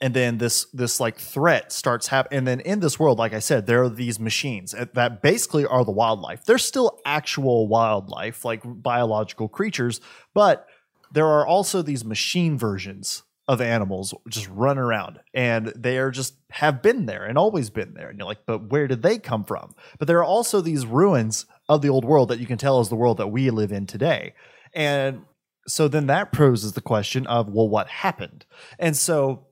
and 0.00 0.14
then 0.14 0.38
this 0.38 0.66
this 0.72 1.00
like 1.00 1.18
threat 1.18 1.72
starts 1.72 2.08
happening 2.08 2.38
and 2.38 2.46
then 2.46 2.60
in 2.60 2.80
this 2.80 2.98
world 2.98 3.18
like 3.18 3.32
i 3.32 3.38
said 3.38 3.66
there 3.66 3.82
are 3.82 3.88
these 3.88 4.20
machines 4.20 4.74
that 4.94 5.22
basically 5.22 5.64
are 5.64 5.84
the 5.84 5.90
wildlife 5.90 6.44
they're 6.44 6.58
still 6.58 7.00
actual 7.04 7.66
wildlife 7.66 8.44
like 8.44 8.60
biological 8.64 9.48
creatures 9.48 10.00
but 10.34 10.66
there 11.12 11.26
are 11.26 11.46
also 11.46 11.82
these 11.82 12.04
machine 12.04 12.58
versions 12.58 13.22
of 13.48 13.60
animals 13.60 14.12
just 14.28 14.48
run 14.48 14.76
around 14.76 15.20
and 15.32 15.68
they 15.76 15.98
are 15.98 16.10
just 16.10 16.34
have 16.50 16.82
been 16.82 17.06
there 17.06 17.24
and 17.24 17.38
always 17.38 17.70
been 17.70 17.94
there. 17.94 18.08
And 18.08 18.18
you're 18.18 18.26
like 18.26 18.44
but 18.46 18.70
where 18.70 18.88
did 18.88 19.02
they 19.02 19.18
come 19.18 19.44
from? 19.44 19.74
But 19.98 20.08
there 20.08 20.18
are 20.18 20.24
also 20.24 20.60
these 20.60 20.84
ruins 20.84 21.46
of 21.68 21.82
the 21.82 21.88
old 21.88 22.04
world 22.04 22.28
that 22.28 22.40
you 22.40 22.46
can 22.46 22.58
tell 22.58 22.80
is 22.80 22.88
the 22.88 22.96
world 22.96 23.18
that 23.18 23.28
we 23.28 23.50
live 23.50 23.72
in 23.72 23.86
today. 23.86 24.34
And 24.74 25.22
so 25.68 25.88
then 25.88 26.06
that 26.08 26.32
poses 26.32 26.72
the 26.72 26.80
question 26.80 27.26
of 27.26 27.48
well 27.48 27.68
what 27.68 27.88
happened? 27.88 28.44
And 28.78 28.96
so 28.96 29.46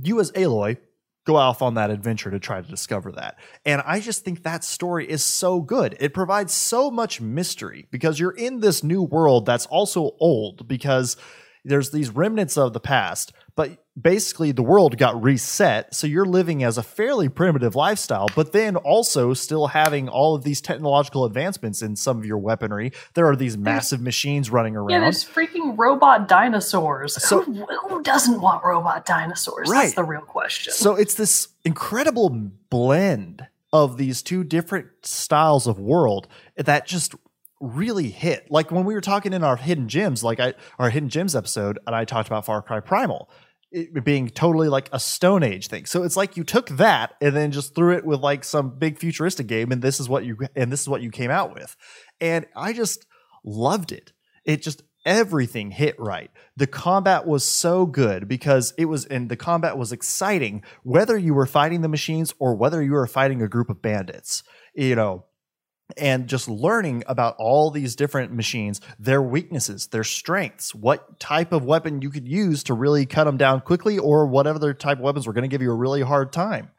you 0.00 0.20
as 0.20 0.30
aloy 0.32 0.78
go 1.24 1.36
off 1.36 1.62
on 1.62 1.74
that 1.74 1.90
adventure 1.90 2.30
to 2.30 2.38
try 2.38 2.60
to 2.60 2.68
discover 2.68 3.12
that. 3.12 3.38
And 3.64 3.82
i 3.86 4.00
just 4.00 4.24
think 4.24 4.42
that 4.42 4.64
story 4.64 5.08
is 5.08 5.24
so 5.24 5.60
good. 5.60 5.96
It 6.00 6.14
provides 6.14 6.52
so 6.52 6.90
much 6.90 7.20
mystery 7.20 7.86
because 7.90 8.18
you're 8.18 8.32
in 8.32 8.60
this 8.60 8.82
new 8.82 9.02
world 9.02 9.46
that's 9.46 9.66
also 9.66 10.12
old 10.20 10.66
because 10.68 11.16
there's 11.64 11.90
these 11.90 12.10
remnants 12.10 12.56
of 12.56 12.72
the 12.72 12.80
past, 12.80 13.32
but 13.54 13.81
basically 14.00 14.52
the 14.52 14.62
world 14.62 14.96
got 14.96 15.22
reset. 15.22 15.94
So 15.94 16.06
you're 16.06 16.24
living 16.24 16.62
as 16.64 16.78
a 16.78 16.82
fairly 16.82 17.28
primitive 17.28 17.74
lifestyle, 17.74 18.28
but 18.34 18.52
then 18.52 18.76
also 18.76 19.34
still 19.34 19.68
having 19.68 20.08
all 20.08 20.34
of 20.34 20.44
these 20.44 20.60
technological 20.60 21.24
advancements 21.24 21.82
in 21.82 21.96
some 21.96 22.18
of 22.18 22.24
your 22.24 22.38
weaponry. 22.38 22.92
There 23.14 23.26
are 23.26 23.36
these 23.36 23.56
massive 23.58 24.00
machines 24.00 24.50
running 24.50 24.76
around. 24.76 24.90
Yeah, 24.90 25.00
there's 25.00 25.24
freaking 25.24 25.76
robot 25.76 26.28
dinosaurs. 26.28 27.22
So- 27.22 27.42
who, 27.42 27.64
who 27.88 28.02
doesn't 28.02 28.40
want 28.40 28.64
robot 28.64 29.04
dinosaurs? 29.04 29.68
Right. 29.68 29.82
That's 29.82 29.94
the 29.94 30.04
real 30.04 30.22
question. 30.22 30.72
So 30.72 30.94
it's 30.94 31.14
this 31.14 31.48
incredible 31.64 32.30
blend 32.70 33.46
of 33.72 33.96
these 33.96 34.22
two 34.22 34.44
different 34.44 34.88
styles 35.02 35.66
of 35.66 35.78
world 35.78 36.28
that 36.56 36.86
just 36.86 37.14
really 37.60 38.08
hit. 38.10 38.50
Like 38.50 38.70
when 38.70 38.84
we 38.84 38.94
were 38.94 39.00
talking 39.00 39.32
in 39.32 39.44
our 39.44 39.56
hidden 39.56 39.88
gems, 39.88 40.22
like 40.24 40.40
I 40.40 40.54
our 40.78 40.90
hidden 40.90 41.08
gems 41.08 41.34
episode, 41.36 41.78
and 41.86 41.94
I 41.94 42.04
talked 42.04 42.28
about 42.28 42.44
Far 42.44 42.60
Cry 42.60 42.80
Primal. 42.80 43.30
It 43.72 44.04
being 44.04 44.28
totally 44.28 44.68
like 44.68 44.90
a 44.92 45.00
Stone 45.00 45.42
Age 45.42 45.68
thing, 45.68 45.86
so 45.86 46.02
it's 46.02 46.16
like 46.16 46.36
you 46.36 46.44
took 46.44 46.68
that 46.70 47.14
and 47.20 47.34
then 47.34 47.52
just 47.52 47.74
threw 47.74 47.96
it 47.96 48.04
with 48.04 48.20
like 48.20 48.44
some 48.44 48.78
big 48.78 48.98
futuristic 48.98 49.46
game, 49.46 49.72
and 49.72 49.80
this 49.80 49.98
is 49.98 50.08
what 50.08 50.24
you 50.24 50.36
and 50.54 50.70
this 50.70 50.82
is 50.82 50.88
what 50.88 51.00
you 51.00 51.10
came 51.10 51.30
out 51.30 51.54
with, 51.54 51.74
and 52.20 52.46
I 52.54 52.74
just 52.74 53.06
loved 53.44 53.90
it. 53.90 54.12
It 54.44 54.62
just 54.62 54.82
everything 55.04 55.70
hit 55.70 55.98
right. 55.98 56.30
The 56.56 56.66
combat 56.66 57.26
was 57.26 57.44
so 57.44 57.86
good 57.86 58.28
because 58.28 58.72
it 58.76 58.84
was 58.86 59.04
and 59.06 59.28
the 59.28 59.36
combat 59.36 59.76
was 59.76 59.92
exciting 59.92 60.62
whether 60.82 61.16
you 61.16 61.34
were 61.34 61.46
fighting 61.46 61.80
the 61.80 61.88
machines 61.88 62.34
or 62.38 62.54
whether 62.54 62.82
you 62.82 62.92
were 62.92 63.06
fighting 63.06 63.42
a 63.42 63.48
group 63.48 63.70
of 63.70 63.82
bandits. 63.82 64.42
You 64.74 64.94
know, 64.94 65.26
and 65.96 66.28
just 66.28 66.48
learning 66.48 67.04
about 67.06 67.36
all 67.38 67.70
these 67.70 67.96
different 67.96 68.32
machines, 68.32 68.80
their 68.98 69.20
weaknesses, 69.20 69.88
their 69.88 70.04
strengths, 70.04 70.74
what 70.74 71.20
type 71.20 71.52
of 71.52 71.64
weapon 71.64 72.00
you 72.00 72.10
could 72.10 72.26
use 72.26 72.62
to 72.64 72.74
really 72.74 73.06
cut 73.06 73.24
them 73.24 73.36
down 73.36 73.60
quickly, 73.60 73.98
or 73.98 74.26
whatever 74.26 74.56
other 74.56 74.74
type 74.74 74.98
of 74.98 75.04
weapons 75.04 75.26
were 75.26 75.32
going 75.32 75.42
to 75.42 75.48
give 75.48 75.62
you 75.62 75.70
a 75.70 75.74
really 75.74 76.02
hard 76.02 76.32
time. 76.32 76.70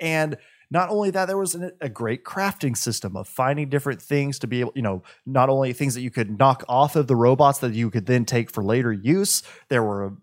And 0.00 0.36
not 0.70 0.90
only 0.90 1.10
that, 1.10 1.26
there 1.26 1.38
was 1.38 1.54
an, 1.54 1.72
a 1.80 1.88
great 1.88 2.24
crafting 2.24 2.76
system 2.76 3.16
of 3.16 3.26
finding 3.26 3.68
different 3.68 4.00
things 4.00 4.38
to 4.38 4.46
be 4.46 4.60
able, 4.60 4.72
you 4.76 4.82
know, 4.82 5.02
not 5.26 5.48
only 5.48 5.72
things 5.72 5.94
that 5.94 6.02
you 6.02 6.10
could 6.10 6.38
knock 6.38 6.64
off 6.68 6.94
of 6.94 7.08
the 7.08 7.16
robots 7.16 7.58
that 7.58 7.72
you 7.72 7.90
could 7.90 8.06
then 8.06 8.24
take 8.24 8.50
for 8.50 8.62
later 8.62 8.92
use. 8.92 9.42
There 9.68 9.82
were 9.82 10.14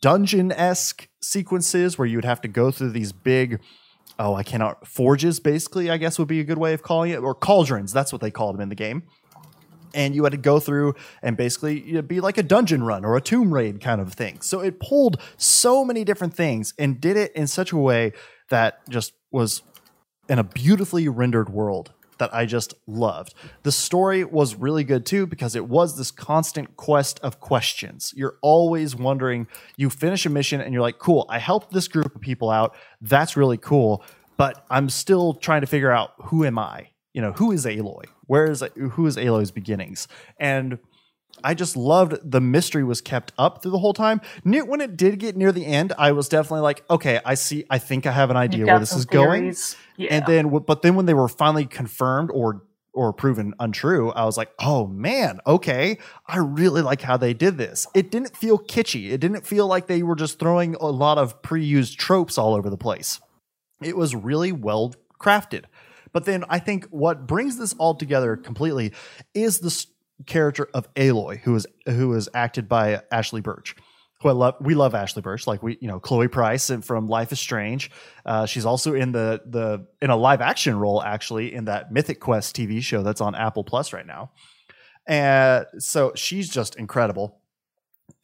dungeon 0.00 0.52
esque 0.52 1.08
sequences 1.20 1.98
where 1.98 2.06
you 2.06 2.16
would 2.18 2.24
have 2.24 2.40
to 2.42 2.48
go 2.48 2.70
through 2.70 2.90
these 2.90 3.12
big 3.12 3.60
oh, 4.18 4.34
I 4.34 4.42
cannot 4.42 4.86
forges 4.86 5.40
basically, 5.40 5.90
I 5.90 5.96
guess 5.96 6.18
would 6.18 6.28
be 6.28 6.40
a 6.40 6.44
good 6.44 6.58
way 6.58 6.72
of 6.72 6.82
calling 6.82 7.10
it, 7.10 7.18
or 7.18 7.34
cauldrons. 7.34 7.92
That's 7.92 8.12
what 8.12 8.20
they 8.20 8.30
called 8.30 8.54
them 8.54 8.62
in 8.62 8.68
the 8.68 8.74
game. 8.74 9.02
And 9.94 10.14
you 10.14 10.24
had 10.24 10.32
to 10.32 10.38
go 10.38 10.60
through 10.60 10.94
and 11.22 11.36
basically 11.36 11.80
know, 11.80 12.02
be 12.02 12.20
like 12.20 12.36
a 12.36 12.42
dungeon 12.42 12.82
run 12.82 13.04
or 13.04 13.16
a 13.16 13.20
tomb 13.20 13.52
raid 13.52 13.80
kind 13.80 14.00
of 14.00 14.12
thing. 14.12 14.40
So 14.42 14.60
it 14.60 14.78
pulled 14.78 15.20
so 15.38 15.84
many 15.84 16.04
different 16.04 16.34
things 16.34 16.74
and 16.78 17.00
did 17.00 17.16
it 17.16 17.32
in 17.32 17.46
such 17.46 17.72
a 17.72 17.76
way 17.76 18.12
that 18.50 18.86
just 18.90 19.14
was 19.30 19.62
in 20.28 20.38
a 20.38 20.44
beautifully 20.44 21.08
rendered 21.08 21.48
world 21.48 21.92
that 22.18 22.34
I 22.34 22.46
just 22.46 22.74
loved. 22.86 23.34
The 23.62 23.72
story 23.72 24.24
was 24.24 24.54
really 24.54 24.84
good 24.84 25.06
too 25.06 25.26
because 25.26 25.56
it 25.56 25.68
was 25.68 25.96
this 25.96 26.10
constant 26.10 26.76
quest 26.76 27.20
of 27.20 27.40
questions. 27.40 28.12
You're 28.16 28.36
always 28.42 28.94
wondering, 28.94 29.46
you 29.76 29.90
finish 29.90 30.26
a 30.26 30.30
mission 30.30 30.60
and 30.60 30.72
you're 30.72 30.82
like, 30.82 30.98
cool, 30.98 31.26
I 31.28 31.38
helped 31.38 31.72
this 31.72 31.88
group 31.88 32.14
of 32.14 32.20
people 32.20 32.50
out. 32.50 32.74
That's 33.00 33.36
really 33.36 33.58
cool. 33.58 34.04
But 34.36 34.64
I'm 34.70 34.88
still 34.88 35.34
trying 35.34 35.62
to 35.62 35.66
figure 35.66 35.90
out 35.90 36.12
who 36.24 36.44
am 36.44 36.58
I? 36.58 36.90
You 37.14 37.22
know, 37.22 37.32
who 37.32 37.52
is 37.52 37.64
Aloy? 37.64 38.04
Where 38.26 38.50
is 38.50 38.62
who 38.92 39.06
is 39.06 39.16
Aloy's 39.16 39.50
beginnings? 39.50 40.06
And 40.38 40.78
I 41.44 41.54
just 41.54 41.76
loved 41.76 42.18
the 42.28 42.40
mystery 42.40 42.84
was 42.84 43.00
kept 43.00 43.32
up 43.38 43.62
through 43.62 43.72
the 43.72 43.78
whole 43.78 43.94
time. 43.94 44.20
Near, 44.44 44.64
when 44.64 44.80
it 44.80 44.96
did 44.96 45.18
get 45.18 45.36
near 45.36 45.52
the 45.52 45.66
end, 45.66 45.92
I 45.98 46.12
was 46.12 46.28
definitely 46.28 46.60
like, 46.60 46.84
okay, 46.90 47.20
I 47.24 47.34
see. 47.34 47.64
I 47.70 47.78
think 47.78 48.06
I 48.06 48.12
have 48.12 48.30
an 48.30 48.36
idea 48.36 48.66
where 48.66 48.78
this 48.78 48.92
is 48.92 49.04
going. 49.04 49.54
Yeah. 49.96 50.08
And 50.10 50.26
then, 50.26 50.48
but 50.48 50.82
then 50.82 50.94
when 50.94 51.06
they 51.06 51.14
were 51.14 51.28
finally 51.28 51.66
confirmed 51.66 52.30
or 52.32 52.62
or 52.96 53.12
proven 53.12 53.54
untrue, 53.60 54.10
I 54.12 54.24
was 54.24 54.38
like, 54.38 54.50
oh 54.58 54.86
man, 54.86 55.38
okay, 55.46 55.98
I 56.26 56.38
really 56.38 56.80
like 56.80 57.02
how 57.02 57.18
they 57.18 57.34
did 57.34 57.58
this. 57.58 57.86
It 57.94 58.10
didn't 58.10 58.34
feel 58.34 58.58
kitschy. 58.58 59.10
It 59.10 59.18
didn't 59.18 59.46
feel 59.46 59.66
like 59.66 59.86
they 59.86 60.02
were 60.02 60.16
just 60.16 60.38
throwing 60.38 60.74
a 60.76 60.86
lot 60.86 61.18
of 61.18 61.42
pre-used 61.42 62.00
tropes 62.00 62.38
all 62.38 62.54
over 62.54 62.70
the 62.70 62.78
place. 62.78 63.20
It 63.82 63.98
was 63.98 64.14
really 64.14 64.50
well 64.50 64.94
crafted. 65.20 65.64
But 66.12 66.24
then 66.24 66.44
I 66.48 66.58
think 66.58 66.86
what 66.86 67.26
brings 67.26 67.58
this 67.58 67.74
all 67.74 67.94
together 67.94 68.36
completely 68.36 68.92
is 69.34 69.60
the 69.60 69.86
character 70.24 70.68
of 70.72 70.92
Aloy, 70.94 71.38
who 71.40 71.54
is 71.54 71.66
who 71.86 72.14
is 72.14 72.28
acted 72.32 72.68
by 72.68 73.02
Ashly 73.12 73.42
Burch. 73.42 73.76
Who 74.22 74.30
I 74.30 74.32
love. 74.32 74.54
We 74.60 74.74
love 74.74 74.94
Ashly 74.94 75.22
Burch, 75.22 75.46
like 75.46 75.62
we, 75.62 75.76
you 75.80 75.88
know, 75.88 76.00
Chloe 76.00 76.28
Price 76.28 76.70
and 76.70 76.84
from 76.84 77.06
Life 77.06 77.32
is 77.32 77.40
Strange. 77.40 77.90
Uh, 78.24 78.46
she's 78.46 78.64
also 78.64 78.94
in 78.94 79.12
the 79.12 79.42
the 79.44 79.86
in 80.00 80.10
a 80.10 80.16
live 80.16 80.40
action 80.40 80.78
role 80.78 81.02
actually 81.02 81.52
in 81.52 81.66
that 81.66 81.92
Mythic 81.92 82.20
Quest 82.20 82.56
TV 82.56 82.82
show 82.82 83.02
that's 83.02 83.20
on 83.20 83.34
Apple 83.34 83.64
Plus 83.64 83.92
right 83.92 84.06
now. 84.06 84.30
And 85.06 85.66
so 85.78 86.12
she's 86.14 86.48
just 86.48 86.76
incredible. 86.76 87.40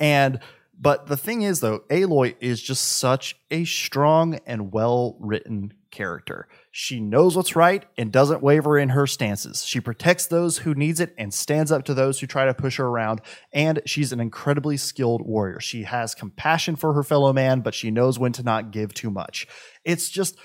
And 0.00 0.40
but 0.78 1.06
the 1.06 1.16
thing 1.16 1.42
is 1.42 1.60
though, 1.60 1.80
Aloy 1.90 2.36
is 2.40 2.62
just 2.62 2.82
such 2.84 3.36
a 3.50 3.64
strong 3.64 4.40
and 4.46 4.72
well 4.72 5.16
written 5.20 5.74
character. 5.92 6.48
She 6.72 6.98
knows 6.98 7.36
what's 7.36 7.54
right 7.54 7.84
and 7.96 8.10
doesn't 8.10 8.42
waver 8.42 8.76
in 8.76 8.88
her 8.88 9.06
stances. 9.06 9.64
She 9.64 9.78
protects 9.78 10.26
those 10.26 10.58
who 10.58 10.74
needs 10.74 10.98
it 10.98 11.14
and 11.16 11.32
stands 11.32 11.70
up 11.70 11.84
to 11.84 11.94
those 11.94 12.18
who 12.18 12.26
try 12.26 12.46
to 12.46 12.54
push 12.54 12.78
her 12.78 12.86
around. 12.86 13.20
And 13.52 13.80
she's 13.86 14.12
an 14.12 14.18
incredibly 14.18 14.76
skilled 14.76 15.22
warrior. 15.24 15.60
She 15.60 15.84
has 15.84 16.14
compassion 16.14 16.74
for 16.74 16.94
her 16.94 17.04
fellow 17.04 17.32
man, 17.32 17.60
but 17.60 17.74
she 17.74 17.92
knows 17.92 18.18
when 18.18 18.32
to 18.32 18.42
not 18.42 18.72
give 18.72 18.92
too 18.92 19.10
much. 19.10 19.46
It's 19.84 20.08
just 20.08 20.36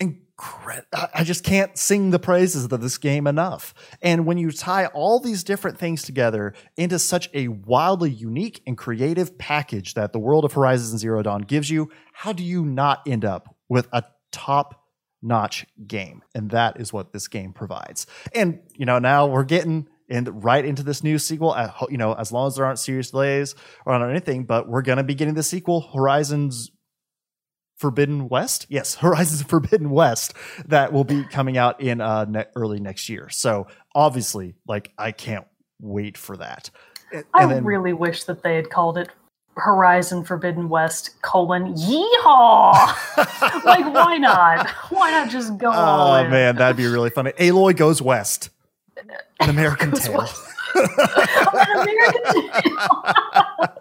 incredible. 0.00 0.86
I 1.14 1.24
just 1.24 1.44
can't 1.44 1.76
sing 1.78 2.10
the 2.10 2.18
praises 2.18 2.70
of 2.70 2.80
this 2.80 2.98
game 2.98 3.26
enough. 3.26 3.74
And 4.02 4.26
when 4.26 4.38
you 4.38 4.50
tie 4.52 4.86
all 4.86 5.18
these 5.18 5.42
different 5.42 5.78
things 5.78 6.02
together 6.02 6.54
into 6.76 6.98
such 6.98 7.30
a 7.32 7.48
wildly 7.48 8.10
unique 8.10 8.62
and 8.66 8.76
creative 8.76 9.38
package 9.38 9.94
that 9.94 10.12
the 10.12 10.18
world 10.18 10.44
of 10.44 10.52
Horizon 10.52 10.98
Zero 10.98 11.22
Dawn 11.22 11.42
gives 11.42 11.70
you, 11.70 11.90
how 12.12 12.32
do 12.32 12.44
you 12.44 12.64
not 12.64 13.02
end 13.06 13.24
up 13.24 13.56
with 13.68 13.88
a 13.92 14.04
top 14.36 14.84
notch 15.22 15.66
game? 15.86 16.22
And 16.34 16.50
that 16.50 16.80
is 16.80 16.92
what 16.92 17.12
this 17.12 17.28
game 17.28 17.52
provides. 17.52 18.06
And, 18.34 18.60
you 18.74 18.86
know, 18.86 18.98
now 18.98 19.26
we're 19.26 19.44
getting 19.44 19.88
in 20.08 20.24
right 20.40 20.64
into 20.64 20.82
this 20.82 21.02
new 21.02 21.18
sequel. 21.18 21.54
At, 21.54 21.74
you 21.90 21.98
know, 21.98 22.12
as 22.12 22.32
long 22.32 22.46
as 22.46 22.56
there 22.56 22.66
aren't 22.66 22.78
serious 22.78 23.10
delays 23.10 23.54
or 23.84 23.94
anything, 24.08 24.44
but 24.44 24.68
we're 24.68 24.82
going 24.82 24.98
to 24.98 25.04
be 25.04 25.14
getting 25.14 25.34
the 25.34 25.42
sequel, 25.42 25.80
Horizons 25.94 26.70
Forbidden 27.76 28.28
West. 28.28 28.66
Yes, 28.68 28.94
Horizons 28.96 29.42
Forbidden 29.42 29.90
West 29.90 30.34
that 30.66 30.92
will 30.92 31.04
be 31.04 31.24
coming 31.24 31.56
out 31.56 31.80
in 31.80 32.00
uh, 32.00 32.24
ne- 32.24 32.46
early 32.54 32.80
next 32.80 33.08
year. 33.08 33.28
So 33.30 33.66
obviously, 33.94 34.54
like 34.66 34.92
I 34.98 35.12
can't 35.12 35.46
wait 35.80 36.16
for 36.16 36.36
that. 36.36 36.70
And, 37.12 37.24
I 37.32 37.46
then 37.46 37.64
really 37.64 37.92
wish 37.92 38.24
that 38.24 38.42
they 38.42 38.56
had 38.56 38.68
called 38.68 38.98
it 38.98 39.08
Horizon 39.56 40.22
Forbidden 40.24 40.68
West 40.68 41.20
colon 41.22 41.74
yeehaw. 41.74 42.74
like 43.64 43.92
why 43.92 44.18
not? 44.18 44.68
Why 44.90 45.10
not 45.10 45.30
just 45.30 45.56
go 45.56 45.70
Oh 45.72 46.28
man, 46.28 46.56
that'd 46.56 46.76
be 46.76 46.86
really 46.86 47.10
funny. 47.10 47.32
Aloy 47.32 47.76
goes 47.76 48.02
west. 48.02 48.50
An 49.40 49.50
American 49.50 49.92
Tale. 49.92 50.28
An 50.74 51.80
American 51.80 52.22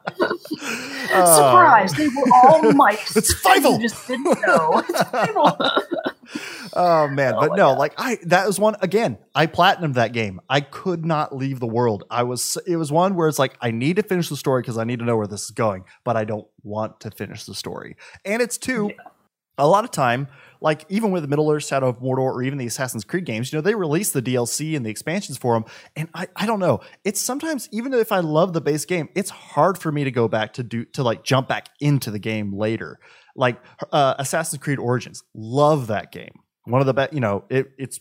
Surprise! 1.15 1.93
They 1.93 2.07
were 2.07 2.23
all 2.43 2.71
mice. 2.73 3.15
It's 3.15 3.33
Fievel. 3.33 3.75
You 3.75 3.89
just 3.89 4.07
didn't 4.07 4.37
know. 4.45 4.83
It's 4.87 5.03
Fievel. 5.03 5.81
Oh 6.73 7.07
man, 7.07 7.33
Oh 7.35 7.41
but 7.41 7.49
no, 7.51 7.69
God. 7.69 7.77
like 7.77 7.93
I 7.97 8.17
that 8.23 8.47
was 8.47 8.59
one 8.59 8.75
again. 8.81 9.17
I 9.33 9.47
platinumed 9.47 9.93
that 9.95 10.13
game. 10.13 10.39
I 10.49 10.61
could 10.61 11.05
not 11.05 11.35
leave 11.35 11.59
the 11.59 11.67
world. 11.67 12.03
I 12.09 12.23
was 12.23 12.57
it 12.65 12.77
was 12.77 12.91
one 12.91 13.15
where 13.15 13.27
it's 13.27 13.39
like 13.39 13.57
I 13.61 13.71
need 13.71 13.95
to 13.97 14.03
finish 14.03 14.29
the 14.29 14.37
story 14.37 14.61
because 14.61 14.77
I 14.77 14.83
need 14.83 14.99
to 14.99 15.05
know 15.05 15.17
where 15.17 15.27
this 15.27 15.45
is 15.45 15.51
going, 15.51 15.85
but 16.03 16.15
I 16.17 16.25
don't 16.25 16.47
want 16.63 16.99
to 17.01 17.11
finish 17.11 17.45
the 17.45 17.55
story. 17.55 17.95
And 18.23 18.41
it's 18.41 18.57
two 18.57 18.91
a 19.57 19.67
lot 19.67 19.85
of 19.85 19.91
time, 19.91 20.27
like 20.65 20.83
even 20.89 21.11
with 21.11 21.29
Middle 21.29 21.51
Earth, 21.51 21.63
Shadow 21.63 21.87
of 21.87 21.99
Mordor, 21.99 22.17
or 22.17 22.41
even 22.41 22.57
the 22.57 22.65
Assassin's 22.65 23.03
Creed 23.03 23.23
games, 23.23 23.53
you 23.53 23.57
know, 23.57 23.61
they 23.61 23.75
release 23.75 24.11
the 24.11 24.21
DLC 24.21 24.75
and 24.75 24.83
the 24.83 24.89
expansions 24.89 25.37
for 25.37 25.53
them. 25.53 25.65
And 25.95 26.09
I, 26.15 26.27
I 26.35 26.47
don't 26.47 26.59
know. 26.59 26.81
It's 27.03 27.21
sometimes, 27.21 27.69
even 27.71 27.93
if 27.93 28.11
I 28.11 28.21
love 28.21 28.53
the 28.53 28.61
base 28.61 28.83
game, 28.83 29.07
it's 29.13 29.29
hard 29.29 29.77
for 29.77 29.91
me 29.91 30.05
to 30.05 30.09
go 30.11 30.27
back 30.27 30.53
to 30.53 30.63
do, 30.63 30.85
to 30.85 31.03
like 31.03 31.23
jump 31.23 31.47
back 31.47 31.69
into 31.79 32.09
the 32.09 32.17
game 32.17 32.51
later. 32.51 32.97
Like 33.35 33.61
uh, 33.91 34.15
Assassin's 34.17 34.59
Creed 34.59 34.79
Origins, 34.79 35.23
love 35.35 35.85
that 35.87 36.11
game. 36.11 36.39
One 36.63 36.81
of 36.81 36.87
the 36.87 36.95
best, 36.95 37.13
you 37.13 37.19
know, 37.19 37.43
it, 37.47 37.67
it's 37.77 37.99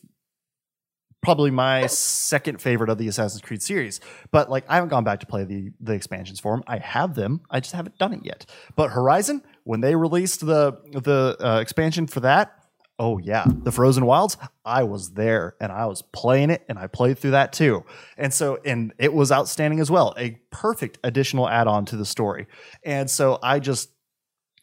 probably 1.23 1.51
my 1.51 1.87
second 1.87 2.63
favorite 2.63 2.89
of 2.89 2.97
the 2.97 3.09
Assassin's 3.09 3.43
Creed 3.43 3.61
series. 3.61 4.01
But 4.31 4.49
like, 4.49 4.65
I 4.71 4.77
haven't 4.77 4.89
gone 4.89 5.05
back 5.05 5.21
to 5.21 5.27
play 5.27 5.45
the 5.45 5.71
the 5.81 5.93
expansions 5.93 6.41
for 6.41 6.55
them. 6.55 6.65
I 6.67 6.79
have 6.79 7.15
them. 7.15 7.43
I 7.51 7.61
just 7.61 7.75
haven't 7.75 7.99
done 7.99 8.15
it 8.15 8.21
yet. 8.25 8.47
But 8.75 8.91
Horizon, 8.91 9.43
when 9.65 9.81
they 9.81 9.97
released 9.97 10.41
the 10.41 10.79
the 10.93 11.37
uh, 11.41 11.59
expansion 11.61 12.07
for 12.07 12.21
that, 12.21 12.65
oh 12.99 13.19
yeah, 13.19 13.45
the 13.47 13.73
Frozen 13.73 14.07
Wilds, 14.07 14.37
I 14.65 14.85
was 14.85 15.11
there 15.11 15.57
and 15.61 15.73
I 15.73 15.87
was 15.87 16.03
playing 16.03 16.51
it 16.51 16.65
and 16.69 16.79
I 16.79 16.87
played 16.87 17.19
through 17.19 17.33
that 17.33 17.53
too. 17.53 17.85
And 18.17 18.33
so, 18.33 18.59
and 18.65 18.93
it 18.99 19.13
was 19.13 19.33
outstanding 19.33 19.81
as 19.81 19.91
well. 19.91 20.15
A 20.17 20.39
perfect 20.51 20.99
additional 21.03 21.49
add 21.49 21.67
on 21.67 21.85
to 21.87 21.97
the 21.97 22.05
story. 22.05 22.47
And 22.85 23.11
so, 23.11 23.39
I 23.43 23.59
just 23.59 23.91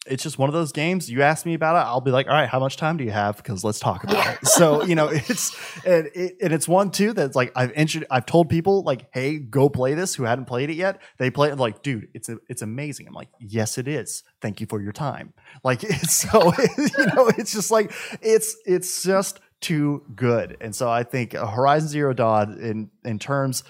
it's 0.07 0.23
just 0.23 0.39
one 0.39 0.49
of 0.49 0.53
those 0.53 0.71
games. 0.71 1.11
You 1.11 1.21
ask 1.21 1.45
me 1.45 1.53
about 1.53 1.75
it, 1.75 1.87
I'll 1.87 2.01
be 2.01 2.09
like, 2.09 2.27
all 2.27 2.33
right, 2.33 2.49
how 2.49 2.59
much 2.59 2.75
time 2.75 2.97
do 2.97 3.03
you 3.03 3.11
have? 3.11 3.37
Because 3.37 3.63
let's 3.63 3.79
talk 3.79 4.03
about 4.03 4.25
it. 4.33 4.47
So 4.47 4.83
you 4.83 4.95
know, 4.95 5.09
it's 5.11 5.55
and, 5.85 6.09
it, 6.15 6.37
and 6.41 6.51
it's 6.51 6.67
one 6.67 6.89
too 6.89 7.13
that's 7.13 7.35
like 7.35 7.51
I've 7.55 7.71
intro- 7.73 8.07
I've 8.09 8.25
told 8.25 8.49
people 8.49 8.83
like, 8.83 9.07
hey, 9.13 9.37
go 9.37 9.69
play 9.69 9.93
this 9.93 10.15
who 10.15 10.23
hadn't 10.23 10.45
played 10.45 10.69
it 10.69 10.75
yet. 10.75 11.01
They 11.19 11.29
play 11.29 11.49
it 11.49 11.57
like, 11.57 11.83
dude, 11.83 12.07
it's 12.13 12.29
a, 12.29 12.37
it's 12.49 12.63
amazing. 12.63 13.07
I'm 13.07 13.13
like, 13.13 13.29
yes, 13.39 13.77
it 13.77 13.87
is. 13.87 14.23
Thank 14.41 14.59
you 14.59 14.65
for 14.67 14.81
your 14.81 14.91
time. 14.91 15.33
Like 15.63 15.83
it's 15.83 16.15
so 16.15 16.51
you 16.77 17.05
know, 17.15 17.27
it's 17.37 17.53
just 17.53 17.69
like 17.69 17.93
it's 18.21 18.55
it's 18.65 19.03
just 19.03 19.39
too 19.59 20.03
good. 20.15 20.57
And 20.61 20.75
so 20.75 20.89
I 20.89 21.03
think 21.03 21.33
Horizon 21.33 21.89
Zero 21.89 22.13
Dawn 22.13 22.57
in 22.59 22.89
in 23.05 23.19
terms 23.19 23.63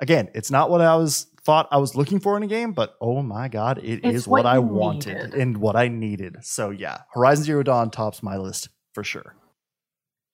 again, 0.00 0.30
it's 0.34 0.50
not 0.50 0.70
what 0.70 0.80
I 0.80 0.96
was 0.96 1.26
thought 1.44 1.68
I 1.70 1.76
was 1.78 1.94
looking 1.94 2.20
for 2.20 2.36
in 2.36 2.42
a 2.42 2.46
game, 2.46 2.72
but 2.72 2.94
oh 3.00 3.22
my 3.22 3.48
god, 3.48 3.78
it 3.78 4.04
is 4.04 4.14
It's 4.22 4.26
what, 4.26 4.44
what 4.44 4.46
I 4.46 4.58
wanted 4.58 5.14
needed. 5.16 5.34
and 5.34 5.56
what 5.58 5.76
I 5.76 5.88
needed. 5.88 6.36
So 6.42 6.70
yeah, 6.70 6.98
Horizon 7.12 7.44
Zero 7.44 7.62
Dawn 7.62 7.90
tops 7.90 8.22
my 8.22 8.36
list 8.36 8.68
for 8.92 9.04
sure. 9.04 9.36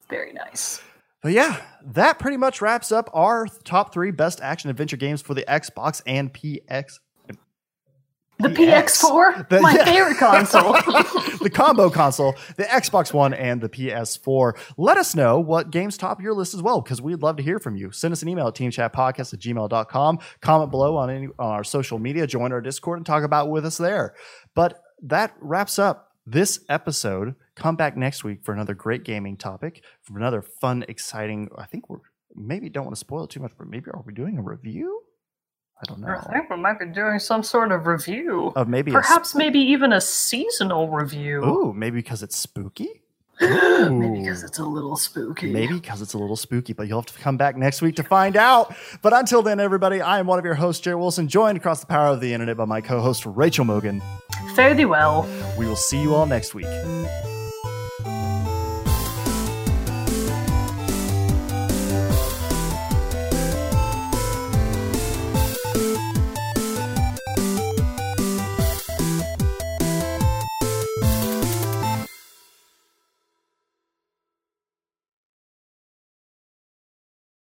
Very 0.09 0.33
nice. 0.33 0.81
But 1.23 1.33
yeah, 1.33 1.61
that 1.85 2.19
pretty 2.19 2.37
much 2.39 2.63
wraps 2.63 2.91
up 2.91 3.11
our 3.13 3.47
top 3.65 3.93
three 3.93 4.11
best 4.11 4.41
action 4.41 4.71
adventure 4.71 4.97
games 4.97 5.21
for 5.21 5.35
the 5.35 5.45
Xbox 5.47 6.01
and 6.07 6.33
PX. 6.33 6.99
The 8.43 8.49
PX. 8.49 9.01
PX4, 9.03 9.49
The- 9.49 9.61
my 9.61 9.75
yeah. 9.75 9.85
favorite 9.85 10.19
console. 10.19 10.73
the 11.43 11.51
combo 11.53 11.91
console, 11.91 12.35
the 12.57 12.65
Xbox 12.65 13.13
One 13.13 13.35
and 13.35 13.61
the 13.61 13.69
PS4. 13.69 14.57
Let 14.77 14.97
us 14.97 15.15
know 15.15 15.39
what 15.41 15.71
games 15.71 15.97
top 15.97 16.21
your 16.21 16.35
list 16.35 16.55
as 16.55 16.63
well, 16.63 16.81
because 16.81 17.01
we'd 17.03 17.23
love 17.23 17.37
to 17.37 17.43
hear 17.43 17.59
from 17.59 17.77
you. 17.77 17.91
Send 17.93 18.13
us 18.13 18.23
an 18.23 18.29
email 18.29 18.49
at 18.49 18.55
teamchatpodcast 18.55 19.33
at 19.35 19.41
gmail.com. 19.41 20.19
Comment 20.41 20.71
below 20.71 20.97
on, 20.97 21.11
any, 21.11 21.27
on 21.39 21.51
our 21.53 21.65
social 21.65 21.99
media, 21.99 22.27
join 22.27 22.53
our 22.53 22.61
Discord, 22.61 22.99
and 22.99 23.07
talk 23.07 23.25
about 23.25 23.51
with 23.51 23.65
us 23.67 23.79
there. 23.79 24.15
But 24.55 24.81
that 25.03 25.35
wraps 25.41 25.79
up 25.79 26.13
this 26.27 26.61
episode. 26.69 27.35
Come 27.57 27.77
back 27.77 27.97
next 27.97 28.25
week 28.25 28.45
for 28.45 28.53
another 28.53 28.75
great 28.75 29.05
gaming 29.05 29.37
topic, 29.37 29.83
for 30.03 30.17
another 30.19 30.43
fun, 30.43 30.85
exciting. 30.89 31.49
I 31.57 31.67
think 31.67 31.89
we're 31.89 31.99
maybe 32.35 32.69
don't 32.69 32.85
want 32.85 32.95
to 32.95 33.01
spoil 33.01 33.25
it 33.25 33.31
too 33.31 33.41
much, 33.41 33.53
but 33.59 33.67
maybe 33.67 33.91
are 33.91 34.03
we 34.07 34.15
doing 34.15 34.39
a 34.39 34.43
review? 34.43 35.03
I 35.83 35.87
don't 35.87 36.01
know. 36.01 36.09
I 36.09 36.33
think 36.33 36.51
we 36.51 36.57
might 36.57 36.79
be 36.79 36.87
doing 36.87 37.19
some 37.19 37.43
sort 37.43 37.73
of 37.73 37.87
review. 37.87 38.53
Of 38.55 38.69
maybe 38.69 38.93
Perhaps 38.93 39.35
maybe 39.35 39.59
even 39.59 39.93
a 39.93 40.01
seasonal 40.01 40.89
review. 40.89 41.43
ooh, 41.45 41.73
maybe 41.73 41.97
because 41.97 42.23
it's 42.23 42.37
spooky. 42.37 43.01
maybe 43.41 44.21
because 44.21 44.43
it's 44.43 44.59
a 44.59 44.65
little 44.65 44.97
spooky. 44.97 45.51
Maybe 45.51 45.73
because 45.73 46.03
it's 46.03 46.13
a 46.13 46.19
little 46.19 46.37
spooky, 46.37 46.75
but 46.75 46.87
you'll 46.87 47.01
have 47.01 47.07
to 47.07 47.19
come 47.19 47.39
back 47.39 47.57
next 47.57 47.81
week 47.81 47.97
to 47.97 48.03
find 48.03 48.37
out. 48.37 48.75
But 49.01 49.15
until 49.15 49.41
then, 49.41 49.59
everybody, 49.59 50.03
I 50.03 50.19
am 50.19 50.27
one 50.27 50.39
of 50.39 50.45
your 50.45 50.55
hosts, 50.55 50.83
Jerry 50.83 50.97
Wilson, 50.97 51.27
joined 51.27 51.57
across 51.57 51.81
the 51.81 51.87
power 51.87 52.09
of 52.09 52.21
the 52.21 52.35
internet 52.35 52.59
by 52.59 52.67
my 52.67 52.83
co 52.83 53.01
host, 53.01 53.25
Rachel 53.25 53.65
Mogan. 53.65 54.03
Fare 54.55 54.75
thee 54.75 54.85
well. 54.85 55.27
We 55.59 55.67
will 55.67 55.77
see 55.77 56.03
you 56.03 56.15
all 56.15 56.27
next 56.27 56.55
week. 56.55 56.67